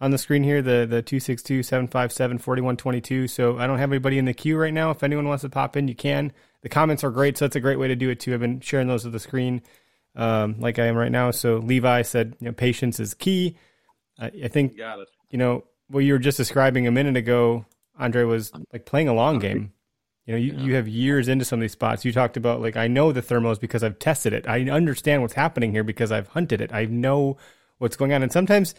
on 0.01 0.11
the 0.11 0.17
screen 0.17 0.43
here, 0.43 0.61
the 0.61 0.85
the 0.89 1.01
262-757-4122. 1.03 3.29
So 3.29 3.57
I 3.57 3.67
don't 3.67 3.79
have 3.79 3.91
anybody 3.91 4.17
in 4.17 4.25
the 4.25 4.33
queue 4.33 4.57
right 4.57 4.73
now. 4.73 4.91
If 4.91 5.03
anyone 5.03 5.27
wants 5.27 5.43
to 5.43 5.49
pop 5.49 5.77
in, 5.77 5.87
you 5.87 5.95
can. 5.95 6.33
The 6.61 6.69
comments 6.69 7.03
are 7.03 7.11
great, 7.11 7.37
so 7.37 7.45
that's 7.45 7.55
a 7.55 7.61
great 7.61 7.79
way 7.79 7.87
to 7.87 7.95
do 7.95 8.09
it 8.09 8.19
too. 8.19 8.33
I've 8.33 8.39
been 8.39 8.59
sharing 8.59 8.87
those 8.87 9.03
with 9.03 9.13
the 9.13 9.19
screen, 9.19 9.61
um, 10.15 10.59
like 10.59 10.79
I 10.79 10.87
am 10.87 10.95
right 10.95 11.11
now. 11.11 11.29
So 11.31 11.57
Levi 11.57 12.01
said, 12.01 12.35
you 12.39 12.47
know, 12.47 12.53
patience 12.53 12.99
is 12.99 13.13
key. 13.13 13.55
I, 14.19 14.31
I 14.43 14.47
think, 14.47 14.77
you, 14.77 15.05
you 15.29 15.37
know, 15.37 15.63
what 15.89 15.99
you 15.99 16.13
were 16.13 16.19
just 16.19 16.37
describing 16.37 16.87
a 16.87 16.91
minute 16.91 17.17
ago, 17.17 17.65
Andrae 17.99 18.27
was 18.27 18.51
like 18.73 18.85
playing 18.85 19.07
a 19.07 19.13
long 19.13 19.39
game. 19.39 19.71
You 20.25 20.33
know, 20.33 20.39
you, 20.39 20.53
yeah. 20.53 20.59
you 20.61 20.75
have 20.75 20.87
years 20.87 21.27
into 21.27 21.45
some 21.45 21.59
of 21.59 21.61
these 21.61 21.73
spots. 21.73 22.03
You 22.03 22.11
talked 22.11 22.35
about 22.35 22.61
like 22.61 22.75
I 22.75 22.87
know 22.87 23.11
the 23.11 23.21
thermals 23.21 23.59
because 23.59 23.83
I've 23.83 23.99
tested 23.99 24.33
it. 24.33 24.47
I 24.47 24.67
understand 24.69 25.21
what's 25.21 25.35
happening 25.35 25.71
here 25.71 25.83
because 25.83 26.11
I've 26.11 26.29
hunted 26.29 26.61
it. 26.61 26.73
I 26.73 26.85
know 26.85 27.37
what's 27.77 27.95
going 27.95 28.11
on. 28.11 28.23
And 28.23 28.31
sometimes 28.31 28.73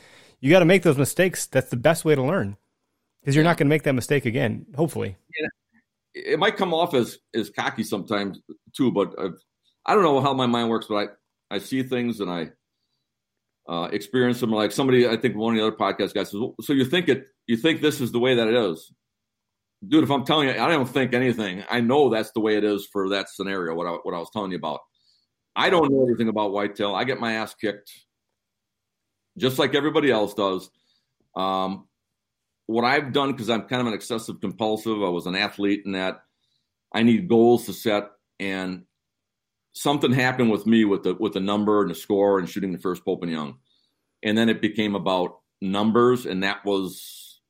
you 0.46 0.52
got 0.52 0.60
to 0.60 0.64
make 0.64 0.84
those 0.84 0.96
mistakes. 0.96 1.46
That's 1.46 1.70
the 1.70 1.76
best 1.76 2.04
way 2.04 2.14
to 2.14 2.22
learn 2.22 2.56
because 3.20 3.34
you're 3.34 3.42
not 3.42 3.56
going 3.56 3.66
to 3.66 3.68
make 3.68 3.82
that 3.82 3.94
mistake 3.94 4.26
again. 4.26 4.64
Hopefully, 4.76 5.16
it 6.14 6.38
might 6.38 6.56
come 6.56 6.72
off 6.72 6.94
as 6.94 7.18
as 7.34 7.50
cocky 7.50 7.82
sometimes 7.82 8.38
too, 8.76 8.92
but 8.92 9.12
i 9.18 9.28
I 9.88 9.94
do 9.94 10.02
not 10.02 10.14
know 10.14 10.20
how 10.20 10.34
my 10.34 10.46
mind 10.46 10.70
works, 10.70 10.86
but 10.88 10.96
I 11.50 11.56
I 11.56 11.58
see 11.58 11.82
things 11.82 12.20
and 12.20 12.30
I 12.30 12.50
uh, 13.68 13.88
experience 13.92 14.38
them. 14.38 14.52
Like 14.52 14.70
somebody, 14.70 15.08
I 15.08 15.16
think 15.16 15.34
one 15.34 15.54
of 15.54 15.60
the 15.60 15.66
other 15.66 15.76
podcast 15.76 16.14
guys 16.14 16.30
says, 16.30 16.40
"So 16.60 16.72
you 16.72 16.84
think 16.84 17.08
it? 17.08 17.26
You 17.48 17.56
think 17.56 17.80
this 17.80 18.00
is 18.00 18.12
the 18.12 18.20
way 18.20 18.36
that 18.36 18.46
it 18.46 18.54
is?" 18.54 18.92
Dude, 19.86 20.04
if 20.04 20.10
I'm 20.10 20.24
telling 20.24 20.48
you, 20.48 20.54
I 20.54 20.68
don't 20.68 20.88
think 20.88 21.12
anything. 21.12 21.64
I 21.68 21.80
know 21.80 22.08
that's 22.08 22.30
the 22.32 22.40
way 22.40 22.56
it 22.56 22.62
is 22.62 22.88
for 22.92 23.08
that 23.08 23.30
scenario. 23.30 23.74
What 23.74 23.88
I, 23.88 23.90
what 24.04 24.14
I 24.14 24.18
was 24.18 24.30
telling 24.32 24.52
you 24.52 24.58
about. 24.58 24.80
I 25.56 25.70
don't 25.70 25.90
know 25.90 26.06
anything 26.06 26.28
about 26.28 26.52
whitetail. 26.52 26.94
I 26.94 27.04
get 27.04 27.18
my 27.18 27.32
ass 27.32 27.54
kicked, 27.54 27.90
just 29.36 29.58
like 29.58 29.74
everybody 29.74 30.10
else 30.10 30.34
does. 30.34 30.70
Um, 31.34 31.86
what 32.66 32.84
I've 32.84 33.12
done 33.12 33.32
because 33.32 33.50
I'm 33.50 33.62
kind 33.62 33.80
of 33.80 33.86
an 33.88 33.94
excessive 33.94 34.40
compulsive. 34.40 35.02
I 35.02 35.08
was 35.08 35.26
an 35.26 35.36
athlete, 35.36 35.82
and 35.84 35.94
that 35.94 36.22
I 36.92 37.02
need 37.02 37.28
goals 37.28 37.66
to 37.66 37.72
set. 37.72 38.10
And 38.38 38.84
something 39.72 40.12
happened 40.12 40.50
with 40.50 40.66
me 40.66 40.84
with 40.84 41.02
the 41.02 41.14
with 41.14 41.34
the 41.34 41.40
number 41.40 41.82
and 41.82 41.90
the 41.90 41.94
score 41.94 42.38
and 42.38 42.48
shooting 42.48 42.72
the 42.72 42.78
first 42.78 43.04
Pope 43.04 43.22
and 43.22 43.32
Young, 43.32 43.58
and 44.22 44.36
then 44.36 44.48
it 44.48 44.60
became 44.60 44.94
about 44.94 45.38
numbers, 45.60 46.26
and 46.26 46.42
that 46.42 46.64
was 46.64 47.40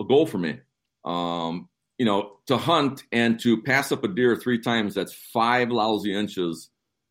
a 0.00 0.04
goal 0.04 0.26
for 0.26 0.38
me. 0.38 0.60
Um, 1.04 1.68
you 1.98 2.06
know, 2.06 2.38
to 2.46 2.56
hunt 2.56 3.04
and 3.12 3.38
to 3.40 3.62
pass 3.62 3.92
up 3.92 4.02
a 4.04 4.08
deer 4.08 4.34
three 4.36 4.60
times 4.60 4.94
that's 4.94 5.12
five 5.12 5.70
lousy 5.70 6.14
inches 6.14 6.70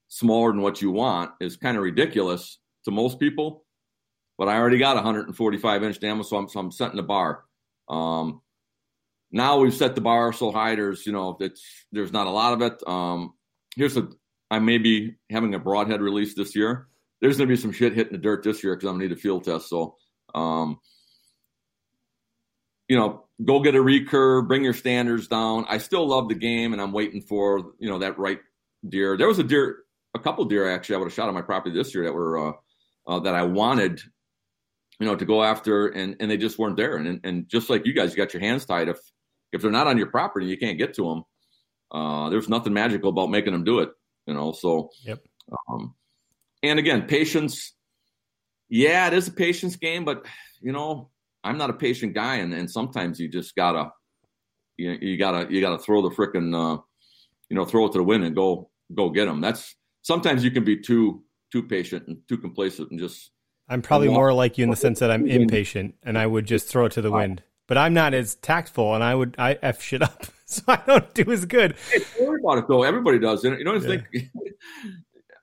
smaller 0.09 0.51
than 0.51 0.61
what 0.61 0.81
you 0.81 0.91
want 0.91 1.31
is 1.39 1.55
kind 1.55 1.77
of 1.77 1.83
ridiculous 1.83 2.59
to 2.85 2.91
most 2.91 3.19
people 3.19 3.62
but 4.43 4.51
I 4.51 4.57
already 4.57 4.77
got 4.77 4.95
145 4.95 5.83
inch 5.83 5.99
dam, 6.01 6.21
so 6.21 6.35
I'm, 6.35 6.49
so 6.49 6.59
I'm 6.59 6.69
setting 6.69 6.97
the 6.97 7.03
bar. 7.03 7.45
Um, 7.87 8.41
now 9.31 9.59
we've 9.59 9.73
set 9.73 9.95
the 9.95 10.01
bar 10.01 10.33
so 10.33 10.51
high. 10.51 10.75
There's, 10.75 11.05
you 11.05 11.13
know, 11.13 11.39
there's 11.93 12.11
not 12.11 12.27
a 12.27 12.29
lot 12.29 12.51
of 12.51 12.61
it. 12.61 12.85
Um, 12.85 13.35
here's 13.77 13.95
a 13.95 14.09
I 14.51 14.59
may 14.59 14.79
be 14.79 15.15
having 15.29 15.55
a 15.55 15.59
broadhead 15.59 16.01
release 16.01 16.35
this 16.35 16.57
year. 16.57 16.89
There's 17.21 17.37
going 17.37 17.47
to 17.47 17.55
be 17.55 17.61
some 17.61 17.71
shit 17.71 17.93
hitting 17.93 18.11
the 18.11 18.19
dirt 18.19 18.43
this 18.43 18.65
year 18.65 18.75
because 18.75 18.89
I'm 18.89 18.97
going 18.97 19.07
to 19.07 19.15
need 19.15 19.17
a 19.17 19.21
field 19.21 19.45
test. 19.45 19.69
So, 19.69 19.95
um, 20.35 20.81
you 22.89 22.97
know, 22.97 23.23
go 23.45 23.61
get 23.61 23.75
a 23.75 23.79
recurve, 23.79 24.49
bring 24.49 24.65
your 24.65 24.73
standards 24.73 25.29
down. 25.29 25.67
I 25.69 25.77
still 25.77 26.05
love 26.05 26.27
the 26.27 26.35
game, 26.35 26.73
and 26.73 26.81
I'm 26.81 26.91
waiting 26.91 27.21
for 27.21 27.75
you 27.79 27.89
know 27.89 27.99
that 27.99 28.19
right 28.19 28.41
deer. 28.85 29.15
There 29.15 29.29
was 29.29 29.39
a 29.39 29.43
deer, 29.43 29.77
a 30.13 30.19
couple 30.19 30.43
deer 30.43 30.69
actually 30.69 30.95
I 30.95 30.97
would 30.97 31.05
have 31.05 31.13
shot 31.13 31.29
on 31.29 31.33
my 31.33 31.41
property 31.41 31.73
this 31.73 31.95
year 31.95 32.03
that 32.03 32.13
were 32.13 32.49
uh, 32.49 32.53
uh, 33.07 33.19
that 33.21 33.35
I 33.35 33.43
wanted 33.43 34.01
you 34.99 35.05
know, 35.05 35.15
to 35.15 35.25
go 35.25 35.43
after, 35.43 35.87
and 35.87 36.15
and 36.19 36.29
they 36.29 36.37
just 36.37 36.59
weren't 36.59 36.77
there. 36.77 36.97
And 36.97 37.19
and 37.23 37.47
just 37.47 37.69
like 37.69 37.85
you 37.85 37.93
guys, 37.93 38.11
you 38.11 38.17
got 38.17 38.33
your 38.33 38.41
hands 38.41 38.65
tied. 38.65 38.89
If 38.89 38.97
if 39.51 39.61
they're 39.61 39.71
not 39.71 39.87
on 39.87 39.97
your 39.97 40.07
property, 40.07 40.45
you 40.45 40.57
can't 40.57 40.77
get 40.77 40.93
to 40.95 41.03
them. 41.03 41.23
Uh, 41.91 42.29
there's 42.29 42.49
nothing 42.49 42.73
magical 42.73 43.09
about 43.09 43.29
making 43.29 43.53
them 43.53 43.63
do 43.63 43.79
it. 43.79 43.89
You 44.25 44.33
know, 44.33 44.51
so 44.51 44.89
yep. 45.05 45.19
Um, 45.69 45.95
and 46.61 46.79
again, 46.79 47.03
patience. 47.07 47.73
Yeah, 48.69 49.07
it 49.07 49.13
is 49.13 49.27
a 49.27 49.31
patience 49.31 49.75
game, 49.75 50.03
but 50.03 50.25
you 50.61 50.71
know, 50.71 51.11
I'm 51.43 51.57
not 51.57 51.69
a 51.69 51.73
patient 51.73 52.15
guy, 52.15 52.37
and, 52.37 52.53
and 52.53 52.71
sometimes 52.71 53.19
you 53.19 53.27
just 53.27 53.55
gotta, 53.55 53.91
you, 54.77 54.97
you 54.99 55.17
gotta, 55.17 55.53
you 55.53 55.61
gotta 55.61 55.77
throw 55.77 56.01
the 56.01 56.09
frickin', 56.09 56.55
uh, 56.55 56.81
you 57.49 57.55
know, 57.55 57.65
throw 57.65 57.85
it 57.85 57.91
to 57.91 57.99
the 57.99 58.03
wind 58.03 58.23
and 58.23 58.35
go, 58.35 58.71
go 58.95 59.09
get 59.09 59.25
them. 59.25 59.41
That's 59.41 59.75
sometimes 60.01 60.43
you 60.43 60.51
can 60.51 60.63
be 60.63 60.77
too, 60.77 61.23
too 61.51 61.63
patient 61.63 62.07
and 62.07 62.17
too 62.27 62.37
complacent 62.37 62.89
and 62.89 62.99
just 62.99 63.29
I'm 63.73 63.81
probably 63.81 64.09
more 64.09 64.33
like 64.33 64.57
you 64.57 64.63
in 64.63 64.69
the 64.69 64.75
sense 64.75 64.99
that 64.99 65.09
I'm 65.09 65.25
impatient 65.27 65.95
and 66.03 66.17
I 66.17 66.27
would 66.27 66.45
just 66.45 66.67
throw 66.67 66.85
it 66.85 66.91
to 66.93 67.01
the 67.01 67.11
wind. 67.11 67.41
But 67.67 67.77
I'm 67.77 67.93
not 67.93 68.13
as 68.13 68.35
tactful 68.35 68.93
and 68.93 69.03
I 69.03 69.15
would 69.15 69.35
I 69.39 69.57
f 69.61 69.81
shit 69.81 70.01
up, 70.01 70.25
so 70.45 70.61
I 70.67 70.81
don't 70.85 71.13
do 71.13 71.31
as 71.31 71.45
good. 71.45 71.75
Hey, 71.91 72.03
worry 72.21 72.39
about 72.39 72.59
it 72.59 72.67
though. 72.67 72.83
Everybody 72.83 73.19
does. 73.19 73.43
You 73.43 73.63
know, 73.63 73.73
yeah. 73.73 73.79
think 73.79 74.03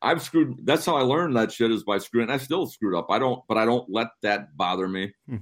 I've 0.02 0.22
screwed. 0.22 0.64
That's 0.64 0.86
how 0.86 0.96
I 0.96 1.02
learned 1.02 1.36
that 1.36 1.52
shit 1.52 1.70
is 1.70 1.82
by 1.82 1.98
screwing. 1.98 2.30
I 2.30 2.38
still 2.38 2.66
screwed 2.66 2.94
up. 2.94 3.06
I 3.10 3.18
don't, 3.18 3.42
but 3.48 3.58
I 3.58 3.64
don't 3.64 3.86
let 3.90 4.08
that 4.22 4.56
bother 4.56 4.88
me. 4.88 5.12
Hmm. 5.28 5.36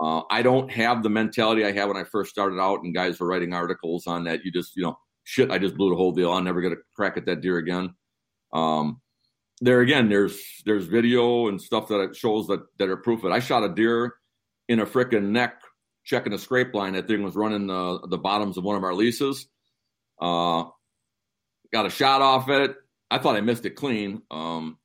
Uh, 0.00 0.22
I 0.28 0.42
don't 0.42 0.70
have 0.72 1.02
the 1.02 1.08
mentality 1.08 1.64
I 1.64 1.72
had 1.72 1.86
when 1.86 1.96
I 1.96 2.04
first 2.04 2.30
started 2.30 2.58
out, 2.58 2.80
and 2.82 2.94
guys 2.94 3.20
were 3.20 3.28
writing 3.28 3.54
articles 3.54 4.06
on 4.06 4.24
that. 4.24 4.44
You 4.44 4.50
just, 4.50 4.76
you 4.76 4.82
know, 4.82 4.98
shit. 5.22 5.50
I 5.50 5.58
just 5.58 5.76
blew 5.76 5.90
the 5.90 5.96
whole 5.96 6.12
deal. 6.12 6.32
I'll 6.32 6.42
never 6.42 6.60
get 6.60 6.72
a 6.72 6.76
crack 6.96 7.16
at 7.16 7.26
that 7.26 7.40
deer 7.40 7.58
again. 7.58 7.94
Um, 8.52 9.00
there 9.60 9.80
again, 9.80 10.08
there's 10.08 10.40
there's 10.64 10.86
video 10.86 11.48
and 11.48 11.60
stuff 11.60 11.88
that 11.88 12.16
shows 12.16 12.46
that 12.48 12.64
that 12.78 12.88
are 12.88 12.96
proof 12.96 13.20
of 13.20 13.30
it. 13.30 13.34
I 13.34 13.40
shot 13.40 13.64
a 13.64 13.68
deer 13.68 14.14
in 14.68 14.80
a 14.80 14.86
frickin' 14.86 15.30
neck 15.30 15.60
checking 16.04 16.32
a 16.32 16.38
scrape 16.38 16.74
line. 16.74 16.94
That 16.94 17.08
thing 17.08 17.22
was 17.22 17.36
running 17.36 17.66
the 17.66 18.06
the 18.08 18.18
bottoms 18.18 18.58
of 18.58 18.64
one 18.64 18.76
of 18.76 18.84
our 18.84 18.94
leases. 18.94 19.46
Uh, 20.20 20.64
got 21.72 21.86
a 21.86 21.90
shot 21.90 22.22
off 22.22 22.48
it. 22.48 22.76
I 23.10 23.18
thought 23.18 23.36
I 23.36 23.40
missed 23.40 23.66
it 23.66 23.70
clean. 23.70 24.22
Um, 24.30 24.78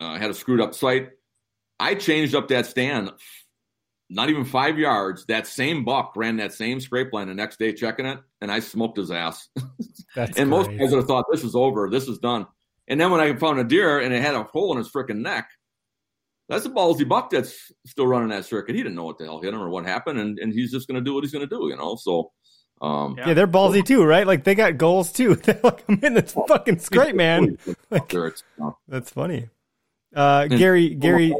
uh, 0.00 0.06
I 0.06 0.18
had 0.18 0.30
a 0.30 0.34
screwed 0.34 0.60
up 0.60 0.74
sight. 0.74 1.10
I 1.80 1.94
changed 1.94 2.34
up 2.34 2.48
that 2.48 2.66
stand, 2.66 3.10
not 4.08 4.30
even 4.30 4.44
five 4.44 4.78
yards. 4.78 5.24
That 5.26 5.46
same 5.46 5.84
buck 5.84 6.12
ran 6.16 6.36
that 6.36 6.52
same 6.52 6.80
scrape 6.80 7.12
line 7.12 7.28
the 7.28 7.34
next 7.34 7.58
day 7.58 7.72
checking 7.72 8.06
it, 8.06 8.18
and 8.40 8.52
I 8.52 8.60
smoked 8.60 8.98
his 8.98 9.10
ass. 9.10 9.48
and 10.16 10.34
great. 10.34 10.46
most 10.46 10.70
guys 10.70 10.90
would 10.90 10.98
have 10.98 11.06
thought 11.06 11.24
this 11.30 11.44
is 11.44 11.56
over, 11.56 11.90
this 11.90 12.08
is 12.08 12.18
done. 12.18 12.46
And 12.92 13.00
then 13.00 13.10
when 13.10 13.22
I 13.22 13.34
found 13.36 13.58
a 13.58 13.64
deer 13.64 14.00
and 14.00 14.12
it 14.12 14.20
had 14.20 14.34
a 14.34 14.42
hole 14.42 14.70
in 14.72 14.76
his 14.76 14.92
freaking 14.92 15.20
neck, 15.20 15.48
that's 16.50 16.66
a 16.66 16.68
ballsy 16.68 17.08
buck 17.08 17.30
that's 17.30 17.72
still 17.86 18.06
running 18.06 18.28
that 18.28 18.44
circuit. 18.44 18.74
He 18.74 18.82
didn't 18.82 18.96
know 18.96 19.04
what 19.04 19.16
the 19.16 19.24
hell 19.24 19.40
hit 19.40 19.54
him 19.54 19.62
or 19.62 19.70
what 19.70 19.86
happened, 19.86 20.18
and, 20.18 20.38
and 20.38 20.52
he's 20.52 20.70
just 20.70 20.88
going 20.88 20.96
to 20.96 21.00
do 21.00 21.14
what 21.14 21.24
he's 21.24 21.32
going 21.32 21.48
to 21.48 21.56
do, 21.56 21.68
you 21.70 21.76
know. 21.78 21.96
So, 21.96 22.32
um, 22.82 23.14
yeah. 23.16 23.28
yeah. 23.28 23.34
they're 23.34 23.48
ballsy 23.48 23.82
too, 23.82 24.04
right? 24.04 24.26
Like 24.26 24.44
they 24.44 24.54
got 24.54 24.76
goals 24.76 25.10
too. 25.10 25.34
They're 25.36 25.58
like, 25.64 25.82
I'm 25.88 26.00
in 26.02 26.12
this 26.12 26.34
fucking 26.34 26.80
scrape, 26.80 27.16
man. 27.16 27.56
Like, 27.90 28.12
that's 28.86 29.08
funny. 29.08 29.48
Uh, 30.14 30.48
Gary, 30.48 30.90
Gary 30.90 31.34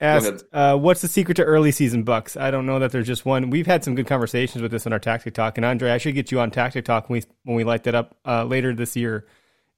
asked, 0.00 0.44
uh, 0.54 0.78
"What's 0.78 1.02
the 1.02 1.08
secret 1.08 1.34
to 1.34 1.44
early 1.44 1.70
season 1.70 2.04
bucks?" 2.04 2.34
I 2.34 2.50
don't 2.50 2.64
know 2.64 2.78
that 2.78 2.92
there's 2.92 3.06
just 3.06 3.26
one. 3.26 3.50
We've 3.50 3.66
had 3.66 3.84
some 3.84 3.94
good 3.94 4.06
conversations 4.06 4.62
with 4.62 4.70
this 4.70 4.86
on 4.86 4.94
our 4.94 4.98
tactic 4.98 5.34
talk, 5.34 5.58
and 5.58 5.66
Andrae, 5.66 5.90
I 5.90 5.98
should 5.98 6.14
get 6.14 6.32
you 6.32 6.40
on 6.40 6.50
tactic 6.50 6.86
talk 6.86 7.10
when 7.10 7.20
we 7.20 7.26
when 7.44 7.56
we 7.58 7.64
light 7.64 7.84
that 7.84 7.94
up 7.94 8.16
uh, 8.24 8.44
later 8.44 8.74
this 8.74 8.96
year 8.96 9.26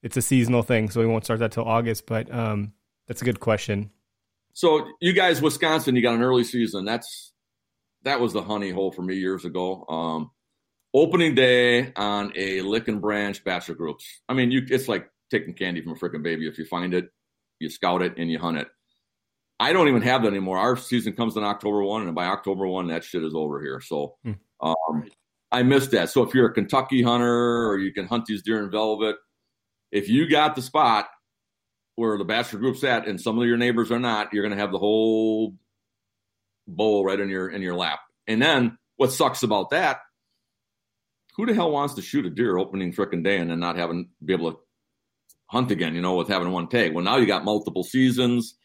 it's 0.03 0.17
a 0.17 0.21
seasonal 0.21 0.63
thing, 0.63 0.89
so 0.89 0.99
we 0.99 1.07
won't 1.07 1.23
start 1.23 1.39
that 1.39 1.51
till 1.51 1.65
August. 1.65 2.05
But 2.05 2.33
um, 2.33 2.73
that's 3.07 3.21
a 3.21 3.25
good 3.25 3.39
question. 3.39 3.91
So 4.53 4.87
you 4.99 5.13
guys, 5.13 5.41
Wisconsin, 5.41 5.95
you 5.95 6.01
got 6.01 6.15
an 6.15 6.21
early 6.21 6.43
season. 6.43 6.85
That's 6.85 7.31
that 8.03 8.19
was 8.19 8.33
the 8.33 8.41
honey 8.41 8.71
hole 8.71 8.91
for 8.91 9.01
me 9.01 9.15
years 9.15 9.45
ago. 9.45 9.85
Um, 9.87 10.31
opening 10.93 11.35
day 11.35 11.93
on 11.95 12.33
a 12.35 12.61
lick 12.61 12.87
and 12.87 13.01
branch 13.01 13.43
bachelor 13.43 13.75
groups. 13.75 14.05
I 14.27 14.33
mean, 14.33 14.51
you 14.51 14.61
it's 14.69 14.87
like 14.87 15.07
taking 15.29 15.53
candy 15.53 15.81
from 15.81 15.93
a 15.93 15.95
freaking 15.95 16.23
baby. 16.23 16.47
If 16.47 16.57
you 16.57 16.65
find 16.65 16.93
it, 16.93 17.09
you 17.59 17.69
scout 17.69 18.01
it 18.01 18.17
and 18.17 18.29
you 18.29 18.39
hunt 18.39 18.57
it. 18.57 18.67
I 19.59 19.73
don't 19.73 19.87
even 19.87 20.01
have 20.01 20.23
that 20.23 20.29
anymore. 20.29 20.57
Our 20.57 20.75
season 20.75 21.13
comes 21.13 21.37
in 21.37 21.43
October 21.43 21.83
one, 21.83 22.07
and 22.07 22.15
by 22.15 22.25
October 22.25 22.67
one, 22.67 22.87
that 22.87 23.03
shit 23.03 23.23
is 23.23 23.35
over 23.35 23.61
here. 23.61 23.79
So 23.79 24.15
hmm. 24.23 24.33
um, 24.59 25.05
I 25.51 25.63
missed 25.63 25.91
that. 25.91 26.09
So 26.09 26.23
if 26.23 26.33
you're 26.33 26.47
a 26.47 26.53
Kentucky 26.53 27.03
hunter 27.03 27.69
or 27.69 27.77
you 27.77 27.93
can 27.93 28.07
hunt 28.07 28.25
these 28.25 28.41
deer 28.41 28.63
in 28.63 28.71
velvet, 28.71 29.17
if 29.91 30.09
you 30.09 30.29
got 30.29 30.55
the 30.55 30.61
spot 30.61 31.07
where 31.95 32.17
the 32.17 32.23
bachelor 32.23 32.59
group's 32.59 32.83
at 32.83 33.07
and 33.07 33.19
some 33.19 33.37
of 33.37 33.45
your 33.45 33.57
neighbors 33.57 33.91
are 33.91 33.99
not, 33.99 34.33
you're 34.33 34.43
going 34.43 34.55
to 34.55 34.61
have 34.61 34.71
the 34.71 34.79
whole 34.79 35.55
bowl 36.67 37.03
right 37.03 37.19
in 37.19 37.29
your 37.29 37.49
in 37.49 37.61
your 37.61 37.75
lap. 37.75 37.99
And 38.27 38.41
then 38.41 38.77
what 38.95 39.11
sucks 39.11 39.43
about 39.43 39.71
that? 39.71 39.99
Who 41.37 41.45
the 41.45 41.53
hell 41.53 41.71
wants 41.71 41.95
to 41.95 42.01
shoot 42.01 42.25
a 42.25 42.29
deer 42.29 42.57
opening 42.57 42.93
frickin' 42.93 43.23
day 43.23 43.37
and 43.37 43.49
then 43.49 43.59
not 43.59 43.77
having 43.77 44.09
be 44.23 44.33
able 44.33 44.51
to 44.51 44.57
hunt 45.47 45.71
again? 45.71 45.95
You 45.95 46.01
know, 46.01 46.15
with 46.15 46.27
having 46.27 46.51
one 46.51 46.67
tag. 46.67 46.93
Well, 46.93 47.03
now 47.03 47.17
you 47.17 47.25
got 47.25 47.45
multiple 47.45 47.83
seasons, 47.83 48.55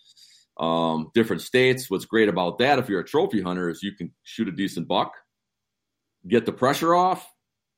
um, 0.59 1.11
different 1.15 1.43
states. 1.43 1.91
What's 1.91 2.05
great 2.07 2.29
about 2.29 2.59
that, 2.59 2.79
if 2.79 2.89
you're 2.89 3.01
a 3.01 3.05
trophy 3.05 3.41
hunter, 3.41 3.71
is 3.71 3.83
you 3.83 3.95
can 3.97 4.13
shoot 4.25 4.49
a 4.49 4.53
decent 4.53 4.89
buck, 4.89 5.13
get 6.27 6.45
the 6.45 6.53
pressure 6.53 6.95
off, 6.95 7.27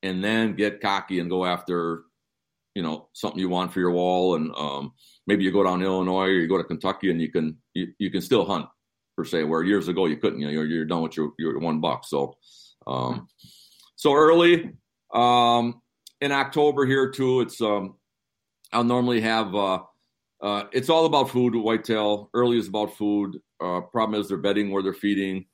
and 0.03 0.23
then 0.23 0.55
get 0.55 0.81
cocky 0.81 1.21
and 1.21 1.31
go 1.31 1.45
after 1.45 2.03
you 2.79 2.85
know 2.85 3.09
something 3.13 3.41
you 3.41 3.49
want 3.49 3.73
for 3.73 3.81
your 3.81 3.91
wall, 3.91 4.37
and 4.37 4.55
um, 4.57 4.93
maybe 5.27 5.43
you 5.43 5.51
go 5.51 5.65
down 5.65 5.83
Illinois 5.83 6.27
or 6.27 6.31
you 6.31 6.47
go 6.47 6.59
to 6.59 6.63
Kentucky 6.63 7.11
and 7.11 7.21
you 7.21 7.29
can 7.29 7.57
you, 7.75 7.89
you 7.99 8.09
can 8.09 8.21
still 8.21 8.45
hunt 8.45 8.67
per 9.17 9.25
se. 9.25 9.43
Where 9.43 9.65
years 9.65 9.89
ago 9.89 10.07
you 10.07 10.17
couldn't. 10.17 10.39
You 10.39 10.47
know, 10.47 10.53
you're, 10.53 10.67
you're 10.67 10.85
done 10.85 11.03
with 11.03 11.17
your 11.17 11.33
your 11.41 11.59
one 11.59 11.81
buck. 11.81 12.05
So 12.07 12.37
um, 12.87 13.27
so 13.97 14.15
early 14.15 14.75
um, 15.13 15.83
in 16.21 16.31
October 16.31 16.87
here 16.87 17.11
too. 17.11 17.41
It's 17.41 17.61
um, 17.61 17.97
I'll 18.73 18.85
normally 18.85 19.23
have. 19.23 19.53
Uh, 19.57 19.81
uh, 20.41 20.63
it's 20.71 20.89
all 20.89 21.05
about 21.07 21.31
food. 21.31 21.57
Whitetail 21.57 22.31
early 22.33 22.59
is 22.59 22.69
about 22.69 22.97
food. 22.97 23.41
Uh, 23.61 23.81
problem 23.81 24.21
is 24.21 24.29
they're 24.29 24.39
bedding 24.39 24.71
where 24.71 24.85
they're 24.85 24.95
feeding. 24.95 25.47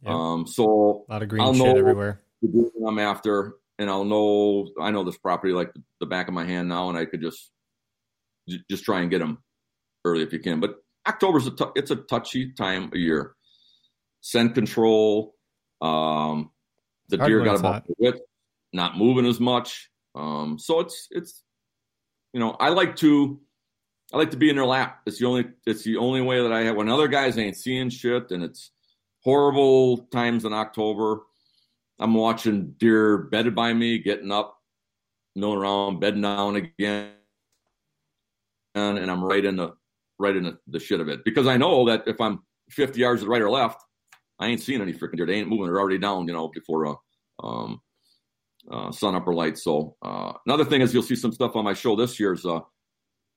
Yep. 0.00 0.14
Um, 0.14 0.46
so 0.46 1.04
a 1.10 1.12
lot 1.12 1.22
of 1.22 1.28
green 1.28 1.42
I'll 1.42 1.52
shit 1.52 1.76
everywhere. 1.76 2.22
I'm 2.86 2.98
after 2.98 3.56
and 3.80 3.88
I'll 3.88 4.04
know 4.04 4.68
I 4.78 4.90
know 4.90 5.02
this 5.02 5.16
property 5.16 5.54
like 5.54 5.72
the 5.98 6.06
back 6.06 6.28
of 6.28 6.34
my 6.34 6.44
hand 6.44 6.68
now, 6.68 6.90
and 6.90 6.98
I 6.98 7.06
could 7.06 7.22
just 7.22 7.50
just 8.70 8.84
try 8.84 9.00
and 9.00 9.10
get 9.10 9.18
them 9.18 9.38
early 10.04 10.22
if 10.22 10.32
you 10.32 10.38
can. 10.38 10.60
But 10.60 10.76
October's 11.08 11.46
a 11.46 11.50
t- 11.50 11.64
it's 11.74 11.90
a 11.90 11.96
touchy 11.96 12.52
time 12.52 12.84
of 12.84 12.94
year. 12.94 13.34
Scent 14.20 14.54
control. 14.54 15.34
Um, 15.80 16.50
the 17.08 17.16
Hard 17.16 17.30
deer 17.30 17.42
got 17.42 17.58
about 17.58 17.86
the 17.86 17.94
width, 17.98 18.20
not 18.74 18.98
moving 18.98 19.26
as 19.26 19.40
much. 19.40 19.90
Um, 20.14 20.58
so 20.58 20.80
it's 20.80 21.08
it's 21.10 21.42
you 22.34 22.40
know 22.40 22.50
I 22.60 22.68
like 22.68 22.96
to 22.96 23.40
I 24.12 24.18
like 24.18 24.32
to 24.32 24.36
be 24.36 24.50
in 24.50 24.56
their 24.56 24.66
lap. 24.66 25.00
It's 25.06 25.18
the 25.20 25.26
only 25.26 25.46
it's 25.66 25.84
the 25.84 25.96
only 25.96 26.20
way 26.20 26.42
that 26.42 26.52
I 26.52 26.64
have 26.64 26.76
when 26.76 26.90
other 26.90 27.08
guys 27.08 27.38
ain't 27.38 27.56
seeing 27.56 27.88
shit 27.88 28.30
and 28.30 28.44
it's 28.44 28.72
horrible 29.22 29.98
times 30.12 30.44
in 30.44 30.52
October. 30.52 31.22
I'm 32.00 32.14
watching 32.14 32.74
deer 32.78 33.18
bedded 33.18 33.54
by 33.54 33.74
me, 33.74 33.98
getting 33.98 34.32
up, 34.32 34.58
milling 35.36 35.58
around, 35.58 36.00
bedding 36.00 36.22
down 36.22 36.56
again, 36.56 37.10
and, 38.74 39.10
I'm 39.10 39.22
right 39.22 39.44
in 39.44 39.56
the 39.56 39.74
right 40.18 40.34
in 40.34 40.44
the, 40.44 40.58
the 40.66 40.80
shit 40.80 41.00
of 41.00 41.08
it 41.08 41.24
because 41.24 41.46
I 41.46 41.56
know 41.56 41.86
that 41.86 42.04
if 42.06 42.20
I'm 42.20 42.40
50 42.70 43.00
yards 43.00 43.20
to 43.20 43.24
the 43.26 43.30
right 43.30 43.42
or 43.42 43.50
left, 43.50 43.82
I 44.38 44.46
ain't 44.46 44.60
seeing 44.60 44.80
any 44.80 44.92
freaking 44.92 45.16
deer. 45.16 45.26
They 45.26 45.34
ain't 45.34 45.48
moving. 45.48 45.66
They're 45.66 45.80
already 45.80 45.98
down, 45.98 46.26
you 46.26 46.32
know, 46.32 46.48
before 46.48 46.86
uh, 46.86 46.94
um, 47.46 47.80
uh, 48.70 48.92
sun 48.92 49.14
upper 49.14 49.34
light. 49.34 49.58
So 49.58 49.96
uh, 50.02 50.32
another 50.46 50.64
thing 50.64 50.80
is 50.80 50.94
you'll 50.94 51.02
see 51.02 51.16
some 51.16 51.32
stuff 51.32 51.56
on 51.56 51.64
my 51.64 51.74
show 51.74 51.96
this 51.96 52.18
year 52.18 52.32
is 52.32 52.46
uh, 52.46 52.60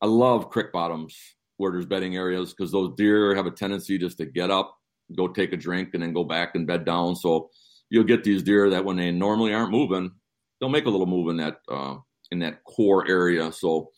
I 0.01 0.05
love 0.05 0.49
creek 0.49 0.72
bottoms 0.72 1.18
where 1.57 1.72
there's 1.72 1.86
bedding 1.86 2.16
areas 2.16 2.53
because 2.53 2.72
those 2.72 2.93
deer 2.95 3.36
have 3.36 3.45
a 3.45 3.51
tendency 3.51 3.97
just 3.97 4.18
to 4.18 4.26
get 4.26 4.51
up, 4.51 4.78
go 5.16 5.28
take 5.28 5.53
a 5.53 5.57
drink, 5.57 5.89
and 5.93 6.03
then 6.03 6.14
go 6.14 6.24
back 6.24 6.55
and 6.55 6.68
bed 6.68 6.86
down. 6.86 7.16
So 7.16 7.49
you'll 7.93 8.03
get 8.03 8.23
these 8.23 8.41
deer 8.41 8.71
that 8.71 8.83
when 8.83 8.97
they 8.97 9.11
normally 9.11 9.53
aren't 9.53 9.69
moving, 9.69 10.11
they'll 10.59 10.67
make 10.67 10.85
a 10.85 10.89
little 10.89 11.05
move 11.05 11.29
in 11.29 11.37
that 11.37 11.57
uh, 11.69 11.97
in 12.31 12.39
that 12.39 12.63
core 12.63 13.07
area. 13.07 13.51
So, 13.51 13.91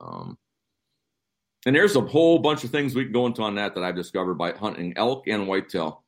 um, 0.00 0.38
and 1.66 1.74
there's 1.74 1.96
a 1.96 2.00
whole 2.00 2.38
bunch 2.38 2.62
of 2.62 2.70
things 2.70 2.94
we 2.94 3.02
can 3.02 3.12
go 3.12 3.26
into 3.26 3.42
on 3.42 3.56
that 3.56 3.74
that 3.74 3.82
I've 3.82 3.96
discovered 3.96 4.34
by 4.34 4.52
hunting 4.52 4.94
elk 4.96 5.26
and 5.26 5.48
whitetail. 5.48 6.04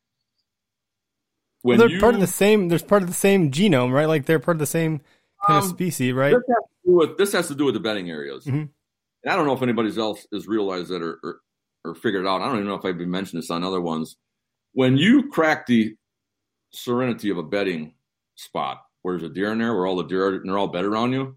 Well, 1.64 1.76
they're 1.76 1.98
part 1.98 2.14
of 2.14 2.20
the 2.20 2.28
same. 2.28 2.68
There's 2.68 2.84
part 2.84 3.02
of 3.02 3.08
the 3.08 3.14
same 3.14 3.50
genome, 3.50 3.90
right? 3.90 4.06
Like 4.06 4.26
they're 4.26 4.38
part 4.38 4.54
of 4.54 4.60
the 4.60 4.66
same 4.66 5.00
kind 5.44 5.58
of 5.58 5.64
Um, 5.64 5.70
species, 5.70 6.12
right? 6.12 6.34
This 6.34 6.44
has, 6.46 6.56
to 6.56 6.86
do 6.86 6.92
with, 6.92 7.18
this 7.18 7.32
has 7.32 7.48
to 7.48 7.54
do 7.56 7.64
with 7.64 7.74
the 7.74 7.80
bedding 7.80 8.10
areas. 8.10 8.44
Mhm. 8.44 8.68
And 9.24 9.32
I 9.32 9.34
don't 9.34 9.46
know 9.46 9.54
if 9.54 9.62
anybody 9.62 9.90
else 9.98 10.24
has 10.32 10.46
realized 10.46 10.90
that 10.90 11.02
or, 11.02 11.18
or, 11.24 11.40
or 11.84 11.94
figured 11.96 12.26
it 12.26 12.28
out. 12.28 12.42
I 12.42 12.46
don't 12.46 12.56
even 12.56 12.68
know 12.68 12.74
if 12.74 12.84
I've 12.84 12.98
been 12.98 13.10
mentioned 13.10 13.42
this 13.42 13.50
on 13.50 13.64
other 13.64 13.80
ones. 13.80 14.16
When 14.72 14.96
you 14.98 15.30
crack 15.30 15.66
the 15.66 15.96
serenity 16.74 17.30
of 17.30 17.38
a 17.38 17.42
bedding 17.42 17.94
spot, 18.34 18.84
where 19.02 19.16
there's 19.16 19.30
a 19.30 19.34
deer 19.34 19.52
in 19.52 19.58
there, 19.58 19.74
where 19.74 19.86
all 19.86 19.96
the 19.96 20.04
deer 20.04 20.28
are, 20.28 20.42
they're 20.44 20.58
all 20.58 20.68
bedded 20.68 20.90
around 20.90 21.12
you, 21.12 21.36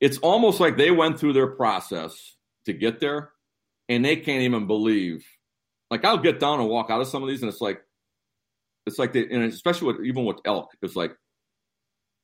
it's 0.00 0.18
almost 0.18 0.60
like 0.60 0.76
they 0.76 0.90
went 0.90 1.18
through 1.18 1.32
their 1.32 1.46
process 1.46 2.36
to 2.66 2.72
get 2.72 3.00
there, 3.00 3.30
and 3.88 4.04
they 4.04 4.16
can't 4.16 4.42
even 4.42 4.66
believe. 4.66 5.24
Like 5.90 6.04
I'll 6.04 6.18
get 6.18 6.40
down 6.40 6.60
and 6.60 6.68
walk 6.68 6.90
out 6.90 7.00
of 7.00 7.08
some 7.08 7.22
of 7.22 7.28
these, 7.28 7.42
and 7.42 7.50
it's 7.50 7.60
like, 7.60 7.82
it's 8.86 8.98
like 8.98 9.12
they, 9.12 9.26
and 9.28 9.44
especially 9.44 9.92
with 9.92 10.04
even 10.04 10.24
with 10.24 10.38
elk, 10.44 10.72
it's 10.82 10.96
like 10.96 11.16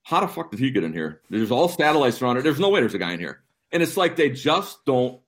how 0.02 0.20
the 0.20 0.28
fuck 0.28 0.50
did 0.50 0.60
he 0.60 0.70
get 0.70 0.84
in 0.84 0.92
here? 0.92 1.20
There's 1.30 1.50
all 1.50 1.68
satellites 1.68 2.20
around 2.20 2.38
it. 2.38 2.42
There's 2.42 2.60
no 2.60 2.70
way 2.70 2.80
there's 2.80 2.94
a 2.94 2.98
guy 2.98 3.12
in 3.12 3.20
here. 3.20 3.42
And 3.72 3.82
it's 3.82 3.96
like 3.96 4.16
they 4.16 4.30
just 4.30 4.84
don't 4.84 5.20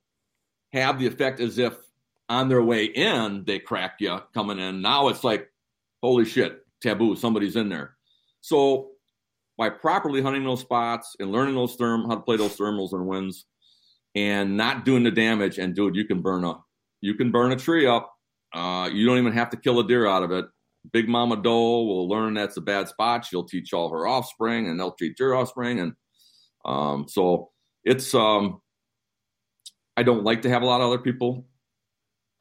have 0.73 0.99
the 0.99 1.07
effect 1.07 1.41
as 1.41 1.59
if 1.59 1.75
on 2.29 2.49
their 2.49 2.63
way 2.63 2.87
in 2.87 3.45
they 3.47 3.59
crack 3.59 3.97
you 4.01 4.19
coming 4.35 4.59
in. 4.59 4.83
Now 4.83 5.09
it's 5.09 5.23
like, 5.23 5.51
holy 6.03 6.25
shit, 6.25 6.62
taboo, 6.83 7.17
somebody's 7.17 7.57
in 7.57 7.69
there. 7.69 7.97
So 8.41 8.91
by 9.57 9.71
properly 9.71 10.23
hunting 10.23 10.45
those 10.45 10.61
spots 10.61 11.15
and 11.21 11.33
learning 11.33 11.55
those 11.55 11.77
therm 11.77 12.07
how 12.09 12.17
to 12.17 12.21
play 12.21 12.37
those 12.37 12.57
thermals 12.57 12.93
and 12.93 13.07
winds 13.07 13.47
and 14.15 14.57
not 14.57 14.85
doing 14.85 15.03
the 15.05 15.11
damage, 15.11 15.59
and 15.59 15.75
dude, 15.75 15.97
you 15.97 16.05
can 16.05 16.21
burn 16.21 16.45
a 16.45 16.59
you 17.01 17.15
can 17.15 17.31
burn 17.31 17.53
a 17.53 17.57
tree 17.57 17.87
up. 17.87 18.13
Uh, 18.55 18.89
you 18.93 19.07
don't 19.07 19.19
even 19.19 19.33
have 19.33 19.51
to 19.51 19.57
kill 19.57 19.81
a 19.81 19.87
deer 19.87 20.07
out 20.07 20.23
of 20.23 20.31
it. 20.31 20.45
Big 20.93 21.09
Mama 21.09 21.37
Doe 21.37 21.85
will 21.85 22.09
learn 22.09 22.35
that's 22.35 22.57
a 22.57 22.61
bad 22.61 22.89
spot. 22.89 23.25
She'll 23.25 23.45
teach 23.45 23.73
all 23.73 23.91
her 23.91 24.07
offspring, 24.07 24.69
and 24.69 24.79
they'll 24.79 24.93
teach 24.93 25.19
your 25.19 25.35
offspring. 25.35 25.81
And 25.81 25.93
um, 26.65 27.07
so 27.09 27.51
it's. 27.85 28.15
Um, 28.15 28.61
I 29.97 30.03
don't 30.03 30.25
like 30.25 30.43
to 30.43 30.49
have 30.49 30.63
a 30.63 30.67
lot 30.67 30.81
of 30.81 30.89
other 30.89 30.99
people 30.99 31.47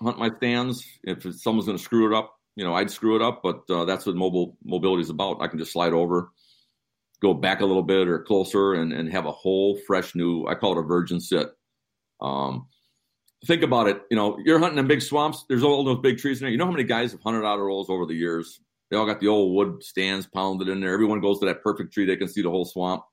hunt 0.01 0.17
my 0.17 0.29
stands. 0.37 0.85
If 1.03 1.23
someone's 1.35 1.65
going 1.65 1.77
to 1.77 1.83
screw 1.83 2.11
it 2.11 2.17
up, 2.17 2.33
you 2.55 2.63
know, 2.63 2.73
I'd 2.73 2.91
screw 2.91 3.15
it 3.15 3.21
up. 3.21 3.41
But 3.43 3.61
uh, 3.69 3.85
that's 3.85 4.05
what 4.05 4.15
mobile 4.15 4.57
mobility 4.63 5.01
is 5.01 5.09
about. 5.09 5.41
I 5.41 5.47
can 5.47 5.59
just 5.59 5.73
slide 5.73 5.93
over, 5.93 6.31
go 7.21 7.33
back 7.33 7.61
a 7.61 7.65
little 7.65 7.83
bit 7.83 8.07
or 8.07 8.19
closer, 8.19 8.73
and 8.73 8.93
and 8.93 9.11
have 9.11 9.25
a 9.25 9.31
whole 9.31 9.77
fresh 9.87 10.15
new. 10.15 10.45
I 10.47 10.55
call 10.55 10.77
it 10.77 10.83
a 10.83 10.87
virgin 10.87 11.19
sit. 11.19 11.49
Um, 12.19 12.67
think 13.45 13.63
about 13.63 13.87
it. 13.87 14.01
You 14.09 14.17
know, 14.17 14.37
you're 14.43 14.59
hunting 14.59 14.79
in 14.79 14.87
big 14.87 15.01
swamps. 15.01 15.45
There's 15.49 15.63
all 15.63 15.83
those 15.83 15.99
big 15.99 16.17
trees 16.17 16.39
in 16.39 16.45
there. 16.45 16.51
You 16.51 16.57
know 16.57 16.65
how 16.65 16.71
many 16.71 16.83
guys 16.83 17.11
have 17.11 17.21
hunted 17.21 17.45
out 17.45 17.59
of 17.59 17.65
those 17.65 17.89
over 17.89 18.05
the 18.05 18.13
years? 18.13 18.59
They 18.89 18.97
all 18.97 19.05
got 19.05 19.21
the 19.21 19.29
old 19.29 19.55
wood 19.55 19.83
stands 19.83 20.27
pounded 20.27 20.67
in 20.67 20.81
there. 20.81 20.93
Everyone 20.93 21.21
goes 21.21 21.39
to 21.39 21.45
that 21.45 21.63
perfect 21.63 21.93
tree. 21.93 22.05
They 22.05 22.17
can 22.17 22.27
see 22.27 22.41
the 22.41 22.49
whole 22.49 22.65
swamp. 22.65 23.03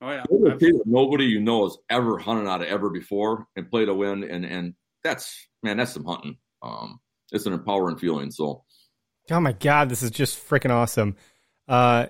Oh 0.00 0.10
yeah, 0.10 0.22
a 0.22 0.56
tree 0.56 0.70
that 0.70 0.86
nobody 0.86 1.24
you 1.24 1.40
know 1.40 1.64
has 1.64 1.76
ever 1.90 2.18
hunted 2.18 2.48
out 2.48 2.60
of 2.60 2.68
ever 2.68 2.88
before 2.88 3.46
and 3.56 3.68
played 3.68 3.88
a 3.88 3.94
win. 3.94 4.22
And 4.22 4.44
and 4.44 4.74
that's 5.02 5.48
man, 5.62 5.78
that's 5.78 5.92
some 5.92 6.04
hunting. 6.04 6.36
Um, 6.62 7.00
it's 7.32 7.46
an 7.46 7.52
empowering 7.52 7.96
feeling. 7.96 8.30
So 8.30 8.64
Oh 9.30 9.40
my 9.40 9.52
god, 9.52 9.88
this 9.88 10.02
is 10.02 10.10
just 10.10 10.38
freaking 10.48 10.70
awesome. 10.70 11.16
Uh, 11.66 12.06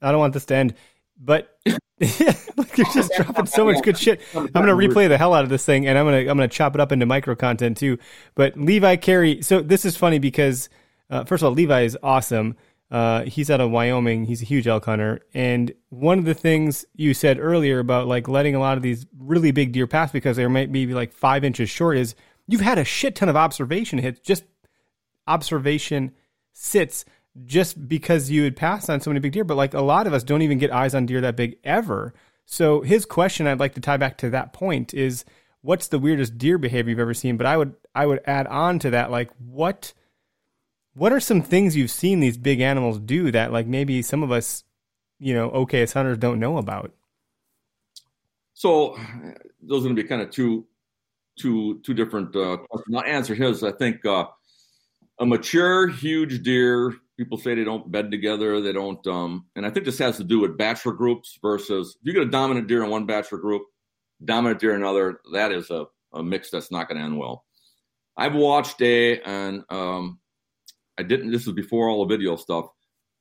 I 0.00 0.10
don't 0.12 0.20
want 0.20 0.34
this 0.34 0.46
to 0.46 0.54
end, 0.54 0.74
but 1.18 1.58
yeah, 1.64 1.76
look, 2.56 2.76
you're 2.78 2.86
just 2.94 3.12
dropping 3.16 3.46
so 3.46 3.64
much 3.64 3.82
good 3.82 3.98
shit. 3.98 4.20
I'm 4.34 4.46
gonna 4.48 4.74
replay 4.74 5.08
the 5.08 5.18
hell 5.18 5.34
out 5.34 5.44
of 5.44 5.50
this 5.50 5.64
thing, 5.64 5.86
and 5.86 5.98
I'm 5.98 6.06
gonna 6.06 6.18
I'm 6.18 6.26
gonna 6.26 6.48
chop 6.48 6.74
it 6.74 6.80
up 6.80 6.92
into 6.92 7.06
micro 7.06 7.34
content 7.34 7.76
too. 7.76 7.98
But 8.34 8.56
Levi 8.56 8.96
Carey, 8.96 9.42
so 9.42 9.60
this 9.60 9.84
is 9.84 9.96
funny 9.96 10.18
because 10.18 10.68
uh, 11.10 11.24
first 11.24 11.42
of 11.42 11.48
all, 11.48 11.52
Levi 11.52 11.82
is 11.82 11.98
awesome. 12.02 12.56
Uh, 12.90 13.22
he's 13.22 13.50
out 13.50 13.60
of 13.60 13.70
Wyoming. 13.70 14.24
He's 14.24 14.42
a 14.42 14.44
huge 14.44 14.66
elk 14.66 14.84
hunter, 14.84 15.20
and 15.34 15.72
one 15.88 16.18
of 16.18 16.24
the 16.24 16.34
things 16.34 16.84
you 16.94 17.14
said 17.14 17.38
earlier 17.38 17.80
about 17.80 18.06
like 18.06 18.28
letting 18.28 18.54
a 18.54 18.60
lot 18.60 18.76
of 18.76 18.82
these 18.82 19.06
really 19.18 19.50
big 19.50 19.72
deer 19.72 19.86
pass 19.86 20.12
because 20.12 20.36
they 20.36 20.46
might 20.46 20.70
be 20.70 20.86
like 20.86 21.12
five 21.12 21.44
inches 21.44 21.68
short 21.68 21.96
is 21.96 22.14
you've 22.46 22.60
had 22.60 22.78
a 22.78 22.84
shit 22.84 23.16
ton 23.16 23.28
of 23.28 23.36
observation 23.36 23.98
hits 23.98 24.20
just 24.20 24.44
observation 25.26 26.12
sits 26.52 27.04
just 27.44 27.88
because 27.88 28.30
you 28.30 28.42
had 28.42 28.56
passed 28.56 28.90
on 28.90 29.00
so 29.00 29.10
many 29.10 29.20
big 29.20 29.32
deer. 29.32 29.44
But 29.44 29.56
like 29.56 29.74
a 29.74 29.80
lot 29.80 30.06
of 30.06 30.12
us 30.12 30.22
don't 30.22 30.42
even 30.42 30.58
get 30.58 30.72
eyes 30.72 30.94
on 30.94 31.06
deer 31.06 31.20
that 31.20 31.36
big 31.36 31.56
ever. 31.64 32.14
So 32.46 32.80
his 32.80 33.04
question, 33.06 33.46
I'd 33.46 33.60
like 33.60 33.74
to 33.74 33.80
tie 33.80 33.96
back 33.96 34.18
to 34.18 34.30
that 34.30 34.52
point, 34.52 34.92
is 34.92 35.24
what's 35.62 35.88
the 35.88 35.98
weirdest 35.98 36.38
deer 36.38 36.58
behavior 36.58 36.90
you've 36.90 36.98
ever 36.98 37.14
seen? 37.14 37.36
But 37.36 37.46
I 37.46 37.56
would 37.56 37.74
I 37.94 38.06
would 38.06 38.20
add 38.24 38.46
on 38.46 38.78
to 38.80 38.90
that, 38.90 39.10
like 39.10 39.30
what 39.38 39.92
what 40.94 41.12
are 41.12 41.20
some 41.20 41.42
things 41.42 41.76
you've 41.76 41.90
seen 41.90 42.20
these 42.20 42.36
big 42.36 42.60
animals 42.60 42.98
do 42.98 43.30
that 43.30 43.52
like 43.52 43.66
maybe 43.66 44.02
some 44.02 44.22
of 44.22 44.32
us, 44.32 44.64
you 45.18 45.34
know, 45.34 45.50
okay 45.50 45.82
as 45.82 45.92
hunters 45.92 46.18
don't 46.18 46.40
know 46.40 46.58
about? 46.58 46.92
So 48.54 48.98
those 49.62 49.82
are 49.82 49.88
going 49.88 49.96
to 49.96 50.02
be 50.02 50.08
kind 50.08 50.20
of 50.20 50.30
two, 50.30 50.66
two, 51.38 51.80
two 51.82 51.94
different 51.94 52.36
uh, 52.36 52.58
questions. 52.68 52.94
I'll 52.94 53.04
answer 53.04 53.34
his. 53.34 53.62
I 53.62 53.72
think 53.72 54.04
uh, 54.04 54.26
a 55.20 55.26
mature, 55.26 55.86
huge 55.86 56.42
deer. 56.42 56.94
People 57.18 57.36
say 57.36 57.54
they 57.54 57.64
don't 57.64 57.92
bed 57.92 58.10
together. 58.10 58.60
They 58.60 58.72
don't, 58.72 59.06
um, 59.06 59.46
and 59.54 59.66
I 59.66 59.70
think 59.70 59.84
this 59.84 59.98
has 59.98 60.16
to 60.16 60.24
do 60.24 60.40
with 60.40 60.56
bachelor 60.56 60.92
groups 60.92 61.38
versus 61.42 61.96
if 62.00 62.06
you 62.06 62.14
get 62.14 62.26
a 62.26 62.30
dominant 62.30 62.66
deer 62.66 62.82
in 62.82 62.90
one 62.90 63.06
bachelor 63.06 63.38
group, 63.38 63.62
dominant 64.24 64.60
deer 64.60 64.74
in 64.74 64.80
another. 64.80 65.20
That 65.32 65.52
is 65.52 65.70
a, 65.70 65.84
a 66.14 66.22
mix 66.22 66.50
that's 66.50 66.72
not 66.72 66.88
going 66.88 66.98
to 66.98 67.04
end 67.04 67.18
well. 67.18 67.44
I've 68.16 68.34
watched 68.34 68.80
a, 68.82 69.20
and 69.20 69.62
um, 69.70 70.18
I 70.98 71.02
didn't. 71.02 71.30
This 71.30 71.46
was 71.46 71.54
before 71.54 71.88
all 71.88 72.06
the 72.06 72.14
video 72.14 72.36
stuff. 72.36 72.66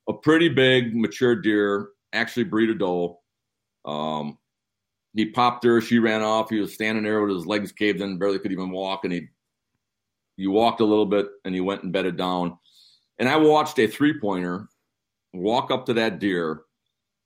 A 0.08 0.14
pretty 0.14 0.50
big 0.50 0.96
mature 0.96 1.36
deer 1.36 1.90
actually 2.14 2.46
breed 2.46 2.70
a 2.70 2.76
doe. 2.76 3.20
Um, 3.86 4.38
he 5.14 5.26
popped 5.26 5.64
her. 5.66 5.82
She 5.82 6.00
ran 6.00 6.22
off. 6.22 6.50
He 6.50 6.60
was 6.60 6.74
standing 6.74 7.04
there 7.04 7.22
with 7.22 7.36
his 7.36 7.46
legs 7.46 7.72
caved 7.72 8.02
in, 8.02 8.18
barely 8.18 8.40
could 8.40 8.52
even 8.52 8.72
walk. 8.72 9.04
And 9.04 9.14
he, 9.14 9.28
he 10.40 10.48
walked 10.48 10.80
a 10.80 10.86
little 10.86 11.06
bit 11.06 11.28
and 11.44 11.54
you 11.54 11.64
went 11.64 11.84
and 11.84 11.92
bedded 11.92 12.18
down. 12.18 12.58
And 13.18 13.28
I 13.28 13.36
watched 13.38 13.78
a 13.80 13.88
three 13.88 14.20
pointer 14.20 14.70
walk 15.34 15.70
up 15.70 15.86
to 15.88 15.96
that 15.96 16.20
deer, 16.20 16.62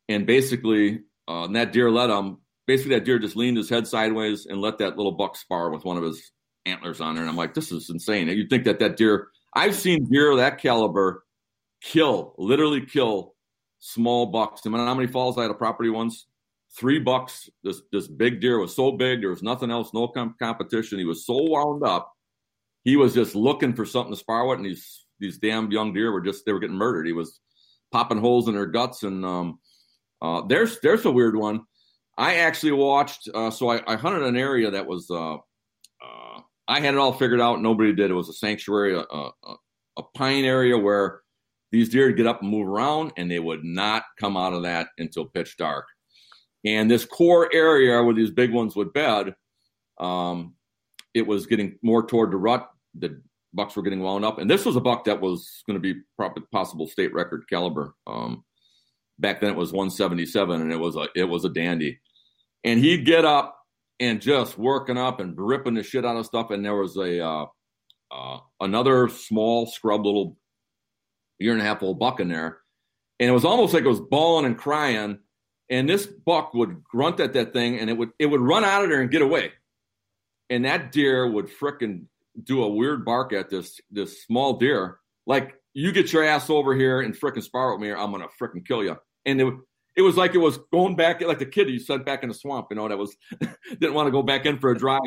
and 0.09 0.25
basically, 0.25 1.01
uh, 1.27 1.43
and 1.43 1.55
that 1.55 1.71
deer 1.71 1.89
let 1.91 2.09
him. 2.09 2.39
Basically, 2.65 2.95
that 2.95 3.05
deer 3.05 3.19
just 3.19 3.35
leaned 3.35 3.57
his 3.57 3.69
head 3.69 3.87
sideways 3.87 4.45
and 4.45 4.61
let 4.61 4.79
that 4.79 4.97
little 4.97 5.11
buck 5.11 5.35
spar 5.35 5.69
with 5.69 5.85
one 5.85 5.97
of 5.97 6.03
his 6.03 6.31
antlers 6.65 7.01
on 7.01 7.13
there. 7.13 7.23
And 7.23 7.29
I'm 7.29 7.37
like, 7.37 7.53
this 7.53 7.71
is 7.71 7.89
insane. 7.89 8.27
You'd 8.29 8.49
think 8.49 8.63
that 8.63 8.79
that 8.79 8.97
deer. 8.97 9.27
I've 9.53 9.75
seen 9.75 10.09
deer 10.09 10.31
of 10.31 10.37
that 10.37 10.59
caliber 10.59 11.23
kill, 11.81 12.33
literally 12.37 12.85
kill 12.85 13.35
small 13.79 14.27
bucks. 14.27 14.61
I 14.65 14.69
mean, 14.69 14.79
how 14.79 14.95
many 14.95 15.07
falls 15.07 15.37
I 15.37 15.43
had 15.43 15.51
a 15.51 15.55
property 15.55 15.89
once? 15.89 16.25
three 16.77 16.99
bucks. 16.99 17.49
This 17.63 17.81
this 17.91 18.07
big 18.07 18.41
deer 18.41 18.59
was 18.59 18.75
so 18.75 18.91
big, 18.91 19.21
there 19.21 19.29
was 19.29 19.43
nothing 19.43 19.71
else, 19.71 19.93
no 19.93 20.07
com- 20.07 20.35
competition. 20.39 20.99
He 20.99 21.05
was 21.05 21.25
so 21.25 21.37
wound 21.37 21.83
up, 21.83 22.12
he 22.83 22.95
was 22.95 23.13
just 23.13 23.35
looking 23.35 23.73
for 23.73 23.85
something 23.85 24.13
to 24.13 24.19
spar 24.19 24.47
with, 24.47 24.57
and 24.57 24.65
these 24.65 25.05
these 25.19 25.37
damn 25.37 25.71
young 25.71 25.93
deer 25.93 26.11
were 26.11 26.21
just 26.21 26.45
they 26.45 26.53
were 26.53 26.59
getting 26.59 26.75
murdered. 26.75 27.05
He 27.05 27.13
was 27.13 27.39
popping 27.91 28.19
holes 28.19 28.47
in 28.47 28.55
their 28.55 28.65
guts, 28.65 29.03
and 29.03 29.25
um, 29.25 29.59
uh, 30.21 30.41
there's 30.47 30.79
there's 30.81 31.05
a 31.05 31.11
weird 31.11 31.35
one. 31.35 31.61
I 32.17 32.35
actually 32.35 32.73
watched. 32.73 33.29
Uh, 33.33 33.49
so 33.49 33.69
I, 33.69 33.81
I 33.91 33.95
hunted 33.95 34.23
an 34.23 34.37
area 34.37 34.71
that 34.71 34.85
was 34.85 35.09
uh, 35.09 35.35
uh, 35.35 36.41
I 36.67 36.79
had 36.79 36.93
it 36.93 36.99
all 36.99 37.13
figured 37.13 37.41
out. 37.41 37.61
Nobody 37.61 37.93
did. 37.93 38.11
It 38.11 38.15
was 38.15 38.29
a 38.29 38.33
sanctuary, 38.33 38.95
a, 38.95 39.01
a, 39.01 39.31
a 39.97 40.03
pine 40.15 40.45
area 40.45 40.77
where 40.77 41.21
these 41.71 41.89
deer 41.89 42.07
would 42.07 42.17
get 42.17 42.27
up 42.27 42.41
and 42.41 42.51
move 42.51 42.67
around, 42.67 43.13
and 43.17 43.29
they 43.29 43.39
would 43.39 43.63
not 43.63 44.03
come 44.19 44.37
out 44.37 44.53
of 44.53 44.63
that 44.63 44.87
until 44.97 45.25
pitch 45.25 45.57
dark. 45.57 45.85
And 46.65 46.89
this 46.89 47.05
core 47.05 47.49
area 47.53 48.01
where 48.01 48.13
these 48.13 48.31
big 48.31 48.53
ones 48.53 48.75
would 48.75 48.93
bed, 48.93 49.35
um, 49.99 50.55
it 51.13 51.25
was 51.25 51.45
getting 51.45 51.77
more 51.81 52.05
toward 52.05 52.31
the 52.31 52.37
rut. 52.37 52.69
The 52.95 53.21
bucks 53.53 53.75
were 53.75 53.83
getting 53.83 54.01
wound 54.01 54.25
up, 54.25 54.39
and 54.39 54.49
this 54.49 54.65
was 54.65 54.75
a 54.75 54.81
buck 54.81 55.05
that 55.05 55.21
was 55.21 55.63
going 55.67 55.81
to 55.81 55.93
be 55.93 56.01
possible 56.51 56.87
state 56.87 57.13
record 57.13 57.45
caliber. 57.49 57.93
Um, 58.07 58.43
back 59.19 59.41
then, 59.41 59.51
it 59.51 59.57
was 59.57 59.71
177, 59.71 60.61
and 60.61 60.71
it 60.71 60.79
was 60.79 60.95
a 60.95 61.07
it 61.15 61.25
was 61.25 61.45
a 61.45 61.49
dandy. 61.49 61.99
And 62.63 62.79
he'd 62.79 63.05
get 63.05 63.25
up 63.25 63.57
and 63.99 64.21
just 64.21 64.57
working 64.57 64.97
up 64.97 65.19
and 65.19 65.33
ripping 65.37 65.75
the 65.75 65.83
shit 65.83 66.05
out 66.05 66.17
of 66.17 66.25
stuff. 66.25 66.49
And 66.51 66.63
there 66.63 66.75
was 66.75 66.97
a 66.97 67.23
uh, 67.23 67.45
uh, 68.11 68.39
another 68.59 69.09
small 69.09 69.65
scrub 69.65 70.05
little 70.05 70.37
year 71.39 71.53
and 71.53 71.61
a 71.61 71.65
half 71.65 71.83
old 71.83 71.99
buck 71.99 72.19
in 72.19 72.29
there, 72.29 72.59
and 73.19 73.29
it 73.29 73.33
was 73.33 73.45
almost 73.45 73.73
like 73.73 73.83
it 73.83 73.89
was 73.89 74.01
bawling 74.01 74.45
and 74.45 74.57
crying. 74.57 75.19
And 75.69 75.89
this 75.89 76.05
buck 76.05 76.53
would 76.53 76.83
grunt 76.83 77.19
at 77.19 77.33
that 77.33 77.53
thing, 77.53 77.79
and 77.79 77.89
it 77.89 77.97
would 77.97 78.11
it 78.19 78.27
would 78.27 78.41
run 78.41 78.63
out 78.63 78.83
of 78.83 78.89
there 78.89 79.01
and 79.01 79.11
get 79.11 79.21
away. 79.21 79.51
And 80.49 80.65
that 80.65 80.91
deer 80.91 81.29
would 81.29 81.47
fricking 81.47 82.05
do 82.41 82.63
a 82.63 82.69
weird 82.69 83.05
bark 83.05 83.33
at 83.33 83.49
this 83.49 83.79
this 83.91 84.23
small 84.23 84.57
deer, 84.57 84.99
like 85.25 85.55
you 85.73 85.91
get 85.91 86.13
your 86.13 86.23
ass 86.23 86.49
over 86.49 86.75
here 86.75 87.01
and 87.01 87.17
fricking 87.17 87.43
spar 87.43 87.71
with 87.71 87.81
me, 87.81 87.89
or 87.89 87.97
I'm 87.97 88.11
gonna 88.11 88.27
fricking 88.41 88.65
kill 88.65 88.83
you. 88.83 88.97
And 89.25 89.41
it, 89.41 89.53
it 89.95 90.01
was 90.01 90.17
like 90.17 90.35
it 90.35 90.39
was 90.39 90.57
going 90.71 90.95
back 90.95 91.21
like 91.21 91.39
the 91.39 91.45
kid 91.45 91.69
you 91.69 91.79
sent 91.79 92.05
back 92.05 92.23
in 92.23 92.29
the 92.29 92.35
swamp, 92.35 92.67
you 92.69 92.75
know, 92.75 92.87
that 92.87 92.97
was 92.97 93.15
didn't 93.79 93.93
want 93.93 94.07
to 94.07 94.11
go 94.11 94.23
back 94.23 94.45
in 94.45 94.59
for 94.59 94.71
a 94.71 94.77
drive. 94.77 95.01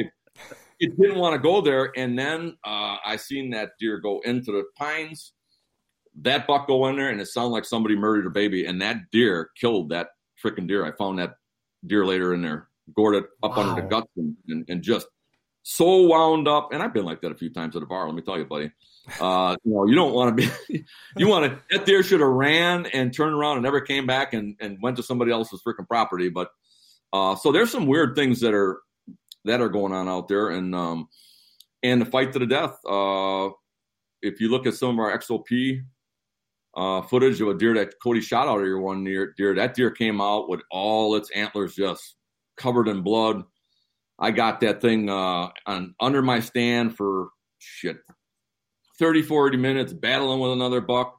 It 0.78 0.98
didn't 1.00 1.18
want 1.18 1.34
to 1.34 1.38
go 1.38 1.60
there. 1.60 1.92
And 1.96 2.18
then 2.18 2.56
uh, 2.64 2.96
I 3.04 3.16
seen 3.16 3.50
that 3.50 3.70
deer 3.80 3.98
go 3.98 4.20
into 4.20 4.52
the 4.52 4.64
pines. 4.76 5.32
That 6.22 6.46
buck 6.46 6.66
go 6.66 6.86
in 6.88 6.96
there, 6.96 7.10
and 7.10 7.20
it 7.20 7.26
sounded 7.26 7.50
like 7.50 7.64
somebody 7.64 7.94
murdered 7.94 8.26
a 8.26 8.30
baby. 8.30 8.64
And 8.66 8.80
that 8.80 9.10
deer 9.10 9.50
killed 9.58 9.90
that 9.90 10.08
freaking 10.42 10.66
deer. 10.66 10.84
I 10.84 10.92
found 10.92 11.18
that 11.18 11.34
deer 11.86 12.06
later 12.06 12.32
in 12.32 12.42
there, 12.42 12.68
gored 12.94 13.16
it 13.16 13.24
up 13.42 13.56
wow. 13.56 13.62
under 13.62 13.82
the 13.82 13.88
guts, 13.88 14.08
and, 14.16 14.34
and, 14.48 14.64
and 14.68 14.82
just 14.82 15.06
so 15.68 16.02
wound 16.02 16.46
up. 16.46 16.72
And 16.72 16.80
I've 16.80 16.94
been 16.94 17.04
like 17.04 17.20
that 17.22 17.32
a 17.32 17.34
few 17.34 17.50
times 17.50 17.74
at 17.74 17.82
a 17.82 17.86
bar. 17.86 18.06
Let 18.06 18.14
me 18.14 18.22
tell 18.22 18.38
you, 18.38 18.44
buddy. 18.44 18.70
Uh, 19.20 19.54
you 19.62 19.72
know, 19.72 19.86
you 19.86 19.94
don't 19.94 20.12
want 20.14 20.36
to 20.36 20.48
be. 20.68 20.84
you 21.16 21.28
want 21.28 21.44
to. 21.44 21.62
That 21.70 21.86
deer 21.86 22.02
should 22.02 22.18
have 22.18 22.28
ran 22.28 22.86
and 22.86 23.14
turned 23.14 23.36
around 23.36 23.52
and 23.52 23.62
never 23.62 23.80
came 23.80 24.04
back 24.04 24.34
and 24.34 24.56
and 24.58 24.82
went 24.82 24.96
to 24.96 25.02
somebody 25.04 25.30
else's 25.30 25.62
freaking 25.64 25.86
property. 25.86 26.28
But 26.28 26.50
uh, 27.12 27.36
so 27.36 27.52
there's 27.52 27.70
some 27.70 27.86
weird 27.86 28.16
things 28.16 28.40
that 28.40 28.52
are 28.52 28.80
that 29.44 29.60
are 29.60 29.68
going 29.68 29.92
on 29.92 30.08
out 30.08 30.26
there, 30.26 30.48
and 30.48 30.74
um, 30.74 31.06
and 31.84 32.00
the 32.00 32.04
fight 32.04 32.32
to 32.32 32.40
the 32.40 32.46
death. 32.46 32.76
Uh, 32.84 33.50
if 34.22 34.40
you 34.40 34.50
look 34.50 34.66
at 34.66 34.74
some 34.74 34.90
of 34.90 34.98
our 34.98 35.16
XOP 35.16 35.82
uh, 36.76 37.02
footage 37.02 37.40
of 37.40 37.46
a 37.46 37.54
deer 37.54 37.74
that 37.74 37.94
Cody 38.02 38.20
shot 38.20 38.48
out 38.48 38.58
of 38.58 38.66
your 38.66 38.80
one 38.80 39.04
deer, 39.04 39.34
deer, 39.36 39.54
that 39.54 39.74
deer 39.74 39.92
came 39.92 40.20
out 40.20 40.48
with 40.48 40.62
all 40.68 41.14
its 41.14 41.30
antlers 41.30 41.76
just 41.76 42.16
covered 42.56 42.88
in 42.88 43.02
blood. 43.02 43.44
I 44.18 44.30
got 44.30 44.60
that 44.60 44.80
thing 44.80 45.10
uh, 45.10 45.50
on 45.66 45.94
under 46.00 46.22
my 46.22 46.40
stand 46.40 46.96
for 46.96 47.28
shit 47.58 47.98
30, 48.98 49.22
40 49.22 49.56
minutes 49.56 49.92
battling 49.92 50.40
with 50.40 50.52
another 50.52 50.80
buck. 50.80 51.18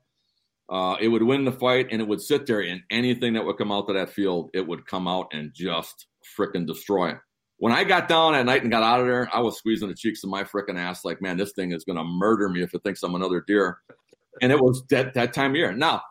Uh, 0.69 0.95
it 0.99 1.07
would 1.07 1.23
win 1.23 1.45
the 1.45 1.51
fight 1.51 1.87
and 1.91 2.01
it 2.01 2.07
would 2.07 2.21
sit 2.21 2.45
there, 2.45 2.59
and 2.61 2.81
anything 2.91 3.33
that 3.33 3.45
would 3.45 3.57
come 3.57 3.71
out 3.71 3.89
of 3.89 3.95
that 3.95 4.09
field, 4.09 4.49
it 4.53 4.67
would 4.67 4.85
come 4.85 5.07
out 5.07 5.27
and 5.31 5.53
just 5.53 6.07
fricking 6.37 6.67
destroy 6.67 7.11
it. 7.11 7.17
When 7.59 7.71
I 7.71 7.83
got 7.85 8.07
down 8.07 8.35
at 8.35 8.45
night 8.45 8.63
and 8.63 8.71
got 8.71 8.83
out 8.83 8.99
of 8.99 9.07
there, 9.07 9.29
I 9.33 9.39
was 9.39 9.57
squeezing 9.57 9.87
the 9.87 9.95
cheeks 9.95 10.23
of 10.23 10.29
my 10.29 10.43
fricking 10.43 10.77
ass 10.77 11.05
like, 11.05 11.21
man, 11.21 11.37
this 11.37 11.53
thing 11.53 11.71
is 11.71 11.85
going 11.85 11.97
to 11.97 12.03
murder 12.03 12.49
me 12.49 12.61
if 12.61 12.73
it 12.73 12.83
thinks 12.83 13.01
I'm 13.01 13.15
another 13.15 13.43
deer. 13.47 13.79
And 14.41 14.51
it 14.51 14.59
was 14.59 14.83
that, 14.89 15.13
that 15.15 15.33
time 15.33 15.51
of 15.51 15.57
year. 15.57 15.73
Now, 15.73 16.01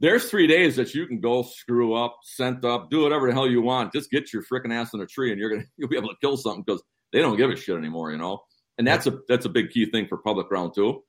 there's 0.00 0.30
three 0.30 0.46
days 0.46 0.76
that 0.76 0.94
you 0.94 1.06
can 1.06 1.20
go 1.20 1.42
screw 1.42 1.94
up, 1.94 2.16
scent 2.22 2.64
up, 2.64 2.90
do 2.90 3.02
whatever 3.02 3.28
the 3.28 3.34
hell 3.34 3.48
you 3.48 3.60
want. 3.60 3.92
Just 3.92 4.10
get 4.10 4.32
your 4.32 4.42
freaking 4.42 4.72
ass 4.72 4.94
in 4.94 5.00
a 5.00 5.06
tree 5.06 5.30
and 5.30 5.38
you're 5.38 5.50
gonna 5.50 5.64
you'll 5.76 5.88
be 5.88 5.96
able 5.96 6.08
to 6.08 6.16
kill 6.20 6.36
something 6.36 6.64
because 6.66 6.82
they 7.12 7.20
don't 7.20 7.36
give 7.36 7.50
a 7.50 7.56
shit 7.56 7.76
anymore, 7.76 8.10
you 8.10 8.18
know. 8.18 8.40
And 8.78 8.86
that's 8.86 9.06
a 9.06 9.18
that's 9.28 9.44
a 9.44 9.50
big 9.50 9.70
key 9.70 9.86
thing 9.86 10.08
for 10.08 10.18
public 10.18 10.48
ground 10.48 10.72
too. 10.74 11.04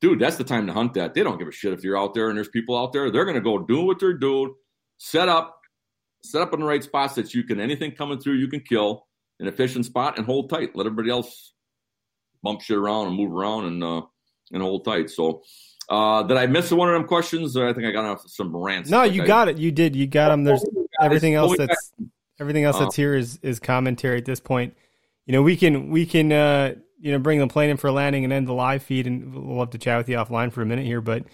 Dude, 0.00 0.18
that's 0.18 0.36
the 0.36 0.44
time 0.44 0.66
to 0.66 0.72
hunt 0.72 0.94
that. 0.94 1.14
They 1.14 1.22
don't 1.22 1.38
give 1.38 1.48
a 1.48 1.52
shit 1.52 1.72
if 1.72 1.84
you're 1.84 1.98
out 1.98 2.14
there 2.14 2.28
and 2.28 2.36
there's 2.36 2.48
people 2.48 2.76
out 2.76 2.92
there. 2.92 3.10
They're 3.10 3.26
gonna 3.26 3.40
go 3.40 3.58
do 3.58 3.82
what 3.82 3.98
they're 4.00 4.16
doing, 4.16 4.54
set 4.96 5.28
up, 5.28 5.58
set 6.24 6.40
up 6.40 6.54
in 6.54 6.60
the 6.60 6.66
right 6.66 6.82
spots 6.82 7.14
that 7.14 7.34
you 7.34 7.44
can 7.44 7.60
anything 7.60 7.92
coming 7.92 8.18
through 8.18 8.34
you 8.34 8.48
can 8.48 8.60
kill 8.60 9.06
an 9.40 9.46
efficient 9.46 9.84
spot 9.84 10.16
and 10.16 10.24
hold 10.24 10.48
tight. 10.48 10.74
Let 10.74 10.86
everybody 10.86 11.10
else 11.10 11.52
bump 12.42 12.62
shit 12.62 12.78
around 12.78 13.08
and 13.08 13.16
move 13.16 13.32
around 13.32 13.66
and 13.66 13.84
uh 13.84 14.02
and 14.52 14.62
hold 14.62 14.84
tight. 14.86 15.10
So 15.10 15.42
uh, 15.88 16.22
did 16.22 16.36
I 16.36 16.46
miss 16.46 16.70
one 16.70 16.88
of 16.88 16.94
them 16.94 17.06
questions? 17.06 17.56
Or 17.56 17.68
I 17.68 17.72
think 17.72 17.86
I 17.86 17.90
got 17.90 18.04
off 18.04 18.28
some 18.28 18.56
rants. 18.56 18.90
No, 18.90 19.02
you 19.02 19.22
I, 19.22 19.26
got 19.26 19.48
it. 19.48 19.58
You 19.58 19.72
did. 19.72 19.94
You 19.96 20.06
got 20.06 20.28
them. 20.28 20.44
There's 20.44 20.64
everything 21.00 21.34
else 21.34 21.56
that's 21.56 21.92
everything 22.40 22.64
else 22.64 22.78
that's 22.78 22.96
here 22.96 23.14
is 23.14 23.38
is 23.42 23.60
commentary 23.60 24.18
at 24.18 24.24
this 24.24 24.40
point 24.40 24.74
you 25.26 25.32
know, 25.32 25.42
we 25.42 25.56
can 25.56 25.90
we 25.90 26.06
can 26.06 26.32
uh, 26.32 26.74
you 27.00 27.12
know 27.12 27.18
bring 27.18 27.38
the 27.38 27.46
plane 27.46 27.70
in 27.70 27.76
for 27.76 27.90
landing 27.90 28.24
and 28.24 28.32
end 28.32 28.46
the 28.46 28.52
live 28.52 28.82
feed, 28.82 29.06
and 29.06 29.34
we'll 29.34 29.60
have 29.60 29.70
to 29.70 29.78
chat 29.78 29.98
with 29.98 30.08
you 30.08 30.16
offline 30.16 30.52
for 30.52 30.62
a 30.62 30.66
minute 30.66 30.84
here. 30.84 31.00
But 31.00 31.24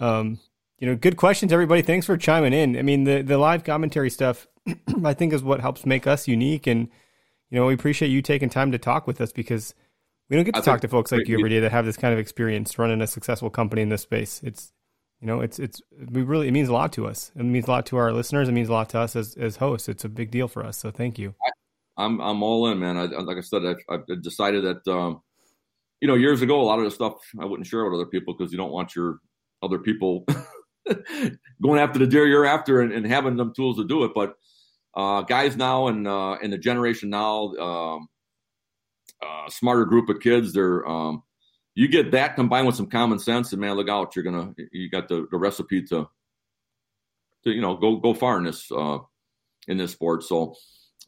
um, 0.00 0.38
you 0.78 0.88
know, 0.88 0.96
good 0.96 1.16
questions, 1.16 1.52
everybody. 1.52 1.82
Thanks 1.82 2.06
for 2.06 2.16
chiming 2.16 2.52
in. 2.52 2.76
I 2.76 2.82
mean, 2.82 3.04
the 3.04 3.22
the 3.22 3.38
live 3.38 3.64
commentary 3.64 4.10
stuff, 4.10 4.46
I 5.04 5.14
think, 5.14 5.32
is 5.32 5.42
what 5.42 5.60
helps 5.60 5.84
make 5.84 6.06
us 6.06 6.26
unique, 6.26 6.66
and 6.66 6.88
you 7.50 7.58
know, 7.58 7.66
we 7.66 7.74
appreciate 7.74 8.08
you 8.08 8.22
taking 8.22 8.48
time 8.48 8.72
to 8.72 8.78
talk 8.78 9.06
with 9.06 9.20
us 9.20 9.32
because 9.32 9.74
we 10.28 10.36
don't 10.36 10.44
get 10.44 10.54
to 10.54 10.60
I 10.60 10.64
talk 10.64 10.80
to 10.80 10.88
folks 10.88 11.12
like 11.12 11.28
you 11.28 11.38
every 11.38 11.50
day 11.50 11.60
that 11.60 11.72
have 11.72 11.84
this 11.84 11.96
kind 11.96 12.12
of 12.12 12.18
experience 12.18 12.78
running 12.78 13.00
a 13.00 13.06
successful 13.06 13.50
company 13.50 13.82
in 13.82 13.88
this 13.88 14.02
space. 14.02 14.40
It's 14.42 14.72
you 15.20 15.26
know, 15.26 15.40
it's 15.40 15.58
it's 15.58 15.80
we 16.10 16.22
really 16.22 16.48
it 16.48 16.52
means 16.52 16.68
a 16.68 16.72
lot 16.72 16.92
to 16.94 17.06
us. 17.06 17.32
It 17.36 17.44
means 17.44 17.66
a 17.66 17.70
lot 17.70 17.86
to 17.86 17.96
our 17.96 18.12
listeners. 18.12 18.48
It 18.48 18.52
means 18.52 18.68
a 18.68 18.72
lot 18.72 18.90
to 18.90 18.98
us 18.98 19.16
as 19.16 19.34
as 19.36 19.56
hosts. 19.56 19.88
It's 19.88 20.04
a 20.04 20.08
big 20.08 20.30
deal 20.30 20.48
for 20.48 20.64
us. 20.64 20.76
So 20.76 20.90
thank 20.90 21.18
you. 21.18 21.34
I'm 21.96 22.20
I'm 22.20 22.42
all 22.42 22.68
in, 22.68 22.78
man. 22.78 22.96
I, 22.96 23.04
like 23.04 23.38
I 23.38 23.40
said, 23.40 23.62
I've, 23.64 23.76
I've 23.88 24.22
decided 24.22 24.64
that 24.64 24.92
um, 24.92 25.22
you 26.00 26.08
know 26.08 26.14
years 26.14 26.42
ago 26.42 26.60
a 26.60 26.64
lot 26.64 26.78
of 26.78 26.84
the 26.84 26.90
stuff 26.90 27.14
I 27.40 27.44
wouldn't 27.44 27.66
share 27.66 27.84
with 27.84 27.94
other 27.94 28.10
people 28.10 28.34
because 28.36 28.52
you 28.52 28.58
don't 28.58 28.72
want 28.72 28.94
your 28.94 29.18
other 29.62 29.78
people 29.78 30.26
going 31.62 31.80
after 31.80 31.98
the 31.98 32.06
deer 32.06 32.26
you're 32.26 32.44
after 32.44 32.82
and, 32.82 32.92
and, 32.92 33.06
having 33.06 33.36
them 33.36 33.54
tools 33.54 33.76
to 33.78 33.86
do 33.86 34.04
it. 34.04 34.10
But 34.14 34.34
uh, 34.94 35.22
guys 35.22 35.56
now 35.56 35.88
and 35.88 36.06
uh, 36.06 36.36
in 36.42 36.50
the 36.50 36.58
generation 36.58 37.08
now, 37.08 37.54
um, 37.54 38.08
uh, 39.22 39.48
smarter 39.48 39.84
group 39.84 40.08
of 40.08 40.20
kids, 40.20 40.52
they're 40.52 40.86
um, 40.88 41.22
you 41.74 41.88
get 41.88 42.12
that 42.12 42.36
combined 42.36 42.66
with 42.66 42.76
some 42.76 42.86
common 42.86 43.18
sense, 43.18 43.52
and 43.52 43.60
man, 43.60 43.74
look 43.74 43.88
out, 43.88 44.14
you're 44.14 44.24
gonna 44.24 44.54
you 44.72 44.88
got 44.88 45.08
the, 45.08 45.26
the 45.30 45.36
recipe 45.36 45.82
to 45.82 46.08
to 47.44 47.50
you 47.50 47.60
know 47.60 47.76
go 47.76 47.96
go 47.96 48.14
far 48.14 48.38
in 48.38 48.44
this 48.44 48.70
uh, 48.70 48.98
in 49.68 49.76
this 49.76 49.92
sport. 49.92 50.22
So 50.22 50.54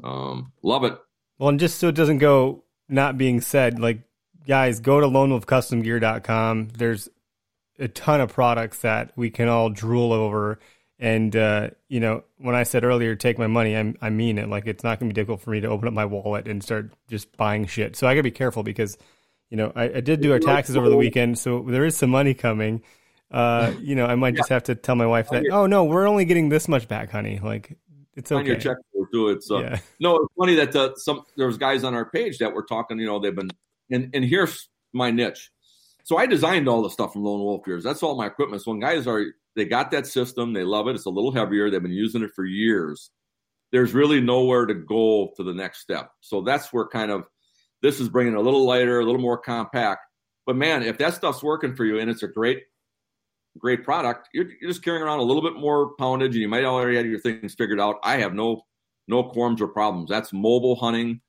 um, 0.02 0.52
love 0.62 0.84
it. 0.84 0.98
Well, 1.38 1.50
and 1.50 1.60
just 1.60 1.78
so 1.78 1.88
it 1.88 1.94
doesn't 1.94 2.18
go 2.18 2.64
not 2.88 3.18
being 3.18 3.40
said, 3.40 3.78
like 3.78 4.00
guys, 4.46 4.80
go 4.80 5.00
to 5.00 5.06
lonewolfcustomgear.com. 5.06 6.68
There's 6.68 7.08
a 7.78 7.88
ton 7.88 8.20
of 8.20 8.32
products 8.32 8.80
that 8.80 9.12
we 9.16 9.30
can 9.30 9.48
all 9.48 9.70
drool 9.70 10.12
over. 10.12 10.58
And 10.98 11.36
uh, 11.36 11.70
you 11.88 12.00
know, 12.00 12.24
when 12.38 12.54
I 12.54 12.62
said 12.62 12.84
earlier, 12.84 13.14
take 13.14 13.38
my 13.38 13.46
money, 13.46 13.76
I'm, 13.76 13.96
I 14.00 14.10
mean 14.10 14.38
it. 14.38 14.48
Like 14.48 14.66
it's 14.66 14.82
not 14.82 14.98
going 14.98 15.10
to 15.10 15.14
be 15.14 15.20
difficult 15.20 15.42
for 15.42 15.50
me 15.50 15.60
to 15.60 15.68
open 15.68 15.88
up 15.88 15.94
my 15.94 16.06
wallet 16.06 16.48
and 16.48 16.62
start 16.62 16.92
just 17.08 17.36
buying 17.36 17.66
shit. 17.66 17.96
So 17.96 18.06
I 18.06 18.14
got 18.14 18.20
to 18.20 18.22
be 18.22 18.30
careful 18.30 18.62
because, 18.62 18.96
you 19.50 19.56
know, 19.58 19.72
I, 19.76 19.84
I, 19.84 20.00
did 20.00 20.22
do 20.22 20.32
our 20.32 20.38
taxes 20.38 20.76
over 20.76 20.88
the 20.88 20.96
weekend, 20.96 21.38
so 21.38 21.62
there 21.68 21.84
is 21.84 21.96
some 21.96 22.10
money 22.10 22.32
coming. 22.32 22.82
Uh, 23.30 23.74
you 23.80 23.94
know, 23.94 24.06
I 24.06 24.14
might 24.14 24.36
just 24.36 24.48
have 24.48 24.64
to 24.64 24.74
tell 24.74 24.94
my 24.94 25.06
wife 25.06 25.28
that, 25.30 25.44
oh 25.52 25.66
no, 25.66 25.84
we're 25.84 26.08
only 26.08 26.24
getting 26.24 26.48
this 26.48 26.66
much 26.66 26.88
back, 26.88 27.10
honey. 27.10 27.40
Like 27.42 27.76
it's 28.14 28.32
okay. 28.32 28.40
On 28.40 28.46
your 28.46 28.56
check 28.56 28.76
do 29.12 29.28
it. 29.28 29.42
So 29.42 29.60
yeah. 29.60 29.78
no, 30.00 30.16
it's 30.16 30.34
funny 30.38 30.54
that 30.56 30.74
uh, 30.74 30.94
some 30.96 31.22
there's 31.36 31.58
guys 31.58 31.84
on 31.84 31.94
our 31.94 32.04
page 32.04 32.38
that 32.38 32.52
were 32.52 32.64
talking. 32.64 32.98
You 32.98 33.06
know, 33.06 33.18
they've 33.18 33.34
been 33.34 33.50
and 33.90 34.10
and 34.14 34.24
here's 34.24 34.68
my 34.92 35.10
niche. 35.10 35.50
So 36.04 36.16
I 36.16 36.26
designed 36.26 36.68
all 36.68 36.82
the 36.82 36.90
stuff 36.90 37.12
from 37.12 37.24
Lone 37.24 37.40
Wolf 37.40 37.64
Gears. 37.64 37.82
That's 37.82 38.02
all 38.02 38.16
my 38.16 38.26
equipment. 38.26 38.62
So 38.62 38.70
when 38.70 38.80
guys 38.80 39.06
are 39.06 39.24
they 39.56 39.64
got 39.64 39.90
that 39.90 40.06
system, 40.06 40.52
they 40.52 40.62
love 40.62 40.86
it. 40.86 40.94
It's 40.94 41.06
a 41.06 41.10
little 41.10 41.32
heavier. 41.32 41.70
They've 41.70 41.82
been 41.82 41.92
using 41.92 42.22
it 42.22 42.30
for 42.36 42.44
years. 42.44 43.10
There's 43.72 43.94
really 43.94 44.20
nowhere 44.20 44.66
to 44.66 44.74
go 44.74 45.32
to 45.36 45.42
the 45.42 45.54
next 45.54 45.80
step. 45.80 46.10
So 46.20 46.42
that's 46.42 46.72
where 46.72 46.86
kind 46.86 47.10
of 47.10 47.24
this 47.82 47.98
is 48.00 48.08
bringing 48.08 48.34
a 48.34 48.40
little 48.40 48.64
lighter, 48.64 49.00
a 49.00 49.04
little 49.04 49.20
more 49.20 49.38
compact. 49.38 50.02
But 50.46 50.56
man, 50.56 50.82
if 50.82 50.98
that 50.98 51.14
stuff's 51.14 51.42
working 51.42 51.74
for 51.74 51.84
you 51.84 51.98
and 51.98 52.08
it's 52.08 52.22
a 52.22 52.28
great 52.28 52.62
great 53.58 53.84
product, 53.84 54.28
you're, 54.34 54.46
you're, 54.60 54.70
just 54.70 54.84
carrying 54.84 55.02
around 55.02 55.18
a 55.18 55.22
little 55.22 55.42
bit 55.42 55.58
more 55.58 55.96
poundage 55.96 56.26
and 56.26 56.42
you 56.42 56.48
might 56.48 56.64
already 56.64 56.96
have 56.98 57.06
your 57.06 57.18
things 57.18 57.54
figured 57.54 57.80
out. 57.80 57.96
I 58.04 58.18
have 58.18 58.34
no 58.34 58.62
no 59.08 59.24
quorums 59.24 59.60
or 59.60 59.68
problems. 59.68 60.10
That's 60.10 60.32
mobile 60.32 60.76
hunting. 60.76 61.20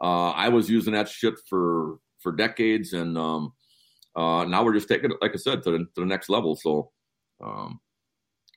Uh, 0.00 0.30
I 0.30 0.48
was 0.48 0.70
using 0.70 0.92
that 0.92 1.08
shit 1.08 1.34
for 1.48 1.98
for 2.20 2.32
decades, 2.32 2.92
and 2.92 3.16
um, 3.16 3.52
uh, 4.14 4.44
now 4.44 4.62
we're 4.64 4.74
just 4.74 4.88
taking 4.88 5.10
it, 5.10 5.16
like 5.20 5.32
I 5.32 5.38
said, 5.38 5.62
to 5.64 5.70
the, 5.70 5.78
to 5.78 6.00
the 6.00 6.06
next 6.06 6.28
level. 6.28 6.54
So 6.56 6.90
um, 7.42 7.80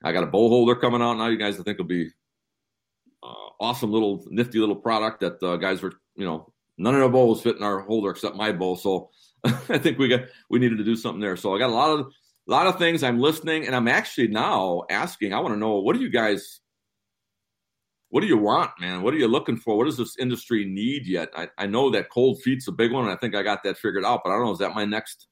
I 0.03 0.11
got 0.11 0.23
a 0.23 0.27
bow 0.27 0.49
holder 0.49 0.76
coming 0.76 1.01
out 1.01 1.18
now. 1.18 1.27
You 1.27 1.38
guys, 1.38 1.60
I 1.60 1.64
think 1.64 1.77
will 1.77 1.85
be 1.85 2.10
uh, 3.23 3.49
awesome 3.60 3.91
little 3.91 4.26
nifty 4.30 4.60
little 4.60 4.76
product 4.76 5.22
that 5.22 5.41
uh, 5.41 5.57
guys 5.57 5.81
were 5.81 5.93
you 6.15 6.26
know 6.26 6.51
none 6.77 6.95
of 6.95 7.01
the 7.01 7.10
bows 7.10 7.41
fit 7.41 7.57
in 7.57 7.64
our 7.64 7.80
holder 7.80 8.11
except 8.11 8.35
my 8.35 8.51
bow. 8.51 8.76
So 8.76 9.10
I 9.43 9.77
think 9.77 9.97
we 9.97 10.07
got 10.07 10.22
we 10.49 10.60
needed 10.60 10.77
to 10.77 10.84
do 10.84 10.95
something 10.95 11.22
there. 11.22 11.38
So 11.38 11.55
I 11.55 11.60
got 11.60 11.69
a 11.69 11.73
lot 11.73 11.99
of 11.99 12.07
a 12.47 12.51
lot 12.51 12.68
of 12.68 12.77
things. 12.77 13.03
I'm 13.03 13.19
listening, 13.19 13.65
and 13.65 13.76
I'm 13.76 13.88
actually 13.88 14.27
now 14.27 14.84
asking. 14.89 15.34
I 15.34 15.39
want 15.39 15.53
to 15.53 15.60
know 15.60 15.80
what 15.80 15.95
do 15.95 16.01
you 16.01 16.10
guys, 16.10 16.60
what 18.10 18.22
do 18.22 18.27
you 18.27 18.38
want, 18.38 18.72
man? 18.80 19.01
What 19.01 19.14
are 19.14 19.18
you 19.18 19.27
looking 19.27 19.57
for? 19.57 19.77
What 19.77 19.85
does 19.85 19.97
this 19.97 20.18
industry 20.18 20.65
need 20.65 21.07
yet? 21.07 21.30
I, 21.35 21.47
I 21.57 21.68
know 21.68 21.89
that 21.91 22.10
cold 22.10 22.41
feet's 22.41 22.68
a 22.68 22.73
big 22.73 22.91
one, 22.91 23.05
and 23.05 23.14
I 23.14 23.18
think 23.18 23.35
I 23.35 23.43
got 23.43 23.64
that 23.64 23.77
figured 23.77 24.05
out. 24.05 24.22
But 24.23 24.31
I 24.31 24.34
don't 24.34 24.45
know. 24.45 24.51
Is 24.51 24.60
that 24.60 24.76
my 24.76 24.85
next? 24.85 25.27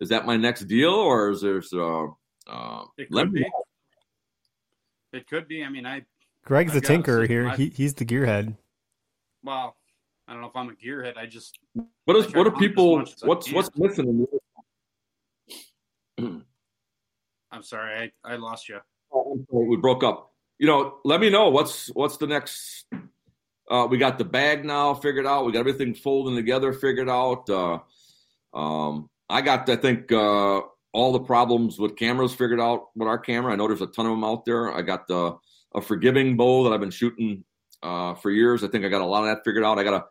Is 0.00 0.08
that 0.10 0.26
my 0.26 0.36
next 0.36 0.62
deal, 0.62 0.94
or 0.94 1.30
is 1.30 1.42
there? 1.42 1.58
Uh, 1.58 2.06
uh, 2.48 2.84
It 2.96 3.08
let 3.10 3.24
could 3.24 3.32
me 3.32 3.40
be. 3.40 5.18
It 5.18 5.26
could 5.28 5.48
be. 5.48 5.64
I 5.64 5.68
mean, 5.68 5.86
I 5.86 6.04
Greg's 6.44 6.74
I've 6.74 6.82
the 6.82 6.94
a 6.94 6.98
tinkerer 6.98 7.26
here. 7.28 7.48
I- 7.48 7.56
He, 7.56 7.68
he's 7.70 7.94
the 7.94 8.04
gearhead. 8.04 8.56
well, 9.42 9.76
I 10.26 10.32
don't 10.32 10.42
know 10.42 10.48
if 10.48 10.56
I'm 10.56 10.68
a 10.68 10.74
gearhead. 10.74 11.16
I 11.16 11.26
just 11.26 11.58
What 12.04 12.16
I 12.16 12.20
what 12.36 12.46
are 12.46 12.50
hunt 12.50 12.54
as 12.54 12.58
people? 12.58 13.00
as 13.00 13.14
What's 13.22 13.52
what's 13.52 13.70
missing? 13.76 14.26
I'm 17.50 17.62
sorry, 17.62 18.12
I, 18.24 18.32
I 18.32 18.36
lost 18.36 18.68
you. 18.68 18.78
Oh, 19.12 19.40
we 19.50 19.76
broke 19.78 20.04
up. 20.04 20.32
You 20.58 20.66
know, 20.66 20.98
let 21.04 21.20
me 21.20 21.30
know 21.30 21.48
what's 21.50 21.88
what's 21.88 22.16
the 22.18 22.26
next. 22.26 22.84
Uh, 23.70 23.86
we 23.90 23.96
got 23.98 24.18
the 24.18 24.24
bag 24.24 24.64
now 24.64 24.94
figured 24.94 25.26
out. 25.26 25.44
We 25.46 25.52
got 25.52 25.60
everything 25.60 25.94
folding 25.94 26.34
together 26.36 26.72
figured 26.72 27.08
out. 27.08 27.48
Uh, 27.48 27.78
um, 28.54 29.08
I 29.28 29.42
got, 29.42 29.68
I 29.68 29.76
think, 29.76 30.10
uh, 30.10 30.62
all 30.92 31.12
the 31.12 31.20
problems 31.20 31.78
with 31.78 31.96
cameras 31.96 32.34
figured 32.34 32.60
out 32.60 32.86
with 32.94 33.08
our 33.08 33.18
camera. 33.18 33.52
I 33.52 33.56
know 33.56 33.68
there's 33.68 33.82
a 33.82 33.86
ton 33.86 34.06
of 34.06 34.12
them 34.12 34.24
out 34.24 34.44
there. 34.44 34.72
I 34.72 34.82
got 34.82 35.10
uh, 35.10 35.34
a 35.74 35.80
forgiving 35.80 36.36
bow 36.36 36.64
that 36.64 36.72
I've 36.72 36.80
been 36.80 36.90
shooting 36.90 37.44
uh, 37.82 38.14
for 38.14 38.30
years. 38.30 38.64
I 38.64 38.68
think 38.68 38.84
I 38.84 38.88
got 38.88 39.02
a 39.02 39.06
lot 39.06 39.24
of 39.24 39.28
that 39.28 39.44
figured 39.44 39.64
out. 39.64 39.78
I 39.78 39.84
got 39.84 40.06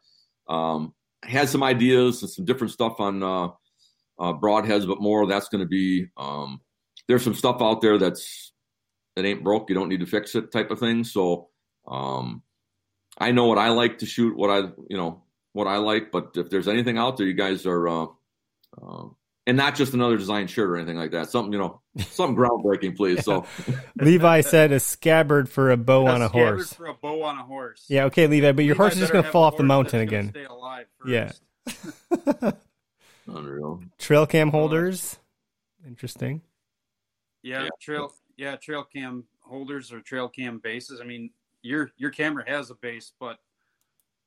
a 0.47 0.53
um, 0.53 0.93
had 1.23 1.49
some 1.49 1.63
ideas 1.63 2.21
and 2.21 2.31
some 2.31 2.45
different 2.45 2.73
stuff 2.73 2.99
on 2.99 3.23
uh, 3.23 3.47
uh, 4.19 4.33
broadheads, 4.33 4.87
but 4.87 5.01
more 5.01 5.25
that's 5.27 5.49
going 5.49 5.63
to 5.63 5.67
be. 5.67 6.07
Um, 6.15 6.61
there's 7.07 7.23
some 7.23 7.35
stuff 7.35 7.61
out 7.61 7.81
there 7.81 7.97
that's 7.97 8.53
that 9.15 9.25
ain't 9.25 9.43
broke. 9.43 9.69
You 9.69 9.75
don't 9.75 9.89
need 9.89 10.01
to 10.01 10.05
fix 10.05 10.35
it, 10.35 10.51
type 10.51 10.71
of 10.71 10.79
thing. 10.79 11.03
So 11.03 11.49
um, 11.87 12.43
I 13.17 13.31
know 13.31 13.45
what 13.45 13.57
I 13.57 13.69
like 13.69 13.99
to 13.99 14.05
shoot, 14.05 14.37
what 14.37 14.49
I 14.49 14.69
you 14.89 14.97
know 14.97 15.23
what 15.53 15.67
I 15.67 15.77
like. 15.77 16.11
But 16.11 16.31
if 16.35 16.49
there's 16.49 16.67
anything 16.67 16.97
out 16.97 17.17
there, 17.17 17.27
you 17.27 17.33
guys 17.33 17.65
are. 17.65 18.09
And 19.47 19.55
not 19.57 19.75
just 19.75 19.93
another 19.93 20.17
design 20.17 20.45
shirt 20.47 20.69
or 20.69 20.75
anything 20.75 20.97
like 20.97 21.11
that. 21.11 21.29
Something, 21.29 21.53
you 21.53 21.57
know, 21.59 21.81
something 22.09 22.35
groundbreaking, 22.35 22.95
please. 22.97 23.23
So, 23.23 23.45
Levi 23.95 24.41
said 24.41 24.71
a 24.73 24.79
scabbard 24.79 25.47
for 25.49 25.71
a 25.71 25.77
bow 25.77 26.05
on 26.05 26.21
a 26.21 26.27
scabbard 26.27 26.55
horse. 26.57 26.73
for 26.73 26.85
a 26.87 26.93
bow 26.93 27.23
on 27.23 27.37
a 27.39 27.43
horse. 27.43 27.85
Yeah, 27.87 28.05
okay, 28.05 28.27
Levi, 28.27 28.51
but 28.51 28.65
your 28.65 28.75
Levi 28.75 28.83
horse 28.83 28.93
is 28.95 28.99
just 28.99 29.13
going 29.13 29.23
to 29.23 29.31
fall 29.31 29.43
off 29.43 29.55
the 29.57 29.63
mountain 29.63 30.01
again. 30.01 30.29
Stay 30.31 30.43
alive 30.43 30.87
Yeah. 31.07 31.31
unreal. 33.27 33.81
Trail 33.97 34.25
cam 34.27 34.49
holders. 34.51 35.17
Interesting. 35.85 36.41
Yeah, 37.41 37.63
Yeah. 37.63 37.69
trail. 37.81 38.13
Yeah, 38.35 38.55
trail 38.57 38.83
cam 38.83 39.23
holders 39.39 39.91
or 39.91 40.01
trail 40.01 40.27
cam 40.29 40.59
bases. 40.59 40.99
I 41.01 41.05
mean, 41.05 41.31
your 41.61 41.91
your 41.97 42.11
camera 42.11 42.43
has 42.47 42.69
a 42.69 42.75
base, 42.75 43.13
but 43.19 43.37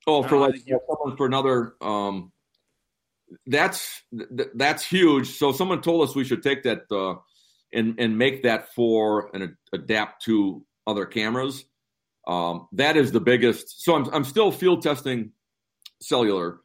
Oh, 0.06 0.22
for 0.22 0.38
like 0.38 0.54
think 0.54 0.66
you- 0.66 0.80
someone 0.88 1.16
for 1.16 1.26
another. 1.26 1.74
Um, 1.82 2.32
that's 3.46 4.02
th- 4.10 4.50
that's 4.54 4.84
huge. 4.84 5.28
So 5.28 5.52
someone 5.52 5.82
told 5.82 6.08
us 6.08 6.14
we 6.14 6.24
should 6.24 6.42
take 6.42 6.62
that 6.64 6.90
uh, 6.90 7.20
and 7.72 7.98
and 7.98 8.18
make 8.18 8.42
that 8.42 8.72
for 8.74 9.30
and 9.34 9.56
adapt 9.72 10.24
to 10.24 10.64
other 10.86 11.06
cameras. 11.06 11.64
Um, 12.26 12.68
that 12.72 12.96
is 12.96 13.12
the 13.12 13.20
biggest. 13.20 13.82
So 13.82 13.94
I'm 13.94 14.12
I'm 14.12 14.24
still 14.24 14.52
field 14.52 14.82
testing 14.82 15.32
cellular. 16.02 16.60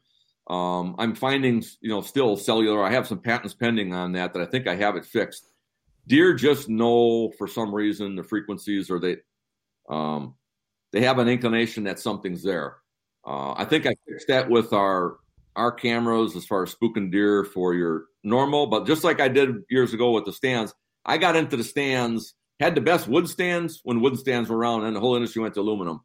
Um, 0.48 0.94
I'm 0.98 1.14
finding 1.14 1.64
you 1.80 1.90
know 1.90 2.02
still 2.02 2.36
cellular. 2.36 2.82
I 2.82 2.92
have 2.92 3.06
some 3.06 3.20
patents 3.20 3.54
pending 3.54 3.94
on 3.94 4.12
that 4.12 4.34
that 4.34 4.42
I 4.42 4.46
think 4.46 4.66
I 4.66 4.76
have 4.76 4.96
it 4.96 5.04
fixed. 5.04 5.48
Deer 6.06 6.34
just 6.34 6.68
know 6.68 7.32
for 7.36 7.48
some 7.48 7.74
reason 7.74 8.14
the 8.14 8.22
frequencies 8.22 8.90
or 8.90 9.00
they 9.00 9.16
um, 9.88 10.34
they 10.92 11.02
have 11.02 11.18
an 11.18 11.28
inclination 11.28 11.84
that 11.84 11.98
something's 11.98 12.42
there. 12.42 12.76
Uh, 13.26 13.54
I 13.56 13.64
think 13.64 13.86
I 13.86 13.96
fixed 14.08 14.28
that 14.28 14.48
with 14.48 14.72
our 14.72 15.18
our 15.56 15.72
cameras 15.72 16.36
as 16.36 16.44
far 16.44 16.62
as 16.62 16.74
spooking 16.74 17.10
deer 17.10 17.44
for 17.44 17.74
your 17.74 18.04
normal, 18.22 18.66
but 18.66 18.86
just 18.86 19.04
like 19.04 19.20
I 19.20 19.28
did 19.28 19.62
years 19.70 19.94
ago 19.94 20.12
with 20.12 20.24
the 20.24 20.32
stands, 20.32 20.74
I 21.04 21.18
got 21.18 21.36
into 21.36 21.56
the 21.56 21.64
stands, 21.64 22.34
had 22.60 22.74
the 22.74 22.80
best 22.80 23.08
wood 23.08 23.28
stands 23.28 23.80
when 23.82 24.00
wood 24.00 24.18
stands 24.18 24.50
were 24.50 24.56
around, 24.58 24.84
and 24.84 24.94
the 24.94 25.00
whole 25.00 25.16
industry 25.16 25.42
went 25.42 25.54
to 25.54 25.60
aluminum. 25.60 26.00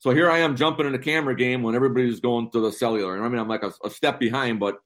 So 0.00 0.10
here 0.10 0.30
I 0.30 0.38
am 0.38 0.56
jumping 0.56 0.86
in 0.86 0.92
the 0.92 0.98
camera 0.98 1.36
game 1.36 1.62
when 1.62 1.76
everybody's 1.76 2.20
going 2.20 2.50
to 2.50 2.60
the 2.60 2.72
cellular, 2.72 3.16
and 3.16 3.24
I 3.24 3.28
mean 3.28 3.38
I'm 3.38 3.48
like 3.48 3.62
a, 3.62 3.72
a 3.84 3.90
step 3.90 4.18
behind, 4.18 4.58
but 4.58 4.78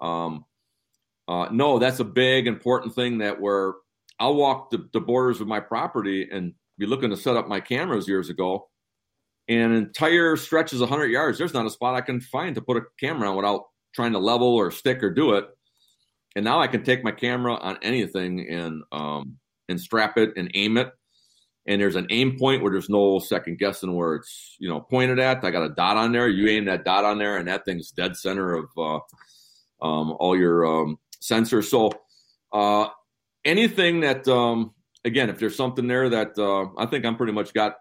um, 0.00 0.44
uh, 1.28 1.48
no, 1.50 1.78
that's 1.78 2.00
a 2.00 2.04
big 2.04 2.46
important 2.46 2.94
thing 2.94 3.18
that 3.18 3.40
where 3.40 3.74
I'll 4.18 4.34
walk 4.34 4.70
the, 4.70 4.88
the 4.92 5.00
borders 5.00 5.40
of 5.40 5.46
my 5.46 5.60
property 5.60 6.28
and 6.30 6.54
be 6.78 6.86
looking 6.86 7.10
to 7.10 7.16
set 7.16 7.36
up 7.36 7.48
my 7.48 7.60
cameras 7.60 8.08
years 8.08 8.28
ago 8.28 8.68
and 9.48 9.72
an 9.72 9.74
entire 9.74 10.36
stretch 10.36 10.72
is 10.72 10.80
100 10.80 11.06
yards. 11.06 11.38
There's 11.38 11.54
not 11.54 11.66
a 11.66 11.70
spot 11.70 11.94
I 11.94 12.00
can 12.00 12.20
find 12.20 12.54
to 12.56 12.60
put 12.60 12.76
a 12.76 12.82
camera 12.98 13.30
on 13.30 13.36
without 13.36 13.64
trying 13.94 14.12
to 14.12 14.18
level 14.18 14.54
or 14.54 14.70
stick 14.70 15.02
or 15.02 15.10
do 15.10 15.34
it. 15.34 15.46
And 16.34 16.44
now 16.44 16.60
I 16.60 16.66
can 16.66 16.82
take 16.82 17.04
my 17.04 17.12
camera 17.12 17.54
on 17.54 17.78
anything 17.82 18.46
and 18.50 18.82
um, 18.92 19.36
and 19.68 19.80
strap 19.80 20.18
it 20.18 20.30
and 20.36 20.50
aim 20.54 20.76
it. 20.76 20.90
And 21.68 21.80
there's 21.80 21.96
an 21.96 22.06
aim 22.10 22.38
point 22.38 22.62
where 22.62 22.70
there's 22.70 22.90
no 22.90 23.18
second 23.18 23.58
guessing 23.58 23.94
where 23.94 24.16
it's 24.16 24.56
you 24.58 24.68
know 24.68 24.80
pointed 24.80 25.18
at. 25.18 25.44
I 25.44 25.50
got 25.50 25.64
a 25.64 25.74
dot 25.74 25.96
on 25.96 26.12
there. 26.12 26.28
You 26.28 26.48
aim 26.48 26.66
that 26.66 26.84
dot 26.84 27.04
on 27.04 27.18
there, 27.18 27.38
and 27.38 27.48
that 27.48 27.64
thing's 27.64 27.90
dead 27.90 28.16
center 28.16 28.54
of 28.54 28.66
uh, 28.76 29.84
um, 29.84 30.14
all 30.18 30.36
your 30.36 30.66
um, 30.66 30.98
sensors. 31.20 31.64
So 31.64 31.90
uh, 32.52 32.88
anything 33.44 34.00
that 34.00 34.28
um, 34.28 34.74
again, 35.04 35.30
if 35.30 35.38
there's 35.38 35.56
something 35.56 35.86
there 35.86 36.10
that 36.10 36.38
uh, 36.38 36.66
I 36.78 36.86
think 36.86 37.04
I'm 37.06 37.16
pretty 37.16 37.32
much 37.32 37.54
got 37.54 37.76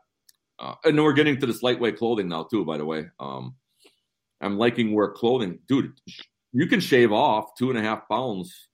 uh, 0.60 0.76
and 0.84 0.98
then 0.98 1.04
we're 1.04 1.14
getting 1.14 1.40
to 1.40 1.46
this 1.46 1.62
lightweight 1.64 1.98
clothing 1.98 2.28
now 2.28 2.44
too. 2.44 2.64
By 2.66 2.78
the 2.78 2.86
way, 2.86 3.06
um, 3.20 3.56
I'm 4.42 4.58
liking 4.58 4.94
wear 4.94 5.10
clothing, 5.12 5.60
dude. 5.68 5.94
You 6.54 6.68
can 6.68 6.80
shave 6.80 7.12
off 7.12 7.56
two 7.58 7.70
and 7.70 7.78
a 7.80 7.82
half 7.82 8.08
pounds 8.10 8.70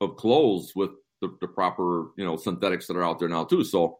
of 0.00 0.16
clothes 0.16 0.72
with 0.76 0.90
the, 1.20 1.36
the 1.40 1.48
proper, 1.48 2.12
you 2.16 2.24
know, 2.24 2.36
synthetics 2.36 2.86
that 2.86 2.96
are 2.96 3.02
out 3.04 3.18
there 3.18 3.28
now 3.28 3.44
too. 3.44 3.64
So 3.64 3.98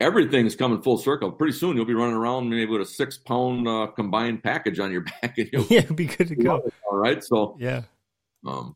everything's 0.00 0.56
coming 0.56 0.82
full 0.82 0.98
circle. 0.98 1.30
Pretty 1.32 1.52
soon 1.52 1.76
you'll 1.76 1.84
be 1.86 1.94
running 1.94 2.16
around 2.16 2.50
maybe 2.50 2.66
with 2.66 2.80
a 2.82 2.84
six 2.86 3.16
pound 3.18 3.66
uh, 3.68 3.86
combined 3.94 4.42
package 4.42 4.78
on 4.80 4.90
your 4.92 5.02
back, 5.22 5.38
and 5.38 5.48
you'll 5.52 5.64
Yeah, 5.70 5.82
be 5.82 6.06
good 6.06 6.28
to 6.28 6.36
go. 6.36 6.68
all 6.90 6.96
right. 6.96 7.22
So 7.22 7.56
Yeah. 7.60 7.82
um, 8.46 8.74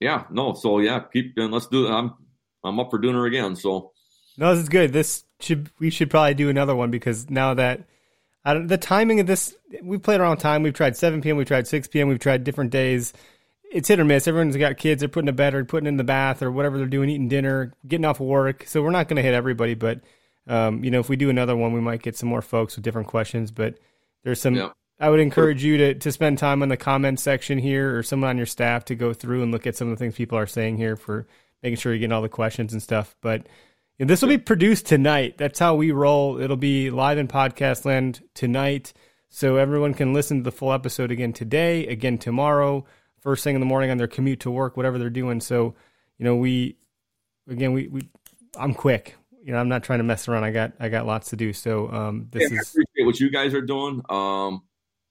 yeah, 0.00 0.24
no, 0.30 0.52
so 0.54 0.78
yeah, 0.78 1.00
keep 1.12 1.32
and 1.38 1.52
let's 1.52 1.66
do. 1.66 1.88
I'm 1.88 2.14
I'm 2.62 2.78
up 2.80 2.90
for 2.90 2.98
doing 2.98 3.14
her 3.14 3.26
again. 3.26 3.56
So. 3.56 3.92
No, 4.38 4.54
this 4.54 4.62
is 4.64 4.68
good. 4.68 4.92
This 4.92 5.24
should 5.40 5.70
we 5.78 5.90
should 5.90 6.10
probably 6.10 6.34
do 6.34 6.48
another 6.48 6.74
one 6.74 6.90
because 6.90 7.28
now 7.30 7.54
that 7.54 7.82
I 8.44 8.54
don't, 8.54 8.68
the 8.68 8.78
timing 8.78 9.18
of 9.20 9.26
this, 9.26 9.56
we've 9.82 10.02
played 10.02 10.20
around 10.20 10.36
time. 10.38 10.62
We've 10.62 10.72
tried 10.72 10.96
7 10.96 11.20
p.m. 11.20 11.36
We've 11.36 11.48
tried 11.48 11.66
6 11.66 11.88
p.m. 11.88 12.08
We've 12.08 12.18
tried 12.18 12.44
different 12.44 12.70
days. 12.70 13.12
It's 13.72 13.88
hit 13.88 13.98
or 13.98 14.04
miss. 14.04 14.28
Everyone's 14.28 14.56
got 14.56 14.76
kids. 14.76 15.00
They're 15.00 15.08
putting 15.08 15.26
to 15.26 15.32
bed 15.32 15.54
or 15.54 15.64
putting 15.64 15.88
in 15.88 15.96
the 15.96 16.04
bath 16.04 16.42
or 16.42 16.52
whatever 16.52 16.78
they're 16.78 16.86
doing, 16.86 17.10
eating 17.10 17.28
dinner, 17.28 17.72
getting 17.88 18.04
off 18.04 18.20
of 18.20 18.26
work. 18.26 18.64
So 18.68 18.82
we're 18.82 18.90
not 18.90 19.08
going 19.08 19.16
to 19.16 19.22
hit 19.22 19.34
everybody, 19.34 19.74
but 19.74 20.00
um, 20.46 20.84
you 20.84 20.92
know, 20.92 21.00
if 21.00 21.08
we 21.08 21.16
do 21.16 21.28
another 21.28 21.56
one, 21.56 21.72
we 21.72 21.80
might 21.80 22.02
get 22.02 22.16
some 22.16 22.28
more 22.28 22.40
folks 22.40 22.76
with 22.76 22.84
different 22.84 23.08
questions. 23.08 23.50
But 23.50 23.78
there's 24.22 24.40
some. 24.40 24.54
Yeah. 24.54 24.70
I 24.98 25.10
would 25.10 25.20
encourage 25.20 25.62
you 25.62 25.76
to 25.78 25.94
to 25.94 26.12
spend 26.12 26.38
time 26.38 26.62
in 26.62 26.68
the 26.68 26.76
comments 26.76 27.22
section 27.22 27.58
here, 27.58 27.98
or 27.98 28.04
someone 28.04 28.30
on 28.30 28.36
your 28.36 28.46
staff 28.46 28.84
to 28.86 28.94
go 28.94 29.12
through 29.12 29.42
and 29.42 29.52
look 29.52 29.66
at 29.66 29.76
some 29.76 29.88
of 29.88 29.98
the 29.98 30.02
things 30.02 30.14
people 30.14 30.38
are 30.38 30.46
saying 30.46 30.76
here 30.76 30.96
for 30.96 31.26
making 31.62 31.76
sure 31.78 31.92
you're 31.92 31.98
getting 31.98 32.12
all 32.12 32.22
the 32.22 32.28
questions 32.28 32.72
and 32.72 32.82
stuff. 32.82 33.16
But 33.20 33.46
yeah, 33.98 34.06
this 34.06 34.22
will 34.22 34.28
be 34.28 34.38
produced 34.38 34.86
tonight. 34.86 35.38
That's 35.38 35.58
how 35.58 35.74
we 35.74 35.90
roll. 35.90 36.40
It'll 36.40 36.56
be 36.56 36.90
live 36.90 37.18
in 37.18 37.28
podcast 37.28 37.84
land 37.84 38.22
tonight. 38.34 38.92
So 39.28 39.56
everyone 39.56 39.94
can 39.94 40.12
listen 40.12 40.38
to 40.38 40.42
the 40.44 40.52
full 40.52 40.72
episode 40.72 41.10
again 41.10 41.32
today, 41.32 41.86
again 41.86 42.16
tomorrow, 42.18 42.86
first 43.20 43.44
thing 43.44 43.54
in 43.54 43.60
the 43.60 43.66
morning 43.66 43.90
on 43.90 43.98
their 43.98 44.06
commute 44.06 44.40
to 44.40 44.50
work, 44.50 44.76
whatever 44.76 44.98
they're 44.98 45.10
doing. 45.10 45.40
So, 45.40 45.74
you 46.18 46.24
know, 46.24 46.36
we 46.36 46.76
again 47.48 47.72
we, 47.72 47.88
we 47.88 48.08
I'm 48.58 48.72
quick. 48.74 49.16
You 49.42 49.52
know, 49.52 49.58
I'm 49.58 49.68
not 49.68 49.82
trying 49.84 49.98
to 49.98 50.04
mess 50.04 50.26
around. 50.28 50.44
I 50.44 50.50
got 50.52 50.72
I 50.80 50.88
got 50.88 51.06
lots 51.06 51.30
to 51.30 51.36
do. 51.36 51.52
So 51.52 51.90
um 51.90 52.28
this 52.30 52.50
Yeah, 52.50 52.58
I 52.58 52.60
is 52.60 52.70
appreciate 52.70 53.04
what 53.06 53.20
you 53.20 53.30
guys 53.30 53.52
are 53.54 53.60
doing. 53.62 54.00
Um, 54.08 54.62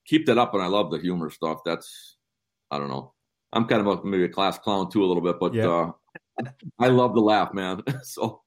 keep 0.05 0.25
that 0.27 0.37
up, 0.37 0.53
and 0.53 0.63
I 0.63 0.67
love 0.67 0.91
the 0.91 0.97
humor 0.99 1.29
stuff. 1.29 1.59
That's 1.65 2.15
I 2.71 2.79
don't 2.79 2.89
know. 2.89 3.13
I'm 3.53 3.65
kind 3.65 3.85
of 3.85 3.99
a, 3.99 4.03
maybe 4.05 4.23
a 4.23 4.29
class 4.29 4.57
clown 4.57 4.89
too 4.89 5.03
a 5.03 5.07
little 5.07 5.23
bit, 5.23 5.37
but 5.39 5.53
Yeah. 5.53 5.67
uh, 5.67 5.91
I 6.79 6.87
love 6.87 7.13
to 7.13 7.21
laugh, 7.21 7.53
man. 7.53 7.81
so 8.03 8.41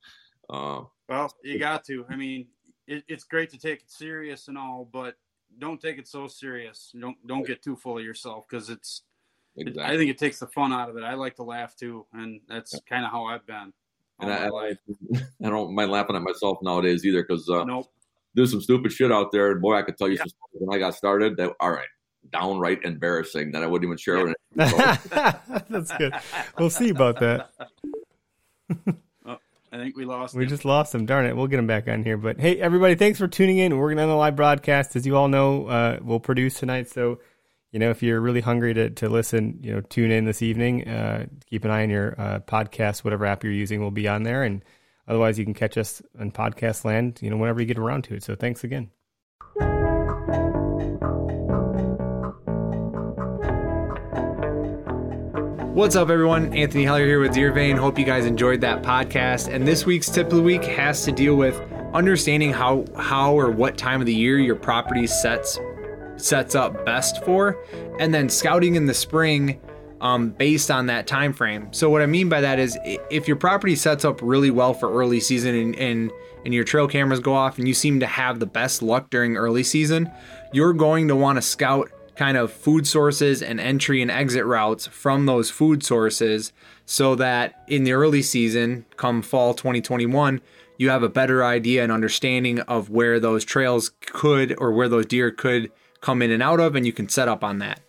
uh, 0.50 0.82
well, 1.08 1.32
you 1.42 1.58
got 1.58 1.84
to. 1.84 2.04
I 2.08 2.16
mean, 2.16 2.46
it, 2.86 3.04
it's 3.08 3.24
great 3.24 3.50
to 3.50 3.58
take 3.58 3.80
it 3.82 3.90
serious 3.90 4.48
and 4.48 4.58
all, 4.58 4.88
but 4.92 5.16
don't 5.58 5.80
take 5.80 5.98
it 5.98 6.06
so 6.08 6.26
serious. 6.28 6.92
Don't 6.98 7.16
don't 7.26 7.46
get 7.46 7.62
too 7.62 7.76
full 7.76 7.98
of 7.98 8.04
yourself 8.04 8.44
because 8.48 8.70
it's. 8.70 9.02
it- 9.56 9.78
I 9.78 9.96
think 9.96 10.10
it 10.10 10.18
takes 10.18 10.38
the 10.38 10.46
fun 10.46 10.72
out 10.72 10.88
of 10.90 10.96
it. 10.96 11.02
I 11.04 11.14
like 11.14 11.36
to 11.36 11.42
laugh 11.42 11.74
too, 11.76 12.06
and 12.12 12.40
that's 12.48 12.78
kind 12.88 13.04
of 13.04 13.10
how 13.10 13.24
I've 13.24 13.46
been 13.46 13.72
all 14.20 14.28
and 14.28 14.32
I, 14.32 14.38
my 14.44 14.48
life. 14.48 14.78
I, 15.14 15.20
I 15.46 15.50
don't 15.50 15.74
mind 15.74 15.90
laughing 15.90 16.16
at 16.16 16.22
myself 16.22 16.58
nowadays 16.62 17.04
either 17.04 17.22
because 17.22 17.48
uh, 17.48 17.64
Nope. 17.64 17.90
do 18.34 18.46
some 18.46 18.60
stupid 18.60 18.92
shit 18.92 19.10
out 19.12 19.32
there. 19.32 19.52
And 19.52 19.60
boy, 19.62 19.74
I 19.74 19.82
could 19.82 19.96
tell 19.96 20.08
you 20.08 20.16
some 20.16 20.28
stuff 20.28 20.48
when 20.52 20.76
I 20.76 20.78
got 20.78 20.94
started 20.94 21.36
that 21.38 21.52
all 21.60 21.70
right, 21.72 21.88
downright 22.32 22.84
embarrassing 22.84 23.52
that 23.52 23.62
I 23.62 23.66
wouldn't 23.66 23.88
even 23.88 23.96
share 23.98 24.24
with 24.24 24.36
That's 24.54 25.92
good. 25.98 26.14
We'll 26.58 26.70
see 26.70 26.90
about 26.90 27.18
that. 27.20 27.50
I 29.72 29.76
think 29.76 29.96
we 29.96 30.04
lost. 30.04 30.34
We 30.34 30.44
him. 30.44 30.48
just 30.48 30.64
lost 30.64 30.94
him. 30.94 31.06
Darn 31.06 31.26
it. 31.26 31.36
We'll 31.36 31.46
get 31.46 31.58
him 31.58 31.66
back 31.66 31.88
on 31.88 32.02
here. 32.02 32.16
But 32.16 32.40
hey, 32.40 32.58
everybody, 32.60 32.94
thanks 32.94 33.18
for 33.18 33.28
tuning 33.28 33.58
in. 33.58 33.76
We're 33.76 33.88
going 33.88 33.96
to 33.98 34.02
end 34.02 34.10
the 34.10 34.16
live 34.16 34.36
broadcast. 34.36 34.96
As 34.96 35.06
you 35.06 35.16
all 35.16 35.28
know, 35.28 35.66
uh, 35.66 35.98
we'll 36.02 36.20
produce 36.20 36.54
tonight. 36.54 36.88
So, 36.88 37.20
you 37.72 37.78
know, 37.78 37.90
if 37.90 38.02
you're 38.02 38.20
really 38.20 38.40
hungry 38.40 38.72
to, 38.74 38.90
to 38.90 39.08
listen, 39.08 39.58
you 39.62 39.74
know, 39.74 39.80
tune 39.80 40.10
in 40.10 40.24
this 40.24 40.42
evening. 40.42 40.88
Uh, 40.88 41.26
keep 41.46 41.64
an 41.64 41.70
eye 41.70 41.82
on 41.82 41.90
your 41.90 42.14
uh, 42.18 42.40
podcast, 42.40 43.04
whatever 43.04 43.26
app 43.26 43.44
you're 43.44 43.52
using 43.52 43.80
will 43.80 43.90
be 43.90 44.08
on 44.08 44.22
there. 44.22 44.42
And 44.42 44.64
otherwise, 45.06 45.38
you 45.38 45.44
can 45.44 45.54
catch 45.54 45.76
us 45.76 46.00
on 46.18 46.30
podcast 46.30 46.84
land, 46.84 47.18
you 47.20 47.28
know, 47.28 47.36
whenever 47.36 47.60
you 47.60 47.66
get 47.66 47.78
around 47.78 48.04
to 48.04 48.14
it. 48.14 48.22
So 48.22 48.34
thanks 48.34 48.64
again. 48.64 48.90
What's 55.78 55.94
up, 55.94 56.10
everyone? 56.10 56.52
Anthony 56.54 56.82
Heller 56.82 57.06
here 57.06 57.20
with 57.20 57.32
Deer 57.32 57.52
Vein. 57.52 57.76
Hope 57.76 58.00
you 58.00 58.04
guys 58.04 58.26
enjoyed 58.26 58.60
that 58.62 58.82
podcast. 58.82 59.46
And 59.46 59.64
this 59.64 59.86
week's 59.86 60.10
tip 60.10 60.26
of 60.26 60.32
the 60.32 60.42
week 60.42 60.64
has 60.64 61.04
to 61.04 61.12
deal 61.12 61.36
with 61.36 61.56
understanding 61.94 62.52
how 62.52 62.84
how 62.96 63.32
or 63.32 63.52
what 63.52 63.78
time 63.78 64.00
of 64.00 64.06
the 64.06 64.12
year 64.12 64.40
your 64.40 64.56
property 64.56 65.06
sets 65.06 65.56
sets 66.16 66.56
up 66.56 66.84
best 66.84 67.24
for, 67.24 67.56
and 68.00 68.12
then 68.12 68.28
scouting 68.28 68.74
in 68.74 68.86
the 68.86 68.92
spring 68.92 69.60
um, 70.00 70.30
based 70.30 70.68
on 70.72 70.86
that 70.86 71.06
time 71.06 71.32
frame. 71.32 71.72
So 71.72 71.88
what 71.88 72.02
I 72.02 72.06
mean 72.06 72.28
by 72.28 72.40
that 72.40 72.58
is 72.58 72.76
if 72.84 73.28
your 73.28 73.36
property 73.36 73.76
sets 73.76 74.04
up 74.04 74.18
really 74.20 74.50
well 74.50 74.74
for 74.74 74.92
early 74.92 75.20
season 75.20 75.54
and, 75.54 75.76
and 75.76 76.12
and 76.44 76.52
your 76.52 76.64
trail 76.64 76.88
cameras 76.88 77.20
go 77.20 77.34
off 77.34 77.56
and 77.56 77.68
you 77.68 77.74
seem 77.74 78.00
to 78.00 78.06
have 78.06 78.40
the 78.40 78.46
best 78.46 78.82
luck 78.82 79.10
during 79.10 79.36
early 79.36 79.62
season, 79.62 80.10
you're 80.52 80.72
going 80.72 81.06
to 81.06 81.14
want 81.14 81.36
to 81.36 81.42
scout 81.42 81.88
kind 82.18 82.36
of 82.36 82.52
food 82.52 82.84
sources 82.84 83.40
and 83.40 83.60
entry 83.60 84.02
and 84.02 84.10
exit 84.10 84.44
routes 84.44 84.88
from 84.88 85.26
those 85.26 85.50
food 85.50 85.84
sources 85.84 86.52
so 86.84 87.14
that 87.14 87.62
in 87.68 87.84
the 87.84 87.92
early 87.92 88.22
season, 88.22 88.84
come 88.96 89.22
fall 89.22 89.54
2021, 89.54 90.40
you 90.78 90.90
have 90.90 91.04
a 91.04 91.08
better 91.08 91.44
idea 91.44 91.80
and 91.80 91.92
understanding 91.92 92.58
of 92.62 92.90
where 92.90 93.20
those 93.20 93.44
trails 93.44 93.92
could 94.00 94.52
or 94.58 94.72
where 94.72 94.88
those 94.88 95.06
deer 95.06 95.30
could 95.30 95.70
come 96.00 96.20
in 96.20 96.32
and 96.32 96.42
out 96.42 96.58
of, 96.58 96.74
and 96.74 96.84
you 96.84 96.92
can 96.92 97.08
set 97.08 97.28
up 97.28 97.44
on 97.44 97.60
that. 97.60 97.80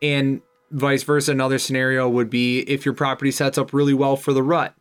And 0.00 0.42
vice 0.70 1.02
versa, 1.02 1.32
another 1.32 1.58
scenario 1.58 2.08
would 2.08 2.30
be 2.30 2.60
if 2.60 2.84
your 2.84 2.94
property 2.94 3.32
sets 3.32 3.58
up 3.58 3.72
really 3.72 3.94
well 3.94 4.14
for 4.14 4.32
the 4.32 4.44
rut. 4.44 4.76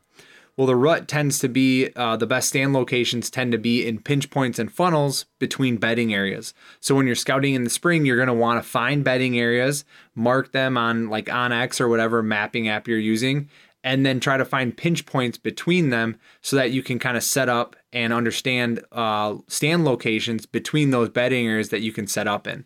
Well, 0.62 0.68
the 0.68 0.76
rut 0.76 1.08
tends 1.08 1.40
to 1.40 1.50
be 1.50 1.90
uh, 1.96 2.18
the 2.18 2.28
best 2.28 2.50
stand 2.50 2.72
locations 2.72 3.32
tend 3.32 3.52
to 3.52 3.58
be 3.58 3.84
in 3.84 3.98
pinch 3.98 4.30
points 4.30 4.60
and 4.60 4.72
funnels 4.72 5.26
between 5.40 5.78
bedding 5.78 6.14
areas. 6.14 6.54
So 6.80 6.94
when 6.94 7.08
you're 7.08 7.16
scouting 7.16 7.56
in 7.56 7.64
the 7.64 7.70
spring, 7.72 8.06
you're 8.06 8.16
going 8.16 8.28
to 8.28 8.34
want 8.36 8.64
to 8.64 8.70
find 8.70 9.04
bedding 9.04 9.40
areas, 9.40 9.86
mark 10.14 10.52
them 10.52 10.78
on 10.78 11.10
like 11.10 11.26
OnX 11.26 11.82
or 11.82 11.90
whatever 11.90 12.22
mapping 12.22 12.68
app 12.68 12.88
you're 12.88 13.00
using, 13.00 13.50
and 13.84 14.06
then 14.06 14.20
try 14.20 14.38
to 14.38 14.46
find 14.46 14.78
pinch 14.78 15.08
points 15.08 15.40
between 15.40 15.90
them 15.90 16.18
so 16.44 16.58
that 16.58 16.70
you 16.70 16.84
can 16.84 17.00
kind 17.00 17.18
of 17.18 17.24
set 17.24 17.50
up 17.50 17.76
and 17.92 18.14
understand 18.14 18.84
uh, 18.92 19.38
stand 19.48 19.84
locations 19.84 20.46
between 20.46 20.92
those 20.92 21.10
bedding 21.10 21.48
areas 21.48 21.70
that 21.70 21.82
you 21.82 21.92
can 21.92 22.06
set 22.06 22.28
up 22.28 22.46
in. 22.46 22.66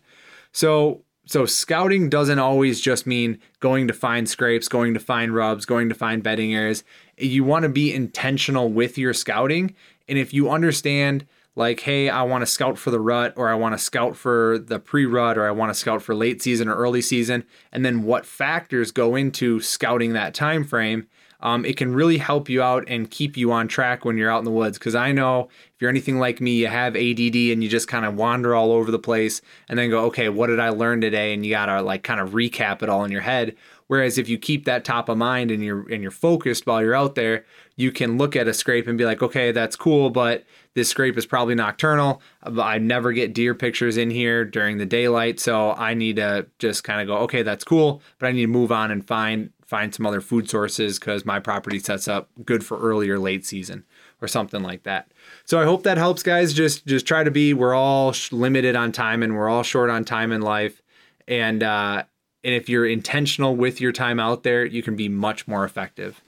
So 0.52 1.00
so 1.28 1.44
scouting 1.44 2.08
doesn't 2.08 2.38
always 2.38 2.80
just 2.80 3.04
mean 3.04 3.40
going 3.58 3.88
to 3.88 3.92
find 3.92 4.28
scrapes, 4.28 4.68
going 4.68 4.94
to 4.94 5.00
find 5.00 5.34
rubs, 5.34 5.66
going 5.66 5.88
to 5.88 5.94
find 5.94 6.22
bedding 6.22 6.54
areas. 6.54 6.84
You 7.18 7.44
want 7.44 7.62
to 7.64 7.68
be 7.68 7.92
intentional 7.92 8.68
with 8.70 8.98
your 8.98 9.14
scouting. 9.14 9.74
And 10.08 10.18
if 10.18 10.32
you 10.34 10.50
understand 10.50 11.26
like, 11.56 11.80
hey, 11.80 12.10
I 12.10 12.22
want 12.22 12.42
to 12.42 12.46
scout 12.46 12.78
for 12.78 12.90
the 12.90 13.00
rut 13.00 13.32
or 13.36 13.48
I 13.48 13.54
want 13.54 13.72
to 13.72 13.78
scout 13.78 14.14
for 14.14 14.58
the 14.58 14.78
pre-rut 14.78 15.38
or 15.38 15.48
I 15.48 15.50
want 15.50 15.70
to 15.70 15.74
scout 15.74 16.02
for 16.02 16.14
late 16.14 16.42
season 16.42 16.68
or 16.68 16.76
early 16.76 17.00
season, 17.00 17.44
and 17.72 17.84
then 17.84 18.02
what 18.02 18.26
factors 18.26 18.92
go 18.92 19.16
into 19.16 19.60
scouting 19.60 20.12
that 20.12 20.34
time 20.34 20.64
frame, 20.64 21.08
um, 21.40 21.64
it 21.64 21.76
can 21.76 21.94
really 21.94 22.18
help 22.18 22.48
you 22.48 22.62
out 22.62 22.84
and 22.88 23.10
keep 23.10 23.36
you 23.36 23.52
on 23.52 23.68
track 23.68 24.04
when 24.04 24.18
you're 24.18 24.30
out 24.30 24.38
in 24.38 24.44
the 24.44 24.50
woods. 24.50 24.78
Because 24.78 24.94
I 24.94 25.12
know 25.12 25.48
if 25.74 25.80
you're 25.80 25.90
anything 25.90 26.18
like 26.18 26.40
me, 26.42 26.52
you 26.52 26.66
have 26.66 26.94
ADD 26.94 27.36
and 27.36 27.62
you 27.62 27.68
just 27.68 27.88
kind 27.88 28.04
of 28.04 28.14
wander 28.16 28.54
all 28.54 28.70
over 28.70 28.90
the 28.90 28.98
place 28.98 29.40
and 29.68 29.78
then 29.78 29.88
go, 29.88 30.04
okay, 30.06 30.28
what 30.28 30.48
did 30.48 30.60
I 30.60 30.70
learn 30.70 31.00
today? 31.00 31.32
And 31.32 31.44
you 31.44 31.52
gotta 31.52 31.80
like 31.80 32.02
kind 32.02 32.20
of 32.20 32.30
recap 32.30 32.82
it 32.82 32.90
all 32.90 33.04
in 33.04 33.12
your 33.12 33.22
head. 33.22 33.56
Whereas 33.88 34.18
if 34.18 34.28
you 34.28 34.38
keep 34.38 34.64
that 34.64 34.84
top 34.84 35.08
of 35.08 35.16
mind 35.16 35.50
and 35.50 35.62
you're 35.62 35.88
and 35.92 36.02
you're 36.02 36.10
focused 36.10 36.66
while 36.66 36.82
you're 36.82 36.94
out 36.94 37.14
there, 37.14 37.44
you 37.76 37.92
can 37.92 38.18
look 38.18 38.34
at 38.34 38.48
a 38.48 38.54
scrape 38.54 38.88
and 38.88 38.98
be 38.98 39.04
like, 39.04 39.22
okay, 39.22 39.52
that's 39.52 39.76
cool, 39.76 40.10
but 40.10 40.44
this 40.74 40.88
scrape 40.88 41.16
is 41.16 41.26
probably 41.26 41.54
nocturnal. 41.54 42.20
I 42.42 42.78
never 42.78 43.12
get 43.12 43.32
deer 43.32 43.54
pictures 43.54 43.96
in 43.96 44.10
here 44.10 44.44
during 44.44 44.78
the 44.78 44.86
daylight, 44.86 45.40
so 45.40 45.72
I 45.72 45.94
need 45.94 46.16
to 46.16 46.46
just 46.58 46.84
kind 46.84 47.00
of 47.00 47.06
go, 47.06 47.22
okay, 47.24 47.42
that's 47.42 47.64
cool, 47.64 48.02
but 48.18 48.26
I 48.26 48.32
need 48.32 48.42
to 48.42 48.46
move 48.48 48.72
on 48.72 48.90
and 48.90 49.06
find 49.06 49.50
find 49.66 49.94
some 49.94 50.06
other 50.06 50.20
food 50.20 50.48
sources 50.48 50.98
because 50.98 51.24
my 51.24 51.40
property 51.40 51.78
sets 51.78 52.06
up 52.06 52.30
good 52.44 52.64
for 52.64 52.78
early 52.78 53.10
or 53.10 53.18
late 53.18 53.44
season 53.44 53.84
or 54.22 54.28
something 54.28 54.62
like 54.62 54.84
that. 54.84 55.10
So 55.44 55.60
I 55.60 55.64
hope 55.64 55.82
that 55.82 55.98
helps, 55.98 56.22
guys. 56.22 56.52
Just 56.52 56.86
just 56.86 57.06
try 57.06 57.24
to 57.24 57.30
be. 57.30 57.54
We're 57.54 57.74
all 57.74 58.12
sh- 58.12 58.32
limited 58.32 58.76
on 58.76 58.92
time 58.92 59.22
and 59.22 59.36
we're 59.36 59.48
all 59.48 59.62
short 59.62 59.90
on 59.90 60.04
time 60.04 60.32
in 60.32 60.42
life, 60.42 60.82
and 61.28 61.62
uh, 61.62 62.04
and 62.46 62.54
if 62.54 62.68
you're 62.68 62.86
intentional 62.86 63.56
with 63.56 63.80
your 63.80 63.90
time 63.90 64.20
out 64.20 64.44
there, 64.44 64.64
you 64.64 64.80
can 64.80 64.94
be 64.94 65.08
much 65.08 65.48
more 65.48 65.64
effective. 65.64 66.22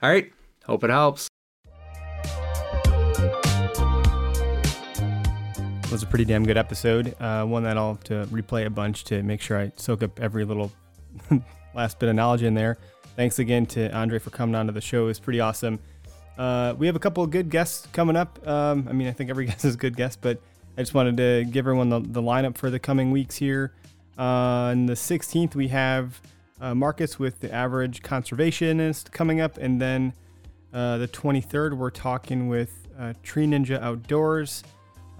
All 0.00 0.08
right. 0.08 0.32
Hope 0.66 0.84
it 0.84 0.90
helps. 0.90 1.28
It 5.82 5.90
was 5.90 6.04
a 6.04 6.06
pretty 6.06 6.26
damn 6.26 6.46
good 6.46 6.56
episode. 6.56 7.16
Uh, 7.20 7.44
one 7.44 7.64
that 7.64 7.76
I'll 7.76 7.94
have 7.94 8.04
to 8.04 8.26
replay 8.26 8.66
a 8.66 8.70
bunch 8.70 9.02
to 9.06 9.24
make 9.24 9.40
sure 9.40 9.58
I 9.58 9.72
soak 9.74 10.04
up 10.04 10.20
every 10.20 10.44
little 10.44 10.70
last 11.74 11.98
bit 11.98 12.08
of 12.08 12.14
knowledge 12.14 12.44
in 12.44 12.54
there. 12.54 12.78
Thanks 13.16 13.40
again 13.40 13.66
to 13.66 13.88
Andrae 13.90 14.20
for 14.20 14.30
coming 14.30 14.54
on 14.54 14.66
to 14.66 14.72
the 14.72 14.80
show. 14.80 15.04
It 15.04 15.06
was 15.06 15.18
pretty 15.18 15.40
awesome. 15.40 15.80
Uh, 16.38 16.74
we 16.78 16.86
have 16.86 16.94
a 16.94 17.00
couple 17.00 17.24
of 17.24 17.30
good 17.30 17.50
guests 17.50 17.88
coming 17.92 18.14
up. 18.14 18.38
Um, 18.46 18.86
I 18.88 18.92
mean, 18.92 19.08
I 19.08 19.12
think 19.12 19.28
every 19.28 19.46
guest 19.46 19.64
is 19.64 19.74
a 19.74 19.78
good 19.78 19.96
guest, 19.96 20.20
but 20.20 20.40
I 20.78 20.82
just 20.82 20.94
wanted 20.94 21.16
to 21.16 21.44
give 21.50 21.66
everyone 21.66 21.88
the, 21.88 21.98
the 21.98 22.22
lineup 22.22 22.56
for 22.56 22.70
the 22.70 22.78
coming 22.78 23.10
weeks 23.10 23.34
here. 23.34 23.72
Uh, 24.18 24.22
on 24.22 24.86
the 24.86 24.94
16th, 24.94 25.54
we 25.54 25.68
have 25.68 26.20
uh, 26.60 26.74
Marcus 26.74 27.18
with 27.18 27.40
the 27.40 27.52
average 27.52 28.02
conservationist 28.02 29.10
coming 29.12 29.40
up. 29.40 29.58
And 29.58 29.80
then 29.80 30.12
uh, 30.72 30.98
the 30.98 31.08
23rd, 31.08 31.76
we're 31.76 31.90
talking 31.90 32.48
with 32.48 32.86
uh, 32.98 33.14
Tree 33.22 33.46
Ninja 33.46 33.80
Outdoors 33.80 34.62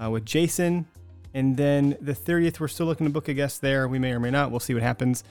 uh, 0.02 0.10
with 0.10 0.24
Jason. 0.24 0.86
And 1.34 1.56
then 1.56 1.96
the 2.00 2.12
30th, 2.12 2.60
we're 2.60 2.68
still 2.68 2.86
looking 2.86 3.06
to 3.06 3.12
book 3.12 3.28
a 3.28 3.34
guest 3.34 3.60
there. 3.60 3.88
We 3.88 3.98
may 3.98 4.12
or 4.12 4.20
may 4.20 4.30
not. 4.30 4.50
We'll 4.50 4.60
see 4.60 4.74
what 4.74 4.82
happens. 4.82 5.24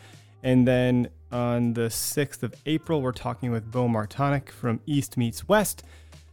And 0.44 0.68
then 0.68 1.08
on 1.32 1.74
the 1.74 1.88
6th 1.88 2.44
of 2.44 2.54
April, 2.66 3.02
we're 3.02 3.14
talking 3.14 3.52
with 3.52 3.72
Beau 3.72 3.88
Martonik 3.88 4.50
from 4.50 4.82
East 4.86 5.16
Meets 5.16 5.48
West. 5.48 5.84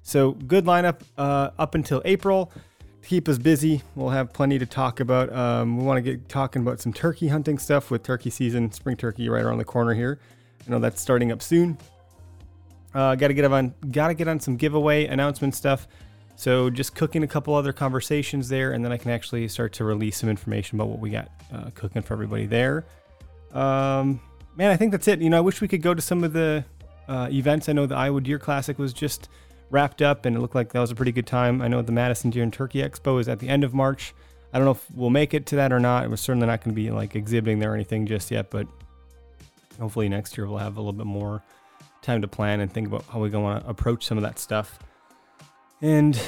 So 0.03 0.33
good 0.33 0.65
lineup 0.65 1.03
uh, 1.17 1.51
up 1.59 1.77
until 1.77 2.03
April. 2.05 2.53
Keep 3.03 3.29
us 3.29 3.39
busy, 3.39 3.83
we'll 3.97 4.11
have 4.11 4.33
plenty 4.33 4.59
to 4.59 4.67
talk 4.67 5.01
about. 5.01 5.33
Um, 5.35 5.79
we 5.79 5.85
want 5.85 5.97
to 5.97 6.03
get 6.03 6.29
talking 6.29 6.63
about 6.63 6.81
some 6.81 6.93
turkey 6.93 7.29
hunting 7.29 7.59
stuff 7.59 7.91
with 7.91 8.03
turkey 8.03 8.31
season, 8.31 8.71
spring 8.73 8.97
turkey 8.97 9.29
right 9.29 9.43
around 9.43 9.59
the 9.59 9.65
corner 9.65 9.95
here. 9.95 10.21
I 10.67 10.71
know 10.71 10.79
that's 10.79 11.01
starting 11.01 11.33
up 11.33 11.43
soon. 11.43 11.79
Uh, 12.95 13.15
got 13.15 13.29
to 13.29 13.35
get 13.35 13.45
on, 13.45 13.75
got 13.91 14.09
to 14.09 14.15
get 14.15 14.29
on 14.29 14.39
some 14.39 14.57
giveaway 14.57 15.07
announcement 15.07 15.55
stuff. 15.55 15.89
So 16.37 16.71
just 16.71 16.95
cooking 16.95 17.23
a 17.23 17.27
couple 17.27 17.55
other 17.55 17.73
conversations 17.73 18.49
there, 18.49 18.73
and 18.73 18.85
then 18.85 18.93
I 18.93 18.97
can 18.97 19.11
actually 19.11 19.47
start 19.49 19.73
to 19.75 19.85
release 19.85 20.17
some 20.19 20.29
information 20.29 20.79
about 20.79 20.89
what 20.89 20.99
we 20.99 21.11
got 21.11 21.31
uh, 21.53 21.71
cooking 21.75 22.03
for 22.03 22.15
everybody 22.15 22.47
there. 22.47 22.85
Um, 23.53 24.21
man, 24.57 24.71
I 24.71 24.77
think 24.77 24.93
that's 24.93 25.09
it. 25.09 25.21
You 25.21 25.31
know, 25.31 25.39
I 25.39 25.41
wish 25.41 25.61
we 25.61 25.69
could 25.69 25.83
go 25.83 25.95
to 25.95 26.01
some 26.01 26.25
of 26.25 26.33
the 26.33 26.65
uh, 27.09 27.29
events. 27.31 27.69
I 27.69 27.73
know 27.73 27.87
the 27.87 27.97
Iowa 27.97 28.21
Deer 28.21 28.39
Classic 28.39 28.79
was 28.79 28.93
just 28.93 29.29
wrapped 29.71 30.03
up, 30.03 30.25
and 30.25 30.37
it 30.37 30.41
looked 30.41 30.55
like 30.55 30.73
that 30.73 30.81
was 30.81 30.91
a 30.91 30.95
pretty 30.95 31.13
good 31.13 31.27
time. 31.27 31.63
I 31.63 31.69
know 31.69 31.83
the 31.83 31.93
Madison 31.93 32.31
Deer 32.31 32.43
and 32.43 32.53
Turkey 32.53 32.81
Expo 32.81 33.21
is 33.21 33.29
at 33.29 33.39
the 33.39 33.49
end 33.49 33.65
of 33.65 33.73
March. 33.73 34.15
I 34.53 34.59
don't 34.59 34.65
know 34.65 34.73
if 34.73 34.91
we'll 34.93 35.11
make 35.11 35.33
it 35.33 35.47
to 35.47 35.57
that 35.57 35.73
or 35.73 35.79
not. 35.79 36.09
We're 36.11 36.17
certainly 36.17 36.47
not 36.47 36.65
going 36.65 36.75
to 36.75 36.81
be 36.81 36.91
like 36.91 37.15
exhibiting 37.15 37.61
there 37.61 37.73
or 37.73 37.75
anything 37.75 38.07
just 38.07 38.31
yet, 38.31 38.51
but 38.51 38.67
hopefully 39.79 40.09
next 40.09 40.37
year 40.37 40.47
we'll 40.47 40.59
have 40.59 40.77
a 40.77 40.81
little 40.81 40.93
bit 40.93 41.07
more 41.07 41.43
time 42.03 42.21
to 42.23 42.29
plan 42.29 42.61
and 42.61 42.73
think 42.73 42.89
about 42.89 43.05
how 43.05 43.21
we're 43.21 43.29
going 43.29 43.61
to 43.61 43.69
approach 43.69 44.07
some 44.07 44.19
of 44.19 44.23
that 44.23 44.39
stuff. 44.39 44.79
And 45.81 46.21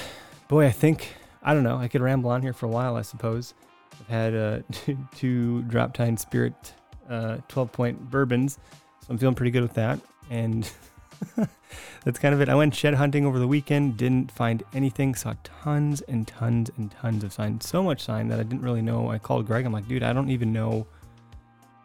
boy, 0.48 0.66
I 0.66 0.70
think 0.70 1.16
I 1.42 1.54
don't 1.54 1.64
know. 1.64 1.76
I 1.76 1.88
could 1.88 2.00
ramble 2.00 2.30
on 2.30 2.42
here 2.42 2.52
for 2.52 2.66
a 2.66 2.68
while, 2.68 2.96
I 2.96 3.02
suppose. 3.02 3.54
I've 4.00 4.08
had 4.08 4.34
uh, 4.34 4.60
two 5.16 5.62
Drop 5.62 5.92
Tine 5.92 6.16
Spirit 6.16 6.74
uh, 7.08 7.38
12 7.48 7.72
point 7.72 8.10
bourbons, 8.10 8.58
so 9.00 9.06
I'm 9.10 9.18
feeling 9.18 9.34
pretty 9.34 9.50
good 9.50 9.62
with 9.62 9.74
that. 9.74 9.98
And 10.30 10.70
that's 12.04 12.18
kind 12.18 12.34
of 12.34 12.40
it. 12.40 12.48
I 12.48 12.54
went 12.54 12.74
shed 12.74 12.94
hunting 12.94 13.26
over 13.26 13.38
the 13.38 13.48
weekend, 13.48 13.96
didn't 13.96 14.30
find 14.30 14.62
anything, 14.72 15.14
saw 15.14 15.34
tons 15.44 16.00
and 16.02 16.26
tons 16.26 16.70
and 16.76 16.90
tons 16.90 17.24
of 17.24 17.32
sign, 17.32 17.60
so 17.60 17.82
much 17.82 18.02
sign 18.02 18.28
that 18.28 18.40
I 18.40 18.42
didn't 18.42 18.62
really 18.62 18.82
know. 18.82 19.10
I 19.10 19.18
called 19.18 19.46
Greg. 19.46 19.64
I'm 19.64 19.72
like, 19.72 19.88
dude, 19.88 20.02
I 20.02 20.12
don't 20.12 20.30
even 20.30 20.52
know. 20.52 20.86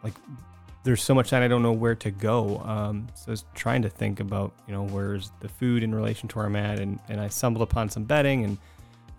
Like, 0.02 0.14
there's 0.84 1.02
so 1.02 1.14
much 1.14 1.28
sign 1.28 1.42
I 1.42 1.48
don't 1.48 1.62
know 1.62 1.72
where 1.72 1.94
to 1.96 2.10
go. 2.10 2.58
Um, 2.58 3.08
so 3.14 3.24
I 3.28 3.30
was 3.32 3.44
trying 3.54 3.82
to 3.82 3.88
think 3.88 4.20
about, 4.20 4.52
you 4.66 4.74
know, 4.74 4.84
where's 4.84 5.32
the 5.40 5.48
food 5.48 5.82
in 5.82 5.94
relation 5.94 6.28
to 6.28 6.36
where 6.36 6.46
I'm 6.46 6.56
at, 6.56 6.78
and 6.80 6.98
and 7.08 7.20
I 7.20 7.28
stumbled 7.28 7.62
upon 7.62 7.88
some 7.88 8.04
bedding 8.04 8.44
and 8.44 8.58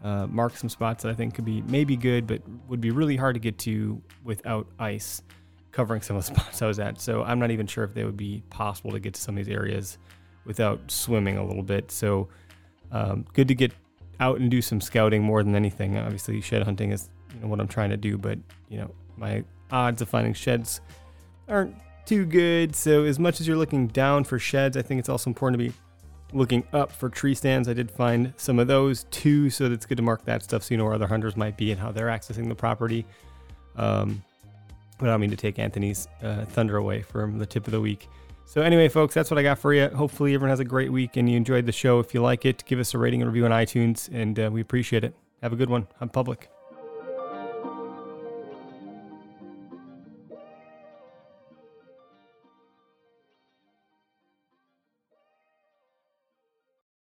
uh, 0.03 0.27
mark 0.27 0.55
some 0.55 0.69
spots 0.69 1.03
that 1.03 1.09
I 1.09 1.13
think 1.13 1.35
could 1.35 1.45
be 1.45 1.61
maybe 1.63 1.95
good, 1.95 2.25
but 2.25 2.41
would 2.67 2.81
be 2.81 2.91
really 2.91 3.17
hard 3.17 3.35
to 3.35 3.39
get 3.39 3.57
to 3.59 4.01
without 4.23 4.67
ice 4.79 5.21
covering 5.71 6.01
some 6.01 6.15
of 6.15 6.25
the 6.25 6.33
spots 6.33 6.61
I 6.61 6.67
was 6.67 6.79
at. 6.79 6.99
So 7.01 7.23
I'm 7.23 7.39
not 7.39 7.51
even 7.51 7.67
sure 7.67 7.83
if 7.83 7.93
they 7.93 8.03
would 8.03 8.17
be 8.17 8.43
possible 8.49 8.91
to 8.91 8.99
get 8.99 9.13
to 9.13 9.21
some 9.21 9.37
of 9.37 9.45
these 9.45 9.53
areas 9.53 9.97
without 10.45 10.79
swimming 10.89 11.37
a 11.37 11.45
little 11.45 11.63
bit. 11.63 11.91
So 11.91 12.29
um, 12.91 13.25
good 13.33 13.47
to 13.47 13.55
get 13.55 13.71
out 14.19 14.39
and 14.39 14.49
do 14.49 14.61
some 14.61 14.81
scouting 14.81 15.23
more 15.23 15.43
than 15.43 15.55
anything. 15.55 15.97
Obviously, 15.97 16.41
shed 16.41 16.63
hunting 16.63 16.91
is 16.91 17.09
you 17.33 17.41
know 17.41 17.47
what 17.47 17.59
I'm 17.59 17.67
trying 17.67 17.89
to 17.91 17.97
do, 17.97 18.17
but 18.17 18.37
you 18.69 18.77
know 18.77 18.91
my 19.17 19.43
odds 19.71 20.01
of 20.01 20.09
finding 20.09 20.33
sheds 20.33 20.81
aren't 21.47 21.75
too 22.05 22.25
good. 22.25 22.75
So 22.75 23.03
as 23.03 23.19
much 23.19 23.39
as 23.39 23.47
you're 23.47 23.57
looking 23.57 23.87
down 23.87 24.23
for 24.23 24.39
sheds, 24.39 24.75
I 24.75 24.81
think 24.81 24.99
it's 24.99 25.09
also 25.09 25.29
important 25.29 25.59
to 25.59 25.69
be 25.69 25.75
looking 26.33 26.63
up 26.73 26.91
for 26.91 27.09
tree 27.09 27.35
stands. 27.35 27.67
I 27.67 27.73
did 27.73 27.89
find 27.89 28.33
some 28.37 28.59
of 28.59 28.67
those 28.67 29.05
too, 29.05 29.49
so 29.49 29.65
it's 29.65 29.85
good 29.85 29.97
to 29.97 30.03
mark 30.03 30.25
that 30.25 30.43
stuff 30.43 30.63
so 30.63 30.73
you 30.73 30.77
know 30.77 30.85
where 30.85 30.93
other 30.93 31.07
hunters 31.07 31.37
might 31.37 31.57
be 31.57 31.71
and 31.71 31.79
how 31.79 31.91
they're 31.91 32.07
accessing 32.07 32.47
the 32.47 32.55
property. 32.55 33.05
Um, 33.75 34.23
but 34.99 35.07
I 35.07 35.13
don't 35.13 35.21
mean 35.21 35.31
to 35.31 35.35
take 35.35 35.57
Anthony's 35.57 36.07
uh, 36.21 36.45
thunder 36.45 36.77
away 36.77 37.01
from 37.01 37.39
the 37.39 37.45
tip 37.45 37.65
of 37.65 37.71
the 37.71 37.81
week. 37.81 38.07
So 38.45 38.61
anyway, 38.61 38.89
folks, 38.89 39.13
that's 39.13 39.31
what 39.31 39.37
I 39.37 39.43
got 39.43 39.59
for 39.59 39.73
you. 39.73 39.87
Hopefully 39.89 40.33
everyone 40.33 40.49
has 40.49 40.59
a 40.59 40.65
great 40.65 40.91
week 40.91 41.17
and 41.17 41.29
you 41.29 41.37
enjoyed 41.37 41.65
the 41.65 41.71
show. 41.71 41.99
If 41.99 42.13
you 42.13 42.21
like 42.21 42.45
it, 42.45 42.63
give 42.65 42.79
us 42.79 42.93
a 42.93 42.97
rating 42.97 43.21
and 43.21 43.31
review 43.31 43.45
on 43.45 43.51
iTunes, 43.51 44.09
and 44.13 44.39
uh, 44.39 44.49
we 44.51 44.61
appreciate 44.61 45.03
it. 45.03 45.15
Have 45.41 45.53
a 45.53 45.55
good 45.55 45.69
one. 45.69 45.87
I'm 46.01 46.09
Public. 46.09 46.49